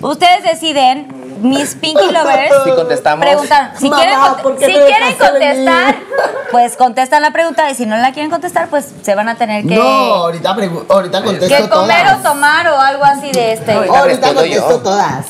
Ustedes 0.00 0.42
deciden, 0.42 1.06
mis 1.44 1.74
Pinky 1.76 2.10
Lovers. 2.10 2.54
Si 2.64 2.70
contestamos. 2.72 3.24
Preguntaron. 3.26 3.70
Si 3.78 3.88
Mamá, 3.90 4.02
quieren, 4.02 4.18
cont- 4.20 4.42
¿por 4.42 4.56
qué 4.56 4.66
si 4.66 5.14
contestar, 5.18 5.96
pues 6.50 6.76
contestan 6.76 7.22
la 7.22 7.30
pregunta. 7.30 7.70
Y 7.70 7.74
si 7.74 7.86
no 7.86 7.96
la 7.96 8.12
quieren 8.12 8.30
contestar, 8.30 8.68
pues 8.68 8.92
se 9.02 9.14
van 9.14 9.28
a 9.28 9.36
tener 9.36 9.66
que, 9.66 9.74
No, 9.76 9.82
ahorita, 9.82 10.56
ahorita 10.88 11.22
contesto 11.22 11.56
que 11.56 11.68
comer 11.68 12.02
todas. 12.04 12.18
o 12.20 12.28
tomar 12.28 12.68
o 12.68 12.80
algo 12.80 13.04
así 13.04 13.30
de 13.32 13.52
este. 13.52 13.72
Ahorita 13.72 13.98
Ahorita 13.98 14.26
respondo 14.28 14.44
yo. 14.46 14.60
contesto 14.62 14.82
todas. 14.82 15.26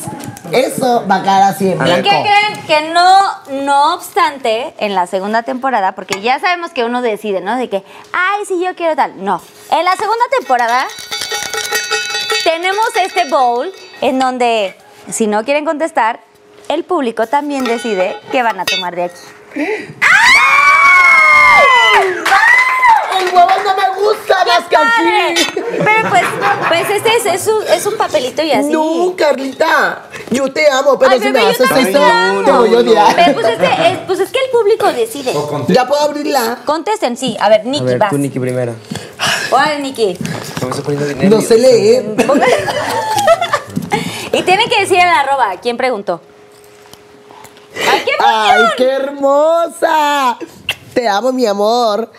Eso 0.52 1.04
va 1.10 1.16
a 1.16 1.22
quedar 1.22 1.42
así 1.44 1.72
en 1.72 1.82
A 1.82 1.88
¿Y 1.88 2.00
blanco. 2.02 2.08
qué 2.10 2.22
creen? 2.22 2.66
Que 2.66 2.92
no, 2.92 3.18
no 3.64 3.94
obstante, 3.94 4.74
en 4.78 4.94
la 4.94 5.06
segunda 5.08 5.42
temporada, 5.42 5.92
porque 5.92 6.20
ya 6.20 6.38
sabemos 6.38 6.70
que 6.70 6.84
uno 6.84 7.02
decide, 7.02 7.40
¿no? 7.40 7.56
De 7.56 7.68
que, 7.68 7.78
ay, 8.12 8.44
sí, 8.46 8.62
yo 8.64 8.74
quiero 8.76 8.94
tal. 8.94 9.24
No. 9.24 9.40
En 9.72 9.84
la 9.84 9.92
segunda 9.96 10.24
temporada 10.38 10.84
tenemos 12.44 12.86
este 13.02 13.28
bowl 13.30 13.72
en 14.00 14.18
donde, 14.18 14.76
si 15.10 15.26
no 15.26 15.44
quieren 15.44 15.64
contestar, 15.64 16.20
el 16.68 16.84
público 16.84 17.26
también 17.26 17.64
decide 17.64 18.16
qué 18.32 18.42
van 18.42 18.58
a 18.60 18.64
tomar 18.64 18.94
de 18.96 19.04
aquí. 19.04 19.20
El 23.16 23.26
huevo 23.32 23.50
no 23.64 23.76
me 23.76 24.00
gusta 24.00 24.44
más 24.44 24.64
que 24.68 24.76
aquí. 24.76 25.50
Pero 25.84 26.08
pues, 26.10 26.22
pues 26.68 26.90
este 26.90 27.16
es, 27.16 27.26
es, 27.26 27.46
un, 27.46 27.62
es 27.68 27.86
un 27.86 27.96
papelito 27.96 28.42
y 28.42 28.50
así. 28.52 28.70
No, 28.70 29.14
Carlita. 29.16 30.06
Yo 30.30 30.52
te 30.52 30.68
amo, 30.68 30.98
pero 30.98 31.12
Ay, 31.12 31.18
si 31.18 31.24
bebé, 31.26 31.40
me 31.44 31.50
haces 31.50 31.70
esto, 31.70 32.00
te 32.44 32.50
voy 32.52 32.74
a 32.74 32.78
odiar. 32.78 33.14
Pero 33.14 33.34
pues, 33.34 33.46
este, 33.46 33.66
es, 33.92 33.98
pues 34.06 34.20
es 34.20 34.30
que 34.30 34.38
el 34.44 34.50
público 34.50 34.92
decide. 34.92 35.32
¿Ya 35.68 35.86
puedo 35.86 36.02
abrirla? 36.02 36.58
Contesten, 36.64 37.16
sí. 37.16 37.36
A 37.40 37.48
ver, 37.48 37.60
A 37.60 37.64
Nicky, 37.64 37.84
ver, 37.84 37.98
vas. 37.98 38.10
tú, 38.10 38.18
Nikki, 38.18 38.38
primero. 38.40 38.74
Poniendo 40.84 41.06
bien 41.14 41.30
No 41.30 41.40
sé 41.40 41.58
leer. 41.58 42.16
Y 44.34 44.42
tienen 44.42 44.68
que 44.68 44.80
decir 44.80 44.98
el 44.98 45.08
arroba. 45.08 45.56
¿Quién 45.60 45.76
preguntó? 45.76 46.20
¡Ay, 47.90 48.02
qué 48.04 48.12
¡Ay, 48.24 48.62
qué 48.76 48.90
hermosa! 48.90 50.38
Te 50.92 51.08
amo, 51.08 51.32
mi 51.32 51.46
amor. 51.46 52.10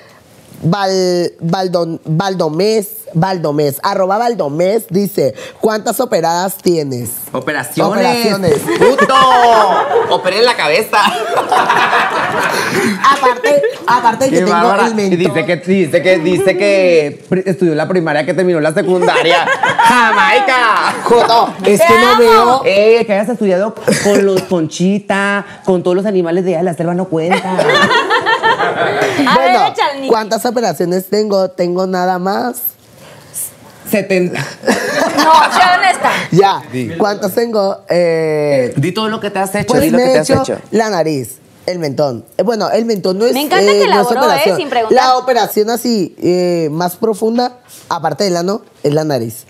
Val, 0.62 1.34
Valdomés, 1.40 3.05
Valdomés, 3.16 3.80
arroba 3.82 4.18
Valdomés 4.18 4.86
dice, 4.90 5.34
¿cuántas 5.60 6.00
operadas 6.00 6.58
tienes? 6.58 7.10
Operaciones. 7.32 7.92
Operaciones. 7.92 8.58
¡Puto! 8.78 9.16
Operé 10.12 10.40
en 10.40 10.46
la 10.46 10.56
cabeza. 10.56 10.98
Aparte, 13.04 13.62
aparte 13.88 14.26
de 14.26 14.32
que 14.32 14.38
tengo 14.38 14.52
bárbara. 14.52 14.86
el 14.88 14.92
Y 14.92 14.96
mentón. 14.96 15.20
dice 15.20 15.46
que, 15.46 15.56
dice 15.58 16.02
que, 16.02 16.20
dice 16.20 16.58
que 16.58 17.26
estudió 17.46 17.74
la 17.76 17.88
primaria, 17.88 18.26
que 18.26 18.34
terminó 18.34 18.60
la 18.60 18.74
secundaria. 18.74 19.46
¡Jamaica! 19.78 20.94
Joto, 21.04 21.54
es 21.66 21.82
que 21.82 22.00
no 22.00 22.18
veo. 22.18 22.62
Eh, 22.66 23.04
que 23.06 23.14
hayas 23.14 23.30
estudiado 23.30 23.76
con 24.04 24.26
los 24.26 24.42
Conchita, 24.44 25.46
con 25.66 25.84
todos 25.84 25.96
los 25.96 26.06
animales 26.06 26.44
de 26.46 26.52
allá 26.52 26.58
de 26.60 26.64
la 26.66 26.74
selva, 26.74 26.94
no 26.94 27.06
cuenta. 27.06 27.58
A 29.28 29.36
bueno. 29.36 29.60
¿cuántas 30.10 30.46
operaciones 30.46 31.08
tengo? 31.10 31.50
Tengo 31.50 31.88
nada 31.88 32.20
más. 32.20 32.75
70. 34.00 34.40
No, 35.18 35.34
sea 35.56 35.78
honesta. 35.78 36.12
Ya. 36.32 36.62
¿Cuántas 36.98 37.34
tengo? 37.34 37.78
Eh, 37.90 38.74
Di 38.76 38.92
todo 38.92 39.08
lo 39.08 39.20
que 39.20 39.30
te 39.32 39.40
has 39.40 39.56
hecho. 39.56 39.68
pues 39.68 39.82
di 39.82 39.90
lo 39.90 39.98
me 39.98 40.04
que 40.04 40.10
he 40.10 40.14
te 40.14 40.20
has 40.20 40.30
hecho, 40.30 40.42
hecho. 40.54 40.58
la 40.72 40.90
nariz, 40.90 41.38
el 41.66 41.80
mentón. 41.80 42.26
Eh, 42.38 42.44
Bueno, 42.44 42.70
el 42.70 42.86
mentón 42.86 43.18
no 43.18 43.26
es. 43.26 43.34
Me 43.34 43.42
encanta 43.42 43.66
que 43.72 43.78
no 43.78 43.84
es 43.84 43.86
elaboró, 43.86 44.20
¿eh? 44.22 44.26
operación. 44.26 44.58
Sin 44.58 44.70
preguntar. 44.70 44.96
La 45.06 45.18
operación 45.18 45.70
así, 45.70 46.16
eh, 46.22 46.68
más 46.72 46.98
profunda, 46.98 47.54
aparte 47.90 48.26
del 48.26 48.36
ano, 48.38 48.62
es 48.84 48.94
la 48.94 49.04
nariz. 49.06 49.46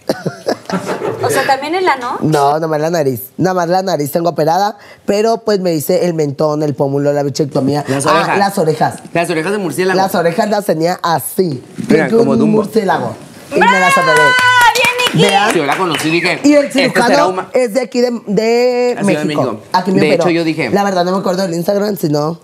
O 1.24 1.30
sea, 1.30 1.46
también 1.48 1.74
el 1.76 1.88
ano. 1.88 2.18
no, 2.22 2.54
nada 2.54 2.68
más 2.68 2.80
la 2.80 2.90
nariz. 2.92 3.22
Nada 3.38 3.54
más 3.56 3.68
la 3.70 3.82
nariz 3.82 4.12
tengo 4.12 4.30
operada, 4.30 4.78
pero 5.06 5.40
pues 5.40 5.60
me 5.60 5.74
hice 5.74 6.06
el 6.06 6.14
mentón, 6.14 6.62
el 6.64 6.76
pómulo, 6.76 7.12
la 7.14 7.24
bichectomía. 7.24 7.84
Las 7.88 8.06
Ah, 8.06 8.12
orejas. 8.14 8.38
las 8.38 8.58
orejas. 8.58 8.96
Las 9.14 9.30
orejas 9.30 9.52
de 9.54 9.58
murciélago. 9.58 9.98
Las 10.00 10.14
orejas 10.16 10.50
las 10.50 10.66
tenía 10.66 11.00
así. 11.02 11.64
Mira, 11.90 12.10
como 12.10 12.24
de 12.24 12.30
un 12.44 12.52
Dumbo. 12.52 12.62
murciélago. 12.64 13.16
Y 13.54 13.60
me 13.60 13.66
las 13.80 13.98
operé. 13.98 14.12
¡Ah, 14.20 14.72
bien, 14.74 15.14
Nicky! 15.14 15.28
Vean. 15.28 15.52
Si 15.52 15.58
yo 15.60 15.66
la 15.66 15.78
conocí, 15.78 16.10
dije. 16.10 16.40
Y 16.44 16.54
el 16.54 16.66
este 16.66 16.90
será 16.90 17.06
cirujano 17.08 17.46
es 17.54 17.74
de 17.74 17.82
aquí 17.82 18.02
de, 18.02 18.12
de 18.28 18.94
La 18.96 19.04
Ciudad 19.04 19.20
de 19.20 19.26
México. 19.26 19.44
México. 19.44 19.62
Aquí 19.74 19.92
me 19.92 20.00
De 20.02 20.08
operó. 20.08 20.24
hecho, 20.24 20.30
yo 20.32 20.44
dije- 20.44 20.70
La 20.72 20.84
verdad 20.84 21.06
no 21.06 21.12
me 21.12 21.18
acuerdo 21.20 21.44
del 21.44 21.54
Instagram, 21.54 21.96
sino. 21.98 22.40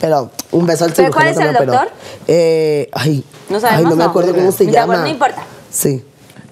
Pero 0.00 0.30
un 0.50 0.66
beso 0.66 0.84
al 0.84 0.92
¿Pero 0.92 1.08
cirujano 1.12 1.14
cuál 1.14 1.28
es 1.28 1.38
que 1.38 1.44
me 1.44 1.50
el 1.50 1.56
operó. 1.56 1.72
doctor? 1.72 1.92
Eh, 2.26 2.88
ay, 2.92 3.24
No 3.48 3.56
ay, 3.56 3.60
sabemos, 3.62 3.90
no 3.90 3.96
me 3.96 4.04
no. 4.04 4.10
acuerdo 4.10 4.34
cómo 4.34 4.50
se 4.52 4.66
llama. 4.70 4.96
no 4.98 5.06
importa. 5.06 5.42
Sí. 5.70 6.04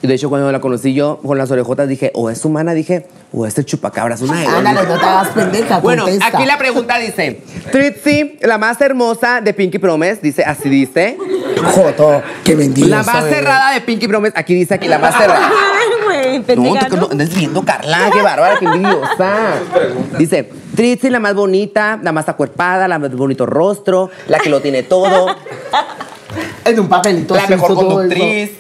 Y 0.02 0.06
de 0.06 0.14
hecho, 0.14 0.30
cuando 0.30 0.50
la 0.50 0.60
conocí 0.60 0.94
yo 0.94 1.18
con 1.20 1.36
las 1.36 1.50
orejotas, 1.50 1.86
dije, 1.86 2.10
o 2.14 2.30
es 2.30 2.42
humana, 2.46 2.72
dije, 2.72 3.06
o 3.34 3.44
es 3.46 3.58
el 3.58 3.66
chupacabras, 3.66 4.22
una 4.22 4.38
de 4.40 4.46
dos. 4.46 4.54
Ándale, 4.54 4.88
no 4.88 4.98
te 4.98 5.04
hagas 5.04 5.28
pendeja. 5.28 5.78
Bueno, 5.80 6.04
contesta. 6.04 6.26
aquí 6.38 6.46
la 6.46 6.56
pregunta 6.56 6.96
dice, 6.98 7.42
Tritzy, 7.70 8.38
la 8.40 8.56
más 8.56 8.80
hermosa 8.80 9.42
de 9.42 9.52
Pinky 9.52 9.78
Promise, 9.78 10.20
dice, 10.22 10.42
así 10.42 10.70
dice. 10.70 11.18
Joto, 11.64 12.22
qué 12.44 12.56
mentiroso. 12.56 12.94
La 12.94 13.02
más 13.02 13.24
cerrada 13.24 13.72
de 13.72 13.80
Pinky 13.80 14.08
Promise, 14.08 14.32
aquí 14.36 14.54
dice 14.54 14.74
aquí 14.74 14.88
la 14.88 14.98
más 14.98 15.16
cerrada. 15.16 15.50
Ay, 15.80 16.42
güey, 16.44 16.56
No, 16.56 16.86
tú 16.88 16.96
¿no? 16.96 17.02
no 17.02 17.08
andas 17.12 17.34
viendo, 17.34 17.62
Carla, 17.64 18.10
qué 18.12 18.22
bárbara, 18.22 18.58
qué 18.58 18.64
envidiosa. 18.66 19.54
Dice, 20.18 20.50
Tritzy, 20.74 21.10
la 21.10 21.20
más 21.20 21.34
bonita, 21.34 21.98
la 22.02 22.12
más 22.12 22.28
acuerpada, 22.28 22.88
la 22.88 22.98
más 22.98 23.14
bonito 23.14 23.46
rostro, 23.46 24.10
la 24.28 24.38
que 24.38 24.50
lo 24.50 24.60
tiene 24.60 24.82
todo. 24.82 25.34
En 26.64 26.78
un 26.80 26.88
papelito. 26.88 27.34
La 27.34 27.46
mejor 27.46 27.74
conductriz. 27.74 28.50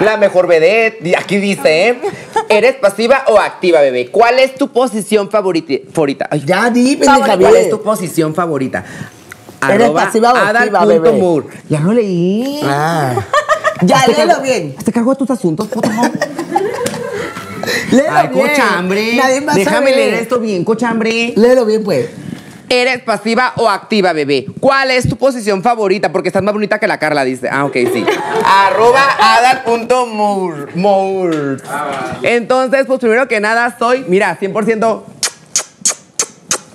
La 0.00 0.16
mejor 0.16 0.46
vedette. 0.46 1.06
Y 1.06 1.14
aquí 1.14 1.36
dice, 1.36 1.88
¿eh? 1.88 2.00
¿Eres 2.48 2.74
pasiva 2.74 3.24
o 3.28 3.38
activa, 3.38 3.80
bebé? 3.80 4.10
¿Cuál 4.10 4.38
es 4.38 4.54
tu 4.54 4.68
posición 4.68 5.30
favorita? 5.30 6.28
Ya 6.44 6.70
di, 6.70 6.96
¿Cuál 6.96 7.56
es 7.56 7.70
tu 7.70 7.82
posición 7.82 8.34
favorita? 8.34 8.84
¿Eres 9.72 9.90
pasiva 9.90 10.32
o 10.32 10.36
Adal 10.36 10.56
activa, 10.56 10.80
punto 10.80 11.02
bebé? 11.02 11.18
Moore. 11.18 11.46
Ya 11.68 11.80
lo 11.80 11.92
leí. 11.92 12.60
Ah. 12.64 13.14
Ya, 13.82 14.06
léelo 14.06 14.40
bien. 14.40 14.74
Hazte 14.78 14.92
cargo 14.92 15.10
de 15.10 15.16
tus 15.16 15.30
asuntos, 15.30 15.68
puto. 15.68 15.88
Léelo 17.90 18.10
Ay, 18.12 18.28
bien. 18.28 18.48
cochambre. 18.48 19.16
Nadie 19.16 19.44
a 19.46 19.54
Déjame 19.54 19.90
leer 19.90 20.14
esto 20.14 20.38
bien, 20.40 20.64
cochambre. 20.64 21.32
Léelo 21.36 21.64
bien, 21.64 21.82
pues. 21.82 22.08
¿Eres 22.68 23.02
pasiva 23.02 23.52
o 23.56 23.68
activa, 23.68 24.12
bebé? 24.12 24.46
¿Cuál 24.58 24.90
es 24.90 25.08
tu 25.08 25.16
posición 25.16 25.62
favorita? 25.62 26.10
Porque 26.10 26.28
estás 26.28 26.42
más 26.42 26.54
bonita 26.54 26.78
que 26.78 26.88
la 26.88 26.98
Carla, 26.98 27.24
dice. 27.24 27.48
Ah, 27.50 27.64
ok, 27.66 27.74
sí. 27.92 28.04
Arroba 28.44 29.02
adal.moore. 29.20 30.72
Moore. 30.74 31.56
Entonces, 32.22 32.86
pues 32.86 32.98
primero 33.00 33.28
que 33.28 33.38
nada, 33.40 33.76
soy, 33.78 34.04
mira, 34.08 34.38
100% 34.40 35.02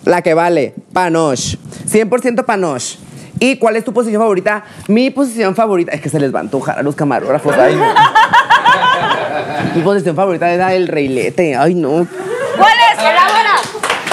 la 0.09 0.21
que 0.21 0.33
vale. 0.33 0.73
Panosh. 0.91 1.55
100% 1.87 2.43
panosh. 2.43 2.95
¿Y 3.39 3.57
cuál 3.57 3.75
es 3.77 3.85
tu 3.85 3.93
posición 3.93 4.21
favorita? 4.21 4.63
Mi 4.87 5.11
posición 5.11 5.55
favorita. 5.55 5.91
Es 5.93 6.01
que 6.01 6.09
se 6.09 6.19
les 6.19 6.33
va 6.33 6.39
a 6.39 6.41
antojar 6.41 6.79
a 6.79 6.81
los 6.81 6.95
camarógrafos. 6.95 7.55
Ay, 7.55 7.75
no. 7.75 7.85
Mi 9.75 9.81
posición 9.81 10.15
favorita 10.15 10.49
era 10.49 10.73
el 10.73 10.87
reilete. 10.87 11.55
Ay, 11.55 11.75
no. 11.75 11.89
¿Cuál 12.57 12.73
es? 12.91 12.99
Elabora. 12.99 13.55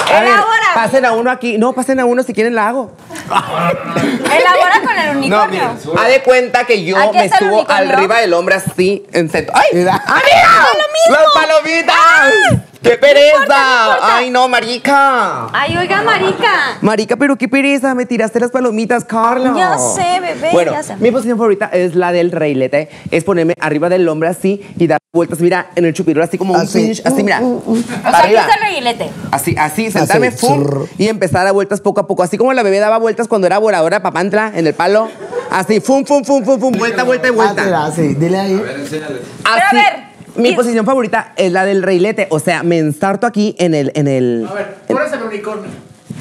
A 0.09 0.21
ver, 0.21 0.29
Elabora. 0.29 0.67
pasen 0.75 1.05
a 1.05 1.11
uno 1.11 1.31
aquí. 1.31 1.57
No, 1.57 1.73
pasen 1.73 1.99
a 1.99 2.05
uno 2.05 2.23
si 2.23 2.33
quieren 2.33 2.55
la 2.55 2.69
hago. 2.69 2.91
Elabora 3.25 4.81
con 4.85 4.96
el 4.97 5.13
No, 5.13 5.19
unicornio. 5.19 5.61
miren, 5.85 5.97
haz 5.99 6.07
de 6.09 6.21
cuenta 6.23 6.63
que 6.65 6.83
yo 6.83 6.97
Aquí 6.97 7.17
me 7.17 7.25
está 7.25 7.37
el 7.37 7.43
subo 7.45 7.55
unicornio. 7.59 7.93
arriba 7.95 8.19
del 8.19 8.33
hombre 8.33 8.55
así 8.55 9.05
en 9.13 9.29
centro. 9.29 9.53
¡Ay! 9.55 9.65
Mira. 9.73 9.93
¡Amiga! 9.95 10.67
¡Las 11.09 11.25
palomitas! 11.33 12.63
¡Qué 12.81 12.91
pereza! 12.91 13.97
¡Ay, 14.17 14.29
no, 14.29 14.47
marica! 14.47 15.47
Ay, 15.51 15.75
oiga, 15.77 16.01
marica. 16.03 16.77
Marica, 16.81 17.15
pero 17.17 17.35
qué 17.35 17.47
pereza, 17.49 17.93
me 17.95 18.05
tiraste 18.05 18.39
las 18.39 18.51
palomitas, 18.51 19.03
Carla. 19.03 19.53
Ya 19.55 19.77
sé, 19.77 20.19
bebé, 20.21 20.49
Bueno, 20.51 20.71
ya 20.71 20.83
sé. 20.83 20.95
mi 20.97 21.11
posición 21.11 21.37
favorita 21.37 21.69
es 21.73 21.95
la 21.95 22.11
del 22.11 22.31
reilete. 22.31 22.89
Es 23.11 23.23
ponerme 23.23 23.55
arriba 23.59 23.89
del 23.89 24.07
hombre 24.07 24.29
así 24.29 24.61
y 24.77 24.87
dar 24.87 24.99
vueltas, 25.13 25.39
mira, 25.39 25.71
en 25.75 25.85
el 25.85 25.93
chupirul 25.93 26.21
así 26.23 26.37
como 26.37 26.53
un 26.53 26.61
Así. 26.61 26.79
pinch, 26.79 27.01
así, 27.03 27.23
mira. 27.23 27.41
O 27.41 27.63
sea, 27.75 28.19
arriba. 28.19 28.45
el 28.55 28.61
reguilete. 28.61 29.09
Así, 29.31 29.55
así, 29.57 29.89
sentarme, 29.91 30.27
Así, 30.27 30.37
zurr. 30.45 30.87
y 30.97 31.07
empezar 31.07 31.41
a 31.41 31.45
dar 31.45 31.53
vueltas 31.53 31.81
poco 31.81 31.99
a 32.01 32.07
poco. 32.07 32.23
Así 32.23 32.37
como 32.37 32.53
la 32.53 32.61
bebé 32.63 32.79
daba 32.79 32.99
vueltas 32.99 33.27
cuando 33.27 33.47
era 33.47 33.57
voladora 33.57 34.01
papantla 34.01 34.51
en 34.55 34.67
el 34.67 34.73
palo. 34.87 35.09
Así, 35.49 35.79
fum, 35.79 36.05
fum, 36.05 36.23
fum, 36.23 36.43
fum, 36.43 36.59
fum, 36.59 36.71
vuelta, 36.73 37.03
vuelta 37.03 37.27
y 37.27 37.31
Ah, 37.31 37.33
vuelta. 37.33 37.63
mira, 37.63 37.91
sí, 37.91 38.13
dile 38.15 38.37
ahí. 38.39 38.57
A 38.57 38.61
ver, 38.61 38.79
enséñale. 38.79 39.15
Así. 39.43 39.43
Pero 39.43 39.65
a 39.65 39.73
ver, 39.73 40.07
Mi 40.35 40.49
¿qué- 40.51 40.55
posición 40.55 40.85
favorita 40.85 41.33
es 41.35 41.51
la 41.51 41.65
del 41.65 41.83
reilete. 41.83 42.27
O 42.29 42.39
sea, 42.39 42.63
me 42.63 42.77
ensarto 42.77 43.25
aquí 43.27 43.55
en 43.59 43.73
el. 43.73 43.91
En 43.95 44.07
el 44.07 44.47
A 44.49 44.53
ver, 44.53 44.75
eres 44.87 45.13
el 45.13 45.23
unicornio. 45.23 45.69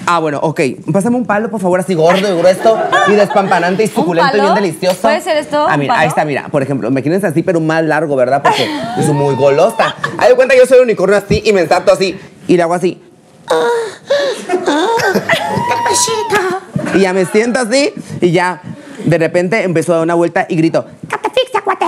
Ah, 0.09 0.21
bueno, 0.21 0.39
ok. 0.41 0.61
Pásame 0.93 1.17
un 1.17 1.27
palo, 1.27 1.51
por 1.51 1.61
favor, 1.61 1.81
así 1.81 1.95
gordo 1.95 2.33
y 2.33 2.39
grueso 2.39 2.79
y 3.09 3.13
despampanante 3.13 3.83
y 3.83 3.89
suculento 3.89 4.37
y 4.37 4.41
bien 4.41 4.55
delicioso. 4.55 5.03
¿Puede 5.03 5.21
ser 5.21 5.37
esto, 5.37 5.67
Ah, 5.69 5.77
mira, 5.77 5.99
ahí 5.99 6.07
está, 6.09 6.25
mira. 6.25 6.47
Por 6.49 6.63
ejemplo, 6.63 6.89
imagínense 6.89 7.27
así, 7.27 7.43
pero 7.43 7.61
más 7.61 7.83
largo, 7.85 8.15
¿verdad? 8.15 8.41
Porque 8.43 8.69
es 8.99 9.09
muy 9.09 9.35
golosa. 9.35 9.97
Haz 10.19 10.29
de 10.29 10.35
cuenta 10.37 10.55
que 10.55 10.61
yo 10.61 10.67
soy 10.67 10.79
un 10.79 10.85
unicornio 10.85 11.17
así 11.19 11.43
y 11.45 11.53
me 11.53 11.61
ensarto 11.63 11.93
así 11.93 12.17
y 12.47 12.57
le 12.57 12.63
hago 12.63 12.75
así. 12.75 13.03
Y 16.95 17.01
ya 17.01 17.13
me 17.13 17.25
siento 17.27 17.61
así 17.61 17.93
y 18.21 18.33
ya 18.33 18.61
de 19.05 19.19
repente 19.19 19.63
empezó 19.63 19.93
a 19.93 19.97
dar 19.97 20.05
una 20.05 20.15
vuelta 20.15 20.47
y 20.49 20.57
grito. 20.57 20.87
¡Catafixia, 21.09 21.61
cuate! 21.63 21.87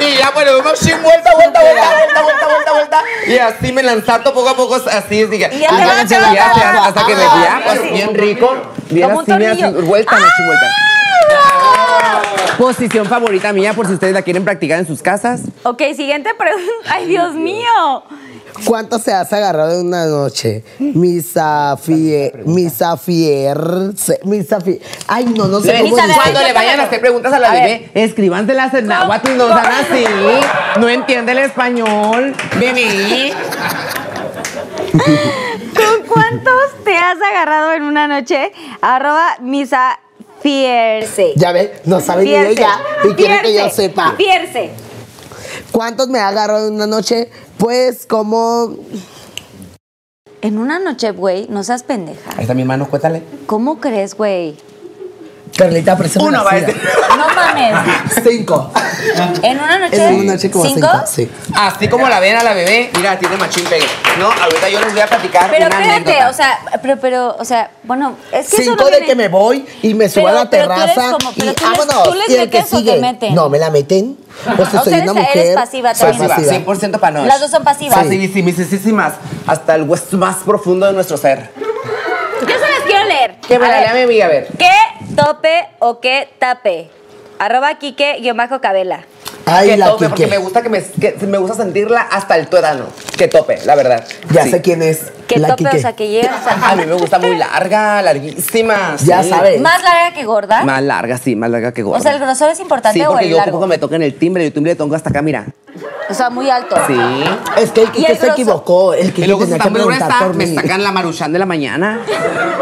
Y 0.00 0.16
ya, 0.16 0.30
bueno, 0.30 0.52
vamos 0.58 0.78
sin 0.78 1.00
vuelta, 1.02 1.34
vuelta, 1.34 1.60
vuelta, 1.60 1.90
vuelta, 1.90 2.22
vuelta, 2.22 2.46
vuelta, 2.46 2.72
vuelta. 2.72 3.02
Y 3.26 3.38
así 3.38 3.72
me 3.72 3.82
lanzarto 3.82 4.32
poco 4.32 4.48
a 4.48 4.56
poco, 4.56 4.76
así, 4.76 5.22
así 5.22 5.38
que. 5.38 5.50
Y 5.52 5.60
ya 5.60 5.68
hasta 5.68 6.18
vas. 6.20 6.86
hasta 6.86 7.06
que 7.06 7.14
me 7.14 7.22
Ah, 7.22 7.42
ya, 7.44 7.62
pues 7.64 7.92
bien 7.92 8.14
rico. 8.14 8.56
Bien 8.88 9.10
así, 9.10 9.26
tornillo. 9.26 9.72
vuelta, 9.82 10.16
me 10.16 10.46
vuelta. 10.46 10.66
Posición 12.58 13.06
favorita 13.06 13.52
mía, 13.54 13.72
por 13.72 13.86
si 13.86 13.94
ustedes 13.94 14.12
la 14.12 14.20
quieren 14.22 14.44
practicar 14.44 14.78
en 14.78 14.86
sus 14.86 15.00
casas. 15.00 15.40
Ok, 15.62 15.82
siguiente 15.96 16.34
pregunta. 16.34 16.90
Ay, 16.90 17.06
Dios 17.06 17.34
mío. 17.34 18.04
¿Cuánto 18.64 18.98
se 18.98 19.14
has 19.14 19.32
agarrado 19.32 19.80
en 19.80 19.86
una 19.86 20.04
noche? 20.04 20.62
Misa 20.78 21.78
fier, 21.82 22.44
misa 22.44 22.96
fier, 22.98 23.58
misa 24.24 24.60
fier. 24.60 24.80
Ay, 25.06 25.24
no, 25.24 25.46
no 25.46 25.60
sé 25.60 25.78
cómo. 25.80 25.96
Cuando 26.14 26.42
le 26.42 26.52
vayan 26.52 26.80
a 26.80 26.82
hacer 26.82 27.00
preguntas 27.00 27.32
a 27.32 27.38
la 27.38 27.50
A 27.50 27.54
bebé, 27.54 27.90
escríbanselas 27.94 28.74
en 28.74 28.88
náhuatl, 28.88 29.36
no 29.36 29.46
sean 29.46 29.66
así. 29.66 30.04
No 30.78 30.88
entiende 30.88 31.32
el 31.32 31.38
español. 31.38 32.34
Bebé. 32.58 33.32
¿Con 34.92 36.06
cuántos 36.06 36.84
te 36.84 36.94
has 36.96 37.16
agarrado 37.22 37.72
en 37.72 37.84
una 37.84 38.06
noche? 38.06 38.52
Arroba 38.82 39.36
misa 39.40 39.98
fierce. 40.40 41.32
Ya 41.36 41.52
ve, 41.52 41.80
no 41.84 42.00
sabe 42.00 42.24
ni 42.24 42.34
ella 42.34 42.78
y 43.08 43.14
quiere 43.14 43.42
que 43.42 43.54
yo 43.54 43.68
sepa. 43.70 44.14
Fierce. 44.16 44.70
¿Cuántos 45.72 46.08
me 46.08 46.18
ha 46.18 46.28
agarrado 46.28 46.68
en 46.68 46.74
una 46.74 46.86
noche? 46.86 47.30
Pues 47.58 48.06
como 48.06 48.76
En 50.42 50.58
una 50.58 50.78
noche, 50.78 51.10
güey, 51.10 51.46
no 51.50 51.62
seas 51.62 51.82
pendeja. 51.82 52.30
Ahí 52.36 52.42
está 52.42 52.54
mi 52.54 52.64
mano, 52.64 52.88
cuéntale. 52.88 53.22
¿Cómo 53.46 53.78
crees, 53.80 54.14
güey? 54.16 54.56
Carlita, 55.60 55.96
préstame 55.96 56.26
Uno 56.26 56.42
va 56.44 56.52
a 56.52 56.54
decir. 56.54 56.80
No 57.20 57.26
mames. 57.34 57.74
Cinco. 58.26 58.72
En 59.42 59.58
una 59.60 59.78
noche. 59.78 60.06
En 60.08 60.14
una 60.20 60.32
noche 60.34 60.50
como 60.50 60.64
¿Cinco? 60.64 60.88
cinco. 60.90 61.06
Sí. 61.06 61.30
Así 61.54 61.88
como 61.88 62.08
la 62.08 62.18
ven 62.20 62.36
a 62.36 62.42
la 62.42 62.54
bebé, 62.54 62.90
mira, 62.96 63.18
tiene 63.18 63.36
machín 63.36 63.64
pegue. 63.64 63.84
No, 64.18 64.26
ahorita 64.30 64.68
yo 64.70 64.80
les 64.80 64.92
voy 64.92 65.00
a 65.02 65.06
platicar 65.06 65.50
Pero 65.50 65.66
una 65.66 65.76
espérate, 65.80 66.10
anécdota. 66.12 66.30
o 66.30 66.32
sea, 66.32 66.58
pero, 66.80 66.96
pero, 66.98 67.36
o 67.38 67.44
sea, 67.44 67.70
bueno, 67.82 68.16
es 68.32 68.48
que 68.48 68.56
eso 68.56 68.70
Cinco 68.70 68.76
no 68.78 68.84
de 68.86 68.90
viene- 68.92 69.06
que 69.06 69.14
me 69.16 69.28
voy 69.28 69.66
y 69.82 69.92
me 69.94 70.08
subo 70.08 70.24
Pero- 70.24 70.38
a 70.38 70.44
la 70.44 70.50
pero 70.50 70.66
tú 70.66 70.72
eres 70.80 70.94
terraza 70.94 71.12
como- 71.18 71.32
pero 71.36 71.50
y 71.50 71.54
tú 71.54 71.64
les- 71.68 71.78
vámonos. 71.78 72.02
tú 72.04 72.14
les 72.14 72.28
y 72.30 72.34
el 72.36 72.50
que 72.50 72.56
metes 72.58 72.72
o 72.72 72.76
te 72.76 72.82
sigue. 72.82 73.00
meten. 73.00 73.34
No, 73.34 73.48
me 73.50 73.58
la 73.58 73.70
meten. 73.70 74.16
Pues 74.56 74.68
O 74.74 74.82
soy 74.82 74.92
sea, 74.94 75.02
una 75.02 75.12
eres- 75.12 75.14
mujer. 75.14 75.36
eres 75.38 75.54
pasiva 75.56 75.94
soy 75.94 76.10
también. 76.10 76.28
Pasiva, 76.30 76.36
pasiva. 76.36 76.74
100% 76.74 76.98
panoche. 77.00 77.26
Las 77.26 77.40
dos 77.40 77.50
son 77.50 77.64
pasivas. 77.64 77.98
Pasivísimas, 77.98 79.12
hasta 79.46 79.74
el 79.74 79.82
hueso 79.82 80.16
más 80.16 80.36
profundo 80.36 80.86
de 80.86 80.92
nuestro 80.94 81.16
ser. 81.18 81.50
Quiero 82.90 83.06
leer. 83.06 83.34
Que 83.46 83.58
me 83.58 83.68
la 83.68 83.80
lea 83.80 83.94
mi 83.94 84.00
amiga, 84.00 84.26
a 84.26 84.28
ver. 84.28 84.48
¿Qué 84.58 84.70
tope 85.14 85.68
o 85.78 86.00
qué 86.00 86.28
tape? 86.38 86.90
Arroba 87.38 87.78
Kike-Cabela. 87.78 89.04
Ay, 89.50 89.68
que 89.70 89.76
la 89.76 89.86
tope, 89.90 90.08
porque 90.08 90.26
me 90.26 90.38
gusta 90.38 90.62
que 90.62 90.68
me, 90.68 90.82
que 90.82 91.14
me 91.26 91.38
gusta 91.38 91.56
sentirla 91.56 92.02
hasta 92.02 92.36
el 92.36 92.48
tuétano. 92.48 92.84
Que 93.16 93.28
tope, 93.28 93.58
la 93.64 93.74
verdad. 93.74 94.04
Ya 94.32 94.44
Sí. 94.44 94.50
sé 94.50 94.60
quién 94.62 94.82
es. 94.82 95.12
¿Qué 95.26 95.38
la 95.38 95.48
tope? 95.48 95.64
Kike. 95.64 95.76
O 95.76 95.80
sea, 95.80 95.92
que 95.94 96.08
llega 96.08 96.32
A 96.64 96.74
mí 96.74 96.84
me 96.86 96.94
gusta 96.94 97.18
muy 97.18 97.36
larga, 97.36 98.02
larguísima. 98.02 98.96
Ya 99.04 99.22
sí. 99.22 99.28
sabes. 99.30 99.60
más 99.60 99.82
larga 99.82 100.12
que 100.14 100.24
gorda. 100.24 100.64
Más 100.64 100.82
larga, 100.82 101.18
sí, 101.18 101.36
más 101.36 101.50
larga 101.50 101.72
que 101.72 101.82
gorda. 101.82 101.98
O 102.00 102.02
sea, 102.02 102.12
el 102.12 102.18
grosor 102.20 102.50
es 102.50 102.58
importante 102.60 102.98
Sí, 102.98 103.04
o 103.04 103.10
porque 103.10 103.26
el 103.26 103.30
yo 103.30 103.36
largo. 103.36 103.52
poco 103.52 103.66
me 103.68 103.78
toquen 103.78 104.02
el 104.02 104.14
timbre, 104.14 104.44
el 104.46 104.52
timbre 104.52 104.72
le 104.72 104.76
tengo 104.76 104.94
hasta 104.94 105.10
acá, 105.10 105.22
mira. 105.22 105.46
O 106.08 106.14
sea, 106.14 106.30
muy 106.30 106.50
alto. 106.50 106.74
Sí. 106.88 106.94
Es 107.58 107.70
que 107.70 107.82
el 107.82 107.88
¿Y 107.88 107.92
Kike 107.92 108.12
el 108.12 108.18
se 108.18 108.26
equivocó. 108.28 108.92
El 108.94 109.08
Y 109.08 109.12
Kike 109.12 109.28
luego 109.28 109.44
tenía 109.44 109.58
que 109.60 109.70
preguntar 109.70 110.34
me 110.34 110.52
sacan 110.54 110.82
la 110.82 110.90
maruchan 110.90 111.32
de 111.32 111.38
la 111.38 111.46
mañana. 111.46 112.00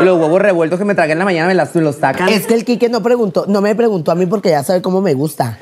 Y 0.01 0.05
los 0.05 0.19
huevos 0.21 0.43
revueltos 0.43 0.79
que 0.79 0.85
me 0.85 0.95
tragué 0.95 1.13
en 1.13 1.19
la 1.21 1.25
mañana 1.25 1.49
me, 1.49 1.55
las, 1.55 1.75
me 1.75 1.81
los 1.81 1.97
sacan. 1.97 2.29
Es 2.29 2.47
que 2.47 2.53
el 2.53 2.67
Kike 2.67 2.91
no 2.91 3.03
preguntó, 3.03 3.47
no 3.49 3.63
me 3.63 3.75
preguntó 3.75 4.11
a 4.13 4.15
mí 4.15 4.27
porque 4.27 4.51
ya 4.51 4.63
sabe 4.63 4.83
cómo 4.83 5.01
me 5.01 5.15
gusta. 5.15 5.59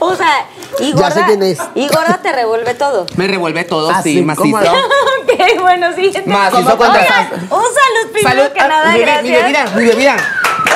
O 0.00 0.14
sea, 0.14 0.46
y 0.78 0.90
Ya 0.90 0.94
gorda. 0.94 1.10
sé 1.10 1.22
quién 1.26 1.42
es. 1.42 1.58
Y 1.74 1.88
gorda 1.88 2.20
te 2.22 2.32
revuelve 2.32 2.74
todo. 2.74 3.06
Me 3.16 3.26
revuelve 3.26 3.64
todo, 3.64 3.90
Ah, 3.90 4.00
sí, 4.02 4.14
sí, 4.14 4.22
macizo. 4.22 4.44
¿cómo 4.44 4.60
no? 4.60 4.72
ok, 5.22 5.60
bueno, 5.60 5.92
siguiente. 5.94 6.22
Macizo 6.30 6.58
Oigan, 6.58 6.76
contra- 6.76 7.02
Un 7.50 7.62
salud 7.64 8.12
primero 8.12 8.36
Salud, 8.42 8.52
que 8.52 8.60
ah, 8.60 8.68
nada, 8.68 8.92
mi, 8.92 9.00
gracias. 9.00 9.22
mi 9.24 9.30
bebida, 9.32 9.64
mi 9.74 9.84
bebida. 9.86 10.16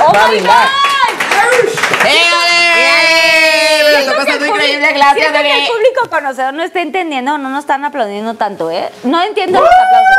¡Oh, 0.07 0.13
Va 0.13 0.29
my. 0.29 0.41
God! 0.41 0.53
Que 4.05 4.11
pasando 4.17 4.47
increíble, 4.47 4.93
gracias, 4.93 5.33
que 5.33 5.59
el 5.63 5.67
público 5.69 6.11
conocedor 6.11 6.55
no 6.55 6.63
está 6.65 6.81
entendiendo, 6.81 7.39
no 7.39 7.49
nos 7.51 7.61
están 7.61 7.85
aplaudiendo 7.85 8.35
tanto, 8.35 8.71
¿eh? 8.71 8.91
No 9.05 9.23
entiendo 9.23 9.61
los 9.61 9.69
aplausos. 9.71 10.17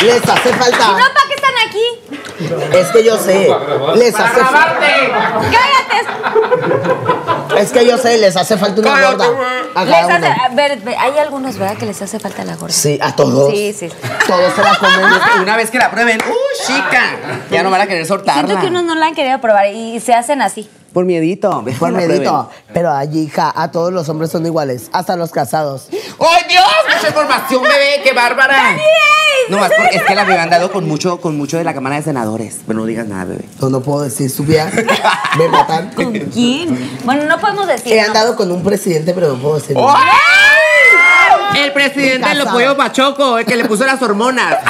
Les 0.00 0.22
hace 0.28 0.52
falta. 0.52 0.76
Si 0.84 0.90
no, 0.92 0.98
¿para 0.98 1.26
qué 1.28 1.34
están 1.34 1.54
aquí? 1.68 1.82
Es 2.72 2.88
que 2.88 3.04
yo 3.04 3.16
sé. 3.18 3.48
Les 3.96 4.14
hace 4.14 4.40
¡Cállate! 4.40 5.10
Es 7.58 7.72
que 7.72 7.86
yo 7.86 7.96
sé, 7.96 8.18
les 8.18 8.36
hace 8.36 8.56
falta 8.58 8.80
una 8.80 8.92
Cállate, 8.92 9.16
gorda. 9.16 9.84
Les 9.84 9.94
hace, 9.94 10.16
uno. 10.16 10.36
a 10.44 10.48
ver, 10.54 10.82
hay 10.98 11.18
algunos, 11.18 11.56
¿verdad? 11.58 11.76
Que 11.78 11.86
les 11.86 12.00
hace 12.02 12.18
falta 12.18 12.44
la 12.44 12.56
gorda. 12.56 12.74
Sí, 12.74 12.98
a 13.00 13.16
todos. 13.16 13.50
Sí, 13.52 13.72
sí. 13.72 13.88
Todos 14.26 14.52
se 14.54 14.62
la 14.62 14.76
comen. 14.78 15.00
Y 15.36 15.42
Una 15.42 15.56
vez 15.56 15.70
que 15.70 15.78
la 15.78 15.90
prueben, 15.90 16.18
¡uh, 16.20 16.66
chica! 16.66 17.16
Ya 17.50 17.62
no 17.62 17.70
van 17.70 17.80
a 17.82 17.86
querer 17.86 18.04
soltarla. 18.04 18.44
Siento 18.44 18.60
que 18.60 18.66
unos 18.68 18.84
no 18.84 18.94
la 18.94 19.06
han 19.06 19.14
querido 19.14 19.40
probar 19.40 19.66
y 19.72 19.98
se 20.00 20.12
hacen 20.14 20.42
así. 20.42 20.68
Por 20.96 21.04
miedito. 21.04 21.62
Por 21.78 21.92
miedito. 21.92 22.48
prueben. 22.48 22.72
Pero 22.72 22.90
allí, 22.90 23.24
hija, 23.24 23.52
a 23.54 23.70
todos 23.70 23.92
los 23.92 24.08
hombres 24.08 24.30
son 24.30 24.46
iguales, 24.46 24.88
hasta 24.94 25.14
los 25.14 25.30
casados. 25.30 25.88
¡Ay, 25.92 26.44
Dios! 26.48 26.64
¡Mucha 26.88 27.08
información, 27.08 27.62
bebé! 27.64 28.00
¡Qué 28.02 28.14
bárbara! 28.14 28.74
No, 29.50 29.58
más 29.58 29.70
porque 29.76 29.96
es 29.96 30.02
que 30.04 30.14
la 30.14 30.24
bebé 30.24 30.38
han 30.38 30.48
dado 30.48 30.72
con 30.72 30.88
mucho, 30.88 31.20
con 31.20 31.36
mucho 31.36 31.58
de 31.58 31.64
la 31.64 31.74
Cámara 31.74 31.96
de 31.96 32.02
Senadores. 32.02 32.60
Pero 32.66 32.78
no 32.78 32.86
digas 32.86 33.06
nada, 33.06 33.26
bebé. 33.26 33.44
No, 33.60 33.68
no 33.68 33.82
puedo 33.82 34.04
decir 34.04 34.30
su 34.30 34.44
vida. 34.44 34.72
Me 35.36 35.48
matan. 35.48 35.90
¿Con 35.94 36.14
quién? 36.14 36.98
Bueno, 37.04 37.24
no 37.24 37.38
podemos 37.40 37.66
decir. 37.66 37.92
He 37.92 38.00
¿no? 38.00 38.06
andado 38.06 38.34
con 38.34 38.50
un 38.50 38.62
presidente, 38.62 39.12
pero 39.12 39.34
no 39.34 39.34
puedo 39.34 39.56
decir. 39.56 39.76
El 41.58 41.72
presidente 41.74 42.26
de 42.26 42.34
los 42.36 42.44
Casado. 42.44 42.58
pollos 42.58 42.74
Pachoco, 42.74 43.36
el 43.36 43.44
que 43.44 43.56
le 43.56 43.66
puso 43.66 43.84
las 43.84 44.00
hormonas. 44.00 44.56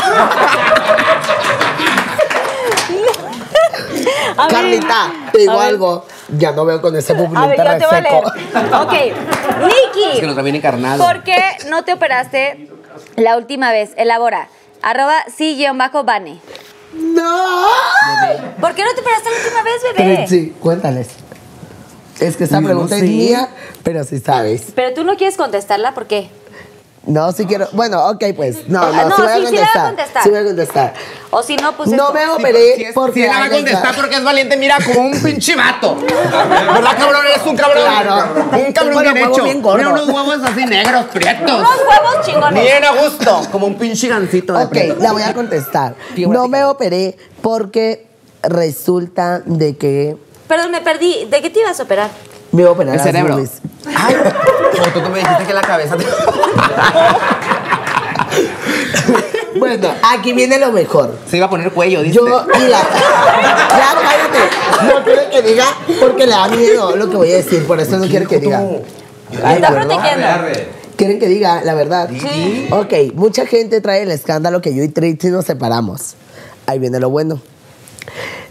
Carlita, 4.50 5.12
te 5.32 5.38
digo 5.38 5.60
algo. 5.60 6.04
Ya 6.28 6.52
no 6.52 6.64
veo 6.64 6.80
con 6.80 6.96
ese 6.96 7.12
A 7.12 7.46
ver, 7.46 7.56
yo 7.56 7.78
te 7.78 7.86
voy 7.86 7.96
a 7.96 8.00
leer. 8.00 8.24
Ok, 8.74 8.92
Nicky. 8.92 10.12
Es 10.14 10.20
que 10.20 10.26
nos 10.26 10.34
trae 10.34 10.44
bien 10.44 10.56
encarnado. 10.56 11.04
¿Por 11.04 11.22
qué 11.22 11.38
no 11.68 11.84
te 11.84 11.92
operaste 11.92 12.68
la 13.16 13.36
última 13.36 13.70
vez? 13.72 13.92
Elabora. 13.96 14.48
Arroba 14.82 15.14
sí-bane. 15.36 16.40
¡No! 16.94 17.66
¿Por 18.60 18.74
qué 18.74 18.84
no 18.84 18.94
te 18.94 19.00
operaste 19.00 19.30
la 19.30 19.36
última 19.36 19.62
vez, 19.62 19.82
bebé? 19.96 20.26
Sí, 20.28 20.54
cuéntales. 20.60 21.08
Es 22.20 22.36
que 22.36 22.44
esa 22.44 22.60
no 22.60 22.68
pregunta 22.68 22.96
sé. 22.96 23.04
es 23.04 23.10
mía, 23.10 23.48
pero 23.82 24.02
sí 24.04 24.20
sabes. 24.20 24.72
Pero 24.74 24.94
tú 24.94 25.04
no 25.04 25.16
quieres 25.16 25.36
contestarla, 25.36 25.92
¿por 25.94 26.06
qué? 26.06 26.30
No, 27.06 27.30
sí 27.32 27.46
quiero. 27.46 27.68
Bueno, 27.72 28.04
ok, 28.10 28.24
pues. 28.34 28.68
No, 28.68 28.82
Ah, 28.82 28.90
no, 28.92 29.08
no, 29.10 29.16
sí 29.16 29.22
voy 29.22 29.30
a 29.30 29.36
sí, 29.36 29.46
sí 29.46 29.52
le 29.52 29.58
voy 29.60 29.60
a 29.60 29.84
contestar. 29.84 29.86
contestar. 29.86 30.22
Sí 30.24 30.28
voy 30.30 30.38
a 30.38 30.44
contestar. 30.44 30.94
O 31.30 31.42
si 31.42 31.56
no, 31.56 31.76
pues 31.76 31.88
No 31.90 31.96
esto. 32.08 32.12
me 32.14 32.28
operé 32.28 32.90
porque. 32.94 33.20
Si 33.20 33.22
él 33.26 33.30
la 33.32 33.38
va 33.40 33.44
a 33.46 33.50
contestar 33.50 33.94
porque 33.96 34.16
es 34.16 34.24
valiente, 34.24 34.56
mira, 34.56 34.76
como 34.84 35.00
un 35.08 35.22
pinche 35.22 35.54
vato. 35.54 35.94
¿Verdad, 36.06 36.98
cabrón? 36.98 37.26
Eres 37.26 37.46
un 37.46 37.56
cabrón. 37.56 37.84
Claro. 37.84 38.34
Un 38.66 38.72
cabrón 38.72 39.02
bien 39.02 39.14
huevos 39.16 39.36
hecho. 39.36 39.44
bien 39.44 39.62
gordos. 39.62 39.78
Mira 39.86 40.02
unos 40.02 40.08
huevos 40.08 40.38
así 40.50 40.64
negros, 40.66 41.04
prietos. 41.12 41.50
Unos 41.58 41.70
huevos 41.78 42.26
chingones. 42.26 42.62
Bien 42.62 42.84
a 42.84 42.90
gusto. 43.02 43.42
Como 43.52 43.66
un 43.66 43.76
pinche 43.78 44.08
gancito 44.08 44.52
de 44.54 44.64
Ok, 44.64 44.70
prieto. 44.70 44.96
la 45.00 45.12
voy 45.12 45.22
a 45.22 45.32
contestar. 45.32 45.94
Sí, 46.14 46.26
No 46.26 46.48
me 46.48 46.64
operé 46.64 47.16
porque 47.40 48.06
resulta 48.42 49.40
de 49.44 49.76
que 49.76 50.16
Perdón, 50.48 50.70
me 50.70 50.80
perdí. 50.80 51.24
¿De 51.30 51.40
qué 51.42 51.50
te 51.50 51.60
ibas 51.60 51.78
a 51.80 51.82
operar? 51.84 52.08
Me 52.56 52.62
iba 52.62 52.70
a 52.70 52.72
operar 52.72 52.94
El 52.94 52.98
las 52.98 53.06
cerebro. 53.06 53.34
boobies. 53.34 53.50
Ay, 53.96 54.16
pero 54.22 54.92
tú, 54.92 55.00
tú 55.00 55.10
me 55.10 55.18
dijiste 55.20 55.44
que 55.46 55.54
la 55.54 55.62
cabeza 55.62 55.96
te... 55.96 56.04
Bueno, 59.58 59.88
aquí 60.02 60.32
viene 60.32 60.58
lo 60.58 60.72
mejor. 60.72 61.16
Se 61.30 61.36
iba 61.38 61.46
a 61.46 61.50
poner 61.50 61.70
cuello, 61.72 62.02
dice. 62.02 62.16
Yo, 62.16 62.24
mira, 62.24 62.78
ya 63.70 63.94
cállate. 64.02 64.94
No 64.94 65.04
quiere 65.04 65.30
que 65.30 65.42
diga 65.42 65.64
porque 65.98 66.26
le 66.26 66.32
da 66.32 66.48
miedo 66.48 66.94
lo 66.96 67.08
que 67.08 67.16
voy 67.16 67.32
a 67.32 67.36
decir, 67.36 67.66
por 67.66 67.80
eso 67.80 67.96
no 67.96 68.06
quiere 68.06 68.26
que 68.26 68.38
diga. 68.38 68.62
Te 69.30 69.52
está 69.54 69.70
protegiendo. 69.70 70.26
Quieren 70.96 71.18
que 71.18 71.28
diga 71.28 71.62
la 71.62 71.74
verdad. 71.74 72.10
Sí. 72.10 72.68
Ok, 72.70 72.92
mucha 73.14 73.46
gente 73.46 73.80
trae 73.80 74.02
el 74.02 74.10
escándalo 74.10 74.60
que 74.60 74.74
yo 74.74 74.82
y 74.82 74.88
Trixie 74.88 75.30
nos 75.30 75.46
separamos. 75.46 76.14
Ahí 76.66 76.78
viene 76.78 77.00
lo 77.00 77.08
bueno. 77.10 77.40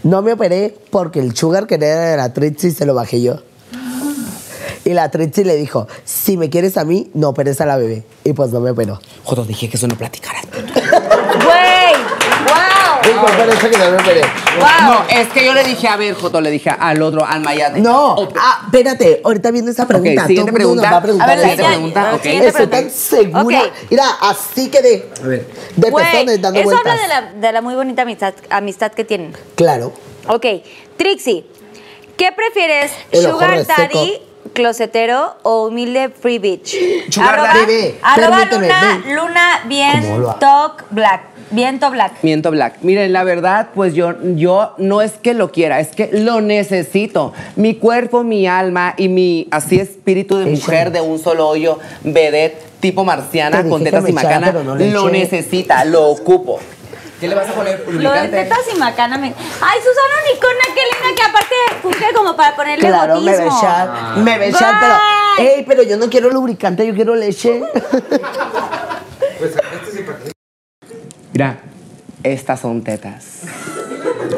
No 0.02 0.22
me 0.22 0.32
operé 0.32 0.74
porque 0.90 1.20
el 1.20 1.36
sugar 1.36 1.66
que 1.66 1.76
era 1.76 2.10
de 2.10 2.16
la 2.16 2.32
Trixie 2.32 2.70
se 2.72 2.84
lo 2.86 2.94
bajé 2.94 3.22
yo. 3.22 3.42
Y 4.86 4.94
la 4.94 5.10
Trixie 5.10 5.44
le 5.44 5.56
dijo, 5.56 5.86
si 6.04 6.36
me 6.36 6.48
quieres 6.48 6.76
a 6.78 6.84
mí, 6.84 7.10
no 7.12 7.30
operes 7.30 7.60
a 7.60 7.66
la 7.66 7.76
bebé. 7.76 8.04
Y 8.24 8.32
pues 8.32 8.50
no 8.52 8.60
me 8.60 8.70
operó. 8.70 9.00
Joder, 9.24 9.44
dije 9.46 9.68
que 9.68 9.76
eso 9.76 9.86
no 9.88 9.96
platicaras. 9.96 10.44
Güey. 10.52 11.96
Y 13.02 13.08
Wow. 13.08 13.20
pues 13.20 13.34
por 13.36 13.48
eso 13.48 13.70
que 13.70 13.78
no 13.78 13.90
me 13.90 13.96
operé. 13.96 14.20
Wow. 14.58 14.92
No, 14.92 15.04
es 15.08 15.28
que 15.28 15.44
yo 15.44 15.54
le 15.54 15.64
dije, 15.64 15.86
a 15.88 15.96
ver, 15.96 16.14
Joto, 16.14 16.40
le 16.40 16.50
dije 16.50 16.70
al 16.70 17.00
otro, 17.02 17.24
al 17.24 17.40
Mayate. 17.40 17.80
No, 17.80 18.14
Op- 18.14 18.34
ah, 18.38 18.62
espérate, 18.66 19.20
ahorita 19.24 19.50
viene 19.50 19.70
esa 19.70 19.86
pregunta. 19.86 20.22
Ok, 20.22 20.26
siguiente 20.28 20.52
Todo 20.52 20.68
mundo 20.68 20.82
nos 20.82 20.84
pregunta. 20.84 20.90
va 20.90 20.96
a 20.96 21.02
preguntar 21.02 21.30
A 21.30 21.34
ver, 21.34 21.38
la 21.38 21.50
Siguiente 21.50 21.62
eso. 21.62 21.72
pregunta, 21.72 22.14
ok. 22.14 22.22
siguiente 22.22 22.48
Estoy 22.48 22.66
pregunta. 22.66 22.90
tan 22.90 22.96
segura. 22.98 23.58
Ok. 23.62 23.72
Mira, 23.90 24.04
así 24.22 24.70
quedé. 24.70 25.08
A 25.22 25.26
ver. 25.26 25.46
De 25.76 25.90
Güey, 25.90 26.04
pezones 26.04 26.42
dando 26.42 26.60
eso 26.60 26.68
vueltas. 26.70 26.92
habla 26.92 27.02
de 27.02 27.08
la, 27.08 27.32
de 27.48 27.52
la 27.52 27.60
muy 27.62 27.74
bonita 27.74 28.02
amistad, 28.02 28.34
amistad 28.50 28.92
que 28.92 29.04
tienen. 29.04 29.32
Claro. 29.56 29.92
Ok, 30.28 30.46
Trixie, 30.96 31.44
¿qué 32.16 32.30
prefieres? 32.32 32.92
El 33.12 33.22
¿Sugar 33.24 33.64
daddy, 33.66 34.18
closetero 34.56 35.34
o 35.42 35.66
humilde 35.66 36.08
free 36.08 36.38
bitch? 36.38 36.74
Sugar 37.10 37.38
Arroba- 37.38 37.54
daddy, 37.54 37.94
Arroba 38.02 38.44
Luna, 38.46 39.00
ven. 39.04 39.14
Luna 39.16 39.60
bien 39.66 40.02
¿Cómo 40.02 40.18
lo 40.18 40.30
ha- 40.30 40.38
talk 40.38 40.84
black. 40.90 41.22
Viento 41.48 41.92
black. 41.92 42.12
Miento 42.22 42.50
Black. 42.50 42.78
Miren, 42.82 43.12
la 43.12 43.22
verdad, 43.22 43.68
pues 43.72 43.94
yo, 43.94 44.14
yo 44.34 44.72
no 44.78 45.00
es 45.00 45.12
que 45.12 45.32
lo 45.32 45.52
quiera, 45.52 45.78
es 45.78 45.90
que 45.94 46.10
lo 46.12 46.40
necesito. 46.40 47.32
Mi 47.54 47.76
cuerpo, 47.76 48.24
mi 48.24 48.48
alma 48.48 48.94
y 48.96 49.08
mi 49.08 49.46
así 49.52 49.78
espíritu 49.78 50.38
de 50.38 50.46
mujer 50.46 50.90
de 50.90 51.00
un 51.02 51.20
solo 51.20 51.46
hoyo, 51.46 51.78
vedette, 52.02 52.60
tipo 52.80 53.04
marciana, 53.04 53.62
con 53.68 53.84
tetas 53.84 54.08
y 54.08 54.12
macana, 54.12 54.50
no 54.50 54.74
lo 54.74 55.08
necesita, 55.08 55.84
lo 55.84 56.08
ocupo. 56.08 56.58
¿Qué 57.20 57.28
le 57.28 57.34
vas 57.34 57.48
a 57.48 57.52
poner? 57.52 57.80
Lo 57.80 57.92
de 57.92 57.92
lubricante? 58.02 58.42
tetas 58.44 58.58
y 58.74 58.78
macana 58.78 59.16
me... 59.16 59.28
Ay, 59.28 59.78
Susana 59.80 60.14
Unicona, 60.30 60.64
qué 60.74 60.80
linda, 60.92 61.16
que 61.16 61.22
aparte 61.22 61.54
funge 61.82 62.12
como 62.14 62.36
para 62.36 62.54
ponerle 62.54 62.86
Claro, 62.88 63.20
me 63.20 63.32
botismo. 63.32 64.22
Me 64.22 64.38
bechar, 64.38 64.74
pero. 64.80 64.94
Bye. 65.38 65.54
Ey, 65.56 65.64
pero 65.66 65.82
yo 65.82 65.96
no 65.96 66.10
quiero 66.10 66.30
lubricante, 66.30 66.86
yo 66.86 66.94
quiero 66.94 67.14
leche. 67.14 67.62
Pues 69.38 69.50
este 69.50 69.96
sí 69.98 70.02
para 70.02 70.18
qué. 70.18 70.32
Mira, 71.32 71.58
estas 72.22 72.58
son 72.60 72.82
tetas. 72.82 73.42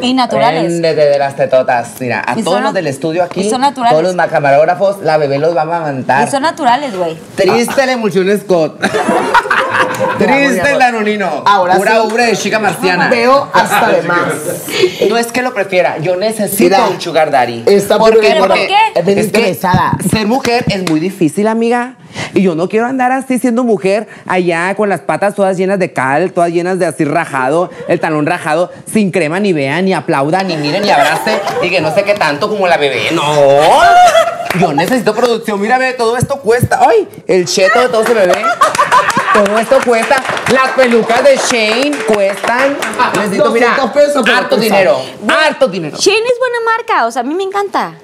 Y 0.01 0.13
naturales. 0.13 0.65
Préndete 0.65 1.05
de 1.07 1.19
las 1.21 1.37
tetotas. 1.37 1.93
Mira, 2.01 2.25
a 2.27 2.37
Y 2.37 2.43
todos 2.43 2.61
los 2.61 2.75
del 2.75 2.89
estudio 2.89 3.23
aquí, 3.23 3.43
y 3.43 3.51
son 3.51 3.61
naturales. 3.61 3.97
todos 3.97 4.17
los 4.17 4.27
camarógrafos, 4.29 4.99
la 5.03 5.17
bebé 5.17 5.39
los 5.39 5.57
va 5.57 5.63
a 5.63 5.65
Y 5.65 5.69
amamantar. 5.69 6.29
son 6.29 6.43
naturales, 6.43 6.97
güey. 6.97 7.17
Triste 7.37 7.87
la 7.87 7.93
emulsión 7.93 8.27
Scott. 8.41 8.81
Triste 10.19 10.71
el 10.73 10.79
danonino. 10.79 11.43
Ahora 11.47 11.77
Pura 11.77 11.93
sí. 11.93 11.99
obra 11.99 12.25
de 12.27 12.37
chica 12.37 12.59
marciana. 12.59 13.09
Veo 13.09 13.49
hasta 13.53 13.89
de 13.89 14.03
más. 14.09 14.19
No 15.09 15.17
es 15.17 15.29
que 15.29 15.43
lo 15.43 15.55
prefiera, 15.55 15.99
yo 15.99 16.17
necesito 16.17 16.65
Mira, 16.77 16.89
un 16.89 17.01
sugar 17.01 17.31
daddy. 17.31 17.65
esta 17.67 17.99
¿Por 17.99 18.19
qué? 18.21 18.35
morra 18.35 18.55
Porque 18.55 18.77
es 18.95 19.05
bien 19.05 19.19
interesada. 19.19 19.97
ser 20.11 20.27
mujer 20.27 20.65
es 20.69 20.89
muy 20.91 21.01
difícil, 21.01 21.47
amiga. 21.47 21.95
Y 22.35 22.43
yo 22.43 22.55
no 22.55 22.69
quiero 22.69 22.87
andar 22.87 23.11
así 23.13 23.39
siendo 23.39 23.65
mujer 23.65 24.07
allá 24.27 24.75
con 24.75 24.89
las 24.89 25.01
patas 25.01 25.35
todas 25.35 25.57
llenas 25.57 25.79
de 25.79 25.93
cal, 25.93 26.33
todas 26.33 26.51
llenas 26.51 26.79
de 26.79 26.87
así 26.87 27.05
rajado, 27.05 27.71
el 27.89 28.01
talón 28.01 28.27
rajado, 28.27 28.71
sin 28.93 29.11
crema, 29.11 29.41
ni 29.41 29.53
vean, 29.53 29.85
ni 29.87 29.95
aplaudan, 29.95 30.47
ni 30.49 30.57
miren, 30.57 30.83
ni 30.83 30.91
abrace, 30.91 31.39
y 31.63 31.71
que 31.71 31.81
no 31.81 31.95
sé 31.95 32.03
qué 32.05 32.15
tanto 32.15 32.49
como 32.49 32.67
la 32.67 32.77
bebé. 32.77 33.11
No. 33.13 33.25
Yo 34.61 34.73
necesito 34.73 35.15
producción. 35.15 35.61
Mira, 35.61 35.79
ve, 35.79 35.93
todo 35.93 36.17
esto 36.17 36.41
cuesta. 36.41 36.81
Ay, 36.87 37.07
el 37.27 37.45
cheto 37.47 37.81
de 37.81 37.89
todo 37.89 38.03
ese 38.03 38.15
bebé. 38.15 38.43
Todo 39.35 39.59
esto 39.59 39.77
cuesta. 39.85 40.17
Las 40.53 40.73
pelucas 40.73 41.23
de 41.25 41.37
Shane 41.37 41.97
cuestan. 42.07 42.77
Necesito, 43.15 43.51
mira, 43.53 43.77
200 43.77 43.91
pesos 43.93 44.29
harto 44.29 44.57
dinero. 44.57 44.99
Harto 45.29 45.69
dinero. 45.69 45.97
Shane 45.99 46.17
es 46.27 46.39
buena 46.39 46.59
marca, 46.65 47.07
o 47.07 47.11
sea, 47.11 47.21
a 47.21 47.25
mí 47.25 47.35
me 47.35 47.45
encanta. 47.45 47.95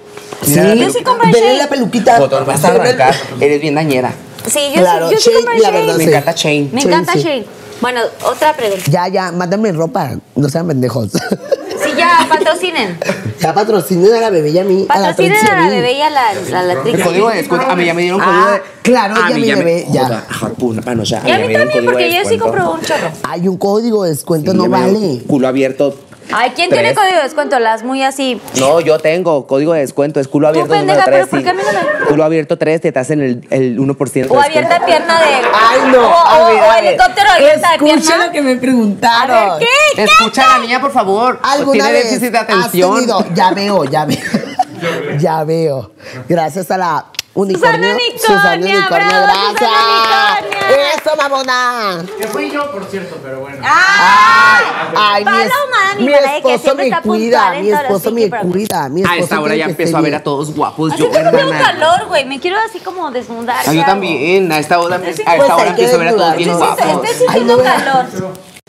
Sí, 0.42 0.54
Yo 0.78 0.90
sí 0.90 1.02
compré 1.02 1.32
Shane. 1.32 1.56
la 1.58 1.68
peluquita. 1.68 2.18
Vas 2.20 2.64
a 2.64 2.68
arrancar. 2.68 3.14
Eres 3.40 3.60
bien 3.60 3.74
dañera. 3.74 4.12
Sí, 4.46 4.72
yo 4.74 4.80
Claro, 4.82 5.08
sí, 5.08 5.14
yo 5.14 5.20
sí 5.20 5.30
Shane, 5.30 5.36
compré 5.44 5.58
la 5.60 5.68
Shane. 5.68 5.80
verdad, 5.80 5.96
Me 5.96 6.04
sí. 6.04 6.10
encanta 6.10 6.32
Shane. 6.32 6.68
Me 6.72 6.80
Sí, 6.82 6.88
encanta 6.88 7.12
sí. 7.14 7.18
Shane. 7.22 7.46
Bueno, 7.80 8.00
otra 8.24 8.52
pregunta. 8.54 8.84
Ya, 8.88 9.08
ya, 9.08 9.32
mándame 9.32 9.72
ropa. 9.72 10.10
No 10.36 10.48
sean 10.48 10.68
pendejos. 10.68 11.10
Ya, 11.96 12.26
patrocinen. 12.28 12.98
ya 13.40 13.54
patrocinen 13.54 14.14
a 14.14 14.20
la 14.20 14.30
bebé 14.30 14.50
y 14.50 14.58
a 14.58 14.64
mí. 14.64 14.84
Patrocinen 14.88 15.36
a 15.46 15.54
la 15.56 15.62
mí. 15.64 15.70
bebé 15.70 15.92
y 15.94 16.00
a 16.02 16.10
la, 16.10 16.28
a 16.30 16.62
la 16.62 16.72
El 16.72 17.02
código 17.02 17.30
de 17.30 17.36
descuento. 17.36 17.66
A 17.66 17.76
mí 17.76 17.84
ya 17.84 17.94
me 17.94 18.02
dieron 18.02 18.20
Ah, 18.20 18.24
código 18.24 18.50
de. 18.52 18.62
claro, 18.82 19.14
a 19.16 19.30
ya 19.30 19.36
mi 19.36 19.50
bebé, 19.52 19.86
ya. 19.90 20.04
Joda, 20.04 20.26
Harpuna, 20.40 20.82
mano, 20.82 21.02
ya. 21.04 21.22
Y 21.26 21.30
a 21.30 21.38
mí 21.38 21.52
también, 21.52 21.84
porque 21.84 22.12
yo 22.14 22.28
sí 22.28 22.38
compro 22.38 22.72
un 22.72 22.80
chorro. 22.80 23.10
Hay 23.22 23.48
un 23.48 23.56
código 23.56 24.04
de 24.04 24.10
descuento, 24.10 24.52
Sí, 24.52 24.56
no 24.56 24.68
vale. 24.68 25.22
Culo 25.26 25.48
abierto. 25.48 25.96
Ay, 26.32 26.52
¿quién 26.56 26.68
tiene 26.70 26.92
Tres. 26.92 26.98
código 26.98 27.16
de 27.16 27.22
descuento? 27.22 27.58
Las 27.58 27.82
muy 27.82 28.02
así. 28.02 28.40
No, 28.58 28.80
yo 28.80 28.98
tengo 28.98 29.46
código 29.46 29.72
de 29.74 29.80
descuento, 29.80 30.20
es 30.20 30.26
culo 30.28 30.48
abierto 30.48 30.70
pendeja, 30.72 31.00
número 31.06 31.12
pero 31.12 31.26
3. 31.26 31.28
¿por 31.28 31.42
qué 31.42 31.50
a 31.50 31.52
mí 31.54 31.62
no 31.64 32.00
me- 32.00 32.06
Culo 32.06 32.24
abierto 32.24 32.58
3, 32.58 32.80
te 32.80 32.98
hacen 32.98 33.20
el, 33.22 33.46
el 33.50 33.78
1% 33.78 34.12
de 34.12 34.36
O 34.36 34.40
abierta 34.40 34.84
pierna 34.86 35.20
de. 35.20 35.26
Ay, 35.34 35.80
no. 35.92 36.08
O, 36.08 36.12
a 36.26 36.48
ver, 36.48 36.60
o 36.62 36.64
a 36.70 36.74
ver. 36.76 36.84
helicóptero 36.86 37.30
abierta 37.30 37.68
de 37.70 37.74
Escucha 37.76 38.02
pierna. 38.06 38.26
lo 38.26 38.32
que 38.32 38.42
me 38.42 38.52
A 38.52 38.60
preguntaron. 38.60 39.58
ver, 39.58 39.68
¿qué? 39.94 40.02
Escucha 40.02 40.44
a 40.44 40.58
la 40.58 40.64
niña, 40.64 40.80
por 40.80 40.92
favor. 40.92 41.38
¿Alguna 41.42 41.72
Tiene 41.84 41.92
vez 41.92 42.04
déficit 42.10 42.32
de 42.32 42.38
has 42.38 42.44
atención. 42.44 42.94
tenido- 42.94 43.26
Ya 43.34 43.50
veo, 43.52 43.84
ya 43.84 44.04
veo. 44.06 44.18
ya 45.18 45.44
veo. 45.44 45.90
Gracias 46.28 46.70
a 46.70 46.78
la 46.78 47.04
unicornio. 47.34 47.96
Susana 48.18 48.54
Unicornio, 48.56 48.88
bravo, 48.88 49.26
gracias. 49.26 49.58
Susana. 49.58 50.94
Eso, 50.96 51.16
mamona. 51.16 52.04
Que 52.18 52.26
fui 52.28 52.50
yo, 52.50 52.70
por 52.70 52.84
cierto, 52.86 53.18
pero 53.22 53.40
bueno. 53.40 53.58
¡Ay! 53.62 54.64
Ay, 54.96 55.24
mi, 55.24 55.30
es- 55.42 55.52
mi 55.98 56.12
esposo 56.12 56.74
me 56.74 57.00
cuida, 57.02 57.50
mi 57.60 57.70
esposo 57.70 58.10
me 58.12 58.30
cuida, 58.30 58.88
mi 58.88 59.02
A 59.04 59.16
esta 59.16 59.40
hora 59.40 59.56
ya 59.56 59.66
esté 59.66 59.94
a 59.94 60.00
ver 60.00 60.14
a 60.14 60.22
todos 60.22 60.54
guapos. 60.54 60.92
Así 60.92 61.02
Yo, 61.02 61.10
que 61.10 61.18
tengo 61.18 61.50
calor, 61.50 62.06
güey. 62.06 62.24
Me 62.24 62.40
quiero 62.40 62.56
así 62.58 62.78
como 62.80 63.10
desnudar. 63.10 63.58
Ah, 63.60 63.70
¿qué 63.70 63.76
yo 63.76 63.84
también. 63.84 64.50
A 64.50 64.58
esta 64.58 64.78
hora, 64.78 64.96
a 64.96 64.98
Pues 65.00 65.18
esta 65.18 65.30
hay 65.30 65.40
hora 65.40 65.66
empiezo 65.68 65.96
a 65.96 65.98
ver 65.98 66.08
a 66.08 66.12
todos 66.12 66.36
bien 66.36 66.56
guapos. 66.56 66.78
Estoy 66.86 67.08
sintiendo 67.26 67.62
calor. 67.62 68.06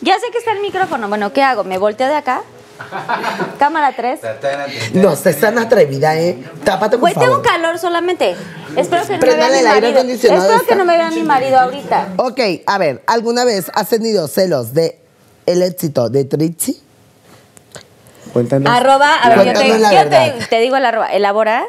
Ya 0.00 0.18
sé 0.18 0.30
que 0.30 0.38
está 0.38 0.52
el 0.52 0.60
micrófono. 0.60 1.08
Bueno, 1.08 1.32
¿qué 1.32 1.42
hago? 1.42 1.64
¿Me 1.64 1.78
volteo 1.78 2.08
de 2.08 2.16
acá? 2.16 2.42
Cámara 3.58 3.92
3. 3.96 4.20
No, 4.94 5.12
estás 5.12 5.36
tan 5.38 5.58
atrevida, 5.58 6.16
¿eh? 6.18 6.38
Tápate, 6.64 6.96
por 6.98 7.00
Güey, 7.00 7.14
tengo 7.14 7.26
favor. 7.26 7.42
calor 7.42 7.78
solamente. 7.78 8.36
Espero 8.76 9.02
que 9.02 9.08
no 9.14 9.14
me 9.14 9.18
Préndale 9.20 9.38
vea 9.38 9.48
mi 9.50 9.58
el 9.60 9.66
aire 9.66 9.80
marido. 9.80 9.98
acondicionado, 10.00 10.42
Espero 10.50 10.66
que 10.66 10.74
no 10.76 10.84
me 10.84 10.96
vea 10.96 11.10
mi 11.10 11.22
marido 11.22 11.58
ahorita. 11.58 12.08
Ok, 12.16 12.40
a 12.66 12.78
ver, 12.78 13.02
¿alguna 13.06 13.44
vez 13.44 13.70
has 13.74 13.88
tenido 13.88 14.28
celos 14.28 14.74
de 14.74 14.98
el 15.46 15.62
éxito 15.62 16.08
de 16.10 16.24
Trixie? 16.24 16.76
Cuéntanos. 18.32 18.70
Arroba, 18.72 19.14
a 19.22 19.28
ver, 19.30 19.38
yo, 19.38 19.44
te, 19.44 19.52
Cuéntanos 19.54 19.80
la 19.80 19.92
yo 19.92 19.98
te- 19.98 20.08
verdad. 20.08 20.34
te 20.50 20.60
digo 20.60 20.76
el 20.76 20.84
arroba. 20.84 21.06
Elabora. 21.08 21.64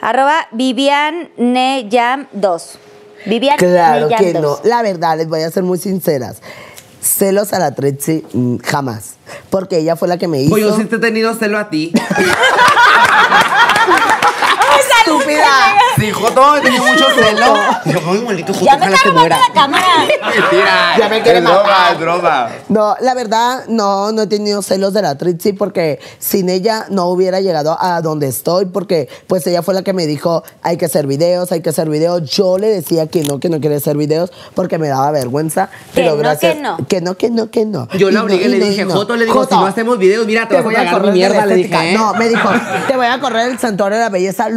Arroba 0.00 0.46
Vivian 0.52 1.30
Neyam 1.38 2.26
2. 2.32 2.78
Vivian 3.26 3.56
Claro 3.56 4.06
Neyam 4.08 4.20
que 4.20 4.32
2. 4.34 4.42
no. 4.42 4.68
La 4.68 4.82
verdad, 4.82 5.16
les 5.16 5.28
voy 5.28 5.42
a 5.42 5.50
ser 5.50 5.62
muy 5.62 5.78
sinceras. 5.78 6.36
Celos 7.00 7.52
a 7.52 7.58
la 7.58 7.74
Trixie, 7.74 8.24
mm, 8.32 8.56
jamás. 8.58 9.14
Porque 9.50 9.78
ella 9.78 9.96
fue 9.96 10.08
la 10.08 10.18
que 10.18 10.28
me 10.28 10.42
hizo. 10.42 10.50
Pues 10.50 10.62
yo 10.64 10.76
sí 10.76 10.84
te 10.84 10.96
he 10.96 10.98
tenido 10.98 11.34
celo 11.34 11.58
a 11.58 11.70
ti. 11.70 11.92
¡Estúpida! 15.08 15.46
Sí, 15.98 16.10
Joto, 16.10 16.56
he 16.56 16.60
tenido 16.60 16.84
mucho 16.84 17.04
celo. 17.10 17.54
Dije, 17.84 18.00
ay, 18.06 18.20
maldito 18.20 18.52
Joto, 18.52 18.64
Ya 18.64 18.76
me 18.76 18.86
está 18.86 19.08
robando 19.08 19.28
la 19.28 19.52
cámara. 19.54 19.86
Mentira. 20.06 20.96
Ya 20.98 21.08
me 21.08 21.22
quiere 21.22 21.40
matar. 21.40 21.92
es 21.92 22.00
broma. 22.00 22.48
No, 22.68 22.96
la 23.00 23.14
verdad, 23.14 23.64
no, 23.68 24.12
no 24.12 24.22
he 24.22 24.26
tenido 24.26 24.62
celos 24.62 24.92
de 24.92 25.02
la 25.02 25.16
Trixie 25.16 25.54
porque 25.54 25.98
sin 26.18 26.48
ella 26.48 26.86
no 26.90 27.06
hubiera 27.06 27.40
llegado 27.40 27.76
a 27.80 28.00
donde 28.00 28.28
estoy 28.28 28.66
porque 28.66 29.08
pues 29.26 29.46
ella 29.46 29.62
fue 29.62 29.74
la 29.74 29.82
que 29.82 29.92
me 29.92 30.06
dijo 30.06 30.42
hay 30.62 30.76
que 30.76 30.84
hacer 30.84 31.06
videos, 31.06 31.50
hay 31.52 31.62
que 31.62 31.70
hacer 31.70 31.88
videos. 31.88 32.30
Yo 32.30 32.58
le 32.58 32.68
decía 32.68 33.06
que 33.06 33.22
no, 33.22 33.40
que 33.40 33.48
no 33.48 33.60
quería 33.60 33.78
hacer 33.78 33.96
videos 33.96 34.30
porque 34.54 34.78
me 34.78 34.88
daba 34.88 35.10
vergüenza. 35.10 35.68
Que 35.94 36.02
pero 36.02 36.12
no, 36.12 36.18
gracias. 36.18 36.54
que 36.54 36.60
no. 36.60 36.76
Que 36.86 37.00
no, 37.00 37.14
que 37.16 37.30
no, 37.30 37.50
que 37.50 37.64
no. 37.64 37.88
Yo 37.96 38.10
la 38.10 38.22
obligué, 38.22 38.44
y 38.44 38.48
le 38.48 38.58
no, 38.58 38.66
y 38.66 38.68
dije, 38.70 38.84
no. 38.84 38.94
Joto, 38.94 39.16
le 39.16 39.24
digo, 39.24 39.36
Joto, 39.36 39.54
si 39.54 39.60
no 39.60 39.66
hacemos 39.66 39.98
videos, 39.98 40.26
mira, 40.26 40.46
te, 40.46 40.56
a 40.56 40.62
voy 40.62 40.74
cagar 40.74 40.92
mi 40.92 40.98
correr 40.98 41.12
de 41.12 41.18
mierda, 41.18 41.46
le 41.46 41.54
dije. 41.54 41.90
¿eh? 41.90 41.94
No, 41.94 42.14
me 42.14 42.28
dijo, 42.28 42.48
te 42.86 42.96
voy 42.96 43.06
a 43.06 43.20
correr 43.20 43.50
el 43.50 43.58
santuario 43.58 43.98
de 43.98 44.04
la 44.04 44.10
belleza 44.10 44.48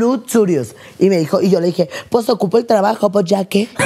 Y 0.99 1.09
me 1.09 1.17
dijo, 1.17 1.41
y 1.41 1.49
yo 1.49 1.59
le 1.59 1.67
dije, 1.67 1.89
pues 2.09 2.29
ocupo 2.29 2.57
el 2.57 2.65
trabajo, 2.65 3.11
pues 3.11 3.25
ya 3.25 3.45
que. 3.45 3.67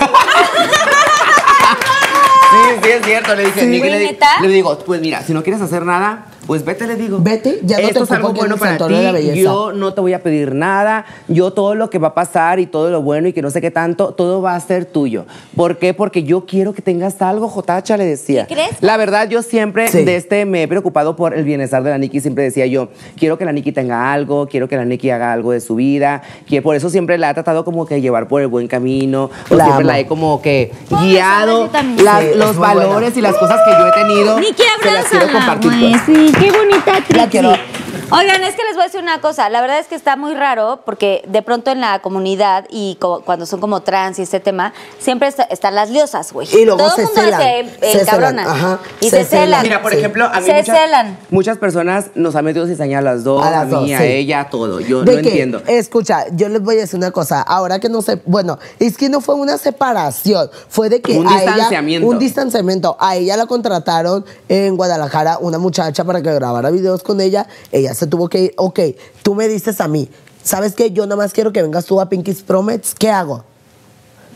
Sí, 2.51 2.79
sí, 2.83 2.89
es 2.89 3.05
cierto. 3.05 3.35
Le 3.35 3.45
dije, 3.45 3.59
Sí. 3.61 3.79
Le, 3.81 4.17
le 4.41 4.47
digo, 4.47 4.77
pues 4.79 5.01
mira, 5.01 5.21
si 5.23 5.33
no 5.33 5.43
quieres 5.43 5.61
hacer 5.61 5.83
nada, 5.83 6.27
pues 6.47 6.63
vete, 6.65 6.85
le 6.87 6.95
digo. 6.95 7.17
Vete, 7.21 7.59
ya 7.63 7.77
no 7.77 7.81
te 7.83 7.87
Esto 7.91 8.03
es 8.03 8.11
ocupo 8.11 8.15
algo 8.27 8.33
bueno 8.33 8.57
para 8.57 8.71
ti. 8.73 8.77
Santuario 8.79 8.97
de 8.97 9.03
la 9.03 9.11
Belleza. 9.11 9.35
Yo 9.41 9.73
no 9.73 9.93
te 9.93 10.01
voy 10.01 10.13
a 10.13 10.21
pedir 10.21 10.53
nada. 10.53 11.05
Yo 11.27 11.51
todo 11.51 11.75
lo 11.75 11.89
que 11.89 11.97
va 11.97 12.09
a 12.09 12.13
pasar 12.13 12.59
y 12.59 12.65
todo 12.67 12.89
lo 12.91 13.01
bueno 13.01 13.27
y 13.27 13.33
que 13.33 13.41
no 13.41 13.49
sé 13.49 13.61
qué 13.61 13.71
tanto, 13.71 14.13
todo 14.13 14.41
va 14.41 14.55
a 14.55 14.59
ser 14.59 14.85
tuyo. 14.85 15.25
¿Por 15.55 15.77
qué? 15.77 15.93
Porque 15.93 16.23
yo 16.23 16.45
quiero 16.45 16.73
que 16.73 16.81
tengas 16.81 17.21
algo, 17.21 17.47
Jotacha, 17.47 17.97
le 17.97 18.05
decía. 18.05 18.45
¿Sí 18.47 18.53
crees? 18.53 18.77
La 18.81 18.97
verdad, 18.97 19.27
yo 19.29 19.41
siempre 19.41 19.87
Sí. 19.87 20.03
de 20.03 20.15
este 20.15 20.45
me 20.45 20.63
he 20.63 20.67
preocupado 20.67 21.15
por 21.15 21.33
el 21.33 21.43
bienestar 21.43 21.83
de 21.83 21.89
la 21.89 21.97
Nikki. 21.97 22.19
Siempre 22.21 22.43
decía 22.43 22.65
yo, 22.65 22.89
quiero 23.17 23.37
que 23.37 23.45
la 23.45 23.51
Nikki 23.51 23.71
tenga 23.71 24.11
algo, 24.13 24.47
quiero 24.47 24.67
que 24.67 24.75
la 24.77 24.85
Nikki 24.85 25.09
haga 25.09 25.33
algo 25.33 25.51
de 25.51 25.61
su 25.61 25.75
vida. 25.75 26.21
Que 26.47 26.61
por 26.61 26.75
eso 26.75 26.89
siempre 26.89 27.17
la 27.17 27.31
he 27.31 27.33
tratado 27.33 27.65
como 27.65 27.85
que 27.85 28.01
llevar 28.01 28.27
por 28.27 28.41
el 28.41 28.47
buen 28.47 28.67
camino. 28.67 29.29
O 29.49 29.55
La 29.55 29.65
siempre 29.65 29.83
amo. 29.83 29.87
la 29.91 29.99
he 29.99 30.05
como 30.05 30.41
que 30.41 30.71
guiado. 31.01 31.69
las- 32.03 32.21
Sí, 32.23 32.29
es 32.31 32.37
los 32.37 32.55
buena. 32.57 32.73
valores 32.75 33.17
y 33.17 33.21
las 33.21 33.35
cosas 33.35 33.59
que 33.65 33.71
yo 33.71 33.87
he 33.87 33.91
tenido. 33.91 34.39
Niki, 34.39 34.63
se 34.83 34.91
las 34.91 35.05
quiero 35.05 35.31
compartir. 35.31 35.71
pues. 35.79 36.01
Sí, 36.05 36.31
qué 36.39 36.51
bonita 36.51 37.01
Trixie. 37.07 37.29
quiero. 37.29 37.74
Oigan, 38.11 38.43
es 38.43 38.55
que 38.55 38.63
les 38.63 38.73
voy 38.75 38.81
a 38.81 38.85
decir 38.85 39.01
una 39.01 39.19
cosa. 39.19 39.49
La 39.49 39.61
verdad 39.61 39.79
es 39.79 39.87
que 39.87 39.95
está 39.95 40.15
muy 40.15 40.35
raro 40.35 40.81
porque 40.85 41.23
de 41.27 41.41
pronto 41.41 41.71
en 41.71 41.81
la 41.81 41.99
comunidad 41.99 42.65
y 42.69 42.97
co- 43.01 43.21
cuando 43.25 43.45
son 43.45 43.59
como 43.59 43.81
trans 43.81 44.19
y 44.19 44.21
este 44.21 44.39
tema, 44.39 44.73
siempre 44.99 45.27
está- 45.27 45.43
están 45.43 45.73
las 45.75 45.89
liosas, 45.89 46.31
güey. 46.31 46.47
Y 46.55 46.65
luego 46.65 46.77
Todo 46.77 46.95
se 46.95 47.01
el 47.01 47.07
mundo 47.07 47.21
celan, 47.21 47.41
se 47.79 47.91
se 47.91 48.01
encabrona. 48.01 48.43
celan, 48.43 48.57
ajá, 48.57 48.79
Y 49.01 49.09
se 49.09 49.17
se, 49.17 49.25
celan. 49.25 49.45
celan. 49.45 49.63
Mira, 49.63 49.81
por 49.81 49.91
Sí. 49.91 49.97
ejemplo, 49.97 50.25
a 50.25 50.39
mí 50.39 50.45
Se 50.45 50.53
muchas, 50.53 50.77
celan. 50.77 51.17
muchas 51.31 51.57
personas 51.57 52.05
nos 52.13 52.35
han 52.35 52.45
metido 52.45 52.67
cizaña 52.67 52.99
a 52.99 53.01
las 53.01 53.23
dos, 53.23 53.43
A 53.43 53.47
a, 53.47 53.51
las 53.51 53.69
dos, 53.71 53.83
mí, 53.83 53.93
a 53.93 54.03
ella, 54.05 54.41
a 54.41 54.49
todo. 54.49 54.79
Yo 54.79 55.03
¿De 55.03 55.15
no 55.15 55.21
qué? 55.23 55.27
entiendo. 55.29 55.61
Escucha, 55.65 56.25
yo 56.31 56.47
les 56.49 56.61
voy 56.61 56.75
a 56.77 56.81
decir 56.81 56.97
una 56.97 57.09
cosa. 57.11 57.41
Ahora 57.41 57.79
que 57.79 57.89
no 57.89 58.03
sé, 58.03 58.21
bueno, 58.25 58.59
es 58.79 58.97
que 58.97 59.09
no 59.09 59.19
fue 59.19 59.33
una 59.35 59.57
separación, 59.57 60.49
fue 60.69 60.89
de 60.89 61.01
que 61.01 61.17
Un 61.17 61.27
a 61.27 61.31
distanciamiento. 61.41 62.05
ella 62.05 62.13
un 62.15 62.19
distanciamiento. 62.19 62.97
A 62.99 63.15
ella 63.15 63.35
la 63.35 63.47
contrataron 63.47 64.23
en 64.47 64.75
Guadalajara 64.77 65.39
una 65.39 65.57
muchacha 65.57 66.03
para 66.03 66.21
que 66.21 66.31
grabara 66.31 66.69
videos 66.69 67.01
con 67.01 67.19
ella. 67.19 67.47
Ella 67.71 67.94
se 67.95 68.07
tuvo 68.07 68.29
que 68.29 68.39
ir. 68.39 68.53
Ok, 68.57 68.79
tú 69.23 69.33
me 69.35 69.47
dices 69.47 69.81
a 69.81 69.87
mí, 69.87 70.09
¿sabes 70.43 70.75
qué? 70.75 70.91
Yo 70.91 71.05
nada 71.05 71.15
más 71.17 71.33
quiero 71.33 71.51
que 71.51 71.61
vengas 71.61 71.85
tú 71.85 71.99
a 71.99 72.07
Pinky's 72.09 72.41
Promets. 72.43 72.93
¿Qué 72.95 73.09
hago? 73.09 73.43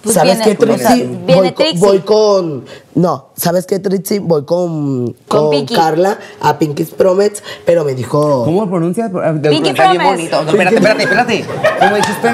Pues 0.02 0.16
¿Sabes 0.16 0.38
viene- 0.38 0.52
qué, 0.52 0.56
Trixie? 0.66 1.06
voy, 1.28 1.44
con- 1.52 1.54
Trixie. 1.56 1.80
voy 1.80 2.00
con. 2.00 2.66
No, 2.96 3.30
¿sabes 3.36 3.66
qué, 3.66 3.80
Trixie? 3.80 4.20
Voy 4.20 4.46
con, 4.46 5.14
con, 5.28 5.50
Pinky. 5.50 5.76
Carla 5.76 6.18
a 6.40 6.58
Pinky's 6.58 6.92
Promets, 6.92 7.44
pero 7.66 7.84
me 7.84 7.94
dijo. 7.96 8.46
¿Cómo 8.46 8.64
lo 8.64 8.70
pronuncias? 8.70 9.12
Lo 9.12 9.20
Pinky 9.42 9.74
pronuncias 9.74 9.92
bien 9.92 10.04
bonito. 10.04 10.42
No, 10.44 10.52
espérate, 10.52 10.76
espérate, 10.78 11.04
espérate. 11.04 11.46
¿Cómo 11.80 11.96
dijiste? 11.98 12.30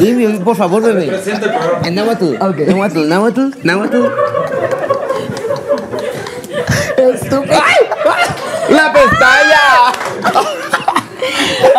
Dime, 0.00 0.40
por 0.40 0.56
favor, 0.56 0.82
bebé. 0.82 1.06
Presenta 1.06 1.46
el 1.46 1.52
programa. 1.52 1.86
En 1.88 1.94
náhuatl. 1.94 2.34
Ok. 2.34 2.56
Náhuatl, 2.66 3.08
náhuatl, 3.08 3.40
náhuatl. 3.62 4.02
Estúpido. 6.96 7.54
¡La 8.70 8.92
pestaña! 8.92 9.55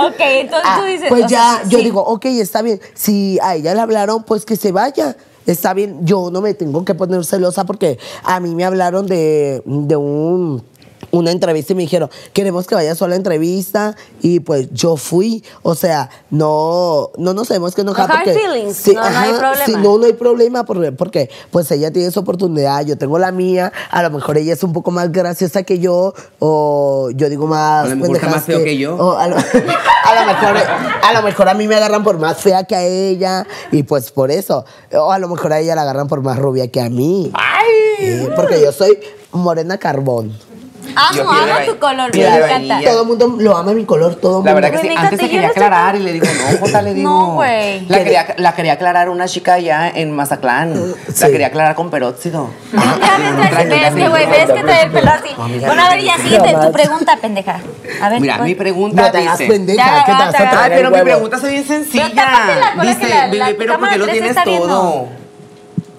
Ok, 0.08 0.20
entonces 0.20 0.70
tú 0.78 0.86
dices. 0.86 1.10
Pues 1.10 1.28
ya, 1.28 1.60
sea, 1.60 1.70
yo 1.70 1.78
sí. 1.80 1.84
digo, 1.84 2.02
ok, 2.02 2.26
está 2.26 2.62
bien. 2.62 2.80
Si 2.94 3.40
a 3.42 3.56
ella 3.56 3.74
le 3.74 3.82
hablaron, 3.82 4.24
pues 4.24 4.46
que 4.46 4.56
se 4.56 4.72
vaya. 4.72 5.16
Está 5.46 5.74
bien, 5.74 6.06
yo 6.06 6.30
no 6.30 6.42
me 6.42 6.54
tengo 6.54 6.84
que 6.84 6.94
poner 6.94 7.24
celosa 7.24 7.64
porque 7.66 7.98
a 8.24 8.40
mí 8.40 8.54
me 8.54 8.66
hablaron 8.66 9.08
de, 9.08 9.62
de 9.66 9.96
un, 9.96 10.62
una 11.18 11.32
entrevista 11.32 11.74
y 11.74 11.76
me 11.76 11.82
dijeron, 11.84 12.10
queremos 12.34 12.68
que 12.68 12.76
vayas 12.76 13.02
a 13.02 13.08
la 13.08 13.16
entrevista 13.16 13.96
y 14.22 14.40
pues 14.40 14.70
yo 14.72 14.98
fui. 14.98 15.44
O 15.64 15.76
sea, 15.76 16.10
no, 16.30 17.12
no 17.18 17.34
nos 17.34 17.48
tenemos 17.48 17.76
que 17.76 17.82
enojar 17.82 18.08
No 18.10 18.16
porque... 18.16 18.34
feelings, 18.34 18.88
no, 18.88 18.94
no 19.10 19.20
hay 19.20 19.32
problema. 19.32 19.66
sí, 19.66 19.74
no, 19.78 19.98
no 19.98 20.06
hay 20.06 20.14
problema 20.14 20.66
porque, 20.66 20.92
porque 20.92 21.30
pues 21.52 21.70
ella 21.72 21.92
tiene 21.92 22.12
su 22.12 22.20
oportunidad, 22.20 22.86
yo 22.86 22.98
tengo 22.98 23.18
la 23.20 23.32
mía, 23.32 23.72
a 23.90 24.04
lo 24.04 24.10
mejor 24.12 24.38
ella 24.38 24.54
es 24.54 24.64
un 24.64 24.74
poco 24.74 24.92
más 24.92 25.12
graciosa 25.12 25.64
que 25.64 25.80
yo 25.80 26.14
o 26.40 27.10
yo 27.16 27.30
digo 27.30 27.48
más... 27.48 27.86
A 27.86 27.90
lo 27.90 27.96
mejor 27.96 28.16
está 28.16 28.30
más 28.30 28.44
feo 28.44 28.64
que 28.64 28.78
yo. 28.78 28.96
o 28.96 29.18
a, 29.18 29.28
lo, 29.28 29.36
a 29.36 30.16
lo 30.16 30.26
mejor, 30.26 30.58
a 31.04 31.14
lo 31.14 31.22
mejor 31.24 31.50
a 31.50 31.54
mí 31.54 31.68
me 31.68 31.76
agarran 31.76 32.04
por 32.04 32.18
más 32.18 32.38
fea 32.38 32.64
que 32.66 32.76
a 32.76 32.84
ella 32.84 33.46
y 33.72 33.84
pues 33.84 34.12
por 34.12 34.32
eso. 34.32 34.66
O 34.94 35.12
a 35.12 35.20
lo 35.20 35.28
mejor 35.28 35.54
a 35.54 35.60
ella 35.60 35.76
la 35.76 35.82
agarran 35.84 36.08
por 36.08 36.22
más 36.22 36.38
rubia 36.38 36.70
que 36.70 36.82
a 36.82 36.90
mí. 36.90 37.32
Eh, 38.00 38.30
porque 38.36 38.62
yo 38.62 38.72
soy 38.72 39.00
morena 39.32 39.78
carbón. 39.78 40.38
Amo, 40.96 41.32
amo 41.32 41.54
tu 41.66 41.78
color, 41.80 42.16
me 42.16 42.24
encanta. 42.26 42.80
Todo 42.84 43.02
el 43.02 43.08
mundo 43.08 43.36
lo 43.40 43.56
ama 43.58 43.74
mi 43.74 43.86
color, 43.86 44.16
todo 44.16 44.40
el 44.40 44.46
La 44.46 44.52
mundo. 44.54 44.68
verdad 44.68 44.82
que 44.82 44.88
sí, 44.88 44.96
antes 44.98 45.20
se 45.20 45.30
quería 45.30 45.48
aclarar 45.50 45.96
y 45.96 46.00
le 46.00 46.14
digo, 46.14 46.26
no, 46.26 46.58
Jota, 46.60 46.82
le 46.82 46.94
digo. 46.96 47.10
No, 47.10 47.34
güey. 47.34 47.86
La 47.88 47.98
quería, 48.04 48.36
la 48.38 48.56
quería 48.56 48.74
aclarar 48.74 49.10
una 49.10 49.28
chica 49.28 49.54
allá 49.56 49.90
en 49.94 50.12
Mazatlán. 50.16 50.74
La 51.08 51.14
Sí. 51.14 51.28
quería 51.32 51.48
aclarar 51.48 51.76
con 51.76 51.90
peróxido. 51.90 52.50
Ves, 52.72 52.82
ves, 53.58 53.70
ves 53.70 53.94
que, 53.96 54.10
güey, 54.10 54.26
ves 54.28 54.52
que 54.52 54.64
trae 54.64 54.84
el 54.86 54.92
pelo 54.92 55.12
así. 55.12 55.30
Bueno, 55.66 55.82
a 55.86 55.90
ver, 55.90 56.02
ya 56.02 56.18
síguete 56.18 56.54
tu 56.54 56.72
pregunta, 56.72 57.18
pendeja. 57.22 57.60
A 58.02 58.10
ver. 58.10 58.22
Mira, 58.22 58.38
mi 58.40 58.56
pregunta 58.56 59.12
dice... 59.12 59.48
pendeja, 59.48 60.04
que 60.06 60.12
te 60.14 60.44
Ay, 60.48 60.72
pero 60.76 60.92
mi 60.92 61.02
pregunta 61.02 61.38
es 61.38 61.44
bien 61.44 61.66
sencilla. 61.66 62.10
La 62.76 62.84
Dice, 62.84 63.10
la- 63.10 63.28
la 63.28 63.46
bebé, 63.48 63.56
pero 63.58 63.74
cámara 63.74 63.94
porque 63.94 63.98
lo 63.98 64.08
tienes 64.12 64.44
todo. 64.44 65.08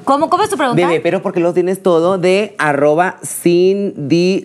¿Cómo, 0.08 0.30
¿Cómo 0.30 0.42
es 0.42 0.48
tu 0.48 0.56
pregunta? 0.56 0.80
Bebé, 0.80 1.00
pero 1.00 1.20
porque 1.20 1.38
lo 1.38 1.52
tienes 1.52 1.82
todo 1.82 2.16
de 2.16 2.54
arroba 2.56 3.18
Cindy 3.22 4.42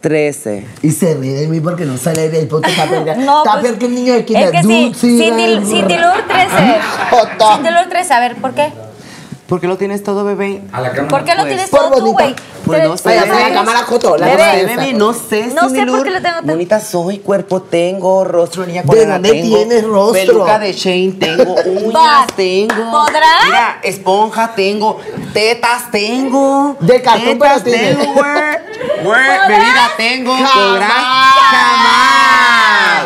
13. 0.00 0.66
Y 0.82 0.90
se 0.90 1.14
ríe 1.14 1.34
de 1.34 1.46
mí 1.46 1.60
porque 1.60 1.84
no 1.84 1.96
sale 1.96 2.28
del 2.28 2.48
puto 2.48 2.68
Tupper. 2.76 3.18
No, 3.18 3.44
Tupper, 3.44 3.60
pues, 3.60 3.72
que 3.74 3.86
el 3.86 3.94
niño 3.94 4.14
de 4.14 4.18
Es 4.18 4.26
kinder. 4.26 4.50
que 4.50 4.62
sí, 4.64 4.84
Dulce, 4.86 5.00
Cindy, 5.00 5.42
ay, 5.44 5.62
Cindy 5.64 5.94
Lur 5.94 6.26
13. 6.26 6.80
Joto. 7.10 7.54
Cindy 7.54 7.70
Lur 7.70 7.88
13, 7.88 8.12
a 8.12 8.18
ver, 8.20 8.36
¿por 8.40 8.52
qué? 8.52 8.72
¿Por 9.50 9.60
qué 9.60 9.66
lo 9.66 9.76
tienes 9.76 10.02
todo, 10.04 10.24
bebé? 10.24 10.62
A 10.72 10.80
la 10.80 10.90
cámara. 10.92 11.08
¿Por 11.08 11.24
qué 11.24 11.32
lo 11.34 11.42
Pues, 11.42 11.48
tienes 11.48 11.70
por 11.70 11.80
todo 11.80 11.90
tú, 11.90 12.00
bonita. 12.12 12.22
güey? 12.22 12.34
Pues 12.64 12.88
no 12.88 12.96
sé. 12.96 13.14
llamas- 13.16 13.42
la 13.48 13.52
cámara, 13.52 13.78
Joto, 13.80 14.16
la 14.16 14.26
Bebé, 14.26 14.42
Bebé, 14.44 14.76
bebé, 14.76 14.92
no 14.92 15.12
sé, 15.12 15.46
No 15.48 15.68
sé 15.68 15.84
por 15.86 16.04
qué 16.04 16.10
lo 16.10 16.22
tengo 16.22 16.36
tan- 16.36 16.46
Bonita 16.46 16.78
soy, 16.80 17.18
cuerpo 17.18 17.60
tengo, 17.62 18.24
rostro 18.24 18.64
niña 18.64 18.82
¿De 18.84 19.06
dónde 19.06 19.30
tengo. 19.32 19.56
tienes 19.56 19.84
rostro? 19.84 20.12
Peluca 20.26 20.58
de 20.60 20.72
Shane 20.72 21.12
tengo, 21.18 21.54
uñas 21.66 22.26
tengo. 22.36 22.90
¿podrá? 22.92 23.26
Mira, 23.44 23.78
esponja 23.82 24.52
tengo, 24.54 25.00
tetas 25.32 25.90
tengo. 25.90 26.76
De 26.78 27.02
cartón, 27.02 27.38
pero 27.40 27.60
tiene. 27.60 27.94
tengo, 27.96 28.12
güey. 28.14 28.30
Güey, 29.02 29.26
¿Podrá? 29.26 29.48
bebida 29.48 29.90
tengo, 29.96 30.32
podrás 30.36 30.92
jamás. 31.50 33.04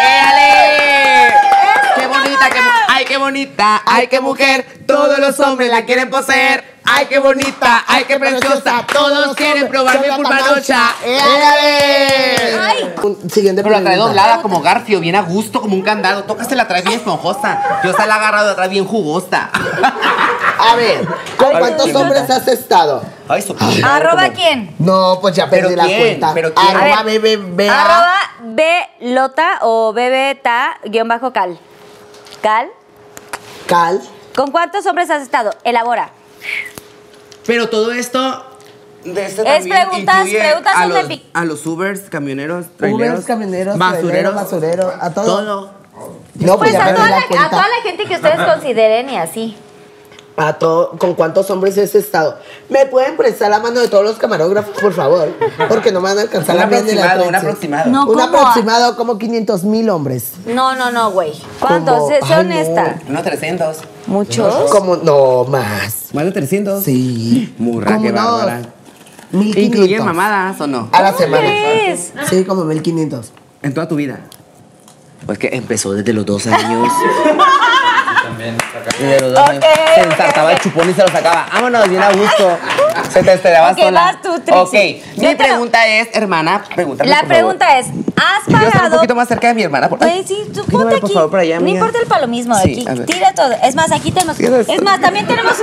¡Éale! 0.00 1.34
¡Qué 1.96 2.06
bonita, 2.06 2.50
qué, 2.50 2.60
mu- 2.60 2.85
ay, 2.96 3.04
qué 3.04 3.18
bonita, 3.18 3.82
ay, 3.84 4.06
qué 4.08 4.20
mujer! 4.20 4.66
Todos 4.86 5.18
los 5.18 5.38
hombres 5.40 5.70
la 5.70 5.84
quieren 5.84 6.08
poseer. 6.10 6.76
¡Ay, 6.88 7.06
qué 7.06 7.18
bonita, 7.18 7.84
ay, 7.88 8.04
qué 8.04 8.16
preciosa! 8.18 8.86
Todos 8.92 9.34
quieren 9.34 9.68
probar 9.68 10.00
mi 10.00 10.08
pulpanocha. 10.14 10.94
Ay. 11.04 12.94
Siguiente 13.28 13.62
Pero 13.62 13.74
la 13.74 13.80
trae 13.80 13.94
pregunta. 13.94 14.06
doblada 14.06 14.40
como 14.40 14.60
garfio, 14.60 15.00
bien 15.00 15.16
a 15.16 15.22
gusto, 15.22 15.60
como 15.60 15.74
un 15.74 15.82
candado. 15.82 16.22
Tócase 16.24 16.54
la 16.54 16.68
trae 16.68 16.82
bien 16.82 16.94
esponjosa. 16.94 17.80
Yo 17.82 17.92
se 17.92 18.06
la 18.06 18.14
he 18.14 18.18
agarrado 18.18 18.52
atrás 18.52 18.70
bien 18.70 18.86
jugosa. 18.86 19.50
A 20.58 20.76
ver, 20.76 21.04
¿con 21.36 21.58
cuántos 21.58 21.92
hombres 21.94 22.30
has 22.30 22.46
estado? 22.46 23.02
Ay, 23.28 23.42
su 23.42 23.56
¿Arroba 23.84 24.28
quién? 24.28 24.74
No, 24.78 25.18
pues 25.20 25.34
ya 25.34 25.50
perdí 25.50 25.70
¿Pero 25.70 25.76
la 25.82 25.84
quién? 25.86 25.98
cuenta. 25.98 26.34
¿Pero 26.34 26.54
quién? 26.54 26.76
Arroba 26.76 26.98
A 26.98 27.02
ver, 27.02 27.20
BBBA. 27.20 27.82
Arroba 27.82 28.16
Blota 29.00 29.58
o 29.62 29.92
bebeta 29.92 30.78
guion 30.84 31.08
bajo 31.08 31.32
cal. 31.32 31.58
Cal. 32.42 32.68
Cal. 33.66 34.00
¿Con 34.34 34.50
cuántos 34.50 34.84
hombres 34.86 35.10
has 35.10 35.22
estado? 35.22 35.50
Elabora. 35.64 36.10
Pero 37.46 37.68
todo 37.68 37.92
esto. 37.92 38.44
De 39.04 39.24
este 39.24 39.42
Es 39.56 39.66
preguntas- 39.68 40.26
preguntas 40.28 40.72
a 40.76 40.86
los, 40.86 40.98
pic- 41.08 41.22
a 41.32 41.44
los 41.44 41.64
Ubers, 41.64 42.00
camioneros, 42.10 42.66
traileros, 42.76 43.12
Ubers, 43.14 43.26
camioneros, 43.26 43.78
basureros, 43.78 44.34
basureros, 44.34 44.92
a 45.00 45.14
todo. 45.14 45.24
Todo. 45.26 45.70
No, 46.34 46.58
pues, 46.58 46.70
Pues 46.70 46.72
ya 46.72 46.86
a 46.86 46.94
toda, 46.94 47.08
la, 47.10 47.20
la, 47.30 47.44
a 47.44 47.50
toda 47.50 47.68
la 47.68 47.82
gente 47.84 48.04
que 48.04 48.16
ustedes 48.16 48.40
consideren 48.52 49.08
y 49.08 49.16
así. 49.16 49.56
A 50.38 50.52
todo, 50.54 50.90
¿Con 50.98 51.14
cuántos 51.14 51.50
hombres 51.50 51.78
has 51.78 51.94
estado? 51.94 52.36
¿Me 52.68 52.84
pueden 52.84 53.16
prestar 53.16 53.50
la 53.50 53.58
mano 53.58 53.80
de 53.80 53.88
todos 53.88 54.04
los 54.04 54.16
camarógrafos, 54.16 54.78
por 54.78 54.92
favor? 54.92 55.30
Porque 55.68 55.92
no 55.92 56.00
me 56.02 56.10
van 56.10 56.18
a 56.18 56.22
alcanzar 56.22 56.56
Un 56.56 56.60
la 56.60 56.66
mía 56.66 56.82
ni 56.82 56.92
la 56.92 57.12
aproximado, 57.12 57.28
un 57.28 57.34
aproximado. 57.34 57.90
No, 57.90 58.06
Un 58.06 58.20
aproximado 58.20 58.96
como 58.96 59.16
500 59.16 59.64
mil 59.64 59.88
hombres. 59.88 60.32
No, 60.46 60.74
no, 60.74 60.90
no, 60.90 61.10
güey. 61.10 61.32
¿Cuántos? 61.58 62.08
Sé, 62.08 62.20
honesta. 62.34 63.00
Unos 63.08 63.22
300. 63.22 63.78
¿Muchos? 64.08 64.70
Como, 64.70 64.96
no, 64.96 65.44
más. 65.44 66.12
¿Más 66.12 66.24
de 66.26 66.32
300? 66.32 66.84
Sí. 66.84 67.54
Murra, 67.56 67.98
qué 68.02 68.12
bárbara. 68.12 68.60
1500. 69.32 69.62
¿Incluyen 69.64 70.04
mamadas 70.04 70.60
o 70.60 70.66
no? 70.66 70.90
A 70.92 71.00
la 71.02 71.12
¿Cómo 71.12 71.24
semana. 71.24 71.48
Sí, 72.28 72.44
como 72.44 72.64
1500. 72.64 73.32
En 73.62 73.72
toda 73.72 73.88
tu 73.88 73.96
vida. 73.96 74.20
Pues 75.24 75.38
que 75.38 75.48
empezó 75.52 75.92
desde 75.92 76.12
los 76.12 76.26
dos 76.26 76.46
años. 76.46 76.92
Desde 78.36 79.20
los 79.20 79.32
dos 79.34 79.48
años. 79.48 79.64
Se 79.94 80.00
ensartaba 80.00 80.52
el 80.52 80.58
chupón 80.60 80.90
y 80.90 80.94
se 80.94 81.02
lo 81.02 81.08
sacaba. 81.08 81.46
Vámonos, 81.52 81.88
bien 81.88 82.02
a 82.02 82.12
gusto. 82.12 82.58
Se 83.10 83.22
te 83.22 83.32
esperaba 83.34 83.70
Ok, 83.72 83.78
sola. 83.78 84.00
vas 84.00 84.22
tú. 84.22 84.34
Ok, 84.54 84.72
Yo 84.72 84.74
mi 84.74 85.02
te 85.16 85.30
lo- 85.32 85.36
pregunta 85.36 85.86
es, 85.86 86.08
hermana, 86.12 86.64
pregúntame. 86.74 87.08
La 87.10 87.16
por 87.20 87.28
favor. 87.28 87.36
pregunta 87.36 87.78
es, 87.78 87.86
¿has 88.16 88.46
estar 88.48 88.62
un 88.64 88.70
pagado? 88.72 88.94
poquito 88.96 89.14
más 89.14 89.28
cerca 89.28 89.48
de 89.48 89.54
mi 89.54 89.62
hermana. 89.62 89.88
Por... 89.88 89.98
Güey, 89.98 90.24
sí, 90.26 90.44
tú 90.52 90.64
ponte 90.64 90.96
por 90.96 91.04
aquí. 91.04 91.12
favor, 91.14 91.30
por 91.30 91.38
allá, 91.40 91.56
no 91.56 91.60
amiga. 91.62 91.78
importa 91.78 91.98
el 92.00 92.06
palomismo 92.08 92.56
de 92.56 92.62
Sí, 92.64 92.84
aquí. 92.88 93.00
Tira 93.04 93.32
todo. 93.32 93.52
Es 93.62 93.74
más, 93.74 93.92
aquí 93.92 94.10
tenemos. 94.12 94.38
Es 94.40 94.82
más, 94.82 95.00
también 95.00 95.26
tenemos. 95.26 95.54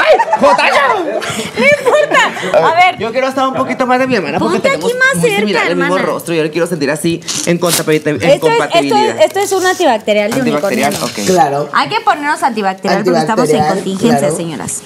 ¡Ay, 0.00 0.18
Jotaya! 0.40 0.82
no 0.94 1.64
importa. 1.64 2.68
A 2.68 2.74
ver, 2.74 2.98
Yo 2.98 3.12
quiero 3.12 3.28
estar 3.28 3.46
un 3.46 3.54
poquito 3.54 3.86
más 3.86 3.98
de 3.98 4.06
mi 4.06 4.14
hermana 4.16 4.38
porque 4.38 4.54
Ponte 4.58 4.68
tenemos 4.68 4.90
aquí 4.90 4.98
más 4.98 5.14
muy 5.16 5.22
cerca, 5.22 5.38
similar 5.40 5.66
el 5.68 5.76
mismo 5.76 5.94
hermana. 5.96 6.12
rostro. 6.12 6.34
Yo 6.34 6.42
le 6.42 6.50
quiero 6.50 6.66
sentir 6.66 6.90
así 6.90 7.20
en, 7.46 7.60
compatibil- 7.60 8.06
en 8.06 8.14
esto 8.16 8.26
es, 8.26 8.32
esto, 8.34 8.46
compatibilidad. 8.48 9.18
es, 9.18 9.24
esto 9.26 9.38
es 9.40 9.52
un 9.52 9.66
antibacterial 9.66 10.30
de 10.30 10.38
Antibacterial, 10.38 10.90
unicornio. 10.94 11.22
ok. 11.22 11.26
Claro. 11.30 11.68
Hay 11.72 11.88
que 11.88 12.00
ponernos 12.00 12.42
antibacterial, 12.42 13.04
porque 13.04 13.18
estamos 13.20 13.48
en 13.50 13.56
Antibacterial, 13.60 13.74
contingencia, 13.84 14.18
claro. 14.18 14.36
señoras. 14.36 14.82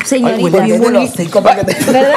Ay, 0.00 0.06
Señoritas. 0.06 0.42
huele 0.42 0.60
bien 0.62 0.84
el 0.84 0.96
hocico 0.96 1.42
para 1.42 1.56
que 1.64 1.74
te- 1.74 1.84
¿Verdad? 1.92 2.14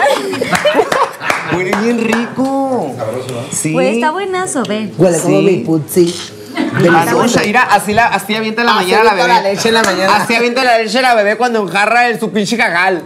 Huele 1.56 1.72
bien 1.84 2.04
rico. 2.04 2.96
Sí. 3.52 3.72
Pues 3.74 3.96
está 3.96 4.12
buenazo, 4.12 4.64
ve. 4.64 4.92
Huele 4.98 5.20
como 5.20 5.38
Sí. 5.40 5.46
mi 5.46 5.58
putzi. 5.60 6.16
Ah, 6.56 7.06
no, 7.12 7.28
Shaira, 7.28 7.64
así, 7.64 7.94
la, 7.94 8.08
así 8.08 8.36
avienta 8.36 8.62
en 8.62 8.68
la 8.68 8.78
Así 8.78 8.86
mañana 8.92 9.04
la 9.04 9.14
bebé. 9.14 9.28
la 9.28 9.42
leche 9.42 9.68
en 9.70 9.74
la 9.76 9.84
mañana. 9.84 10.16
Así 10.18 10.36
avienta 10.36 10.64
la 10.64 10.78
leche 10.80 11.02
la 11.02 11.14
bebé 11.16 11.38
cuando 11.38 11.62
enjarra 11.62 12.08
el, 12.08 12.20
su 12.20 12.32
pinche 12.32 12.58
cagal. 12.58 13.04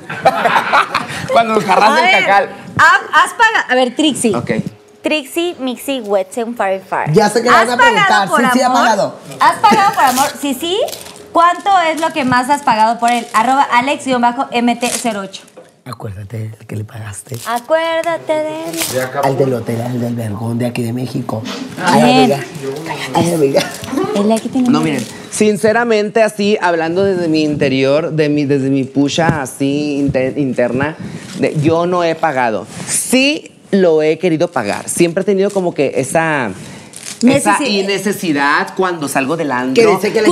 cuando 1.32 1.56
enjarras 1.60 2.00
el 2.02 2.12
cagal. 2.26 2.50
ha- 2.78 3.24
has 3.24 3.34
pagado. 3.34 3.66
A 3.70 3.76
ver, 3.76 3.96
Trixie. 3.96 4.36
Ok. 4.36 4.52
Trixie, 5.02 5.56
Mixi, 5.60 6.02
Wetsen, 6.02 6.56
Fire 6.58 6.82
Fire. 6.88 7.14
Ya 7.14 7.30
sé 7.30 7.42
que 7.42 7.50
¿Has 7.50 7.68
van 7.68 7.72
a 7.72 7.78
preguntar. 7.78 8.08
pagado 8.08 8.30
por 8.32 8.42
Sí, 8.42 8.48
sí, 8.54 8.62
ha 8.62 8.74
pagado. 8.74 9.20
¿Has 9.40 9.56
pagado 9.58 9.94
por 9.94 10.04
amor? 10.04 10.30
Sí, 10.42 10.54
sí. 10.60 10.78
¿Cuánto 11.32 11.70
es 11.82 12.02
lo 12.02 12.12
que 12.12 12.26
más 12.26 12.50
has 12.50 12.64
pagado 12.64 13.00
por 13.00 13.12
él? 13.12 13.26
Arroba 13.34 13.64
Alex-MT08. 13.72 15.40
Acuérdate 15.88 16.38
del 16.38 16.52
que 16.68 16.76
le 16.76 16.84
pagaste. 16.84 17.38
Acuérdate 17.48 18.34
de 18.34 18.70
él. 18.70 18.76
Al 19.24 19.38
del 19.38 19.54
hotel, 19.54 19.82
al 19.82 20.00
del 20.02 20.16
vergón 20.16 20.58
de 20.58 20.66
aquí 20.66 20.84
de 20.84 20.92
México. 20.92 21.42
Ay, 21.82 22.02
amiga. 22.02 22.40
Ay, 23.16 23.34
amiga. 23.34 23.62
Él 24.16 24.32
aquí 24.32 24.50
tiene 24.50 24.70
No, 24.70 24.82
miren, 24.82 25.04
sinceramente 25.32 26.24
así, 26.24 26.58
hablando 26.60 27.04
desde 27.04 27.28
mi 27.30 27.44
interior, 27.44 28.12
de 28.12 28.28
mi, 28.28 28.44
desde 28.46 28.70
mi 28.70 28.84
pucha 28.84 29.42
así 29.42 29.98
inte- 30.00 30.34
interna, 30.38 30.98
de- 31.40 31.56
yo 31.62 31.86
no 31.86 32.04
he 32.04 32.16
pagado. 32.16 32.68
Sí 32.88 33.52
lo 33.72 34.02
he 34.02 34.18
querido 34.18 34.50
pagar. 34.52 34.90
Siempre 34.90 35.22
he 35.22 35.26
tenido 35.26 35.50
como 35.52 35.74
que 35.74 35.94
esa... 35.96 36.52
Esa 37.24 37.58
Necesi- 37.58 37.86
necesidad 37.86 38.74
cuando 38.76 39.08
salgo 39.08 39.38
del 39.38 39.48
Que 39.48 39.54
antro. 39.54 39.96
dice 39.96 40.14
que 40.14 40.22
le. 40.22 40.30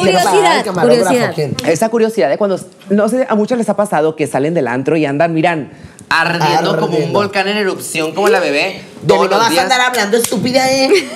Esa 1.72 1.90
curiosidad 1.90 2.30
de 2.30 2.38
cuando, 2.38 2.60
no 2.90 3.10
sé, 3.10 3.26
a 3.28 3.36
muchos 3.36 3.58
les 3.58 3.68
ha 3.70 3.76
pasado 3.76 4.16
que 4.16 4.28
salen 4.28 4.54
del 4.54 4.68
antro 4.68 4.96
y 4.96 5.06
andan, 5.06 5.34
miran, 5.34 5.72
ardiendo, 6.10 6.78
como 6.80 6.98
un 6.98 7.12
volcán 7.12 7.48
en 7.48 7.58
erupción, 7.58 8.14
como 8.14 8.30
la 8.30 8.40
bebé. 8.40 8.82
De 9.02 9.14
no 9.16 9.28
vas 9.28 9.58
a 9.58 9.62
andar 9.62 9.82
hablando 9.82 10.18
estúpida, 10.18 10.72
¿eh? 10.72 10.90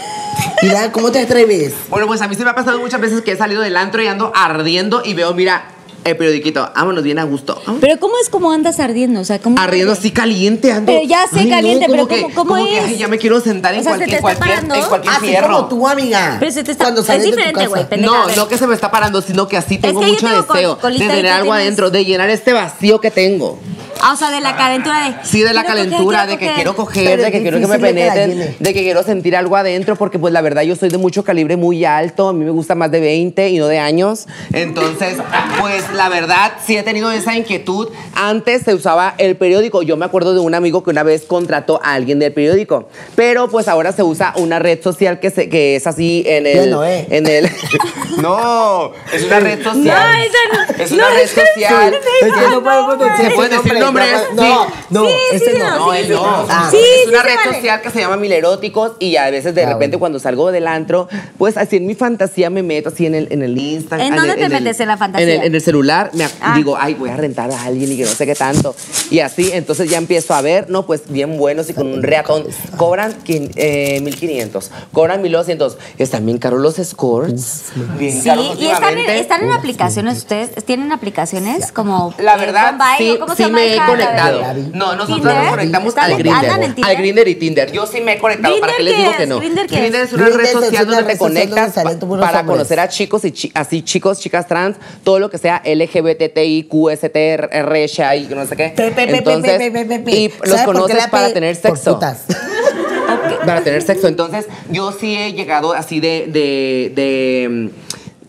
Mira, 0.61 0.91
¿cómo 0.91 1.11
te 1.11 1.19
atreves? 1.19 1.73
Bueno, 1.89 2.07
pues 2.07 2.21
a 2.21 2.27
mí 2.27 2.35
se 2.35 2.43
me 2.43 2.49
ha 2.49 2.55
pasado 2.55 2.79
muchas 2.79 2.99
veces 3.01 3.21
que 3.21 3.33
he 3.33 3.37
salido 3.37 3.61
del 3.61 3.75
antro 3.77 4.01
y 4.01 4.07
ando 4.07 4.31
ardiendo 4.35 5.01
y 5.05 5.13
veo, 5.13 5.33
mira, 5.33 5.65
el 6.03 6.17
periodiquito, 6.17 6.69
vámonos 6.75 7.03
bien 7.03 7.19
a 7.19 7.23
gusto. 7.23 7.61
Pero 7.81 7.99
¿cómo 7.99 8.13
es 8.21 8.29
como 8.29 8.51
andas 8.51 8.79
ardiendo? 8.79 9.19
O 9.19 9.25
sea, 9.25 9.39
¿cómo 9.39 9.59
Ardiendo 9.59 9.91
así 9.93 10.11
caliente, 10.11 10.71
ando. 10.71 10.91
Pero 10.91 11.07
ya 11.07 11.27
sé, 11.27 11.39
Ay, 11.39 11.45
no, 11.45 11.51
caliente, 11.51 11.85
como 11.87 11.95
pero 11.95 12.07
que- 12.07 12.21
¿cómo- 12.21 12.35
cómo 12.35 12.51
como 12.55 12.65
que, 12.65 12.77
es? 12.77 12.83
ay, 12.85 12.97
ya 12.97 13.07
me 13.07 13.17
quiero 13.17 13.39
sentar 13.41 13.73
en 13.73 13.81
O 13.81 13.83
sea, 13.83 13.93
¿se 13.93 14.05
te 14.05 14.05
cualquier, 14.05 14.15
está 14.19 14.21
cualquier, 14.39 14.55
parando? 14.55 14.75
en 14.75 14.89
cualquier 14.89 15.13
Así 15.13 15.25
fierro. 15.27 15.47
como 15.55 15.67
tú, 15.67 15.87
amiga. 15.87 16.37
Pero 16.39 16.51
se 16.51 16.63
te 16.63 16.71
está- 16.71 16.85
Cuando 16.85 17.01
es 17.01 17.07
sales 17.07 17.23
tu 17.23 17.29
diferente, 17.31 17.67
güey, 17.67 17.85
No, 17.99 18.27
no 18.35 18.47
que 18.47 18.57
se 18.57 18.67
me 18.67 18.75
está 18.75 18.89
parando, 18.91 19.21
sino 19.21 19.47
que 19.47 19.57
así 19.57 19.77
tengo 19.77 19.99
que 19.99 20.05
yo 20.07 20.13
mucho 20.13 20.25
tengo 20.27 20.41
deseo 20.53 20.75
de 20.75 20.97
tener 20.97 21.27
algo 21.27 21.45
tienes- 21.51 21.61
adentro, 21.63 21.89
de 21.91 22.05
llenar 22.05 22.29
este 22.29 22.53
vacío 22.53 22.99
que 23.01 23.11
tengo. 23.11 23.59
Ah, 24.01 24.13
o 24.13 24.15
sea, 24.15 24.31
de 24.31 24.39
la 24.39 24.55
calentura 24.55 25.03
de. 25.05 25.15
Sí, 25.23 25.41
de 25.41 25.53
la 25.53 25.63
calentura, 25.63 26.25
de 26.25 26.37
que 26.37 26.45
coger. 26.45 26.55
quiero 26.55 26.75
coger, 26.75 27.05
Pero 27.05 27.23
de 27.23 27.31
que 27.31 27.41
quiero 27.41 27.59
que 27.59 27.67
me 27.67 27.79
penetren, 27.79 28.55
de 28.59 28.73
que 28.73 28.81
quiero 28.81 29.03
sentir 29.03 29.35
algo 29.35 29.55
adentro, 29.55 29.95
porque 29.95 30.17
pues 30.19 30.31
la 30.33 30.41
verdad 30.41 30.61
yo 30.63 30.75
soy 30.75 30.89
de 30.89 30.97
mucho 30.97 31.23
calibre 31.23 31.57
muy 31.57 31.83
alto, 31.85 32.29
a 32.29 32.33
mí 32.33 32.45
me 32.45 32.51
gusta 32.51 32.75
más 32.75 32.91
de 32.91 32.99
20 32.99 33.49
y 33.49 33.57
no 33.57 33.67
de 33.67 33.79
años. 33.79 34.25
Entonces, 34.53 35.17
pues 35.59 35.83
la 35.93 36.09
verdad 36.09 36.53
sí 36.65 36.77
he 36.77 36.83
tenido 36.83 37.11
esa 37.11 37.35
inquietud. 37.35 37.89
Antes 38.15 38.63
se 38.63 38.73
usaba 38.73 39.15
el 39.17 39.35
periódico. 39.35 39.81
Yo 39.81 39.97
me 39.97 40.05
acuerdo 40.05 40.33
de 40.33 40.39
un 40.39 40.55
amigo 40.55 40.83
que 40.83 40.89
una 40.91 41.03
vez 41.03 41.23
contrató 41.23 41.81
a 41.83 41.93
alguien 41.93 42.19
del 42.19 42.33
periódico, 42.33 42.87
pero 43.15 43.49
pues 43.49 43.67
ahora 43.67 43.91
se 43.91 44.03
usa 44.03 44.33
una 44.37 44.59
red 44.59 44.81
social 44.81 45.19
que, 45.19 45.29
se, 45.29 45.49
que 45.49 45.75
es 45.75 45.87
así 45.87 46.23
en 46.25 46.47
el... 46.47 46.71
No, 46.71 46.85
¿eh? 46.85 47.05
En 47.09 47.27
el 47.27 47.49
no, 48.21 48.91
es 49.13 49.23
una 49.23 49.39
red 49.39 49.63
social. 49.63 49.83
No, 49.83 49.91
esa 49.91 50.75
no. 50.77 50.83
Es 50.83 50.91
una 50.91 51.09
No, 51.09 51.15
red 51.15 51.27
social. 51.27 51.93
Es 51.93 52.33
que 52.33 52.49
no 52.49 52.63
podemos 52.63 52.99
decir 52.99 53.25
¿Se 53.29 53.31
pueden 53.35 53.61
decir 53.61 53.88
No, 54.35 54.67
no, 54.89 55.05
Sí, 55.07 55.13
ese 55.33 55.51
sí, 55.53 55.57
no. 55.59 55.77
No, 55.77 55.91
sí, 55.93 55.97
él 55.99 56.05
sí. 56.07 56.11
no. 56.13 56.45
Ah. 56.49 56.67
Sí, 56.71 56.77
es 56.77 57.03
sí 57.03 57.09
una 57.09 57.23
red 57.23 57.35
vale. 57.35 57.55
social 57.55 57.81
que 57.81 57.89
se 57.91 57.99
llama 57.99 58.17
Mileróticos 58.17 58.91
y 58.99 59.15
a 59.15 59.29
veces 59.29 59.55
de 59.55 59.63
Ah, 59.63 59.73
repente 59.73 59.97
bueno. 59.97 59.99
cuando 59.99 60.19
salgo 60.19 60.51
del 60.51 60.67
antro, 60.67 61.07
pues 61.37 61.57
así 61.57 61.77
en 61.77 61.85
mi 61.87 61.95
fantasía 61.95 62.49
me 62.49 62.63
meto 62.63 62.89
así 62.89 63.05
en 63.05 63.15
el, 63.15 63.27
en 63.31 63.43
el 63.43 63.57
Instagram. 63.57 64.07
¿En 64.07 64.15
dónde 64.15 64.33
el- 64.33 64.39
te 64.39 64.49
metes 64.49 64.79
en 64.79 64.87
la 64.87 64.97
fantasía? 64.97 65.27
En 65.33 65.39
el, 65.41 65.47
en 65.47 65.55
el 65.55 65.61
celular, 65.61 66.11
me 66.13 66.27
Ah. 66.41 66.53
digo, 66.55 66.77
ay, 66.79 66.93
voy 66.93 67.09
a 67.09 67.15
rentar 67.17 67.51
a 67.51 67.63
alguien 67.63 67.91
y 67.91 67.97
que 67.97 68.03
no 68.03 68.09
sé 68.11 68.25
qué 68.25 68.35
tanto. 68.35 68.75
Y 69.09 69.19
así, 69.19 69.49
entonces 69.53 69.89
ya 69.89 69.97
empiezo 69.97 70.33
a 70.33 70.41
ver, 70.41 70.69
no, 70.69 70.85
pues 70.85 71.03
bien 71.09 71.37
buenos 71.37 71.69
y 71.69 71.73
con 71.73 71.87
un 71.87 72.03
reatón. 72.03 72.45
Cobran 72.77 73.13
quin- 73.23 73.51
eh, 73.55 73.99
1500, 74.01 74.71
cobran 74.93 75.21
1200. 75.21 75.77
Están 75.97 76.25
bien 76.25 76.37
caros 76.37 76.59
los 76.59 76.75
scores. 76.75 77.65
Bien 77.97 78.21
Sí, 78.21 78.27
caros 78.29 78.57
y 78.59 78.67
están 78.67 79.43
en, 79.43 79.51
aplicaciones. 79.51 80.17
¿Ustedes 80.17 80.51
tienen 80.65 80.91
aplicaciones 80.91 81.71
como. 81.71 82.13
La 82.19 82.37
verdad, 82.37 82.75
sí, 82.97 83.11
o 83.11 83.19
¿cómo 83.19 83.35
se 83.35 83.37
sí 83.37 83.43
llama 83.43 83.59
me 83.59 83.73
he 83.73 83.78
conectado. 83.85 84.41
No, 84.73 84.95
nosotros 84.95 85.17
¿Tinder? 85.17 85.35
nos 85.35 85.49
conectamos 85.49 85.87
¿Están 85.89 86.11
al 86.11 86.17
Grinder. 86.17 86.51
Al 86.83 86.95
Grinder 86.95 87.27
y 87.27 87.35
Tinder. 87.35 87.71
Yo 87.71 87.85
sí 87.85 88.01
me 88.01 88.13
he 88.13 88.17
conectado. 88.19 88.59
¿Para 88.59 88.75
qué 88.75 88.83
les 88.83 88.93
¿Grinder 88.93 89.11
digo 89.11 89.17
que 89.17 89.27
no? 89.27 89.39
¿Grinder 89.39 89.67
qué 89.67 89.87
es? 89.87 90.13
Una 90.13 90.29
red 90.29 90.51
social 90.51 90.87
donde 90.87 91.03
te 91.03 91.17
conectas 91.17 91.73
para 92.19 92.45
conocer 92.45 92.79
a 92.79 92.87
chicos 92.87 93.25
y 93.25 93.51
así 93.53 93.81
chicos, 93.81 94.19
chicas 94.19 94.47
trans, 94.47 94.77
todo 95.03 95.19
lo 95.19 95.29
que 95.29 95.37
sea 95.37 95.61
LGBTI, 95.65 96.67
QST, 96.69 97.17
RSI, 97.51 98.27
no 98.35 98.45
sé 98.45 98.55
qué. 98.55 98.73
Entonces, 98.77 99.61
y 100.07 100.29
¿Sabes 100.29 100.49
los 100.49 100.61
conoces 100.61 101.07
para 101.07 101.33
tener 101.33 101.59
por 101.59 101.77
sexo. 101.77 101.93
putas? 101.95 102.25
Para 103.45 103.61
tener 103.61 103.81
sexo. 103.81 104.07
Entonces, 104.07 104.45
yo 104.69 104.91
sí 104.91 105.15
he 105.15 105.33
llegado 105.33 105.73
así 105.73 105.99
de, 105.99 106.27
de, 106.27 106.91
de, 106.95 107.71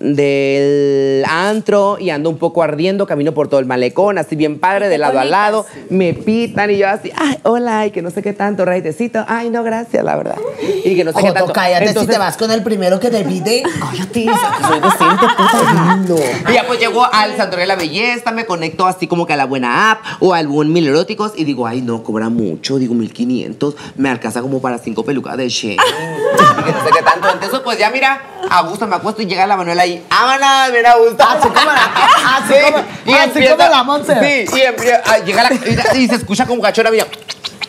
del 0.01 1.25
antro 1.29 1.99
y 2.01 2.11
ando 2.11 2.31
un 2.31 2.39
poco 2.39 2.63
ardiendo, 2.63 3.07
camino 3.07 3.33
por 3.33 3.49
todo 3.49 3.61
el 3.61 3.67
malecón, 3.67 4.19
así 4.19 4.35
bien 4.35 4.59
padre, 4.59 4.89
de 4.89 4.99
lado 4.99 5.21
a 5.21 5.25
lado, 5.25 5.67
me 5.91 6.15
pitan 6.15 6.71
y 6.71 6.79
yo 6.79 6.89
así, 6.89 7.13
ay, 7.17 7.39
hola, 7.43 7.87
y 7.87 7.91
que 7.91 8.01
no 8.03 8.11
sé 8.11 8.23
qué 8.23 8.33
tanto, 8.33 8.65
raitecito, 8.65 9.25
ay, 9.29 9.51
no, 9.51 9.63
gracias, 9.63 10.03
la 10.03 10.17
verdad. 10.17 10.37
Y 10.85 10.97
que 10.97 11.05
no 11.05 11.13
sé 11.13 11.23
qué 11.23 11.33
tanto. 11.33 11.53
cállate 11.53 11.85
si 11.85 11.89
Entonces- 11.91 12.15
te 12.15 12.19
vas 12.19 12.37
con 12.37 12.51
el 12.51 12.63
primero 12.63 12.99
que 12.99 13.11
te 13.11 13.23
pide. 13.25 13.63
Cállate, 13.81 14.25
soy 14.67 14.81
decente, 14.81 15.27
puta. 15.37 15.97
No. 16.09 16.17
Y 16.51 16.55
ya 16.55 16.67
pues 16.67 16.81
llego 16.81 17.05
al 17.05 17.37
Santuario 17.37 17.61
de 17.61 17.67
la 17.67 17.77
Belleza, 17.77 18.31
me 18.33 18.47
conecto 18.47 18.87
así 18.87 19.07
como 19.07 19.27
que 19.27 19.35
a 19.35 19.37
la 19.37 19.45
buena 19.47 19.91
app 19.93 20.01
o 20.21 20.35
al 20.35 20.49
buen 20.49 20.73
Mil 20.73 20.87
Eróticos 20.87 21.33
y 21.37 21.45
digo, 21.45 21.67
ay, 21.67 21.83
no, 21.83 22.03
cobra 22.03 22.29
mucho, 22.31 22.79
digo 22.79 22.95
1500, 22.95 23.77
me 23.97 24.09
alcanza 24.09 24.41
como 24.41 24.61
para 24.61 24.79
cinco 24.79 25.05
pelucas 25.05 25.37
de 25.37 25.49
Shein. 25.49 25.73
y 26.61 26.63
que 26.65 26.73
no 26.73 26.85
sé 26.85 26.91
qué 26.97 27.03
tanto. 27.03 27.29
Entonces, 27.33 27.61
pues 27.63 27.79
ya 27.79 27.91
mira, 27.91 28.23
a 28.49 28.63
gusto 28.63 28.87
me 28.87 28.97
acuesto 28.97 29.23
y 29.23 29.27
llega 29.27 29.47
la 29.47 29.57
Manuela 29.57 29.87
ahí, 29.91 30.07
vámonos, 30.11 30.73
bien 30.73 30.87
a 30.87 30.95
gusto. 30.97 31.25
Así 31.29 31.49
como 31.49 31.71
la- 31.73 31.91
así 32.37 32.55
como- 32.73 32.85
así 33.19 33.33
como 33.49 33.71
la 33.71 33.83
Monse. 33.83 34.47
Sí, 34.47 34.57
y 34.59 34.61
empieza- 34.63 35.03
ah, 35.07 35.19
llega 35.19 35.43
la, 35.45 35.51
y, 35.53 36.03
y 36.05 36.09
se 36.09 36.15
escucha 36.17 36.47
como 36.47 36.61
cachora, 36.63 36.91
mira. 36.91 37.07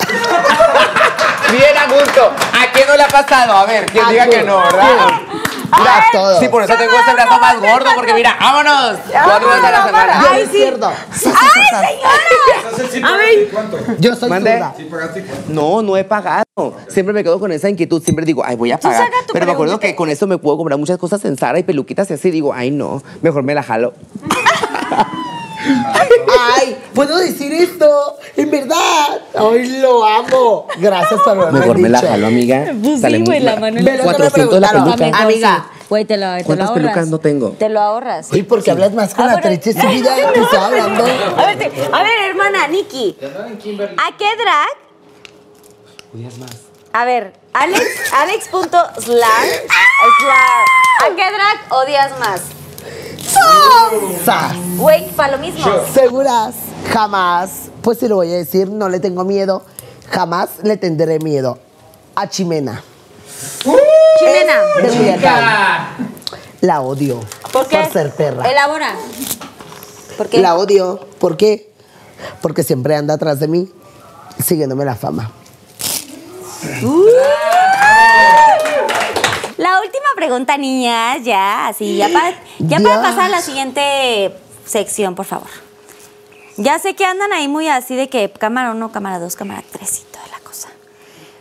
Bien 1.52 1.78
a 1.78 1.86
gusto. 1.94 2.32
¿A 2.54 2.72
quién 2.72 2.88
no 2.88 2.96
le 2.96 3.04
ha 3.04 3.08
pasado? 3.08 3.54
A 3.58 3.66
ver, 3.66 3.86
quien 3.86 4.08
diga 4.10 4.28
que 4.28 4.44
no, 4.44 4.58
¿verdad? 4.58 4.88
Mira, 5.78 6.04
todo. 6.12 6.40
Sí, 6.40 6.48
por 6.50 6.64
eso 6.64 6.74
tengo 6.76 6.94
este 7.00 7.14
brazo 7.14 7.40
más 7.40 7.60
gordo, 7.60 7.90
porque 7.96 8.14
mira, 8.14 8.36
vámonos. 8.40 9.00
Cuatro 9.12 9.50
veces 9.50 9.64
a 9.64 9.72
la 9.72 9.86
semana. 9.86 10.26
Ay, 10.30 10.44
izquierdo. 10.44 10.92
¡Ay, 10.92 12.88
señora! 12.92 13.14
A 13.14 13.18
ver, 13.18 13.50
¿Cuánto? 13.52 13.78
Yo 14.00 14.16
soy 14.16 14.30
zurda. 14.30 14.74
¿Sí 14.78 14.84
pagaste? 14.86 15.26
No, 15.48 15.82
no 15.82 15.98
he 15.98 16.04
pagado. 16.04 16.46
Siempre 16.88 17.14
me 17.14 17.24
quedo 17.24 17.40
con 17.40 17.52
esa 17.52 17.70
inquietud. 17.70 18.02
Siempre 18.04 18.26
digo, 18.26 18.44
ay, 18.46 18.56
voy 18.56 18.72
a 18.72 18.80
pagar. 18.80 19.06
saca 19.06 19.18
tu 19.26 19.34
Pero 19.34 19.46
me 19.46 19.52
acuerdo 19.52 19.80
que 19.80 19.96
con 19.96 20.10
eso 20.10 20.28
me 20.28 20.38
puedo 20.38 20.58
comprar 20.58 20.78
muchas 20.78 20.98
cosas 20.98 21.24
en 21.26 21.38
Zara 21.38 21.60
y 21.60 21.64
peluquitas 21.64 22.10
y 22.12 22.14
así. 22.14 22.32
Digo, 22.32 22.54
ay, 22.54 22.72
no, 22.72 23.02
mejor 23.22 23.44
me 23.44 23.54
la 23.54 23.64
jalo. 23.64 23.94
Ay, 26.40 26.78
¿puedo 26.94 27.18
decir 27.18 27.52
esto? 27.54 28.18
En 28.38 28.50
verdad. 28.52 29.22
Ay, 29.36 29.80
lo 29.82 30.06
amo. 30.06 30.68
Gracias 30.78 31.20
por 31.22 31.38
haberme 31.38 31.60
Mejor 31.60 31.78
me 31.78 31.90
la 31.90 32.00
dicho. 32.00 32.12
jalo, 32.12 32.28
amiga. 32.28 32.74
Pues 32.82 33.02
Sale 33.02 33.18
sí, 33.18 33.24
muy 33.24 33.26
güey, 33.28 33.40
la 33.42 33.56
que 33.56 33.72
me 33.72 33.98
400 34.00 34.60
la 34.60 34.70
preguntaron. 34.70 34.96
peluca. 34.98 35.18
Amiga. 35.24 35.66
Güey, 35.90 36.06
te 36.06 36.16
lo, 36.18 36.26
te 36.34 36.40
lo 36.40 36.46
¿Cuántas 36.46 36.68
ahorras. 36.70 36.84
pelucas 36.84 37.08
no 37.10 37.20
tengo? 37.20 37.50
Te 37.52 37.68
lo 37.70 37.82
ahorras. 37.82 38.28
Uy, 38.32 38.44
porque 38.44 38.72
hablas 38.72 38.94
más 38.94 39.14
con 39.14 39.26
Ah, 39.26 39.28
la 39.28 39.34
bueno. 39.42 39.60
trecha 39.60 39.82
su 39.82 39.88
vida 39.90 40.16
te 40.34 40.40
estoy 40.40 40.58
hablando. 40.60 41.04
A 41.04 41.46
ver, 41.46 41.58
te- 41.58 41.72
a 41.92 42.04
ver, 42.04 42.12
hermana, 42.30 42.68
Nikki. 42.68 43.18
¿A 43.22 44.18
qué 44.18 44.30
drag? 44.38 44.70
A 46.94 47.06
ver, 47.06 47.34
Alex, 47.54 47.82
Alex.slar. 48.14 49.00
Slar. 49.00 50.66
¿A 51.04 51.16
qué 51.16 51.24
drag 51.32 51.58
odias 51.74 52.20
más? 52.20 52.42
Sas. 54.26 54.56
Güey, 54.78 55.10
para 55.12 55.34
lo 55.34 55.38
mismo. 55.40 55.66
¿Seguras? 55.94 56.56
Jamás. 56.92 57.70
Pues 57.82 58.00
si 58.00 58.08
lo 58.08 58.16
voy 58.18 58.32
a 58.32 58.36
decir, 58.38 58.70
no 58.70 58.90
le 58.90 59.00
tengo 59.00 59.24
miedo. 59.24 59.64
Jamás 60.10 60.50
le 60.64 60.78
tendré 60.78 61.20
miedo. 61.20 61.58
A 62.16 62.28
Chimena. 62.30 62.84
Chimena. 64.20 64.62
De 64.82 64.90
Culiacán. 64.90 66.12
La 66.62 66.82
odio. 66.82 67.20
¿Por 67.52 67.68
qué? 67.68 67.78
Por 67.78 67.92
ser 67.92 68.12
perra. 68.12 68.50
Elabora. 68.50 68.96
¿Por 70.18 70.28
qué? 70.28 70.40
La 70.40 70.56
odio. 70.56 71.00
¿Por 71.20 71.38
qué? 71.38 71.72
Porque 72.42 72.64
siempre 72.64 72.96
anda 72.96 73.16
atrás 73.16 73.40
de 73.40 73.48
mí, 73.48 73.72
siguiéndome 74.44 74.86
la 74.86 74.96
fama. 74.96 75.32
La 79.62 79.80
última 79.80 80.06
pregunta, 80.16 80.58
niñas, 80.58 81.20
ya, 81.24 81.68
así, 81.68 81.96
ya, 81.96 82.10
pa- 82.10 82.34
ya 82.58 82.80
para 82.80 83.02
pasar 83.04 83.26
a 83.26 83.30
la 83.30 83.42
siguiente 83.42 84.34
sección, 84.66 85.14
por 85.14 85.26
favor. 85.28 85.48
Ya 86.58 86.80
sé 86.80 86.96
que 86.96 87.06
andan 87.06 87.32
ahí 87.32 87.48
muy 87.48 87.68
así 87.68 87.96
de 87.96 88.10
que 88.10 88.32
cámara 88.32 88.72
1, 88.72 88.92
cámara 88.92 89.20
2, 89.20 89.36
cámara 89.36 89.62
3 89.72 90.00
y 90.00 90.04
toda 90.12 90.26
la 90.32 90.40
cosa. 90.40 90.70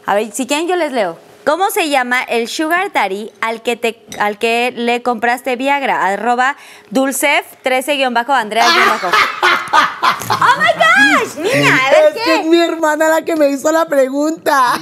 A 0.05 0.15
ver, 0.15 0.31
si 0.33 0.47
quieren 0.47 0.69
yo 0.69 0.77
les 0.77 0.93
leo. 0.93 1.17
¿Cómo 1.47 1.71
se 1.71 1.89
llama 1.89 2.23
el 2.23 2.49
sugar 2.49 2.93
daddy 2.93 3.33
al 3.41 3.63
que, 3.63 3.77
te, 3.77 4.05
al 4.19 4.39
que 4.39 4.71
le 4.77 5.01
compraste 5.03 5.57
Viagra? 5.57 6.05
Arroba 6.05 6.57
dulcef 6.91 7.47
13-andrea 7.65 8.67
¡Oh, 10.29 10.61
my 10.61 10.73
gosh! 10.77 11.37
Niña, 11.37 11.75
a 11.87 11.91
ver 11.91 12.05
Es 12.09 12.15
que 12.23 12.35
es 12.35 12.41
qué. 12.41 12.45
mi 12.49 12.59
hermana 12.61 13.09
la 13.09 13.23
que 13.25 13.35
me 13.37 13.49
hizo 13.49 13.73
la 13.73 13.87
pregunta. 13.87 14.79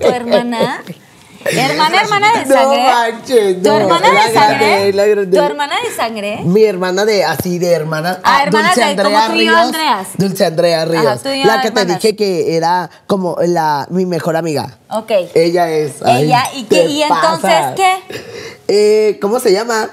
¿Tu 0.00 0.06
hermana? 0.08 0.82
¿Hermana, 1.70 2.00
hermana 2.02 2.32
de 2.32 2.46
No 2.46 2.54
sangre? 2.54 2.82
manches, 2.84 3.62
¿Tu 3.62 3.68
no, 3.68 3.76
hermana 3.76 4.06
es 4.08 4.14
la 4.14 4.26
de 4.26 4.34
sangre? 4.34 4.88
es 4.88 4.94
la 4.94 5.06
grande. 5.06 5.36
¿Tu 5.38 5.42
hermana 5.44 5.74
de 5.82 5.90
sangre? 5.94 6.40
Mi 6.44 6.64
hermana 6.64 7.04
de, 7.04 7.24
así 7.24 7.58
de 7.58 7.72
hermana. 7.72 8.20
Ah, 8.22 8.42
hermanas 8.44 8.74
Dulce 8.74 8.80
de- 8.80 8.90
Andrea 9.02 9.04
como 9.20 9.26
tú 9.26 9.32
y 9.40 9.44
yo, 9.46 9.50
Ríos. 9.52 9.60
Andreas. 9.66 10.08
Dulce 10.16 10.44
Andrea 10.46 10.84
Ríos. 10.84 11.22
tú 11.22 11.28
y 11.30 11.40
yo, 11.40 11.46
la 11.46 11.60
que 11.60 11.70
te 11.70 11.84
dije 11.84 12.16
que 12.16 12.56
era 12.56 12.90
como 13.06 13.36
la, 13.42 13.86
mi 13.90 14.06
mejor 14.06 14.36
amiga. 14.36 14.78
Ok. 14.90 15.10
Ella 15.34 15.70
es. 15.70 16.02
ay, 16.04 16.24
Ella, 16.24 16.42
¿y 16.54 16.64
qué- 16.64 16.84
y 16.86 17.02
entonces 17.02 17.52
qué? 17.76 17.98
Eh, 18.68 19.18
¿Cómo 19.20 19.40
se 19.40 19.52
llama? 19.52 19.88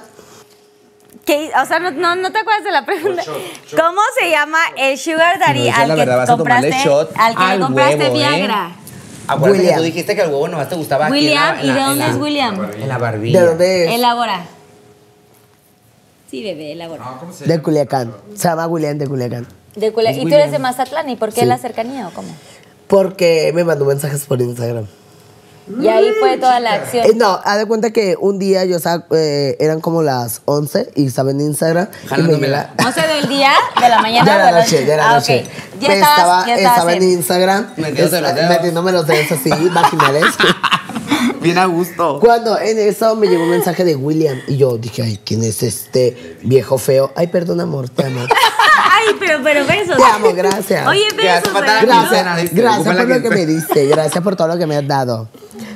¿Qué- 1.25 1.51
O 1.61 1.65
sea, 1.65 1.79
no, 1.79 1.89
no, 1.91 2.15
no 2.17 2.31
te 2.33 2.39
acuerdas 2.39 2.65
de 2.65 2.71
la 2.71 2.85
pregunta. 2.85 3.23
¿Cómo 3.23 4.01
se 4.19 4.29
llama 4.29 4.57
el 4.77 4.97
sugar 4.97 5.39
daddy 5.39 5.69
No, 5.69 5.75
al 5.77 5.87
la 5.87 5.93
que 5.95 5.99
verdad, 6.01 6.17
vas 6.17 6.29
a 6.29 6.35
tomarle 6.37 6.69
compraste, 6.69 6.89
shot 6.89 7.11
al 7.15 7.35
que 7.35 7.43
al 7.43 7.59
le 7.59 7.65
compraste 7.65 7.95
huevo, 8.09 8.15
¿eh? 8.17 8.19
Acuérdate 9.27 9.59
William. 9.59 9.73
que 9.75 9.77
tú 9.79 9.83
dijiste 9.83 10.15
que 10.15 10.21
el 10.21 10.29
huevo 10.29 10.47
nomás 10.47 10.69
te 10.69 10.75
gustaba 10.75 11.05
aquí 11.07 11.17
en 11.17 11.23
William, 11.25 11.55
la- 11.55 11.59
en 11.61 11.65
¿y 11.65 11.67
la- 11.67 11.73
de 11.73 11.79
en 11.79 11.85
dónde 11.87 12.05
la- 12.05 12.09
es 12.11 12.17
William? 12.17 12.71
En 12.81 12.87
la 12.89 12.97
barbilla. 12.97 13.39
¿De 13.41 13.47
dónde 13.47 13.85
es? 13.85 13.91
Elabora. 13.91 14.45
Sí, 16.29 16.43
bebé, 16.43 16.71
elabora. 16.71 17.05
No, 17.05 17.19
¿cómo 17.19 17.31
se 17.33 17.45
De 17.45 17.61
Culiacán. 17.61 18.13
Se 18.35 18.47
llama 18.47 18.67
William 18.67 18.97
de 18.97 19.07
Culiacán. 19.07 19.47
De 19.75 19.87
Es 19.87 19.91
¿Y 19.91 19.93
tú 19.93 19.99
William. 20.25 20.33
eres 20.39 20.51
de 20.51 20.59
Mazatlán? 20.59 21.09
¿Y 21.09 21.15
por 21.15 21.31
qué 21.33 21.41
Sí. 21.41 21.45
la 21.45 21.57
cercanía 21.57 22.07
o 22.07 22.11
cómo? 22.11 22.29
Porque 22.87 23.51
me 23.53 23.63
mandó 23.63 23.85
mensajes 23.85 24.25
por 24.25 24.41
Instagram. 24.41 24.85
Y 25.81 25.87
ahí 25.87 26.11
fue 26.19 26.37
toda 26.37 26.59
la 26.59 26.73
acción. 26.73 27.05
Eh, 27.05 27.13
no, 27.15 27.39
haz 27.43 27.57
de 27.57 27.65
cuenta 27.65 27.91
que 27.91 28.15
un 28.19 28.37
día 28.39 28.65
yo 28.65 28.77
estaba, 28.77 29.05
eh, 29.11 29.55
eran 29.59 29.79
como 29.81 30.01
las 30.03 30.41
11 30.45 30.91
y 30.95 31.07
estaba 31.07 31.31
en 31.31 31.39
Instagram. 31.41 31.87
y 31.87 32.03
me 32.03 32.09
Jalándomela. 32.09 32.69
llega- 32.77 32.87
11 32.87 33.07
del 33.07 33.27
día, 33.29 33.51
de 33.81 33.89
la 33.89 34.01
mañana 34.01 34.25
Ya 34.25 34.37
de 34.45 34.51
la 34.51 34.59
noche, 34.59 34.85
ya 34.85 34.93
era 34.93 35.09
Ah, 35.09 35.13
noche. 35.15 35.45
ok. 35.45 35.79
Ya 35.81 35.87
Me 35.87 35.93
estabas, 35.95 36.17
estaba, 36.17 36.47
ya 36.47 36.55
estaba 36.55 36.93
en 36.93 37.03
en- 37.03 37.09
Instagram. 37.11 37.67
Metiéndote 37.77 38.21
los 38.21 38.29
es- 38.29 38.35
dedos. 38.35 38.49
Metiéndome 38.49 38.91
los 38.91 39.07
dedos 39.07 39.31
así, 39.31 39.49
vaginales. 39.73 40.25
Bien 41.41 41.57
a 41.57 41.65
gusto. 41.65 42.19
Cuando 42.19 42.57
en 42.59 42.79
eso 42.79 43.15
me 43.15 43.27
llegó 43.27 43.43
un 43.43 43.49
mensaje 43.49 43.83
de 43.83 43.95
William 43.95 44.39
y 44.47 44.57
yo 44.57 44.77
dije, 44.77 45.01
ay, 45.03 45.19
¿quién 45.25 45.43
es 45.43 45.61
este 45.63 46.37
viejo 46.41 46.77
feo? 46.77 47.11
Ay, 47.15 47.27
perdón, 47.27 47.59
amor, 47.61 47.89
te 47.89 48.05
amo. 48.05 48.21
Ay, 49.05 49.15
pero, 49.19 49.39
pero 49.43 49.65
besos. 49.65 49.97
Te 49.97 50.03
amo, 50.03 50.33
gracias. 50.33 50.87
Oye, 50.87 51.05
besos. 51.15 51.53
la 51.53 51.61
Gracias, 51.81 52.41
dice, 52.41 52.55
gracias 52.55 52.85
la 52.85 52.93
por 52.93 53.09
lo 53.09 53.21
que 53.21 53.29
me 53.29 53.45
diste, 53.45 53.85
gracias 53.87 54.23
por 54.23 54.35
todo 54.37 54.47
lo 54.47 54.57
que 54.57 54.65
me 54.65 54.77
has 54.77 54.87
dado. 54.87 55.27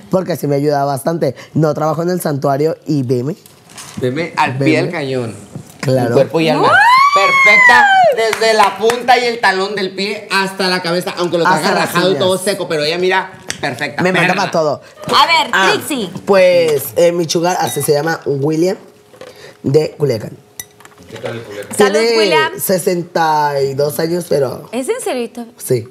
Porque 0.09 0.33
así 0.33 0.47
me 0.47 0.55
ha 0.55 0.57
ayudado 0.57 0.87
bastante. 0.87 1.35
No 1.53 1.73
trabajo 1.73 2.01
en 2.03 2.09
el 2.09 2.21
santuario 2.21 2.77
y 2.85 3.03
veme. 3.03 3.35
Veme 3.97 4.33
al 4.37 4.53
Veme. 4.53 4.65
pie 4.65 4.81
del 4.83 4.91
cañón. 4.91 5.35
Claro. 5.81 6.13
Cuerpo 6.15 6.39
y 6.41 6.49
alma. 6.49 6.71
Perfecta 7.15 7.87
desde 8.15 8.53
la 8.53 8.77
punta 8.77 9.17
y 9.17 9.25
el 9.25 9.39
talón 9.39 9.73
del 9.75 9.95
pie 9.95 10.27
hasta 10.31 10.67
la 10.67 10.81
cabeza, 10.83 11.13
aunque 11.17 11.37
lo 11.37 11.43
traiga 11.45 11.71
rajado 11.71 12.11
y 12.11 12.15
todo 12.15 12.37
seco, 12.37 12.67
pero 12.67 12.83
ella 12.83 12.97
mira 12.99 13.31
perfecta. 13.59 14.03
Me 14.03 14.11
manda 14.11 14.35
para 14.35 14.51
todo. 14.51 14.81
A 15.15 15.25
ver, 15.25 15.49
Ah, 15.51 15.71
Trixie. 15.73 16.09
Pues 16.25 16.83
eh, 16.95 17.11
mi 17.11 17.27
sugar 17.27 17.57
así 17.59 17.81
se 17.81 17.93
llama 17.93 18.19
William 18.25 18.77
de 19.63 19.91
Culiacán. 19.97 20.37
Salud, 21.75 21.99
Tiene 21.99 22.17
William. 22.17 22.51
62 22.59 23.99
años, 23.99 24.25
pero 24.29 24.69
¿Es 24.71 24.89
en 24.89 24.99
serio? 25.01 25.29
sí. 25.57 25.87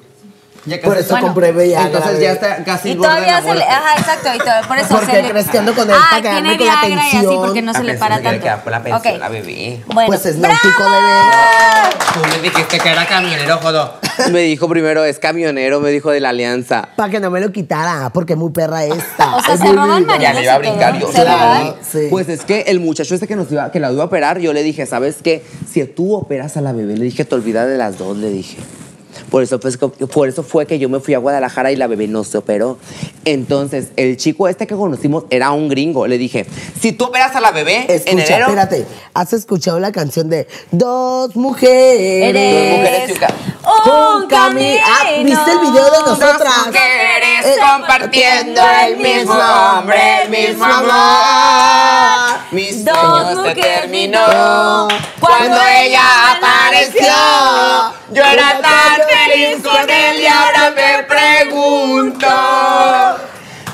Ya 0.67 0.81
Por 0.81 0.97
eso 0.97 1.09
Bueno, 1.11 1.27
compré 1.27 1.51
Viagra. 1.53 1.85
Entonces 1.85 2.19
ya 2.19 2.31
está 2.33 2.63
casi 2.63 2.91
Y 2.91 2.95
todavía 2.95 3.41
se 3.41 3.55
le. 3.55 3.63
Ajá, 3.63 3.93
exacto. 3.97 4.29
Y 4.35 4.37
todo, 4.37 4.67
por 4.67 4.77
eso 4.77 4.87
Porque 4.89 5.11
se 5.11 5.21
le. 5.23 5.29
crees 5.29 5.47
que 5.47 5.57
ando 5.59 5.73
con 5.73 5.89
él 5.89 5.95
ah, 5.97 6.07
para 6.09 6.21
quedarme 6.21 6.57
tiene 6.57 6.73
con 6.81 6.89
la 6.97 7.09
y 7.09 7.15
así 7.15 7.35
porque 7.37 7.61
no 7.61 7.73
se 7.73 7.83
le 7.83 7.93
para 7.97 8.21
tanto. 8.21 8.41
quedar 8.43 8.63
por 8.63 8.71
la 8.73 8.83
pensión, 8.83 9.13
Ok. 9.15 9.19
la 9.19 9.29
bebé. 9.29 9.81
Bueno, 9.87 10.07
Pues 10.07 10.25
es 10.25 10.37
náutico, 10.37 10.83
bebé. 10.83 11.93
Tú 12.13 12.19
me 12.29 12.41
dijiste 12.49 12.79
que 12.79 12.89
era 12.89 13.05
camionero, 13.05 13.57
jodo. 13.59 13.93
Me 14.31 14.39
dijo 14.41 14.67
primero, 14.67 15.05
es 15.05 15.19
camionero, 15.19 15.79
me 15.79 15.91
dijo 15.91 16.09
de 16.09 16.19
la 16.19 16.29
alianza. 16.29 16.89
Para 16.95 17.11
que 17.11 17.19
no 17.19 17.29
me 17.29 17.39
lo 17.39 17.51
quitara, 17.51 18.09
porque 18.09 18.33
es 18.33 18.39
muy 18.39 18.51
perra 18.51 18.83
esta. 18.83 19.35
O 19.35 19.43
sea, 19.43 19.53
Es 19.53 19.59
se 19.59 19.67
roban 19.71 20.07
maridos 20.07 20.19
Ya 20.19 20.33
le 20.33 20.41
iba 20.41 20.53
a 20.55 20.57
brincar 20.57 20.99
yo. 20.99 21.07
¿Se 21.11 21.21
Claro. 21.21 21.75
Sí. 21.87 22.07
Pues 22.09 22.27
es 22.27 22.41
que 22.43 22.61
el 22.61 22.79
muchacho 22.79 23.13
este 23.13 23.27
que 23.27 23.35
nos 23.35 23.51
iba, 23.51 23.71
que 23.71 23.79
la 23.79 23.91
iba 23.91 24.01
a 24.01 24.05
operar, 24.07 24.39
yo 24.39 24.53
le 24.53 24.63
dije, 24.63 24.87
¿sabes 24.87 25.17
qué? 25.23 25.45
Si 25.71 25.83
tú 25.85 26.15
operas 26.15 26.57
a 26.57 26.61
la 26.61 26.71
bebé, 26.73 26.97
le 26.97 27.03
dije, 27.05 27.25
te 27.25 27.35
olvidas 27.35 27.67
de 27.67 27.77
las 27.77 27.99
dos, 27.99 28.17
le 28.17 28.29
dije. 28.31 28.57
Por 29.29 29.43
eso, 29.43 29.59
pues, 29.59 29.77
por 29.77 30.27
eso 30.27 30.43
fue 30.43 30.65
que 30.65 30.79
yo 30.79 30.89
me 30.89 30.99
fui 30.99 31.13
a 31.13 31.17
Guadalajara 31.19 31.71
y 31.71 31.75
la 31.75 31.87
bebé 31.87 32.07
no 32.07 32.23
se 32.23 32.37
operó. 32.37 32.77
Entonces, 33.25 33.89
el 33.95 34.17
chico 34.17 34.47
este 34.47 34.67
que 34.67 34.75
conocimos 34.75 35.25
era 35.29 35.51
un 35.51 35.67
gringo. 35.69 36.07
Le 36.07 36.17
dije, 36.17 36.45
si 36.79 36.91
tú 36.93 37.05
operas 37.05 37.35
a 37.35 37.41
la 37.41 37.51
bebé 37.51 37.85
en 37.87 37.91
Escucha, 37.91 38.11
enero... 38.35 38.45
espérate. 38.47 38.85
¿Has 39.13 39.33
escuchado 39.33 39.79
la 39.79 39.91
canción 39.91 40.29
de 40.29 40.47
Dos 40.71 41.35
mujeres? 41.35 42.29
Eres 42.29 42.77
mujeres 42.77 43.09
y 43.09 43.11
un 43.13 43.17
ca- 43.19 43.33
un 44.17 44.27
camino. 44.27 44.81
Ah, 44.85 45.03
¿viste 45.23 45.51
el 45.51 45.59
video 45.59 45.83
de 45.91 45.99
nosotras? 46.05 46.39
Dos 46.39 46.65
mujeres 46.67 47.45
Eh, 47.45 47.55
compartiendo 47.59 48.61
el 48.87 48.97
mismo 48.97 49.33
hombre, 49.33 50.23
el 50.23 50.29
mismo 50.29 50.65
amor. 50.65 52.39
Mi 52.51 52.71
Dos 52.71 52.95
sueño 52.95 53.43
se 53.45 53.55
terminó 53.55 54.87
cuando 55.19 55.57
ella 55.81 56.01
apareció. 56.37 57.96
Yo 58.11 58.23
era 58.23 58.61
tan 58.61 59.01
feliz 59.09 59.57
con 59.63 59.89
él 59.89 60.21
y 60.21 60.27
ahora 60.27 60.71
me 60.75 61.03
pregunto. 61.03 62.27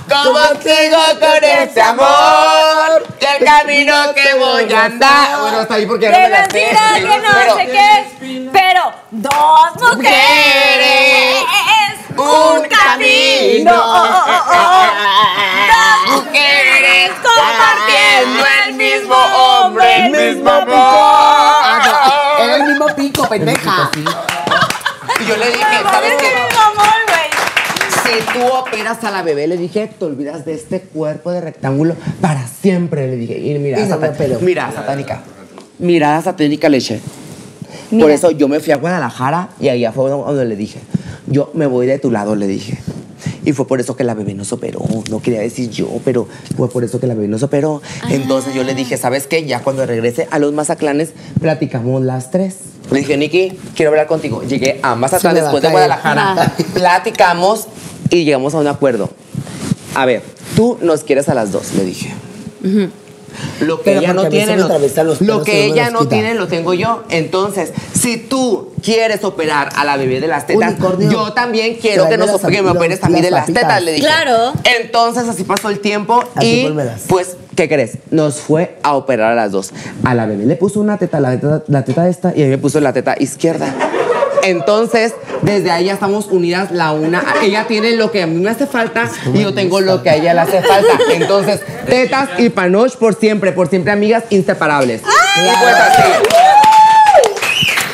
¿Cómo 0.09 0.39
sigo 0.61 0.97
con 1.19 1.43
ese 1.43 1.81
amor? 1.81 3.03
Y 3.19 3.25
el 3.25 3.43
camino 3.45 4.13
que 4.13 4.33
voy 4.35 4.71
a 4.73 4.85
andar. 4.85 5.39
Bueno, 5.39 5.59
hasta 5.59 5.73
ahí 5.75 5.85
porque 5.85 6.09
no 6.09 6.17
me 6.19 6.29
la 6.29 6.45
sé. 6.45 6.51
que 6.51 6.73
no 7.05 7.13
Pero- 7.33 7.55
sé 7.55 7.65
qué. 7.67 8.49
Pero 8.51 8.93
dos 9.11 9.71
mujeres. 9.95 11.43
un 12.17 12.63
camino. 12.69 13.73
Dos 13.73 14.25
Mujeres 16.25 17.11
compartiendo 17.23 18.45
el 18.65 18.73
mismo 18.75 19.15
hombre, 19.15 20.05
el 20.05 20.11
mismo 20.11 20.49
amor. 20.51 21.52
Mismo 22.83 22.95
pico, 22.95 23.29
pendeja. 23.29 23.91
Y 25.19 25.25
yo 25.27 25.37
le 25.37 25.47
dije, 25.47 25.63
¿sabes 25.83 26.13
qué? 26.19 26.27
Si 28.03 28.33
tú 28.33 28.45
operas 28.45 29.03
a 29.03 29.11
la 29.11 29.23
bebé, 29.23 29.47
le 29.47 29.57
dije, 29.57 29.89
te 29.97 30.05
olvidas 30.05 30.45
de 30.45 30.53
este 30.53 30.81
cuerpo 30.81 31.31
de 31.31 31.41
rectángulo 31.41 31.95
para 32.21 32.45
siempre, 32.47 33.07
le 33.07 33.15
dije. 33.15 33.39
Y 33.39 33.57
mira, 33.59 33.79
operó. 33.95 34.39
mira, 34.41 34.71
satánica. 34.71 35.21
Mirada 35.79 36.21
satánica 36.21 36.69
leche. 36.69 37.01
Por 37.89 38.11
eso 38.11 38.31
yo 38.31 38.47
me 38.47 38.59
fui 38.59 38.73
a 38.73 38.77
Guadalajara 38.77 39.49
y 39.59 39.69
allá 39.69 39.91
fue 39.91 40.09
donde 40.09 40.45
le 40.45 40.55
dije, 40.55 40.79
yo 41.27 41.51
me 41.53 41.67
voy 41.67 41.85
de 41.85 41.99
tu 41.99 42.11
lado, 42.11 42.35
le 42.35 42.47
dije. 42.47 42.77
Y 43.45 43.53
fue 43.53 43.67
por 43.67 43.79
eso 43.79 43.95
que 43.95 44.03
la 44.03 44.13
bebé 44.13 44.33
nos 44.33 44.51
operó. 44.51 44.81
No 45.09 45.21
quería 45.21 45.41
decir 45.41 45.69
yo, 45.69 45.89
pero 46.05 46.27
fue 46.55 46.69
por 46.69 46.83
eso 46.83 46.99
que 46.99 47.07
la 47.07 47.13
bebé 47.13 47.27
nos 47.27 47.43
operó. 47.43 47.81
Entonces 48.09 48.53
yo 48.53 48.63
le 48.63 48.75
dije, 48.75 48.97
¿sabes 48.97 49.27
qué? 49.27 49.45
Ya 49.45 49.61
cuando 49.61 49.85
regrese 49.85 50.27
a 50.31 50.39
los 50.39 50.53
Mazaclanes, 50.53 51.09
platicamos 51.39 52.01
las 52.03 52.31
tres. 52.31 52.55
Le 52.91 52.99
dije, 52.99 53.17
Nikki, 53.17 53.57
quiero 53.75 53.91
hablar 53.91 54.07
contigo. 54.07 54.43
Llegué 54.43 54.79
a 54.81 54.95
Mazatlán 54.95 55.35
después 55.35 55.61
de. 55.61 55.69
Guadalajara. 55.69 56.53
Platicamos 56.73 57.67
y 58.09 58.25
llegamos 58.25 58.53
a 58.53 58.59
un 58.59 58.67
acuerdo. 58.67 59.09
A 59.95 60.05
ver, 60.05 60.23
tú 60.55 60.77
nos 60.81 61.03
quieres 61.03 61.29
a 61.29 61.33
las 61.33 61.51
dos, 61.51 61.73
le 61.75 61.85
dije. 61.85 62.13
Lo 63.61 63.77
que 63.77 63.91
Pero 63.91 63.99
ella 63.99 64.13
no 64.13 64.29
tiene, 64.29 64.57
lo, 64.57 64.67
que 65.43 65.65
ella 65.65 65.89
no 65.89 65.99
quita. 65.99 66.09
tiene, 66.09 66.33
lo 66.35 66.47
tengo 66.47 66.73
yo. 66.73 67.03
Entonces, 67.09 67.71
si 67.93 68.17
tú 68.17 68.71
quieres 68.81 69.23
operar 69.23 69.69
a 69.75 69.85
la 69.85 69.97
bebé 69.97 70.19
de 70.19 70.27
las 70.27 70.45
tetas, 70.47 70.71
Unicornio, 70.71 71.11
yo 71.11 71.33
también 71.33 71.75
quiero 71.75 72.09
que, 72.09 72.17
nos, 72.17 72.27
las 72.27 72.41
que 72.41 72.61
me 72.61 72.71
operes 72.71 73.03
a 73.03 73.09
mí 73.09 73.21
de 73.21 73.31
las 73.31 73.41
papitas. 73.41 73.63
tetas, 73.63 73.83
le 73.83 73.93
dije. 73.93 74.05
Claro. 74.05 74.53
Entonces, 74.79 75.27
así 75.27 75.43
pasó 75.43 75.69
el 75.69 75.79
tiempo 75.79 76.23
Así 76.35 76.61
y, 76.61 76.63
pónmelas. 76.65 77.03
pues, 77.07 77.37
¿qué 77.55 77.67
crees? 77.69 77.97
Nos 78.11 78.35
fue 78.41 78.77
a 78.83 78.95
operar 78.95 79.31
a 79.31 79.35
las 79.35 79.51
dos. 79.51 79.71
A 80.03 80.13
la 80.13 80.25
bebé 80.25 80.45
le 80.45 80.55
puso 80.55 80.79
una 80.79 80.97
teta, 80.97 81.19
la 81.19 81.31
teta, 81.31 81.63
la 81.67 81.83
teta 81.83 82.07
esta, 82.09 82.33
y 82.35 82.41
a 82.41 82.45
mí 82.45 82.51
me 82.51 82.57
puso 82.57 82.79
la 82.79 82.93
teta 82.93 83.15
izquierda. 83.19 83.73
Entonces, 84.43 85.13
desde 85.41 85.71
ahí 85.71 85.85
ya 85.85 85.93
estamos 85.93 86.27
unidas 86.27 86.71
la 86.71 86.91
una. 86.91 87.23
Ella 87.41 87.65
tiene 87.67 87.95
lo 87.95 88.11
que 88.11 88.23
a 88.23 88.27
mí 88.27 88.39
me 88.39 88.49
hace 88.49 88.67
falta 88.67 89.09
y 89.33 89.41
yo 89.41 89.53
tengo 89.53 89.81
lo 89.81 90.03
que 90.03 90.09
a 90.09 90.15
ella 90.15 90.33
le 90.33 90.41
hace 90.41 90.61
falta. 90.61 90.99
Entonces, 91.11 91.61
tetas 91.87 92.29
y 92.37 92.49
panoch 92.49 92.95
por 92.97 93.15
siempre, 93.15 93.51
por 93.51 93.69
siempre 93.69 93.91
amigas 93.91 94.23
inseparables. 94.29 95.01
Y 95.01 95.63
pues 95.63 95.75
así. 95.75 96.01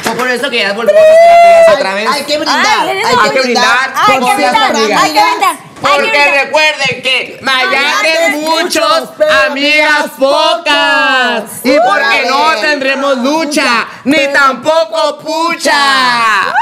Fue 0.04 0.14
por 0.14 0.30
eso 0.30 0.50
que 0.50 0.60
ya 0.60 0.74
volvemos 0.74 1.02
a 1.02 1.06
ser 1.06 1.30
amigas 1.30 1.76
otra 1.76 1.94
vez. 1.94 2.08
Hay 2.12 2.24
que 2.24 2.38
brindar. 2.38 2.58
Ay, 2.58 2.90
hay, 2.90 3.16
Hay 3.22 3.30
que 3.32 3.42
brindar 3.42 3.94
Hay 3.96 4.20
que 4.20 4.36
brindar, 4.36 4.64
hay 4.64 4.74
que 4.74 4.76
brindar, 4.76 5.04
hay 5.04 5.14
que 5.14 5.69
Porque 5.82 6.44
recuerden 6.44 7.02
que 7.02 7.40
Mayate 7.42 8.32
muchos, 8.38 9.10
amigas 9.48 10.12
pocas. 10.18 11.44
Y 11.64 11.76
porque 11.78 12.26
no 12.28 12.56
tendremos 12.62 13.18
lucha, 13.20 13.88
ni 14.04 14.28
tampoco 14.34 15.20
pucha. 15.20 16.54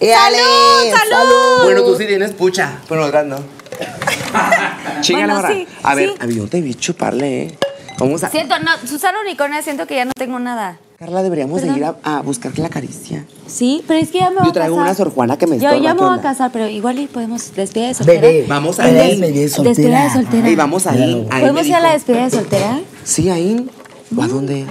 ¡Salud, 0.00 0.96
salud! 1.10 1.62
Bueno, 1.62 1.82
tú 1.82 1.96
sí 1.96 2.06
tienes 2.06 2.32
pucha, 2.32 2.80
pero 2.88 3.02
nosotras 3.02 3.26
no. 3.26 3.36
Bueno, 5.10 5.36
ahora. 5.36 5.52
A 5.82 5.94
ver, 5.94 6.10
sí. 6.10 6.16
a 6.20 6.26
mí 6.26 6.34
yo 6.36 6.46
te 6.46 6.60
vi 6.60 6.74
chuparle, 6.74 7.42
¿eh? 7.42 7.58
Vamos 8.02 8.24
a. 8.24 8.30
Siento, 8.30 8.58
no, 8.58 8.70
Susana 8.86 9.18
Unicornia, 9.24 9.62
siento 9.62 9.86
que 9.86 9.96
ya 9.96 10.04
no 10.04 10.12
tengo 10.14 10.38
nada. 10.38 10.78
Carla, 10.98 11.22
deberíamos 11.24 11.60
de 11.62 11.66
Perdón. 11.68 11.78
ir 11.78 11.84
a, 12.04 12.18
a 12.18 12.22
buscar 12.22 12.56
la 12.60 12.68
caricia. 12.68 13.24
Sí, 13.48 13.82
pero 13.88 13.98
es 13.98 14.10
que 14.10 14.18
ya 14.20 14.30
me 14.30 14.36
voy 14.36 14.46
Yo 14.46 14.52
traigo 14.52 14.76
a 14.76 14.84
casar. 14.84 14.88
una 14.90 14.94
Sor 14.94 15.10
Juana 15.14 15.36
que 15.36 15.46
me 15.48 15.58
Yo 15.58 15.68
estorba, 15.68 15.82
ya 15.84 15.94
me 15.94 15.98
¿qué 16.00 16.04
voy 16.06 16.18
a 16.18 16.22
casar, 16.22 16.50
pero 16.52 16.68
igual 16.68 16.98
y 17.00 17.06
podemos 17.08 17.52
despedida 17.56 17.88
de 17.88 17.94
soltera. 17.94 18.20
Bebé. 18.20 18.46
Vamos 18.48 18.78
a 18.78 18.88
ir. 18.88 18.94
Despedida 18.94 19.48
soltera. 19.48 20.04
de 20.04 20.10
soltera. 20.10 20.48
Y 20.50 20.54
vamos 20.54 20.86
ahí 20.86 21.26
me 21.28 21.40
¿Podemos 21.40 21.66
ir 21.66 21.74
a 21.74 21.80
la 21.80 21.92
despedida 21.92 22.24
de 22.24 22.30
soltera? 22.30 22.80
Sí, 23.04 23.28
ahí. 23.30 23.68
¿O 24.16 24.22
a 24.22 24.28
dónde? 24.28 24.64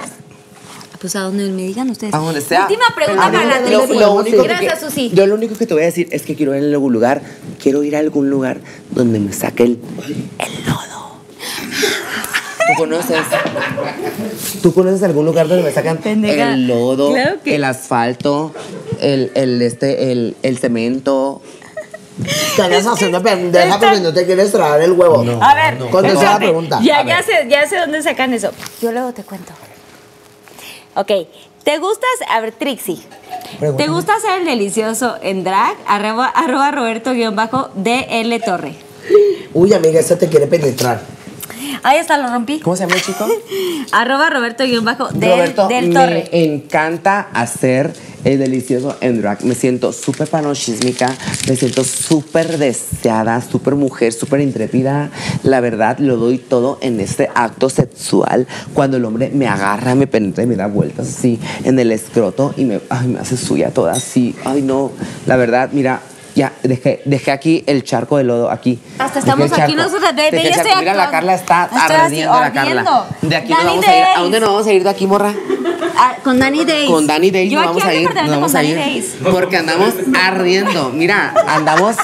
Pues 1.01 1.15
a 1.15 1.21
donde 1.21 1.49
me 1.49 1.63
digan 1.63 1.89
ustedes. 1.89 2.13
A 2.13 2.19
donde 2.19 2.39
sea. 2.41 2.61
Última 2.61 2.85
pregunta 2.95 3.25
A 3.25 3.31
para 3.31 3.45
la 3.59 3.69
lo- 3.69 4.13
único 4.13 4.23
que- 4.43 4.47
Gracias, 4.47 4.79
Susi. 4.81 5.09
Yo 5.13 5.25
lo 5.27 5.35
único 5.35 5.55
que 5.55 5.65
te 5.65 5.73
voy 5.73 5.83
a 5.83 5.87
decir 5.87 6.07
es 6.11 6.21
que 6.21 6.35
quiero 6.35 6.55
ir 6.55 6.63
a 6.63 6.67
algún 6.67 6.93
lugar, 6.93 7.21
quiero 7.61 7.83
ir 7.83 7.95
a 7.95 7.99
algún 7.99 8.29
lugar 8.29 8.61
donde 8.91 9.19
me 9.19 9.33
saque 9.33 9.63
el, 9.63 9.79
el 10.39 10.65
lodo. 10.65 11.17
¿Tú 12.71 12.77
conoces? 12.83 13.17
¿Tú 14.61 14.73
conoces 14.73 15.03
algún 15.03 15.25
lugar 15.25 15.47
donde 15.47 15.63
me 15.63 15.71
sacan 15.71 15.97
Pendeja. 15.97 16.53
el 16.53 16.67
lodo, 16.67 17.11
Claro 17.11 17.37
que- 17.43 17.55
el 17.55 17.63
asfalto, 17.63 18.53
el, 18.99 19.31
el, 19.35 19.61
este, 19.61 20.11
el, 20.11 20.35
el 20.43 20.57
cemento? 20.57 21.41
Te 22.55 22.61
andas 22.61 22.85
haciendo 22.85 23.21
pendeja 23.23 23.79
porque 23.79 23.99
no 23.99 24.13
te 24.13 24.25
quieres 24.25 24.51
tragar 24.51 24.81
el 24.81 24.91
huevo. 24.91 25.25
A 25.41 25.55
ver, 25.55 25.77
Contesta 25.89 26.23
la 26.33 26.37
pregunta. 26.37 26.79
Ya, 26.83 27.03
sé, 27.23 27.47
ya 27.49 27.67
sé 27.67 27.77
dónde 27.77 28.01
sacan 28.03 28.33
eso. 28.33 28.51
Yo 28.81 28.91
luego 28.91 29.11
te 29.13 29.23
cuento. 29.23 29.53
Ok, 30.95 31.11
¿te 31.63 31.77
gusta, 31.79 32.05
a 32.29 32.41
ver, 32.41 32.51
Trixie, 32.51 32.99
¿te 33.77 33.87
gusta 33.87 34.15
hacer 34.15 34.39
el 34.41 34.45
delicioso 34.45 35.15
en 35.23 35.43
drag? 35.43 35.75
Arroba, 35.87 36.27
arroba 36.27 36.69
Roberto-DL 36.71 38.39
Torre. 38.45 38.75
Uy, 39.53 39.73
amiga, 39.73 39.99
eso 40.01 40.17
te 40.17 40.27
quiere 40.27 40.47
penetrar. 40.47 41.01
Ahí 41.83 41.97
está, 41.97 42.17
lo 42.17 42.27
rompí. 42.29 42.59
¿Cómo 42.59 42.75
se 42.75 42.83
llama 42.83 42.95
el 42.95 43.01
chico? 43.01 43.27
Arroba 43.91 44.29
Roberto-del 44.29 44.75
Roberto, 44.77 45.67
del 45.67 45.87
me 45.89 45.93
Torre. 45.93 46.29
encanta 46.31 47.27
hacer 47.33 47.93
el 48.23 48.39
delicioso 48.39 48.97
en 49.01 49.21
drag. 49.21 49.43
Me 49.43 49.55
siento 49.55 49.91
súper 49.93 50.27
panosísmica, 50.27 51.13
me 51.47 51.55
siento 51.55 51.83
súper 51.83 52.57
deseada, 52.57 53.41
súper 53.41 53.75
mujer, 53.75 54.13
súper 54.13 54.41
intrépida. 54.41 55.09
La 55.43 55.59
verdad, 55.59 55.97
lo 55.99 56.17
doy 56.17 56.37
todo 56.37 56.77
en 56.81 56.99
este 56.99 57.29
acto 57.33 57.69
sexual. 57.69 58.47
Cuando 58.73 58.97
el 58.97 59.05
hombre 59.05 59.31
me 59.33 59.47
agarra, 59.47 59.95
me 59.95 60.07
penetra 60.07 60.43
y 60.43 60.47
me 60.47 60.55
da 60.55 60.67
vueltas 60.67 61.07
así 61.07 61.39
en 61.63 61.79
el 61.79 61.91
escroto 61.91 62.53
y 62.57 62.65
me, 62.65 62.79
ay, 62.89 63.07
me 63.07 63.19
hace 63.19 63.37
suya 63.37 63.71
toda 63.71 63.93
así. 63.93 64.35
Ay, 64.45 64.61
no. 64.61 64.91
La 65.25 65.35
verdad, 65.35 65.69
mira. 65.71 66.01
Ya, 66.35 66.53
dejé, 66.63 67.01
dejé 67.05 67.31
aquí 67.31 67.63
el 67.67 67.83
charco 67.83 68.17
de 68.17 68.23
lodo, 68.23 68.49
aquí. 68.49 68.79
Hasta 68.97 69.19
estamos 69.19 69.51
aquí 69.51 69.73
el 69.73 69.77
yo 69.77 69.99
charco. 69.99 70.21
estoy 70.21 70.71
Mira, 70.79 70.93
la. 70.93 71.11
Carla 71.11 71.33
está 71.35 71.63
ardiendo, 71.63 72.39
la 72.39 72.53
Carla. 72.53 73.05
De 73.21 73.35
aquí 73.35 73.53
nos 73.53 73.65
vamos 73.65 73.87
a 73.87 73.97
ir. 73.97 74.03
¿A 74.03 74.19
dónde 74.19 74.39
nos 74.39 74.49
vamos 74.49 74.67
a 74.67 74.73
ir 74.73 74.83
de 74.83 74.89
aquí, 74.89 75.07
morra? 75.07 75.33
Ah, 75.97 76.15
con 76.23 76.39
Danny 76.39 76.65
Days. 76.65 76.89
Con 76.89 77.05
Danny 77.05 77.31
Days 77.31 77.51
nos 77.51 77.65
vamos 77.65 77.83
a 77.83 77.93
ir. 77.93 78.15
Nos 78.15 78.29
vamos 78.29 78.55
a 78.55 78.63
ir. 78.63 79.05
Porque 79.31 79.57
andamos 79.57 79.93
ardiendo. 80.19 80.89
Mira, 80.89 81.33
andamos. 81.47 81.95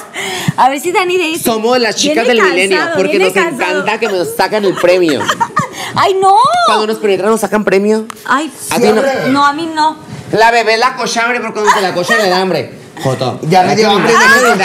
A 0.56 0.68
ver 0.68 0.80
si 0.80 0.92
Danny 0.92 1.16
Days. 1.16 1.42
Somos 1.42 1.78
las 1.78 1.96
chicas 1.96 2.26
del 2.26 2.42
milenio. 2.42 2.78
Porque 2.96 3.18
nos 3.18 3.34
encanta 3.34 3.98
que 3.98 4.08
nos 4.08 4.36
sacan 4.36 4.64
el 4.64 4.74
premio. 4.74 5.20
¡Ay, 5.94 6.16
no! 6.20 6.36
Cuando 6.66 6.86
nos 6.86 6.98
penetran, 6.98 7.30
nos 7.30 7.40
sacan 7.40 7.64
premio. 7.64 8.06
Ay, 8.26 8.50
ti 8.76 8.82
no. 9.30 9.44
a 9.44 9.52
mí 9.52 9.68
no. 9.74 9.96
La 10.32 10.50
bebé 10.50 10.76
la 10.76 10.94
cocha 10.94 11.24
hambre 11.24 11.40
porque 11.40 11.54
cuando 11.54 11.72
se 11.72 11.80
la 11.80 11.94
cocha 11.94 12.16
le 12.18 12.28
da 12.28 12.40
hambre. 12.40 12.77
Joto. 13.02 13.38
Ya 13.42 13.62
me 13.62 13.76
dio 13.76 13.90
hambre. 13.90 14.12
Oiga, 14.14 14.56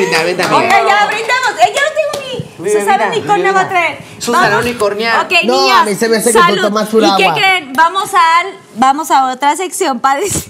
ya 0.00 1.06
brindamos. 1.06 1.52
Eh, 1.60 1.72
ya 1.74 1.82
no 1.82 1.90
tengo 1.94 2.24
mi. 2.24 2.62
Mi 2.64 2.70
Susana 2.70 3.06
Unicornia 3.08 3.52
va 3.52 3.60
a 3.62 3.68
traer. 3.68 3.98
Susana 4.18 4.48
Vamos. 4.50 4.64
Unicornia. 4.64 5.20
Ok, 5.22 5.32
No, 5.44 5.62
niñas. 5.62 5.78
a 5.80 5.84
mí 5.84 5.94
se 5.94 6.08
me 6.08 6.16
hace 6.18 6.32
que 6.32 6.38
tú 6.38 6.44
salud. 6.44 6.62
tomas 6.62 6.88
pura 6.88 7.08
¿Y 7.08 7.16
qué 7.16 7.24
agua. 7.24 7.34
creen? 7.36 7.72
Vamos 7.74 8.10
a, 8.14 8.42
vamos 8.76 9.10
a 9.10 9.24
otra 9.32 9.56
sección, 9.56 10.00
padres. 10.00 10.44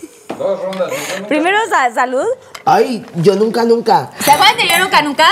Primero, 1.29 1.59
sa- 1.69 1.93
salud. 1.95 2.27
Ay, 2.65 3.05
yo 3.17 3.35
nunca, 3.37 3.65
nunca. 3.65 4.11
¿Se 4.25 4.31
acuerdan 4.31 4.57
de 4.57 4.69
Yo 4.69 4.79
Nunca 4.79 5.03
Nunca? 5.03 5.29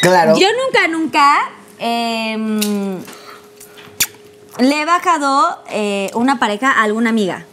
Claro. 0.00 0.36
Yo 0.38 0.46
nunca, 0.64 0.88
nunca 0.88 1.50
em, 1.78 2.98
le 4.58 4.80
he 4.80 4.84
bajado 4.84 5.58
eh, 5.70 6.10
una 6.14 6.38
pareja 6.38 6.70
a 6.72 6.82
alguna 6.82 7.10
amiga. 7.10 7.46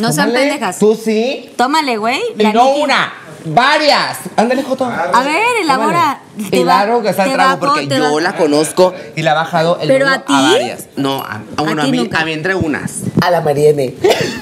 No 0.00 0.12
sean 0.12 0.28
Tómale. 0.28 0.46
pendejas. 0.50 0.78
¿Tú 0.78 0.94
sí? 1.02 1.50
Tómale, 1.56 1.96
güey. 1.96 2.20
Y 2.38 2.42
la 2.42 2.52
no 2.52 2.64
Nikki. 2.66 2.80
una, 2.82 3.12
varias. 3.46 4.18
Ándale, 4.36 4.62
Joto. 4.62 4.84
A 4.84 5.22
ver, 5.24 5.42
elabora. 5.62 6.20
Te 6.50 6.64
va- 6.64 6.82
claro 6.84 7.02
que 7.02 7.08
está 7.08 7.24
el 7.24 7.30
te 7.30 7.34
trago 7.34 7.50
bajo, 7.60 7.74
porque 7.74 7.86
te 7.88 7.98
yo 7.98 8.20
la 8.20 8.36
conozco 8.36 8.94
y 9.16 9.22
la 9.22 9.32
ha 9.32 9.34
bajado 9.34 9.78
el 9.80 9.88
¿Pero 9.88 10.06
a 10.08 10.24
ti? 10.24 10.32
varias. 10.32 10.86
No, 10.96 11.22
a, 11.22 11.42
a, 11.56 11.62
bueno, 11.62 11.82
a, 11.82 11.84
ti 11.86 11.90
mí, 11.90 11.98
nunca. 11.98 12.20
a 12.20 12.24
mí 12.24 12.32
entre 12.32 12.54
unas. 12.54 12.92
A 13.20 13.30
la 13.30 13.40
Mariene. 13.40 13.94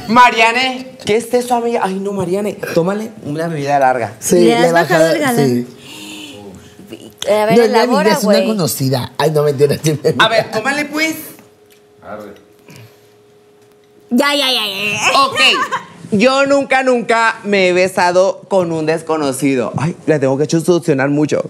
Mariane, 0.08 0.96
¿qué 1.06 1.16
es 1.16 1.32
eso, 1.32 1.54
amiga? 1.54 1.80
Ay, 1.82 1.94
no, 1.94 2.12
Mariane, 2.12 2.54
tómale 2.74 3.10
una 3.24 3.48
bebida 3.48 3.78
larga. 3.78 4.12
Sí, 4.20 4.40
¿Le 4.44 4.56
has 4.56 4.66
he 4.66 4.72
bajado 4.72 5.06
el 5.12 5.18
galán? 5.20 5.46
Sí. 5.46 5.66
A 7.28 7.44
ver, 7.46 7.56
no 7.58 7.62
es 7.64 7.70
mi 7.70 7.76
amiga, 7.76 7.82
elabora, 7.82 8.12
es 8.12 8.24
una 8.24 8.34
güey. 8.36 8.46
conocida. 8.46 9.12
Ay, 9.18 9.30
no, 9.32 9.42
me- 9.42 9.50
A 10.18 10.28
ver, 10.28 10.50
tómale 10.52 10.84
pues. 10.84 11.16
Ya, 14.10 14.34
ya, 14.34 14.50
ya, 14.52 14.66
ya. 14.66 15.20
Ok. 15.26 15.40
Yo 16.12 16.46
nunca, 16.46 16.82
nunca 16.82 17.40
me 17.44 17.68
he 17.68 17.72
besado 17.72 18.42
con 18.48 18.70
un 18.72 18.86
desconocido. 18.86 19.72
Ay, 19.76 19.96
le 20.06 20.18
tengo 20.18 20.38
que 20.38 20.48
solucionar 20.48 21.10
mucho. 21.10 21.42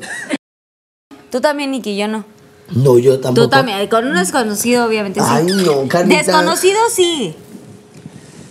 Tú 1.31 1.41
también, 1.41 1.71
Nicky, 1.71 1.97
yo 1.97 2.09
no. 2.09 2.25
No, 2.75 2.99
yo 2.99 3.21
tampoco. 3.21 3.45
Tú 3.47 3.51
también, 3.51 3.87
con 3.89 4.07
un 4.07 4.15
desconocido, 4.17 4.87
obviamente. 4.87 5.21
sí. 5.21 5.27
Ay, 5.29 5.45
no, 5.45 5.87
Carlita. 5.89 6.19
Desconocido, 6.23 6.79
sí. 6.91 7.35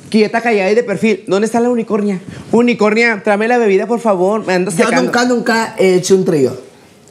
Quieta, 0.09 0.41
callada 0.41 0.69
y 0.71 0.75
de 0.75 0.83
perfil. 0.83 1.23
¿Dónde 1.27 1.47
está 1.47 1.59
la 1.59 1.69
unicornia? 1.69 2.21
Unicornia, 2.51 3.21
tráeme 3.23 3.47
la 3.47 3.57
bebida, 3.57 3.87
por 3.87 3.99
favor. 3.99 4.45
Me 4.45 4.53
ando 4.53 4.71
Yo 4.71 4.77
secando. 4.77 5.01
nunca, 5.01 5.25
nunca 5.25 5.75
he 5.77 5.95
hecho 5.95 6.15
un 6.15 6.23
trío. 6.23 6.55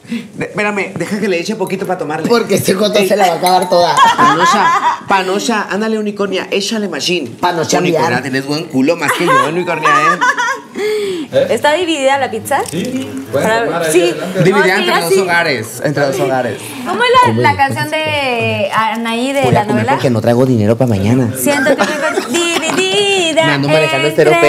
De- 0.09 0.45
espérame, 0.45 0.93
deja 0.97 1.19
que 1.19 1.29
le 1.29 1.39
eche 1.41 1.57
poquito 1.57 1.87
para 1.87 1.99
tomarle. 1.99 2.29
Porque 2.29 2.57
este 2.57 2.75
coto 2.75 2.99
Ey, 2.99 3.09
se 3.09 3.17
la 3.17 3.27
va 3.29 3.33
a 3.35 3.37
acabar 3.37 3.69
toda. 3.69 3.95
Panocha, 4.17 4.67
Panocha, 5.09 5.67
ándale, 5.71 5.99
unicornia, 5.99 6.47
échale 6.51 6.89
machine. 6.89 7.31
Panocha, 7.41 7.79
Unicornia, 7.79 8.21
tienes 8.23 8.45
buen 8.47 8.65
culo 8.65 8.97
más 8.97 9.11
que 9.13 9.25
yo, 9.27 9.49
unicornia, 9.49 9.89
¿eh? 9.91 10.19
¿Está 11.51 11.73
dividida 11.73 12.19
la 12.19 12.31
pizza? 12.31 12.61
Sí, 12.71 13.09
Para- 13.33 13.65
tomar 13.65 13.83
ahí 13.85 13.93
sí. 13.93 14.15
Dividida 14.45 14.77
No, 14.79 14.83
entre 14.83 15.01
dos 15.01 15.17
hogares, 15.19 15.81
entre 15.85 16.07
dos 16.07 16.21
hogares. 16.21 16.61
¿Cómo 16.87 17.01
es 17.03 17.37
la, 17.37 17.43
la 17.51 17.57
canción 17.57 17.91
de 17.91 18.71
Anaí 18.73 19.33
de 19.33 19.43
Voy 19.43 19.53
la 19.53 19.61
a 19.61 19.65
comer 19.65 19.77
novela? 19.83 19.93
porque 19.95 20.11
no 20.11 20.21
traigo 20.21 20.45
dinero 20.47 20.77
para 20.77 20.89
mañana. 20.91 21.33
Siento 21.37 21.71
que 21.77 21.83
me 21.83 22.39
dividida 22.39 23.47
Me 23.47 23.53
ando 23.53 23.69
manejando 23.69 24.09
este 24.09 24.23
entre 24.23 24.41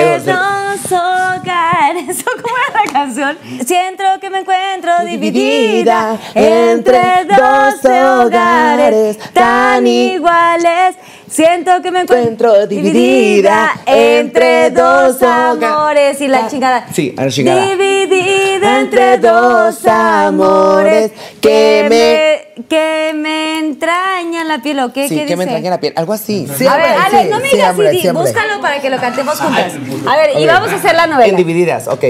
dos 0.89 0.91
hogares. 1.41 2.23
¿Cómo 2.41 2.55
era 2.69 2.85
la 2.85 2.91
canción? 2.91 3.37
Siento 3.65 4.03
que 4.19 4.29
me 4.29 4.39
encuentro 4.39 4.91
dividida 5.05 6.17
entre 6.33 7.25
dos 7.25 7.85
hogares 7.85 9.17
tan 9.33 9.85
iguales. 9.87 10.95
Siento 11.35 11.81
que 11.81 11.91
me 11.91 11.99
encuentro 12.01 12.65
dividida 12.65 13.73
entre 13.85 14.69
dos 14.71 15.21
amores 15.21 16.21
y 16.21 16.29
la 16.29 16.47
chingada. 16.47 16.87
Sí, 16.93 17.13
a 17.17 17.25
la 17.25 17.29
chingada. 17.29 17.65
Dividida 17.65 18.79
entre 18.79 19.17
dos 19.17 19.85
amores 19.85 21.11
que 21.41 21.85
me 21.89 22.63
que 22.69 23.11
me 23.13 23.59
entrañan 23.59 24.47
la 24.47 24.59
piel 24.61 24.79
o 24.79 24.93
qué, 24.93 25.09
Sí, 25.09 25.15
¿qué 25.17 25.25
que 25.25 25.35
me 25.35 25.43
entraña 25.43 25.69
la 25.71 25.79
piel, 25.81 25.91
algo 25.97 26.13
así. 26.13 26.47
Sí. 26.57 26.65
a 26.65 26.77
ver, 26.77 26.85
Ale, 26.85 27.23
sí, 27.23 27.29
no 27.29 27.39
me 27.41 27.49
digas 27.49 27.77
di- 27.77 27.99
siempre. 27.99 28.23
búscalo 28.23 28.61
para 28.61 28.79
que 28.79 28.89
lo 28.89 28.97
cantemos 28.97 29.37
juntas. 29.41 29.73
A 30.07 30.15
ver, 30.15 30.39
y 30.39 30.45
vamos 30.47 30.69
a 30.71 30.75
hacer 30.75 30.95
la 30.95 31.05
novela. 31.05 31.27
En 31.27 31.35
divididas, 31.35 31.89
ok. 31.89 32.03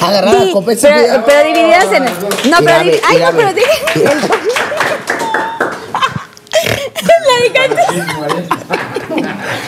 Agarrar 0.00 0.34
la 0.34 0.40
Di- 0.46 0.52
pero, 0.80 1.22
pero 1.26 1.46
divididas 1.48 1.84
en 1.92 2.04
el. 2.04 2.12
No, 2.50 2.56
pero 2.64 2.76
Ay, 2.78 3.18
no, 3.20 3.30
pero 3.36 3.52
di- 3.52 3.60
La 4.02 4.10
dejaste, 7.48 7.82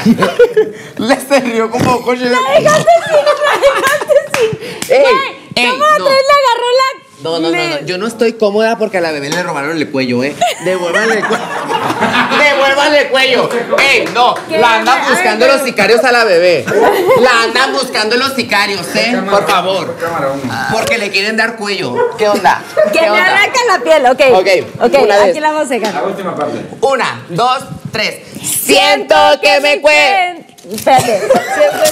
Le 0.98 1.16
se 1.20 1.40
rió 1.40 1.70
como 1.70 2.02
coche. 2.02 2.24
la 2.24 2.38
dejaste 2.58 2.90
sin, 3.06 3.24
la 3.24 3.52
dejaste 3.60 4.16
sin. 4.38 4.50
Ey, 4.94 5.04
ey, 5.54 5.66
¿Cómo 5.70 5.84
no. 5.98 6.04
le 6.04 6.10
agarró 6.10 6.68
la. 6.78 7.01
No, 7.22 7.38
no, 7.38 7.40
no, 7.40 7.50
le- 7.50 7.68
no, 7.82 7.86
yo 7.86 7.98
no 7.98 8.06
estoy 8.06 8.32
cómoda 8.34 8.76
porque 8.78 8.98
a 8.98 9.00
la 9.00 9.12
bebé 9.12 9.30
le 9.30 9.42
robaron 9.42 9.76
el 9.76 9.90
cuello, 9.90 10.24
¿eh? 10.24 10.34
Devuélvanle 10.64 11.18
el 11.18 11.26
cuello. 11.26 11.44
Devuélvanle 12.42 12.98
el 13.02 13.08
cuello. 13.08 13.48
¡Ey, 13.78 14.04
no! 14.12 14.34
La 14.50 14.74
andan 14.76 15.08
buscando 15.08 15.46
los 15.46 15.62
sicarios 15.62 16.02
a 16.04 16.12
la 16.12 16.24
bebé. 16.24 16.64
La 17.20 17.42
andan 17.44 17.72
buscando 17.72 18.16
los 18.16 18.34
sicarios, 18.34 18.86
¿eh? 18.96 19.20
Por 19.30 19.46
favor. 19.48 19.96
Cámara 20.00 20.32
uno. 20.32 20.52
Porque 20.72 20.98
le 20.98 21.10
quieren 21.10 21.36
dar 21.36 21.56
cuello. 21.56 21.94
¿Qué 22.18 22.28
onda? 22.28 22.62
Que 22.92 22.98
¿Qué 22.98 23.00
me 23.02 23.10
onda? 23.10 23.24
arranca 23.26 23.58
la 23.68 23.78
piel, 23.80 24.06
ok. 24.06 24.20
Ok, 24.34 24.84
Ok, 24.94 25.02
una 25.04 25.22
aquí 25.24 25.40
la 25.40 25.52
vamos 25.52 25.70
a 25.70 25.74
dejar. 25.74 25.94
La 25.94 26.02
última 26.02 26.34
parte. 26.34 26.58
Una, 26.80 27.24
dos, 27.28 27.58
tres. 27.92 28.20
Siento 28.42 29.14
que 29.40 29.60
me 29.60 29.80
cuento. 29.80 30.51
Espérate. 30.70 31.20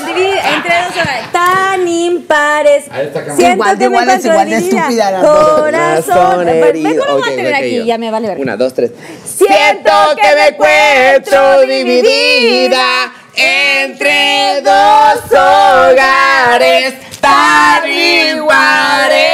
Dividida 0.07 0.41
entre 0.55 0.75
dos 0.85 0.93
hogares 1.03 1.33
tan 1.33 1.89
impares. 1.89 2.85
Siento 2.85 3.21
Igual 3.53 3.79
que 3.79 3.89
me 3.89 3.97
iguales, 3.97 4.25
encuentro 4.25 4.31
igual 4.33 4.51
de 4.51 4.57
dividida. 4.57 4.81
estúpida 4.81 5.11
dos. 5.23 5.61
Corazón. 5.61 6.49
Herido. 6.49 7.05
lo 7.07 7.13
voy 7.19 7.23
a 7.29 7.35
tener 7.35 7.55
aquí, 7.55 7.77
yo. 7.79 7.85
ya 7.85 7.99
me 7.99 8.11
vale 8.11 8.29
ver. 8.29 8.39
Una, 8.39 8.57
dos, 8.57 8.73
tres. 8.75 8.93
Siento 9.25 9.93
que 10.17 10.35
me 10.37 10.49
encuentro 10.49 11.61
dividida 11.63 13.13
entre 13.35 14.61
dos 14.63 15.33
hogares 15.33 16.95
tan 17.21 17.89
iguales. 17.91 19.31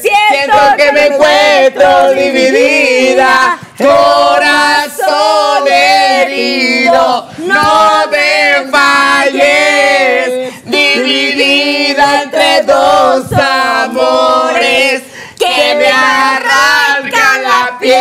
Siento 0.00 0.56
que 0.76 0.92
me 0.92 1.06
encuentro 1.06 2.12
dividida, 2.12 3.58
corazón 3.78 5.66
herido, 5.66 7.26
no 7.38 7.79
dos 13.10 13.32
amores 13.32 15.02
que 15.38 15.74
me 15.78 15.88
arrancan 15.88 17.42
la 17.42 17.78
piel. 17.80 18.00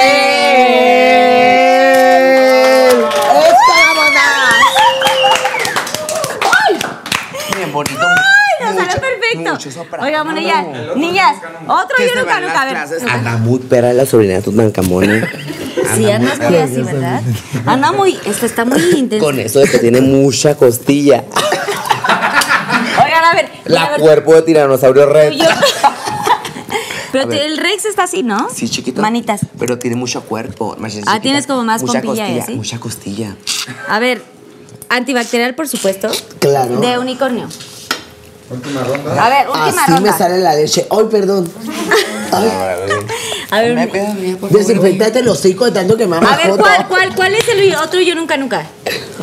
Bien 7.56 7.72
bonito. 7.73 7.99
Ay, 8.02 8.65
nos 8.65 8.73
Mucho- 8.73 8.86
salió 8.86 9.02
perfecto. 9.02 10.03
Oigan, 10.03 10.26
bueno, 10.26 10.41
ya. 10.41 10.61
Niñas, 10.95 11.38
otro 11.68 11.95
las 11.99 12.56
A 12.57 12.65
ver. 12.65 12.77
Anda 13.10 13.38
muy 13.38 13.60
pera 13.60 13.94
la 13.94 14.06
sobrina 14.06 14.36
de 14.36 14.41
Tutankamón. 14.41 15.10
¿eh? 15.10 15.23
Sí, 15.95 16.10
andas 16.10 16.40
muy 16.40 16.57
así, 16.57 16.81
¿verdad? 16.81 17.22
Anda 17.65 17.91
muy, 17.91 18.19
esto 18.26 18.45
está 18.45 18.65
muy 18.65 18.81
intenso. 18.95 19.26
Con 19.26 19.40
eso 19.40 19.60
de 19.60 19.68
que 19.69 19.80
tiene 19.80 20.02
mucha 20.02 20.56
costilla. 20.56 21.23
A 23.45 23.70
La 23.70 23.90
ver, 23.91 23.99
cuerpo 24.02 24.36
de 24.36 24.41
tiranosaurio 24.44 25.06
rex. 25.06 25.38
Pero 27.11 27.32
el 27.32 27.57
Rex 27.57 27.86
está 27.86 28.03
así, 28.03 28.22
¿no? 28.22 28.49
Sí, 28.53 28.70
chiquito. 28.70 29.02
Manitas. 29.02 29.41
Pero 29.57 29.80
tiene 29.80 29.95
mucho 29.95 30.22
cuerpo. 30.22 30.76
chiquita. 30.78 31.06
Ah, 31.07 31.20
tienes 31.20 31.48
como 31.48 31.64
más 31.64 31.82
mucha 31.82 32.02
pompilla 32.02 32.24
costilla. 32.26 32.44
así. 32.44 32.56
Mucha 32.56 32.80
costilla. 32.80 33.36
A 33.88 33.98
ver, 33.99 34.22
antibacterial, 34.90 35.56
por 35.56 35.68
supuesto. 35.68 36.10
Claro. 36.40 36.80
De 36.80 36.99
unicornio. 36.99 37.48
Última 38.50 38.84
ronda. 38.84 39.26
A 39.26 39.30
ver, 39.30 39.48
última 39.48 39.84
Así 39.84 39.92
ronda. 39.92 40.12
me 40.12 40.18
sale 40.18 40.40
la 40.40 40.56
leche. 40.56 40.88
Ay, 40.90 41.06
perdón. 41.10 41.52
A 43.52 43.62
ver, 43.62 43.90
favor, 43.90 44.52
desinfectate 44.52 45.20
el 45.20 45.28
hocico 45.28 45.66
de 45.66 45.72
tanto 45.72 45.98
que 45.98 46.06
me 46.06 46.18
a 46.18 46.20
ver. 46.20 46.56
¿cuál, 46.56 46.88
cuál, 46.88 47.16
¿cuál 47.16 47.34
es 47.34 47.48
el 47.48 47.74
otro 47.74 48.00
yo 48.00 48.14
nunca, 48.14 48.38
nunca? 48.38 48.68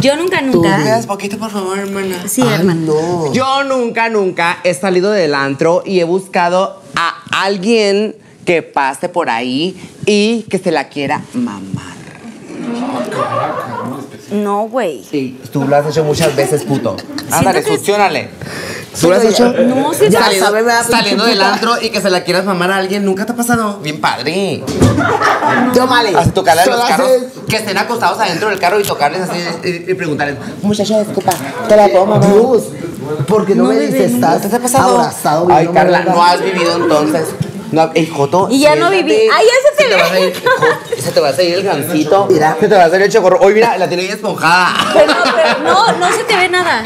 Yo 0.01 0.16
nunca, 0.16 0.40
nunca. 0.40 0.78
¿Me 0.78 0.89
das 0.90 1.07
poquito, 1.07 1.39
por 1.39 1.53
favor, 1.53 1.78
hermana? 1.78 2.24
Sí, 2.27 2.43
Ay, 2.43 2.55
hermano. 2.55 2.81
no. 3.27 3.32
Yo 3.32 3.62
nunca, 3.62 4.09
nunca 4.09 4.59
he 4.65 4.74
salido 4.74 5.12
del 5.12 5.35
antro 5.36 5.85
y 5.86 6.01
he 6.01 6.05
buscado 6.05 6.82
a 6.97 7.15
alguien 7.44 8.16
que 8.44 8.62
pase 8.62 9.09
por 9.09 9.31
ahí 9.31 9.77
y 10.07 10.43
que 10.51 10.59
se 10.59 10.73
la 10.73 10.89
quiera 10.89 11.23
mamar. 11.35 11.94
No, 14.31 14.62
güey. 14.69 15.05
Sí, 15.09 15.39
tú 15.53 15.65
lo 15.66 15.77
has 15.77 15.86
hecho 15.86 16.03
muchas 16.05 16.35
veces, 16.35 16.65
puto. 16.65 16.97
Ándale, 17.31 17.62
que- 17.62 17.77
succionale. 17.77 18.28
¿Tú 19.01 19.09
lo 19.11 19.16
has 19.16 19.24
hecho? 19.24 19.53
No, 19.53 19.93
sí, 19.93 20.07
Ya 20.09 20.20
saliendo, 20.23 20.47
sabe, 20.47 20.62
me 20.62 20.73
da 20.73 20.78
pinche 20.81 20.97
saliendo 20.97 21.24
del 21.27 21.35
puta. 21.36 21.53
antro 21.55 21.82
y 21.82 21.90
que 21.90 22.01
se 22.01 22.11
la 22.11 22.24
quieras 22.24 22.44
mamar 22.44 22.70
a 22.70 22.77
alguien, 22.78 23.05
¿nunca 23.05 23.27
te 23.27 23.32
ha 23.32 23.36
pasado? 23.36 23.78
Bien 23.82 24.01
padre. 24.01 24.62
Tómale. 25.74 26.16
Así 26.16 26.31
tocarle 26.31 26.62
a 26.62 26.66
los 26.66 26.74
Solo 26.77 26.89
carros, 26.89 27.09
haces- 27.11 27.32
que 27.48 27.57
estén 27.57 27.77
acostados 27.78 28.19
adentro 28.19 28.48
del 28.48 28.59
carro 28.59 28.81
y 28.81 28.85
tocarles 28.85 29.20
así 29.23 29.39
y, 29.65 29.90
y 29.90 29.94
preguntarles, 29.94 30.36
muchacha, 30.62 30.98
disculpa, 31.03 31.32
¿te 31.69 31.77
la 31.77 31.89
puedo 31.89 32.07
mamar? 32.07 32.32
Dios, 32.32 32.62
porque 33.28 33.55
no, 33.55 33.65
No, 33.65 33.69
me 33.70 33.77
bebé, 33.77 33.93
dices, 33.93 34.12
no. 34.12 34.16
estás 34.35 34.51
¿Te 34.51 34.57
ha 34.57 34.61
pasado? 34.61 34.98
abrazado. 34.98 35.47
Ay, 35.51 35.69
Carla, 35.73 36.01
no 36.05 36.23
has 36.23 36.43
vivido 36.43 36.77
entonces. 36.77 37.27
No, 37.72 37.90
Joto, 38.14 38.48
Y 38.51 38.60
ya 38.60 38.76
no 38.76 38.90
viví. 38.90 39.12
Ay, 39.12 39.47
ya 39.47 39.70
se 39.70 39.88
te 39.88 39.94
va 39.97 40.06
a 40.06 40.12
ve. 40.12 40.32
Se 41.01 41.12
te 41.12 41.20
va 41.20 41.28
a 41.30 41.32
salir 41.32 41.55
el 41.55 41.62
gancito. 41.62 42.26
Mira. 42.30 42.56
Se 42.60 42.68
te 42.68 42.74
va 42.74 42.84
a 42.84 42.90
salir 42.90 43.06
el 43.06 43.12
chocorro. 43.12 43.38
Hoy 43.40 43.55
mira, 43.55 43.76
la 43.76 43.88
tiene 43.88 44.05
bien 44.05 44.14
esponjada. 44.14 44.72
Pero 44.93 45.06
no, 45.06 45.14
pero 45.34 45.59
no, 45.64 45.93
no 45.98 46.12
se 46.16 46.24
te 46.24 46.36
ve 46.36 46.48
nada. 46.48 46.82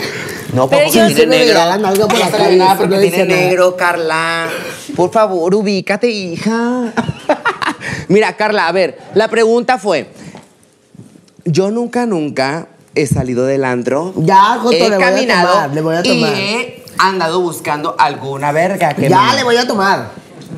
No, 0.53 0.69
Pero 0.69 0.83
porque 0.85 0.91
tiene 0.91 1.15
Sí, 1.15 1.27
negro. 1.27 1.47
regalan 1.55 1.85
algo 1.87 2.09
por 2.09 2.19
No 2.19 2.51
nada 2.57 2.77
porque 2.77 2.95
no 2.97 3.01
tiene 3.01 3.25
negro, 3.25 3.77
Carla. 3.77 4.49
Por 4.97 5.13
favor, 5.13 5.55
ubícate, 5.55 6.09
hija. 6.09 6.93
Mira, 8.09 8.37
Carla, 8.37 8.67
a 8.67 8.73
ver, 8.73 8.99
la 9.15 9.29
pregunta 9.29 9.79
fue: 9.79 10.09
Yo 11.45 11.71
nunca, 11.71 12.07
nunca 12.07 12.67
he 12.95 13.07
salido 13.07 13.47
del 13.47 13.65
antro. 13.65 14.13
Ya, 14.17 14.59
Joto, 14.61 14.73
he 14.77 14.91
le 14.91 14.97
voy 14.97 15.05
a 15.05 15.09
caminado 15.11 15.49
tomar, 15.53 15.71
le 15.75 15.81
voy 15.81 15.97
a 15.97 16.03
tomar. 16.03 16.17
Y 16.19 16.41
he 16.41 16.85
andado 16.99 17.41
buscando 17.41 17.95
alguna 17.99 18.51
verga 18.51 18.95
que 18.95 19.09
Ya 19.09 19.23
me- 19.31 19.37
le 19.37 19.45
voy 19.45 19.57
a 19.57 19.67
tomar. 19.67 20.11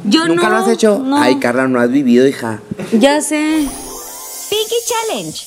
Yo 0.04 0.26
¿Nunca 0.26 0.48
no. 0.48 0.58
lo 0.58 0.64
has 0.64 0.68
hecho? 0.68 0.98
No. 0.98 1.16
Ay, 1.20 1.38
Carla, 1.38 1.68
no 1.68 1.80
has 1.80 1.90
vivido, 1.90 2.26
hija. 2.26 2.60
Ya 2.92 3.20
sé. 3.20 3.66
Pinky 4.50 4.74
Challenge. 4.86 5.46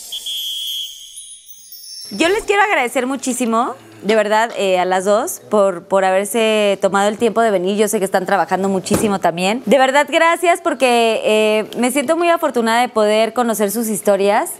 Yo 2.11 2.30
les 2.30 2.43
quiero 2.43 2.61
agradecer 2.61 3.07
muchísimo, 3.07 3.73
de 4.03 4.15
verdad, 4.15 4.51
eh, 4.57 4.77
a 4.80 4.85
las 4.85 5.05
dos 5.05 5.41
por, 5.49 5.84
por 5.84 6.05
haberse 6.05 6.77
tomado 6.81 7.09
el 7.09 7.17
tiempo 7.17 7.41
de 7.41 7.51
venir. 7.51 7.77
Yo 7.77 7.88
sé 7.88 7.99
que 7.99 8.05
están 8.05 8.26
trabajando 8.26 8.69
muchísimo 8.69 9.19
también. 9.19 9.63
De 9.65 9.77
verdad, 9.77 10.07
gracias 10.09 10.61
porque 10.61 11.22
eh, 11.26 11.65
me 11.77 11.91
siento 11.91 12.15
muy 12.15 12.30
afortunada 12.30 12.81
de 12.81 12.89
poder 12.89 13.34
conocer 13.34 13.72
sus 13.72 13.88
historias, 13.88 14.51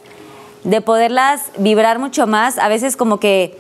de 0.64 0.82
poderlas 0.82 1.44
vibrar 1.58 2.00
mucho 2.00 2.26
más. 2.28 2.58
A 2.58 2.68
veces 2.68 2.98
como 2.98 3.20
que 3.20 3.58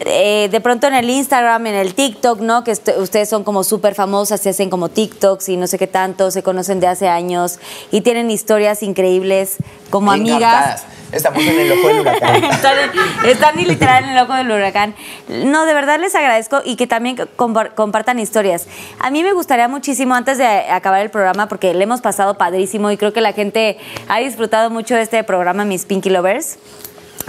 eh, 0.00 0.48
de 0.50 0.60
pronto 0.60 0.86
en 0.86 0.94
el 0.94 1.08
Instagram, 1.08 1.66
en 1.66 1.74
el 1.74 1.94
TikTok, 1.94 2.40
¿no? 2.40 2.64
Que 2.64 2.72
ustedes 2.72 3.28
son 3.28 3.44
como 3.44 3.62
súper 3.64 3.94
famosas, 3.94 4.40
se 4.40 4.50
hacen 4.50 4.70
como 4.70 4.88
TikToks 4.88 5.48
y 5.48 5.56
no 5.56 5.66
sé 5.66 5.78
qué 5.78 5.86
tanto, 5.86 6.30
se 6.30 6.42
conocen 6.42 6.80
de 6.80 6.88
hace 6.88 7.08
años 7.08 7.58
y 7.90 8.00
tienen 8.00 8.30
historias 8.30 8.82
increíbles 8.82 9.56
como 9.90 10.10
amigas. 10.12 10.84
Estamos 11.12 11.44
en 11.44 11.60
el 11.60 11.72
ojo 11.78 11.86
del 11.86 12.00
huracán. 12.00 12.44
están, 12.50 12.76
están 13.24 13.56
literal 13.56 14.02
en 14.02 14.10
el 14.10 14.18
ojo 14.18 14.34
del 14.34 14.50
huracán. 14.50 14.96
No, 15.28 15.64
de 15.64 15.72
verdad 15.72 16.00
les 16.00 16.12
agradezco 16.16 16.60
y 16.64 16.74
que 16.74 16.88
también 16.88 17.16
compar- 17.36 17.74
compartan 17.76 18.18
historias. 18.18 18.66
A 18.98 19.10
mí 19.10 19.22
me 19.22 19.32
gustaría 19.32 19.68
muchísimo, 19.68 20.16
antes 20.16 20.38
de 20.38 20.44
acabar 20.46 21.00
el 21.02 21.10
programa, 21.10 21.46
porque 21.46 21.72
le 21.72 21.84
hemos 21.84 22.00
pasado 22.00 22.36
padrísimo 22.36 22.90
y 22.90 22.96
creo 22.96 23.12
que 23.12 23.20
la 23.20 23.32
gente 23.32 23.78
ha 24.08 24.18
disfrutado 24.18 24.70
mucho 24.70 24.96
de 24.96 25.02
este 25.02 25.22
programa, 25.22 25.64
mis 25.64 25.84
Pinky 25.84 26.10
Lovers. 26.10 26.56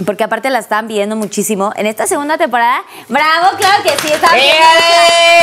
Porque 0.04 0.24
aparte 0.24 0.50
la 0.50 0.58
están 0.58 0.88
viendo 0.88 1.16
muchísimo. 1.16 1.72
En 1.76 1.86
esta 1.86 2.06
segunda 2.06 2.36
temporada, 2.36 2.82
¡bravo! 3.08 3.56
Claro 3.56 3.82
que 3.82 3.90
sí, 4.02 4.12
estaban 4.12 4.36
pidiendo 4.36 4.58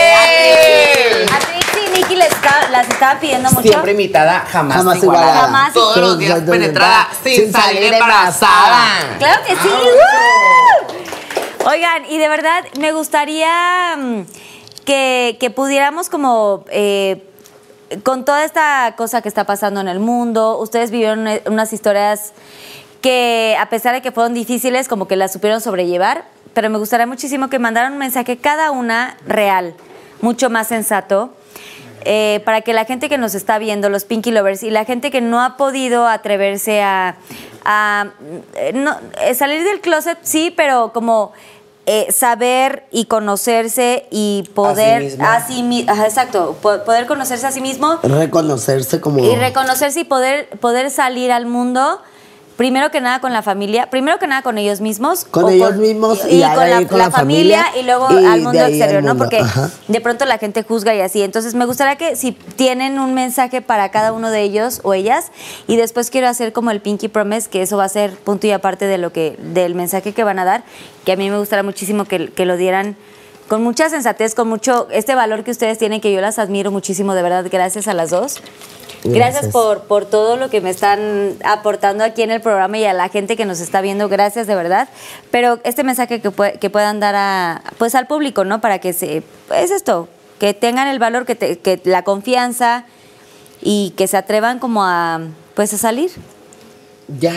¡Eh! 0.06 1.26
A 1.32 1.40
Trixie 1.40 1.86
y 1.88 1.90
Nicky 1.98 2.16
les 2.16 2.32
está- 2.32 2.70
las 2.70 2.88
estaban 2.88 3.20
pidiendo 3.20 3.50
mucho. 3.52 3.64
Siempre 3.68 3.94
imitada, 3.94 4.46
jamás, 4.52 4.78
Jamás 4.78 4.98
igualada. 4.98 5.26
igualada. 5.26 5.48
Jamás 5.48 5.74
Todos 5.74 5.98
los 5.98 6.18
días 6.20 6.42
penetrada 6.42 7.08
sin, 7.24 7.36
Sin 7.36 7.52
salir 7.52 7.76
salir 7.78 7.94
embarazada. 7.94 8.86
Claro 9.18 9.42
que 9.46 9.56
sí. 9.56 9.68
¡Woo! 9.68 11.70
Oigan, 11.72 12.06
y 12.10 12.18
de 12.18 12.28
verdad 12.28 12.64
me 12.80 12.92
gustaría 12.92 13.96
mm, 13.98 14.22
que, 14.86 15.38
que 15.40 15.50
pudiéramos 15.50 16.10
como... 16.10 16.66
eh, 16.70 17.30
con 18.04 18.26
toda 18.26 18.44
esta 18.44 18.96
cosa 18.98 19.22
que 19.22 19.30
está 19.30 19.44
pasando 19.46 19.80
en 19.80 19.88
el 19.88 20.00
mundo, 20.00 20.58
ustedes 20.58 20.90
vivieron 20.90 21.28
eh, 21.28 21.44
unas 21.46 21.74
historias 21.74 22.34
que 23.04 23.56
a 23.60 23.70
pesar 23.70 23.94
de 23.94 24.02
que 24.02 24.12
fueron 24.14 24.34
difíciles, 24.34 24.88
como 24.88 25.08
que 25.08 25.16
las 25.18 25.34
supieron 25.34 25.60
sobrellevar, 25.62 26.24
pero 26.54 26.70
me 26.70 26.78
gustaría 26.80 27.06
muchísimo 27.06 27.50
que 27.50 27.60
mandaran 27.60 27.92
un 27.94 28.00
mensaje 28.00 28.38
cada 28.38 28.72
una 28.72 29.18
real, 29.28 29.76
mucho 30.22 30.50
más 30.50 30.68
sensato, 30.70 31.34
eh, 32.06 32.42
para 32.46 32.62
que 32.62 32.72
la 32.74 32.86
gente 32.86 33.10
que 33.10 33.18
nos 33.18 33.36
está 33.36 33.58
viendo, 33.60 33.90
los 33.90 34.06
Pinky 34.06 34.32
Lovers, 34.32 34.64
y 34.64 34.70
la 34.70 34.86
gente 34.86 35.12
que 35.12 35.20
no 35.20 35.42
ha 35.44 35.58
podido 35.58 36.08
atreverse 36.08 36.82
a, 36.82 37.18
a, 37.66 38.08
eh, 38.56 38.72
no, 38.74 38.96
eh, 39.22 39.36
salir 39.36 39.64
del 39.66 39.82
closet, 39.82 40.18
sí, 40.22 40.54
pero 40.56 40.94
como 40.94 41.34
eh, 41.86 42.08
saber 42.10 42.86
y 42.92 43.06
conocerse 43.06 44.06
y 44.12 44.50
poder... 44.56 45.04
mismo. 45.04 45.26
a 45.26 45.46
sí 45.46 45.62
mi- 45.64 45.86
ajá, 45.90 46.06
exacto, 46.06 46.58
po- 46.62 46.86
poder 46.86 47.06
conocerse 47.06 47.46
a 47.48 47.52
sí 47.52 47.60
mismo 47.60 48.00
Reconocerse 48.02 49.02
como. 49.02 49.20
y 49.20 49.36
reconocerse 49.36 50.00
y 50.00 50.04
poder, 50.06 50.48
poder 50.62 50.90
salir 50.90 51.34
al 51.34 51.46
mundo. 51.46 52.00
Primero 52.64 52.92
que 52.92 53.02
nada 53.02 53.20
con 53.20 53.34
la 53.34 53.42
familia, 53.42 53.90
primero 53.90 54.20
que 54.20 54.26
nada 54.26 54.42
con 54.42 54.58
ellos 54.58 54.80
mismos. 54.80 55.26
Con 55.26 55.52
ellos 55.52 55.76
mismos 55.76 56.22
y 56.24 56.38
de 56.38 56.46
ahí 56.46 56.86
con 56.86 56.98
la 56.98 57.12
familia 57.12 57.66
y 57.78 57.84
luego 57.84 58.08
y 58.10 58.26
al 58.26 58.40
mundo 58.40 58.64
al 58.64 58.74
exterior, 58.74 59.04
¿no? 59.04 59.18
Porque 59.18 59.40
ajá. 59.40 59.70
de 59.90 60.00
pronto 60.00 60.24
la 60.24 60.38
gente 60.38 60.64
juzga 60.64 60.96
y 60.96 61.02
así. 61.02 61.24
Entonces 61.24 61.56
me 61.56 61.66
gustaría 61.66 61.98
que 61.98 62.16
si 62.16 62.32
tienen 62.32 63.00
un 63.00 63.14
mensaje 63.14 63.62
para 63.62 63.92
cada 63.92 64.14
uno 64.14 64.32
de 64.32 64.44
ellos 64.44 64.80
o 64.84 64.94
ellas 64.94 65.34
y 65.68 65.76
después 65.76 66.10
quiero 66.10 66.30
hacer 66.30 66.54
como 66.54 66.72
el 66.72 66.80
Pinky 66.80 67.10
Promise, 67.10 67.50
que 67.50 67.62
eso 67.62 67.76
va 67.76 67.84
a 67.84 67.90
ser 67.90 68.16
punto 68.16 68.48
y 68.48 68.52
aparte 68.52 68.86
de 68.86 68.98
lo 68.98 69.12
que 69.12 69.36
del 69.40 69.76
mensaje 69.76 70.14
que 70.14 70.24
van 70.24 70.40
a 70.40 70.46
dar, 70.46 70.64
que 71.04 71.12
a 71.12 71.18
mí 71.18 71.30
me 71.30 71.38
gustaría 71.38 71.64
muchísimo 71.64 72.06
que, 72.06 72.30
que 72.30 72.46
lo 72.46 72.56
dieran 72.56 72.96
con 73.48 73.62
mucha 73.64 73.90
sensatez, 73.90 74.36
con 74.36 74.48
mucho 74.48 74.88
este 74.92 75.16
valor 75.16 75.44
que 75.44 75.52
ustedes 75.52 75.78
tienen 75.78 76.02
que 76.02 76.12
yo 76.12 76.22
las 76.22 76.40
admiro 76.40 76.72
muchísimo, 76.72 77.14
de 77.14 77.22
verdad, 77.22 77.46
gracias 77.52 77.88
a 77.88 77.94
las 77.94 78.10
dos. 78.10 78.42
Gracias, 79.06 79.34
Gracias. 79.34 79.52
por, 79.52 79.82
por 79.82 80.06
todo 80.06 80.38
lo 80.38 80.50
que 80.50 80.62
me 80.62 80.70
están 80.70 81.34
aportando 81.44 82.06
aquí 82.06 82.22
en 82.22 82.32
el 82.32 82.40
programa 82.40 82.78
y 82.78 82.86
a 82.86 82.94
la 82.94 83.10
gente 83.10 83.36
que 83.36 83.44
nos 83.46 83.60
está 83.60 83.82
viendo, 83.82 84.08
gracias 84.08 84.48
de 84.48 84.56
verdad. 84.56 84.88
Pero 85.30 85.60
este 85.66 85.84
mensaje 85.84 86.22
que, 86.22 86.32
que 86.58 86.70
puedan 86.70 87.02
dar 87.02 87.14
a, 87.18 87.64
pues 87.78 87.96
al 87.96 88.08
público, 88.08 88.46
¿no? 88.46 88.62
Para 88.62 88.80
que 88.80 88.94
se, 88.94 89.22
es 89.54 89.72
esto, 89.72 90.08
que 90.40 90.54
tengan 90.54 90.88
el 90.88 91.00
valor, 91.00 91.26
que, 91.26 91.36
te- 91.36 91.60
que 91.60 91.82
la 91.84 92.04
confianza 92.04 92.86
y 93.62 93.94
que 93.98 94.08
se 94.08 94.16
atrevan 94.16 94.60
como 94.60 94.86
a, 94.86 95.20
pues 95.54 95.74
a 95.74 95.78
salir. 95.78 96.12
Ya. 97.20 97.34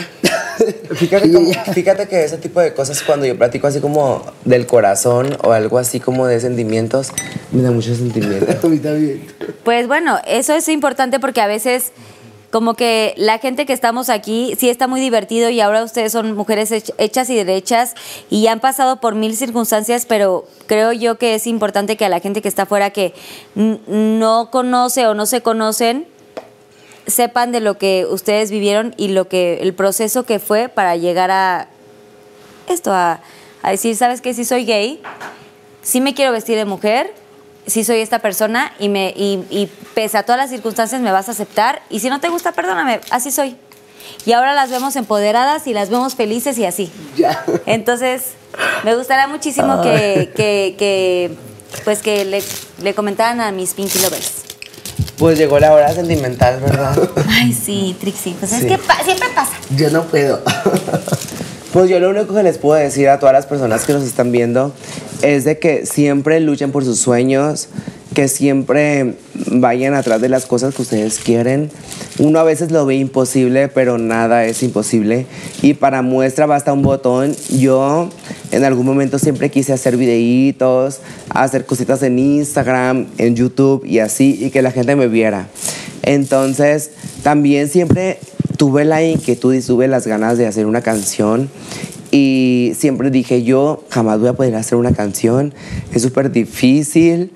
Fíjate, 0.95 1.31
como- 1.31 1.51
fíjate 1.73 2.07
que 2.07 2.23
ese 2.23 2.37
tipo 2.37 2.59
de 2.59 2.73
cosas 2.73 3.03
cuando 3.03 3.25
yo 3.25 3.37
platico 3.37 3.67
así 3.67 3.79
como 3.79 4.23
del 4.45 4.65
corazón 4.65 5.37
o 5.43 5.51
algo 5.51 5.77
así 5.77 5.99
como 5.99 6.25
de 6.25 6.39
sentimientos, 6.39 7.09
me 7.51 7.61
da 7.61 7.69
mucho 7.71 7.93
sentimiento. 7.93 8.47
A 8.67 8.69
mí 8.69 8.79
también. 8.79 9.27
Pues 9.63 9.87
bueno, 9.87 10.17
eso 10.25 10.53
es 10.53 10.67
importante 10.69 11.19
porque 11.19 11.41
a 11.41 11.47
veces 11.47 11.91
como 12.49 12.75
que 12.75 13.13
la 13.17 13.37
gente 13.39 13.65
que 13.65 13.73
estamos 13.73 14.09
aquí 14.09 14.55
sí 14.57 14.69
está 14.69 14.87
muy 14.87 15.01
divertido 15.01 15.49
y 15.49 15.59
ahora 15.59 15.83
ustedes 15.83 16.13
son 16.13 16.33
mujeres 16.33 16.71
hech- 16.71 16.93
hechas 16.97 17.29
y 17.29 17.35
derechas 17.35 17.93
y 18.29 18.47
han 18.47 18.61
pasado 18.61 18.99
por 19.01 19.15
mil 19.15 19.35
circunstancias, 19.35 20.05
pero 20.07 20.47
creo 20.65 20.91
yo 20.93 21.17
que 21.19 21.35
es 21.35 21.45
importante 21.45 21.97
que 21.97 22.05
a 22.05 22.09
la 22.09 22.21
gente 22.21 22.41
que 22.41 22.47
está 22.47 22.63
afuera 22.63 22.89
que 22.91 23.13
no 23.87 24.49
conoce 24.49 25.07
o 25.07 25.13
no 25.13 25.25
se 25.25 25.41
conocen 25.41 26.07
sepan 27.07 27.51
de 27.51 27.59
lo 27.59 27.77
que 27.77 28.05
ustedes 28.05 28.51
vivieron 28.51 28.93
y 28.97 29.07
lo 29.09 29.27
que 29.27 29.59
el 29.61 29.73
proceso 29.73 30.23
que 30.23 30.39
fue 30.39 30.69
para 30.69 30.95
llegar 30.95 31.31
a 31.31 31.67
esto 32.67 32.93
a, 32.93 33.21
a 33.61 33.71
decir, 33.71 33.95
¿sabes 33.95 34.21
qué? 34.21 34.33
Si 34.33 34.45
soy 34.45 34.65
gay, 34.65 35.01
sí 35.81 36.01
me 36.01 36.13
quiero 36.13 36.31
vestir 36.31 36.57
de 36.57 36.65
mujer, 36.65 37.13
sí 37.65 37.83
soy 37.83 37.99
esta 37.99 38.19
persona 38.19 38.73
y, 38.79 38.89
me, 38.89 39.13
y, 39.15 39.43
y 39.49 39.69
pese 39.93 40.17
a 40.17 40.23
todas 40.23 40.39
las 40.39 40.49
circunstancias 40.49 41.01
me 41.01 41.11
vas 41.11 41.29
a 41.29 41.31
aceptar 41.31 41.81
y 41.89 41.99
si 41.99 42.09
no 42.09 42.19
te 42.19 42.29
gusta, 42.29 42.51
perdóname, 42.51 42.99
así 43.09 43.31
soy. 43.31 43.55
Y 44.25 44.33
ahora 44.33 44.53
las 44.53 44.69
vemos 44.69 44.95
empoderadas 44.95 45.67
y 45.67 45.73
las 45.73 45.89
vemos 45.89 46.15
felices 46.15 46.57
y 46.57 46.65
así. 46.65 46.91
Ya. 47.15 47.43
Entonces, 47.65 48.33
me 48.83 48.95
gustaría 48.95 49.27
muchísimo 49.27 49.81
que, 49.81 50.31
que, 50.35 50.75
que, 50.77 51.31
pues 51.83 52.01
que 52.01 52.25
le, 52.25 52.43
le 52.81 52.93
comentaran 52.93 53.41
a 53.41 53.51
mis 53.51 53.73
Pinky 53.73 53.99
Lovers. 53.99 54.46
Pues 55.17 55.37
llegó 55.37 55.59
la 55.59 55.73
hora 55.73 55.91
sentimental, 55.93 56.59
¿verdad? 56.59 56.97
Ay, 57.29 57.51
sí, 57.53 57.95
Trixie. 57.99 58.35
Pues 58.39 58.51
es 58.53 58.65
que 58.65 58.77
pa- 58.77 59.03
siempre 59.03 59.27
pasa. 59.33 59.53
Yo 59.75 59.89
no 59.89 60.03
puedo. 60.03 60.41
Pues 61.77 61.91
yo 61.91 61.99
lo 61.99 62.09
único 62.09 62.33
que 62.33 62.41
les 62.41 62.57
puedo 62.57 62.73
decir 62.73 63.07
a 63.07 63.19
todas 63.19 63.33
las 63.33 63.45
personas 63.45 63.85
que 63.85 63.93
nos 63.93 64.01
están 64.01 64.31
viendo 64.31 64.73
es 65.21 65.43
de 65.45 65.59
que 65.59 65.85
siempre 65.85 66.39
luchen 66.39 66.71
por 66.71 66.83
sus 66.83 66.99
sueños, 66.99 67.67
que 68.15 68.27
siempre 68.27 69.13
vayan 69.51 69.93
atrás 69.93 70.19
de 70.19 70.27
las 70.27 70.47
cosas 70.47 70.73
que 70.73 70.81
ustedes 70.81 71.19
quieren. 71.19 71.69
Uno 72.17 72.39
a 72.39 72.43
veces 72.43 72.71
lo 72.71 72.83
ve 72.87 72.95
imposible, 72.95 73.67
pero 73.67 73.99
nada 73.99 74.45
es 74.45 74.63
imposible. 74.63 75.27
Y 75.61 75.75
para 75.75 76.01
muestra 76.01 76.47
basta 76.47 76.73
un 76.73 76.81
botón. 76.81 77.35
Yo 77.49 78.09
en 78.49 78.63
algún 78.63 78.87
momento 78.87 79.19
siempre 79.19 79.51
quise 79.51 79.71
hacer 79.71 79.97
videitos, 79.97 81.01
hacer 81.29 81.67
cositas 81.67 82.01
en 82.01 82.17
Instagram, 82.17 83.05
en 83.19 83.35
YouTube 83.35 83.85
y 83.85 83.99
así, 83.99 84.35
y 84.41 84.49
que 84.49 84.63
la 84.63 84.71
gente 84.71 84.95
me 84.95 85.07
viera. 85.07 85.47
Entonces, 86.01 86.89
también 87.21 87.69
siempre 87.69 88.17
tuve 88.57 88.85
la 88.85 89.03
inquietud 89.03 89.53
y 89.53 89.61
tuve 89.61 89.87
las 89.87 90.07
ganas 90.07 90.37
de 90.37 90.47
hacer 90.47 90.65
una 90.65 90.81
canción. 90.81 91.49
Y 92.11 92.73
siempre 92.77 93.11
dije, 93.11 93.43
yo 93.43 93.83
jamás 93.89 94.19
voy 94.19 94.29
a 94.29 94.33
poder 94.33 94.55
hacer 94.55 94.77
una 94.77 94.93
canción. 94.93 95.53
Es 95.93 96.01
súper 96.01 96.31
difícil. 96.31 97.31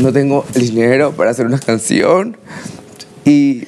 No 0.00 0.12
tengo 0.12 0.44
el 0.54 0.70
dinero 0.70 1.12
para 1.12 1.30
hacer 1.30 1.46
una 1.46 1.58
canción. 1.58 2.36
Y. 3.24 3.64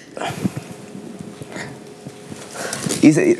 Y 3.00 3.12
se, 3.12 3.30
y 3.30 3.36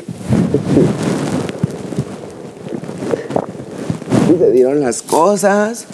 se 4.37 4.51
dieron 4.51 4.79
las 4.79 5.01
cosas. 5.01 5.85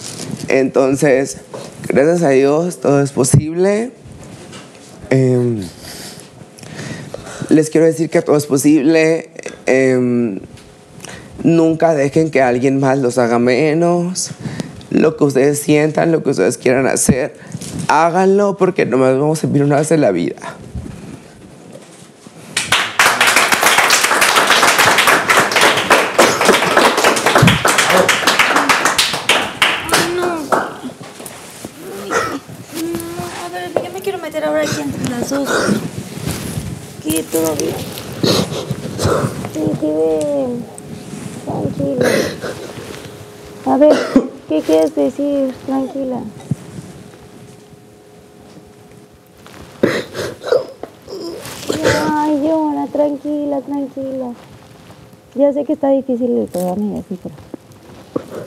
Entonces, 0.48 1.38
gracias 1.88 2.22
a 2.22 2.30
Dios, 2.30 2.80
todo 2.80 3.02
es 3.02 3.12
posible. 3.12 3.92
Em, 5.10 5.62
les 7.48 7.70
quiero 7.70 7.86
decir 7.86 8.10
que 8.10 8.22
todo 8.22 8.36
es 8.36 8.46
posible. 8.46 9.30
Em, 9.66 10.40
nunca 11.42 11.94
dejen 11.94 12.30
que 12.30 12.42
alguien 12.42 12.80
más 12.80 12.98
los 12.98 13.18
haga 13.18 13.38
menos. 13.38 14.30
Lo 14.90 15.16
que 15.16 15.24
ustedes 15.24 15.58
sientan, 15.58 16.12
lo 16.12 16.22
que 16.22 16.30
ustedes 16.30 16.58
quieran 16.58 16.86
hacer, 16.86 17.34
háganlo 17.88 18.56
porque 18.56 18.86
nomás 18.86 19.18
vamos 19.18 19.42
a 19.44 19.46
vivir 19.46 19.64
una 19.64 19.76
vez 19.76 19.90
en 19.90 20.00
la 20.00 20.10
vida. 20.10 20.36
A 33.44 33.48
ver, 33.48 33.72
yo 33.74 33.92
me 33.92 34.00
quiero 34.00 34.18
meter 34.18 34.44
ahora 34.44 34.62
aquí 34.62 34.80
entre 34.80 35.10
las 35.10 35.30
dos. 35.30 35.48
¿Qué 37.02 37.22
todavía? 37.22 37.76
Sí, 39.52 39.60
sí, 39.80 39.86
ven. 39.86 40.64
Tranquila. 41.44 42.08
A 43.66 43.76
ver, 43.76 43.96
¿qué 44.48 44.60
quieres 44.62 44.94
decir? 44.96 45.54
Tranquila. 45.66 46.20
Ay, 52.10 52.40
llora, 52.42 52.86
tranquila, 52.92 53.60
tranquila. 53.60 54.32
Ya 55.36 55.48
sé 55.50 55.54
que 55.66 55.74
está 55.74 55.90
difícil 55.90 56.30
el 56.38 56.46
programa 56.46 56.96
y 56.96 57.00
así, 57.00 57.18
pero... 57.22 57.34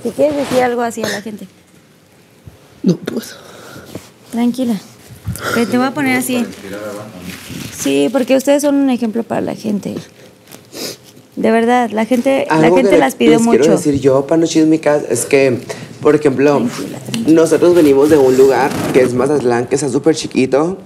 Si 0.03 0.09
quieres 0.11 0.37
decir 0.37 0.63
algo 0.63 0.81
así 0.81 1.03
a 1.03 1.09
la 1.09 1.21
gente. 1.21 1.47
No 2.83 2.95
puedo. 2.95 3.21
Tranquila. 4.31 4.79
Pero 5.53 5.69
te 5.69 5.77
voy 5.77 5.87
a 5.87 5.91
poner 5.91 6.17
así. 6.17 6.45
Sí, 7.77 8.09
porque 8.11 8.35
ustedes 8.35 8.61
son 8.61 8.75
un 8.75 8.89
ejemplo 8.89 9.23
para 9.23 9.41
la 9.41 9.55
gente. 9.55 9.95
De 11.35 11.51
verdad, 11.51 11.89
la 11.91 12.05
gente, 12.05 12.47
la 12.49 12.69
gente 12.69 12.97
las 12.97 13.15
pide 13.15 13.31
les 13.31 13.41
mucho. 13.41 13.59
Quiero 13.59 13.77
decir 13.77 13.99
yo, 13.99 14.27
para 14.27 14.41
no 14.41 14.47
chismicas, 14.47 15.03
es 15.09 15.25
que, 15.25 15.59
por 16.01 16.15
ejemplo, 16.15 16.61
nosotros 17.27 17.75
venimos 17.75 18.09
de 18.09 18.17
un 18.17 18.35
lugar 18.37 18.69
que 18.93 19.01
es 19.01 19.13
Mazatlán, 19.13 19.67
que 19.67 19.75
está 19.75 19.89
súper 19.89 20.15
chiquito. 20.15 20.77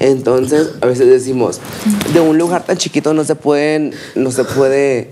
Entonces, 0.00 0.72
a 0.80 0.86
veces 0.86 1.06
decimos, 1.06 1.60
de 2.12 2.20
un 2.20 2.36
lugar 2.36 2.64
tan 2.66 2.76
chiquito 2.76 3.14
no 3.14 3.24
se 3.24 3.36
pueden, 3.36 3.94
no 4.14 4.30
se 4.30 4.44
puede 4.44 5.10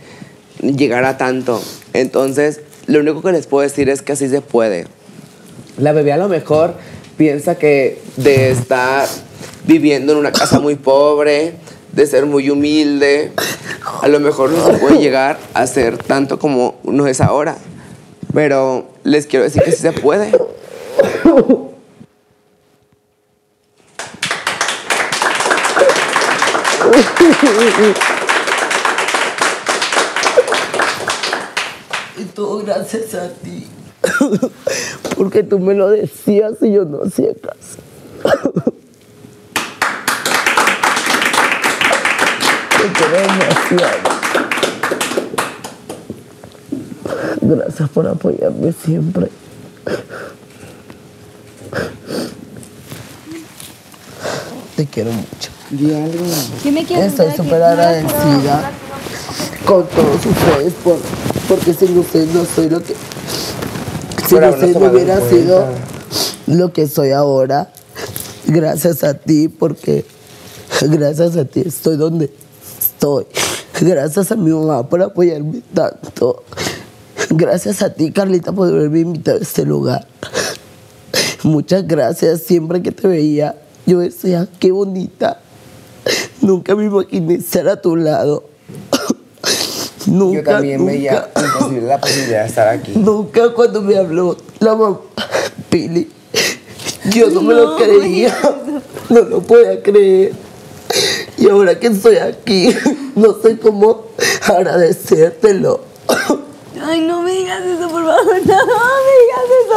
llegar 0.63 1.05
a 1.05 1.19
tanto. 1.19 1.63
Entonces, 1.93 2.61
lo 2.87 3.01
único 3.01 3.23
que 3.23 3.33
les 3.33 3.47
puedo 3.47 3.63
decir 3.63 3.89
es 3.89 4.03
que 4.03 4.13
así 4.13 4.29
se 4.29 4.41
puede. 4.41 4.87
La 5.79 5.93
bebé 5.93 6.13
a 6.13 6.17
lo 6.17 6.29
mejor 6.29 6.75
piensa 7.17 7.57
que 7.57 8.01
de 8.17 8.51
estar 8.51 9.07
viviendo 9.65 10.13
en 10.13 10.19
una 10.19 10.33
casa 10.33 10.61
muy 10.61 10.77
pobre, 10.77 11.55
de 11.93 12.07
ser 12.07 12.27
muy 12.27 12.51
humilde, 12.51 13.33
a 14.01 14.09
lo 14.09 14.21
mejor 14.21 14.51
no 14.51 14.67
se 14.67 14.79
puede 14.79 14.99
llegar 14.99 15.39
a 15.55 15.67
ser 15.67 15.99
tanto 15.99 16.39
como 16.39 16.77
uno 16.85 17.07
es 17.07 17.21
ahora. 17.21 17.57
Pero 18.33 18.87
les 19.05 19.27
quiero 19.27 19.45
decir 19.45 19.63
que 19.63 19.73
sí 19.73 19.83
se 19.83 19.93
puede. 19.93 20.33
todo 32.35 32.65
gracias 32.65 33.15
a 33.15 33.29
ti. 33.29 33.67
Porque 35.17 35.43
tú 35.43 35.59
me 35.59 35.75
lo 35.75 35.89
decías 35.91 36.55
y 36.63 36.73
yo 36.73 36.85
no 36.85 37.03
hacía 37.05 37.33
caso. 37.35 37.79
Te 42.79 42.89
quiero 42.93 43.13
demasiado. 43.13 44.13
Gracias 47.41 47.89
por 47.91 48.07
apoyarme 48.09 48.73
siempre. 48.73 49.29
Te 54.77 54.87
quiero 54.87 55.13
mucho. 55.13 55.51
¿Qué 56.63 56.71
me 56.71 56.85
quieres 56.85 57.13
Estoy 57.13 57.33
súper 57.35 57.63
agradecida 57.63 58.73
con 59.65 59.87
todos 59.87 60.27
ustedes 60.27 60.75
por, 60.85 60.99
porque 61.53 61.75
sin 61.75 61.99
ustedes 61.99 62.35
no 62.35 62.47
soy 62.47 62.71
lo 62.71 62.83
que 62.83 62.95
si 64.27 64.35
Por 64.35 64.43
habernos 64.43 64.71
ustedes 64.71 64.81
no 64.81 64.91
hubiera 64.91 65.29
sido 65.29 65.67
lo 66.47 66.73
que 66.73 66.89
soy 66.89 67.11
ahora 67.11 67.71
gracias 68.47 69.05
a 69.05 69.13
ti 69.13 69.49
porque 69.49 70.07
gracias 70.81 71.37
a 71.37 71.45
ti 71.45 71.61
estoy 71.67 71.99
donde 71.99 72.33
estoy. 72.81 73.27
Gracias 73.79 74.33
a 74.33 74.37
mi 74.37 74.51
mamá 74.51 74.89
por 74.89 75.03
apoyarme 75.03 75.63
tanto. 75.75 76.43
Gracias 77.29 77.83
a 77.83 77.93
ti 77.93 78.13
Carlita 78.13 78.53
por 78.53 78.69
haberme 78.69 79.01
invitado 79.01 79.39
a 79.39 79.43
este 79.43 79.67
lugar. 79.67 80.07
Muchas 81.43 81.87
gracias 81.87 82.41
siempre 82.41 82.81
que 82.81 82.93
te 82.93 83.07
veía 83.07 83.57
yo 83.85 83.99
decía 83.99 84.49
qué 84.59 84.71
bonita 84.71 85.41
Nunca 86.41 86.75
me 86.75 86.85
imaginé 86.87 87.35
estar 87.35 87.69
a 87.69 87.81
tu 87.81 87.95
lado. 87.95 88.52
Nunca, 90.07 90.39
Yo 90.39 90.45
también 90.45 90.79
nunca, 90.79 90.93
veía 90.93 91.31
imposible 91.37 91.87
la 91.87 92.01
posibilidad 92.01 92.43
de 92.43 92.49
estar 92.49 92.69
aquí. 92.69 92.93
Nunca 92.95 93.53
cuando 93.53 93.83
me 93.83 93.97
habló 93.97 94.37
la 94.59 94.75
mamá 94.75 95.01
Pili, 95.71 96.11
yo 97.11 97.31
no, 97.31 97.43
me 97.43 97.55
lo 97.55 97.77
creía, 97.77 98.35
no 99.09 99.21
lo 99.23 99.41
podía 99.41 99.83
creer. 99.83 100.33
Y 101.39 101.49
ahora 101.49 101.79
que 101.79 101.89
estoy 101.89 102.17
aquí, 102.17 102.75
no 103.15 103.35
sé 103.43 103.59
cómo 103.59 104.07
agradecértelo. 104.43 105.81
Ay, 106.85 107.01
no 107.01 107.23
me 107.23 107.33
digas 107.33 107.63
eso, 107.65 107.89
por 107.89 108.05
favor. 108.05 108.25
No, 108.45 108.67
no 108.67 108.77
me 109.07 109.13
digas 109.23 109.45
eso. 109.61 109.77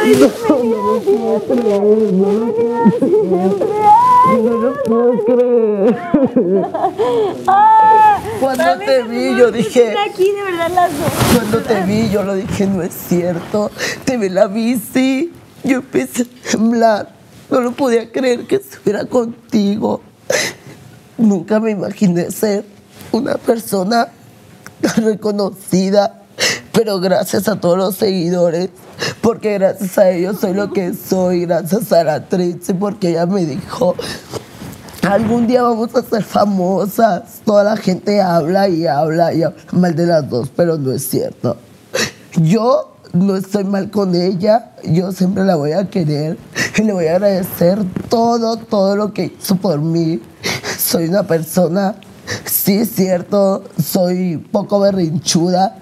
Ay, 0.00 0.10
no 0.48 0.56
me 0.64 1.00
digas 1.04 1.42
No 3.30 4.07
lo 4.36 4.82
puedo 4.82 5.24
creer. 5.24 5.96
Ah, 7.46 8.20
Cuando 8.40 8.78
te 8.78 9.02
vi, 9.04 9.36
yo 9.36 9.50
dije, 9.50 9.94
aquí, 10.10 10.30
de 10.30 10.42
verdad, 10.42 10.70
las 10.74 10.92
dos. 10.98 11.12
Cuando 11.34 11.60
te 11.62 11.82
vi, 11.82 12.10
yo 12.10 12.22
lo 12.22 12.34
dije, 12.34 12.66
no 12.66 12.82
es 12.82 12.92
cierto. 12.92 13.70
Te 14.04 14.16
vi 14.16 14.28
la 14.28 14.46
bici. 14.46 15.32
Yo 15.64 15.78
empecé 15.78 16.22
a 16.22 16.50
temblar. 16.50 17.14
No 17.50 17.60
lo 17.60 17.72
podía 17.72 18.10
creer 18.12 18.46
que 18.46 18.56
estuviera 18.56 19.06
contigo. 19.06 20.02
Nunca 21.16 21.58
me 21.60 21.70
imaginé 21.70 22.30
ser 22.30 22.64
una 23.12 23.34
persona 23.36 24.08
tan 24.80 25.04
reconocida. 25.04 26.17
Pero 26.78 27.00
gracias 27.00 27.48
a 27.48 27.58
todos 27.58 27.76
los 27.76 27.96
seguidores, 27.96 28.68
porque 29.20 29.54
gracias 29.54 29.98
a 29.98 30.10
ellos 30.10 30.38
soy 30.40 30.54
lo 30.54 30.72
que 30.72 30.94
soy, 30.94 31.44
gracias 31.44 31.90
a 31.90 32.04
la 32.04 32.28
Trixie, 32.28 32.72
porque 32.72 33.10
ella 33.10 33.26
me 33.26 33.44
dijo, 33.44 33.96
Algún 35.02 35.48
día 35.48 35.64
vamos 35.64 35.92
a 35.96 36.02
ser 36.02 36.22
famosas. 36.22 37.40
Toda 37.44 37.64
la 37.64 37.76
gente 37.76 38.22
habla 38.22 38.68
y 38.68 38.86
habla 38.86 39.34
y 39.34 39.42
habla 39.42 39.58
mal 39.72 39.96
de 39.96 40.06
las 40.06 40.30
dos, 40.30 40.52
pero 40.54 40.78
no 40.78 40.92
es 40.92 41.04
cierto. 41.04 41.56
Yo 42.36 42.94
no 43.12 43.34
estoy 43.34 43.64
mal 43.64 43.90
con 43.90 44.14
ella. 44.14 44.70
Yo 44.84 45.10
siempre 45.10 45.44
la 45.44 45.56
voy 45.56 45.72
a 45.72 45.90
querer 45.90 46.38
y 46.76 46.82
le 46.82 46.92
voy 46.92 47.06
a 47.06 47.16
agradecer 47.16 47.80
todo, 48.08 48.56
todo 48.56 48.94
lo 48.94 49.12
que 49.12 49.36
hizo 49.36 49.56
por 49.56 49.80
mí. 49.80 50.22
Soy 50.78 51.08
una 51.08 51.24
persona, 51.24 51.96
sí 52.44 52.74
es 52.74 52.94
cierto, 52.94 53.64
soy 53.84 54.36
poco 54.36 54.78
berrinchuda, 54.78 55.74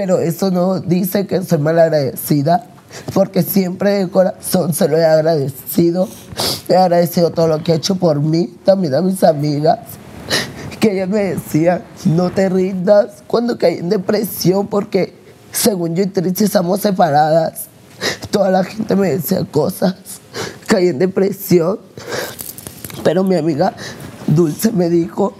pero 0.00 0.18
eso 0.18 0.50
no 0.50 0.80
dice 0.80 1.26
que 1.26 1.42
soy 1.42 1.58
mal 1.58 1.78
agradecida 1.78 2.64
porque 3.12 3.42
siempre 3.42 3.98
de 3.98 4.08
corazón 4.08 4.72
se 4.72 4.88
lo 4.88 4.96
he 4.96 5.04
agradecido. 5.04 6.08
He 6.70 6.74
agradecido 6.74 7.28
todo 7.32 7.48
lo 7.48 7.62
que 7.62 7.72
ha 7.72 7.74
hecho 7.74 7.96
por 7.96 8.18
mí, 8.18 8.46
también 8.64 8.94
a 8.94 9.02
mis 9.02 9.22
amigas, 9.22 9.80
que 10.80 10.92
ellas 10.92 11.10
me 11.10 11.34
decían, 11.34 11.82
no 12.06 12.30
te 12.30 12.48
rindas 12.48 13.22
cuando 13.26 13.58
caí 13.58 13.76
en 13.76 13.90
depresión, 13.90 14.68
porque 14.68 15.12
según 15.52 15.94
yo 15.94 16.04
y 16.04 16.06
Trixie 16.06 16.46
estamos 16.46 16.80
separadas. 16.80 17.66
Toda 18.30 18.50
la 18.50 18.64
gente 18.64 18.96
me 18.96 19.10
decía 19.10 19.44
cosas, 19.44 19.96
caí 20.66 20.88
en 20.88 20.98
depresión, 20.98 21.78
pero 23.04 23.22
mi 23.22 23.36
amiga 23.36 23.74
Dulce 24.26 24.72
me 24.72 24.88
dijo, 24.88 25.34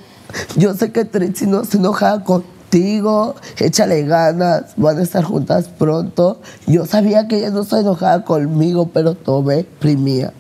yo 0.57 0.75
sé 0.75 0.93
que 0.93 1.07
Trixie 1.07 1.47
no 1.47 1.65
se 1.65 1.79
enojaba 1.79 2.23
contigo, 2.71 3.35
échale 3.59 4.05
ganas, 4.05 4.75
van 4.77 4.99
a 4.99 5.03
estar 5.03 5.25
juntas 5.25 5.69
pronto. 5.69 6.41
Yo 6.67 6.87
sabía 6.87 7.27
que 7.27 7.39
ella 7.39 7.51
no 7.51 7.65
se 7.65 7.81
enojaba 7.81 8.25
conmigo, 8.25 8.91
pero 8.93 9.15
todo 9.15 9.43
me 9.43 9.65
primía. 9.65 10.33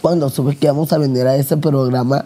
Cuando 0.00 0.30
supe 0.30 0.56
que 0.56 0.66
íbamos 0.66 0.92
a 0.92 0.98
venir 0.98 1.26
a 1.26 1.34
ese 1.34 1.56
programa, 1.56 2.24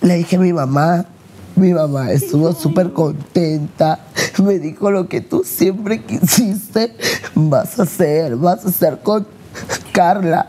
le 0.00 0.16
dije 0.16 0.36
a 0.36 0.38
mi 0.40 0.52
mamá, 0.52 1.06
mi 1.54 1.72
mamá 1.72 2.10
estuvo 2.10 2.52
súper 2.52 2.92
contenta, 2.92 4.00
me 4.42 4.58
dijo 4.58 4.90
lo 4.90 5.08
que 5.08 5.20
tú 5.20 5.44
siempre 5.44 6.02
quisiste, 6.02 6.96
vas 7.34 7.78
a 7.78 7.84
hacer, 7.84 8.34
vas 8.34 8.64
a 8.64 8.70
hacer 8.70 8.98
con 9.04 9.24
Carla. 9.92 10.48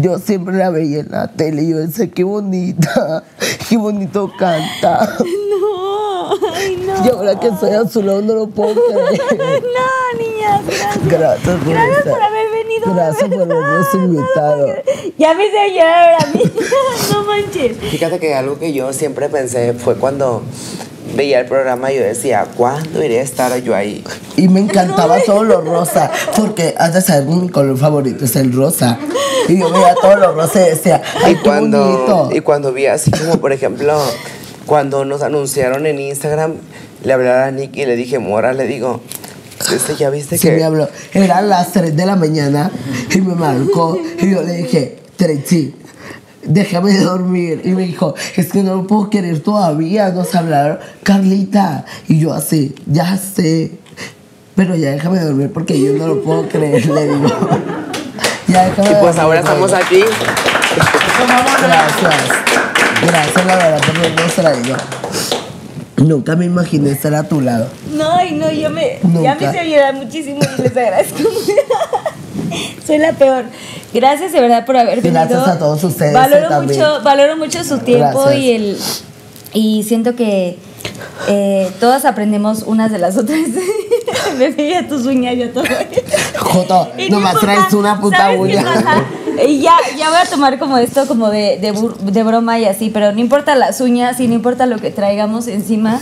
Yo 0.00 0.18
siempre 0.18 0.56
la 0.56 0.70
veía 0.70 1.00
en 1.00 1.10
la 1.10 1.28
tele 1.28 1.62
y 1.62 1.70
yo 1.70 1.78
decía, 1.78 2.10
qué 2.10 2.24
bonita, 2.24 3.22
qué 3.68 3.76
bonito 3.76 4.32
canta. 4.36 5.16
No, 5.60 5.87
ay, 6.68 6.84
no. 6.86 7.04
Y 7.04 7.08
ahora 7.08 7.40
que 7.40 7.50
soy 7.58 7.70
a 7.70 7.88
su 7.88 8.02
lado 8.02 8.22
no 8.22 8.34
lo 8.34 8.46
puedo 8.48 8.74
creer. 9.28 9.62
No, 9.62 10.18
niñas, 10.18 10.66
gracias. 10.66 11.08
Gracias 11.08 11.56
por, 11.58 11.68
Gracias 11.68 12.02
por 12.02 12.22
haber 12.22 12.50
venido. 12.52 12.94
Gracias 12.94 13.28
por 13.28 13.42
habernos 13.42 13.94
invitado. 13.94 14.66
Ya 15.18 15.34
me 15.34 15.46
hice 15.46 15.74
llorar 15.74 16.22
a 16.22 16.26
mí. 16.26 16.42
No 17.12 17.24
manches. 17.24 17.76
Fíjate 17.76 18.18
que 18.18 18.34
algo 18.34 18.58
que 18.58 18.72
yo 18.72 18.92
siempre 18.92 19.28
pensé 19.28 19.72
fue 19.72 19.96
cuando 19.96 20.42
veía 21.14 21.40
el 21.40 21.46
programa 21.46 21.90
y 21.90 21.96
yo 21.96 22.02
decía, 22.02 22.46
¿cuándo 22.56 23.02
iré 23.02 23.20
a 23.20 23.22
estar 23.22 23.56
yo 23.62 23.74
ahí? 23.74 24.04
Y 24.36 24.48
me 24.48 24.60
encantaba 24.60 25.18
todo 25.20 25.42
lo 25.42 25.60
rosa, 25.60 26.10
porque 26.36 26.74
has 26.78 26.94
de 26.94 27.00
saber 27.00 27.24
mi 27.24 27.48
color 27.48 27.76
favorito 27.78 28.24
es 28.24 28.36
el 28.36 28.52
rosa. 28.52 28.98
Y 29.48 29.58
yo 29.58 29.70
veía 29.70 29.94
todo 29.94 30.16
lo 30.16 30.32
rosa 30.34 30.60
y 30.66 30.70
decía, 30.70 31.02
ay, 31.24 31.32
y 31.32 31.36
qué 31.36 31.42
cuando, 31.42 31.82
bonito. 31.82 32.28
y 32.32 32.40
cuando 32.40 32.72
vi 32.72 32.86
así 32.86 33.10
como, 33.10 33.40
por 33.40 33.52
ejemplo, 33.52 33.98
cuando 34.68 35.06
nos 35.06 35.22
anunciaron 35.22 35.86
en 35.86 35.98
Instagram, 35.98 36.52
le 37.02 37.12
hablé 37.14 37.32
a 37.32 37.50
Nicky 37.50 37.82
y 37.82 37.86
le 37.86 37.96
dije, 37.96 38.18
Mora, 38.18 38.52
le 38.52 38.66
digo, 38.66 39.00
este, 39.72 39.96
¿ya 39.96 40.10
viste 40.10 40.36
Sí, 40.36 40.48
que...? 40.48 40.56
me 40.56 40.62
habló. 40.62 40.90
Eran 41.14 41.48
las 41.48 41.72
3 41.72 41.96
de 41.96 42.04
la 42.04 42.16
mañana 42.16 42.70
y 43.10 43.20
me 43.22 43.34
marcó 43.34 43.98
y 44.20 44.30
yo 44.30 44.42
le 44.42 44.52
dije, 44.58 44.98
Trexi, 45.16 45.74
déjame 46.44 46.98
dormir. 46.98 47.62
Y 47.64 47.70
me 47.70 47.84
dijo, 47.84 48.14
es 48.36 48.52
que 48.52 48.62
no 48.62 48.76
lo 48.76 48.86
puedo 48.86 49.08
querer 49.08 49.40
todavía, 49.40 50.10
nos 50.10 50.34
hablaron, 50.34 50.78
Carlita. 51.02 51.86
Y 52.06 52.20
yo 52.20 52.34
así, 52.34 52.74
ya 52.84 53.16
sé, 53.16 53.72
pero 54.54 54.76
ya 54.76 54.90
déjame 54.90 55.18
dormir 55.20 55.50
porque 55.50 55.80
yo 55.80 55.94
no 55.94 56.08
lo 56.08 56.22
puedo 56.22 56.46
creer, 56.46 56.84
le 56.86 57.04
digo. 57.06 57.28
Ya 58.48 58.64
déjame 58.64 58.88
Y 58.88 58.92
pues 58.92 59.16
dormir, 59.16 59.20
ahora 59.20 59.40
estamos 59.40 59.72
aquí. 59.74 60.00
Gracias. 61.62 62.67
Gracias, 63.06 63.46
la 63.46 63.56
verdad, 63.56 63.80
por 63.86 63.96
habernos 63.96 64.32
traído. 64.34 64.76
Nunca 65.96 66.36
me 66.36 66.44
imaginé 66.44 66.92
estar 66.92 67.14
a 67.14 67.24
tu 67.24 67.40
lado. 67.40 67.68
No, 67.92 68.24
y 68.24 68.32
no, 68.32 68.50
yo 68.50 68.70
me, 68.70 68.98
ya 69.02 69.08
me 69.08 69.14
Nunca. 69.20 69.50
hice 69.50 69.68
llorar 69.70 69.94
muchísimo 69.94 70.38
y 70.58 70.62
les 70.62 70.76
agradezco. 70.76 71.18
Soy 72.86 72.98
la 72.98 73.12
peor. 73.12 73.44
Gracias 73.92 74.32
de 74.32 74.40
verdad 74.40 74.64
por 74.64 74.76
haber 74.76 75.00
venido. 75.00 75.12
Gracias 75.12 75.48
a 75.48 75.58
todos 75.58 75.82
ustedes, 75.84 76.12
Valoro 76.14 76.62
mucho, 76.62 77.02
valoro 77.02 77.36
mucho 77.36 77.64
su 77.64 77.78
tiempo 77.78 78.22
Gracias. 78.22 78.36
y 78.42 78.52
el 78.52 78.78
y 79.54 79.82
siento 79.82 80.14
que 80.14 80.58
eh, 81.28 81.70
todas 81.80 82.04
aprendemos 82.04 82.62
unas 82.62 82.90
de 82.90 82.98
las 82.98 83.16
otras. 83.16 83.38
me 84.38 84.50
veía 84.50 84.88
tus 84.88 85.04
uñas 85.06 85.36
yo 85.36 85.50
todo. 85.50 85.64
Joto, 86.38 86.88
nomás 87.10 87.34
importa, 87.34 87.40
traes 87.40 87.72
una 87.74 88.00
puta 88.00 88.16
¿sabes 88.18 88.36
qué 88.36 88.42
uña. 88.42 88.64
Y 89.46 89.60
ya, 89.60 89.76
ya 89.96 90.08
voy 90.08 90.18
a 90.18 90.26
tomar 90.28 90.58
como 90.58 90.78
esto 90.78 91.06
como 91.06 91.30
de, 91.30 91.58
de, 91.58 91.72
de 92.12 92.22
broma 92.24 92.58
y 92.58 92.64
así, 92.64 92.90
pero 92.90 93.12
no 93.12 93.20
importa 93.20 93.54
las 93.54 93.80
uñas 93.80 94.18
y 94.20 94.26
no 94.28 94.34
importa 94.34 94.66
lo 94.66 94.78
que 94.78 94.90
traigamos 94.90 95.46
encima. 95.46 96.00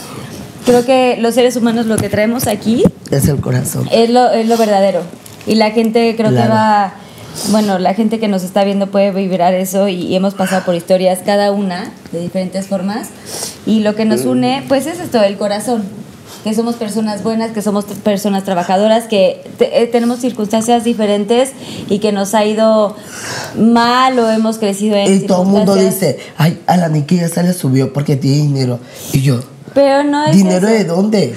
Creo 0.64 0.84
que 0.84 1.16
los 1.20 1.34
seres 1.34 1.54
humanos 1.56 1.86
lo 1.86 1.96
que 1.96 2.08
traemos 2.08 2.46
aquí 2.48 2.82
Es 3.10 3.28
el 3.28 3.40
corazón. 3.40 3.88
es 3.92 4.10
lo, 4.10 4.30
es 4.30 4.48
lo 4.48 4.56
verdadero. 4.56 5.02
Y 5.46 5.54
la 5.56 5.70
gente 5.70 6.14
creo 6.16 6.30
que 6.30 6.36
Claro. 6.36 6.52
va, 6.54 6.94
bueno, 7.50 7.78
la 7.78 7.94
gente 7.94 8.18
que 8.18 8.28
nos 8.28 8.42
está 8.42 8.64
viendo 8.64 8.88
puede 8.88 9.10
vibrar 9.10 9.54
eso 9.54 9.88
y, 9.88 9.94
y 10.06 10.14
hemos 10.16 10.34
pasado 10.34 10.64
por 10.64 10.74
historias 10.74 11.20
cada 11.24 11.52
una 11.52 11.92
de 12.12 12.20
diferentes 12.20 12.66
formas. 12.66 13.08
Y 13.66 13.80
lo 13.80 13.94
que 13.94 14.04
nos 14.04 14.24
une, 14.24 14.64
pues 14.68 14.86
es 14.86 15.00
esto, 15.00 15.22
el 15.22 15.36
corazón. 15.36 15.82
Que 16.44 16.54
somos 16.54 16.76
personas 16.76 17.24
buenas, 17.24 17.50
que 17.50 17.60
somos 17.60 17.84
personas 17.86 18.44
trabajadoras, 18.44 19.04
que 19.08 19.42
te- 19.58 19.82
eh, 19.82 19.86
tenemos 19.88 20.20
circunstancias 20.20 20.84
diferentes 20.84 21.50
y 21.88 21.98
que 21.98 22.12
nos 22.12 22.34
ha 22.34 22.44
ido 22.44 22.94
mal 23.58 24.16
o 24.18 24.30
hemos 24.30 24.58
crecido 24.58 24.94
en 24.96 25.12
Y 25.12 25.20
todo 25.26 25.42
el 25.42 25.48
mundo 25.48 25.74
dice, 25.74 26.18
ay, 26.36 26.60
a 26.66 26.76
la 26.76 26.88
Nikki 26.88 27.16
ya 27.16 27.28
se 27.28 27.42
le 27.42 27.52
subió 27.52 27.92
porque 27.92 28.14
tiene 28.16 28.36
dinero. 28.38 28.78
Y 29.12 29.22
yo, 29.22 29.40
Pero 29.74 30.04
no 30.04 30.24
es 30.24 30.36
¿dinero 30.36 30.68
eso. 30.68 30.76
de 30.76 30.84
dónde? 30.84 31.34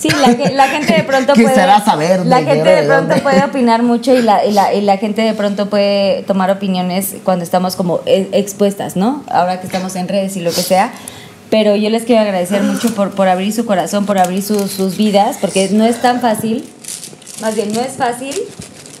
Sí, 0.00 0.08
la, 0.08 0.34
que- 0.36 0.54
la 0.54 0.66
gente 0.68 0.94
de 0.94 1.02
pronto 1.02 1.34
puede. 1.34 1.54
Saber 1.54 2.24
La 2.26 2.38
gente 2.38 2.68
de 2.68 2.76
de 2.82 2.82
pronto 2.88 3.08
dónde. 3.08 3.22
puede 3.22 3.44
opinar 3.44 3.82
mucho 3.82 4.14
y 4.14 4.22
la, 4.22 4.44
y, 4.46 4.52
la, 4.52 4.72
y 4.74 4.80
la 4.80 4.96
gente 4.96 5.20
de 5.22 5.34
pronto 5.34 5.68
puede 5.68 6.22
tomar 6.22 6.50
opiniones 6.50 7.16
cuando 7.24 7.44
estamos 7.44 7.76
como 7.76 8.00
e- 8.06 8.28
expuestas, 8.32 8.96
¿no? 8.96 9.22
Ahora 9.30 9.60
que 9.60 9.66
estamos 9.66 9.94
en 9.96 10.08
redes 10.08 10.36
y 10.36 10.40
lo 10.40 10.50
que 10.52 10.62
sea. 10.62 10.90
Pero 11.50 11.76
yo 11.76 11.90
les 11.90 12.04
quiero 12.04 12.22
agradecer 12.22 12.62
mucho 12.62 12.94
por, 12.94 13.10
por 13.10 13.28
abrir 13.28 13.52
su 13.52 13.66
corazón, 13.66 14.06
por 14.06 14.18
abrir 14.18 14.42
sus- 14.42 14.70
sus 14.70 14.96
vidas, 14.96 15.36
porque 15.40 15.68
no 15.70 15.84
es 15.84 16.00
tan 16.00 16.20
fácil, 16.20 16.64
más 17.42 17.54
bien 17.56 17.72
no 17.72 17.80
es 17.80 17.92
fácil 17.94 18.34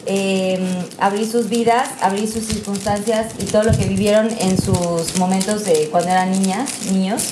eh, 0.06 0.58
abrir 0.98 1.30
sus 1.30 1.48
vidas, 1.48 1.88
abrir 2.00 2.28
sus 2.30 2.44
circunstancias 2.46 3.26
y 3.38 3.44
todo 3.44 3.62
lo 3.62 3.72
que 3.72 3.84
vivieron 3.84 4.28
en 4.40 4.60
sus 4.60 5.16
momentos 5.18 5.64
de 5.64 5.88
cuando 5.90 6.10
eran 6.10 6.32
niñas, 6.32 6.70
niños 6.90 7.22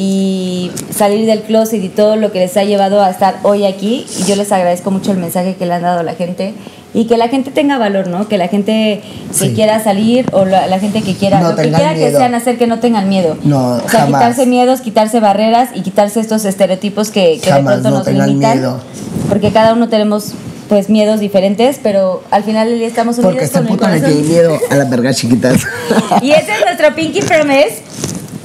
y 0.00 0.70
salir 0.94 1.26
del 1.26 1.42
closet 1.42 1.82
y 1.82 1.88
todo 1.88 2.14
lo 2.14 2.30
que 2.30 2.38
les 2.38 2.56
ha 2.56 2.62
llevado 2.62 3.02
a 3.02 3.10
estar 3.10 3.38
hoy 3.42 3.66
aquí. 3.66 4.06
Y 4.20 4.22
yo 4.24 4.36
les 4.36 4.52
agradezco 4.52 4.92
mucho 4.92 5.10
el 5.10 5.18
mensaje 5.18 5.56
que 5.56 5.66
le 5.66 5.74
han 5.74 5.82
dado 5.82 5.98
a 5.98 6.02
la 6.04 6.14
gente 6.14 6.54
y 6.94 7.06
que 7.06 7.16
la 7.16 7.26
gente 7.28 7.50
tenga 7.50 7.78
valor, 7.78 8.06
¿no? 8.06 8.28
Que 8.28 8.38
la 8.38 8.46
gente 8.46 9.02
que 9.32 9.34
Sí. 9.48 9.54
quiera 9.54 9.82
salir 9.82 10.26
o 10.32 10.44
la, 10.44 10.68
la 10.68 10.78
gente 10.78 11.02
que 11.02 11.14
quiera, 11.14 11.40
No 11.40 11.50
lo 11.50 11.56
que 11.56 11.62
quiera 11.64 11.94
que 11.94 12.12
sean 12.12 12.34
hacer 12.34 12.58
que 12.58 12.68
no 12.68 12.78
tengan 12.78 13.08
miedo. 13.08 13.36
No, 13.42 13.72
o 13.72 13.80
sea, 13.88 14.02
jamás. 14.02 14.20
quitarse 14.20 14.46
miedos, 14.46 14.80
quitarse 14.82 15.18
barreras 15.20 15.70
y 15.74 15.82
quitarse 15.82 16.20
estos 16.20 16.44
estereotipos 16.44 17.10
que, 17.10 17.38
que 17.42 17.46
de 17.46 17.52
Jamás, 17.56 17.80
pronto 17.80 17.90
no 17.90 17.96
nos 17.98 18.28
limitan. 18.28 18.58
miedo. 18.58 18.80
Porque 19.28 19.50
cada 19.52 19.74
uno 19.74 19.88
tenemos 19.88 20.32
pues 20.68 20.88
miedos 20.90 21.18
diferentes, 21.18 21.80
pero 21.82 22.22
al 22.30 22.44
final 22.44 22.68
del 22.68 22.78
día 22.78 22.86
estamos 22.88 23.16
unidos 23.18 23.32
Porque 23.32 23.44
este 23.46 23.58
con 23.58 23.66
el 23.66 23.72
puto 23.72 23.88
le 23.88 24.00
corazón. 24.00 24.28
miedo 24.28 24.58
a 24.70 24.74
las 24.76 24.88
vergas 24.90 25.16
chiquitas. 25.16 25.56
Y 26.22 26.30
ese 26.30 26.52
es 26.52 26.64
nuestro 26.64 26.94
Pinky 26.94 27.20
Promise. 27.22 27.82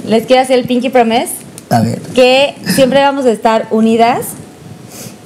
Les 0.06 0.26
quiero 0.26 0.42
hacer 0.42 0.58
el 0.58 0.66
Pinky 0.66 0.88
Promise 0.90 1.28
A 1.76 1.80
ver. 1.80 2.00
que 2.14 2.54
siempre 2.66 3.00
vamos 3.00 3.26
a 3.26 3.30
estar 3.30 3.66
unidas 3.70 4.26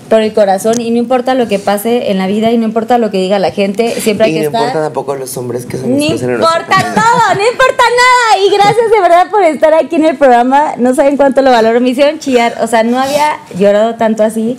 por 0.08 0.22
el 0.22 0.32
corazón 0.32 0.80
y 0.80 0.90
no 0.90 0.96
importa 0.96 1.34
lo 1.34 1.48
que 1.48 1.58
pase 1.58 2.10
en 2.10 2.16
la 2.16 2.26
vida 2.26 2.50
y 2.50 2.56
no 2.56 2.64
importa 2.64 2.96
lo 2.96 3.10
que 3.10 3.18
diga 3.18 3.38
la 3.38 3.50
gente, 3.50 3.90
siempre 4.00 4.24
hay 4.26 4.32
Y 4.32 4.34
que 4.36 4.40
no 4.40 4.46
estar. 4.46 4.62
importa 4.62 4.82
tampoco 4.84 5.14
los 5.16 5.36
hombres 5.36 5.66
que 5.66 5.76
son 5.76 5.98
No 5.98 6.02
importa 6.02 6.76
todo, 6.94 7.34
no 7.34 7.46
importa 7.46 7.84
nada. 7.84 8.44
Y 8.46 8.50
gracias 8.50 8.90
de 8.90 9.00
verdad 9.02 9.30
por 9.30 9.42
estar 9.44 9.74
aquí 9.74 9.96
en 9.96 10.06
el 10.06 10.16
programa. 10.16 10.76
No 10.78 10.94
saben 10.94 11.18
cuánto 11.18 11.42
lo 11.42 11.50
valoro. 11.50 11.78
Me 11.82 11.90
hicieron 11.90 12.18
chillar. 12.20 12.54
O 12.62 12.66
sea, 12.66 12.84
no 12.84 12.98
había 12.98 13.38
llorado 13.58 13.96
tanto 13.96 14.22
así 14.22 14.56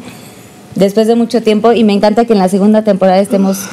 después 0.75 1.07
de 1.07 1.15
mucho 1.15 1.41
tiempo. 1.41 1.71
Y 1.73 1.83
me 1.83 1.93
encanta 1.93 2.25
que 2.25 2.33
en 2.33 2.39
la 2.39 2.47
segunda 2.49 2.83
temporada 2.83 3.17
estemos, 3.19 3.65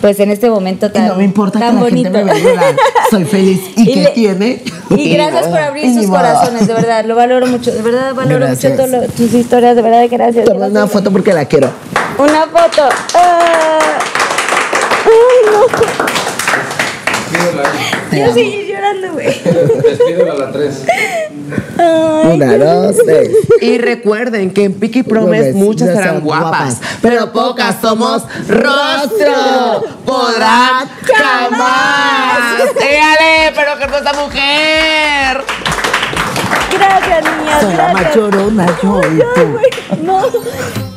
pues, 0.00 0.20
en 0.20 0.30
este 0.30 0.48
momento 0.50 0.86
Y 0.86 0.90
tan, 0.90 1.08
no 1.08 1.14
me 1.16 1.24
importa 1.24 1.58
que 1.58 1.64
tan 1.64 1.74
la 1.76 1.80
bonito. 1.82 2.10
gente 2.12 2.24
me. 2.32 2.76
Soy 3.10 3.24
feliz. 3.24 3.60
¿Y, 3.76 3.92
qué 3.94 4.00
le- 4.02 4.10
tiene? 4.10 4.62
Y 4.90 5.10
gracias 5.14 5.46
por 5.48 5.58
abrir 5.58 5.92
sus 5.94 6.06
corazones, 6.06 6.66
de 6.66 6.74
verdad. 6.74 7.04
Lo 7.04 7.14
valoro 7.16 7.46
mucho. 7.46 7.70
De 7.72 7.82
verdad, 7.82 8.14
valoro 8.14 8.46
Gracias. 8.46 8.72
mucho 8.78 8.86
lo- 8.86 9.02
tus 9.08 9.32
historias. 9.34 9.76
De 9.76 9.82
verdad, 9.82 10.06
gracias. 10.10 10.44
Toma 10.44 10.66
una 10.66 10.86
foto 10.86 11.10
porque 11.10 11.32
la 11.32 11.44
quiero. 11.44 11.70
Una 12.18 12.46
foto. 12.46 12.88
Ah. 13.14 13.78
Despídela. 17.30 17.62
Quiero 18.10 18.32
seguir 18.34 18.66
llorando, 18.66 19.12
güey. 19.12 19.26
Despídela 19.26 20.32
a 20.32 20.36
la 20.36 20.52
3. 21.46 22.34
Una, 22.34 22.58
dos, 22.58 22.96
tres. 23.04 23.30
Y 23.60 23.78
recuerden 23.78 24.50
que 24.52 24.64
en 24.64 24.74
Promise 24.74 25.04
Promise, 25.04 25.52
muchas 25.54 25.88
serán 25.90 26.20
guapas, 26.20 26.78
pero 27.02 27.32
pocas 27.32 27.76
somos 27.80 28.22
rostro. 28.48 29.84
Podrán 30.04 30.88
jamás. 31.04 32.62
¡Éale! 32.80 33.52
¡Pero 33.54 33.78
que 33.78 33.86
no 33.86 33.96
esta 33.96 34.12
mujer! 34.14 35.44
Gracias, 36.72 37.24
niñas. 37.24 37.60
Soy 37.60 37.76
la 37.76 37.92
machorona, 37.92 38.66
yo 38.82 39.00
No. 40.02 40.87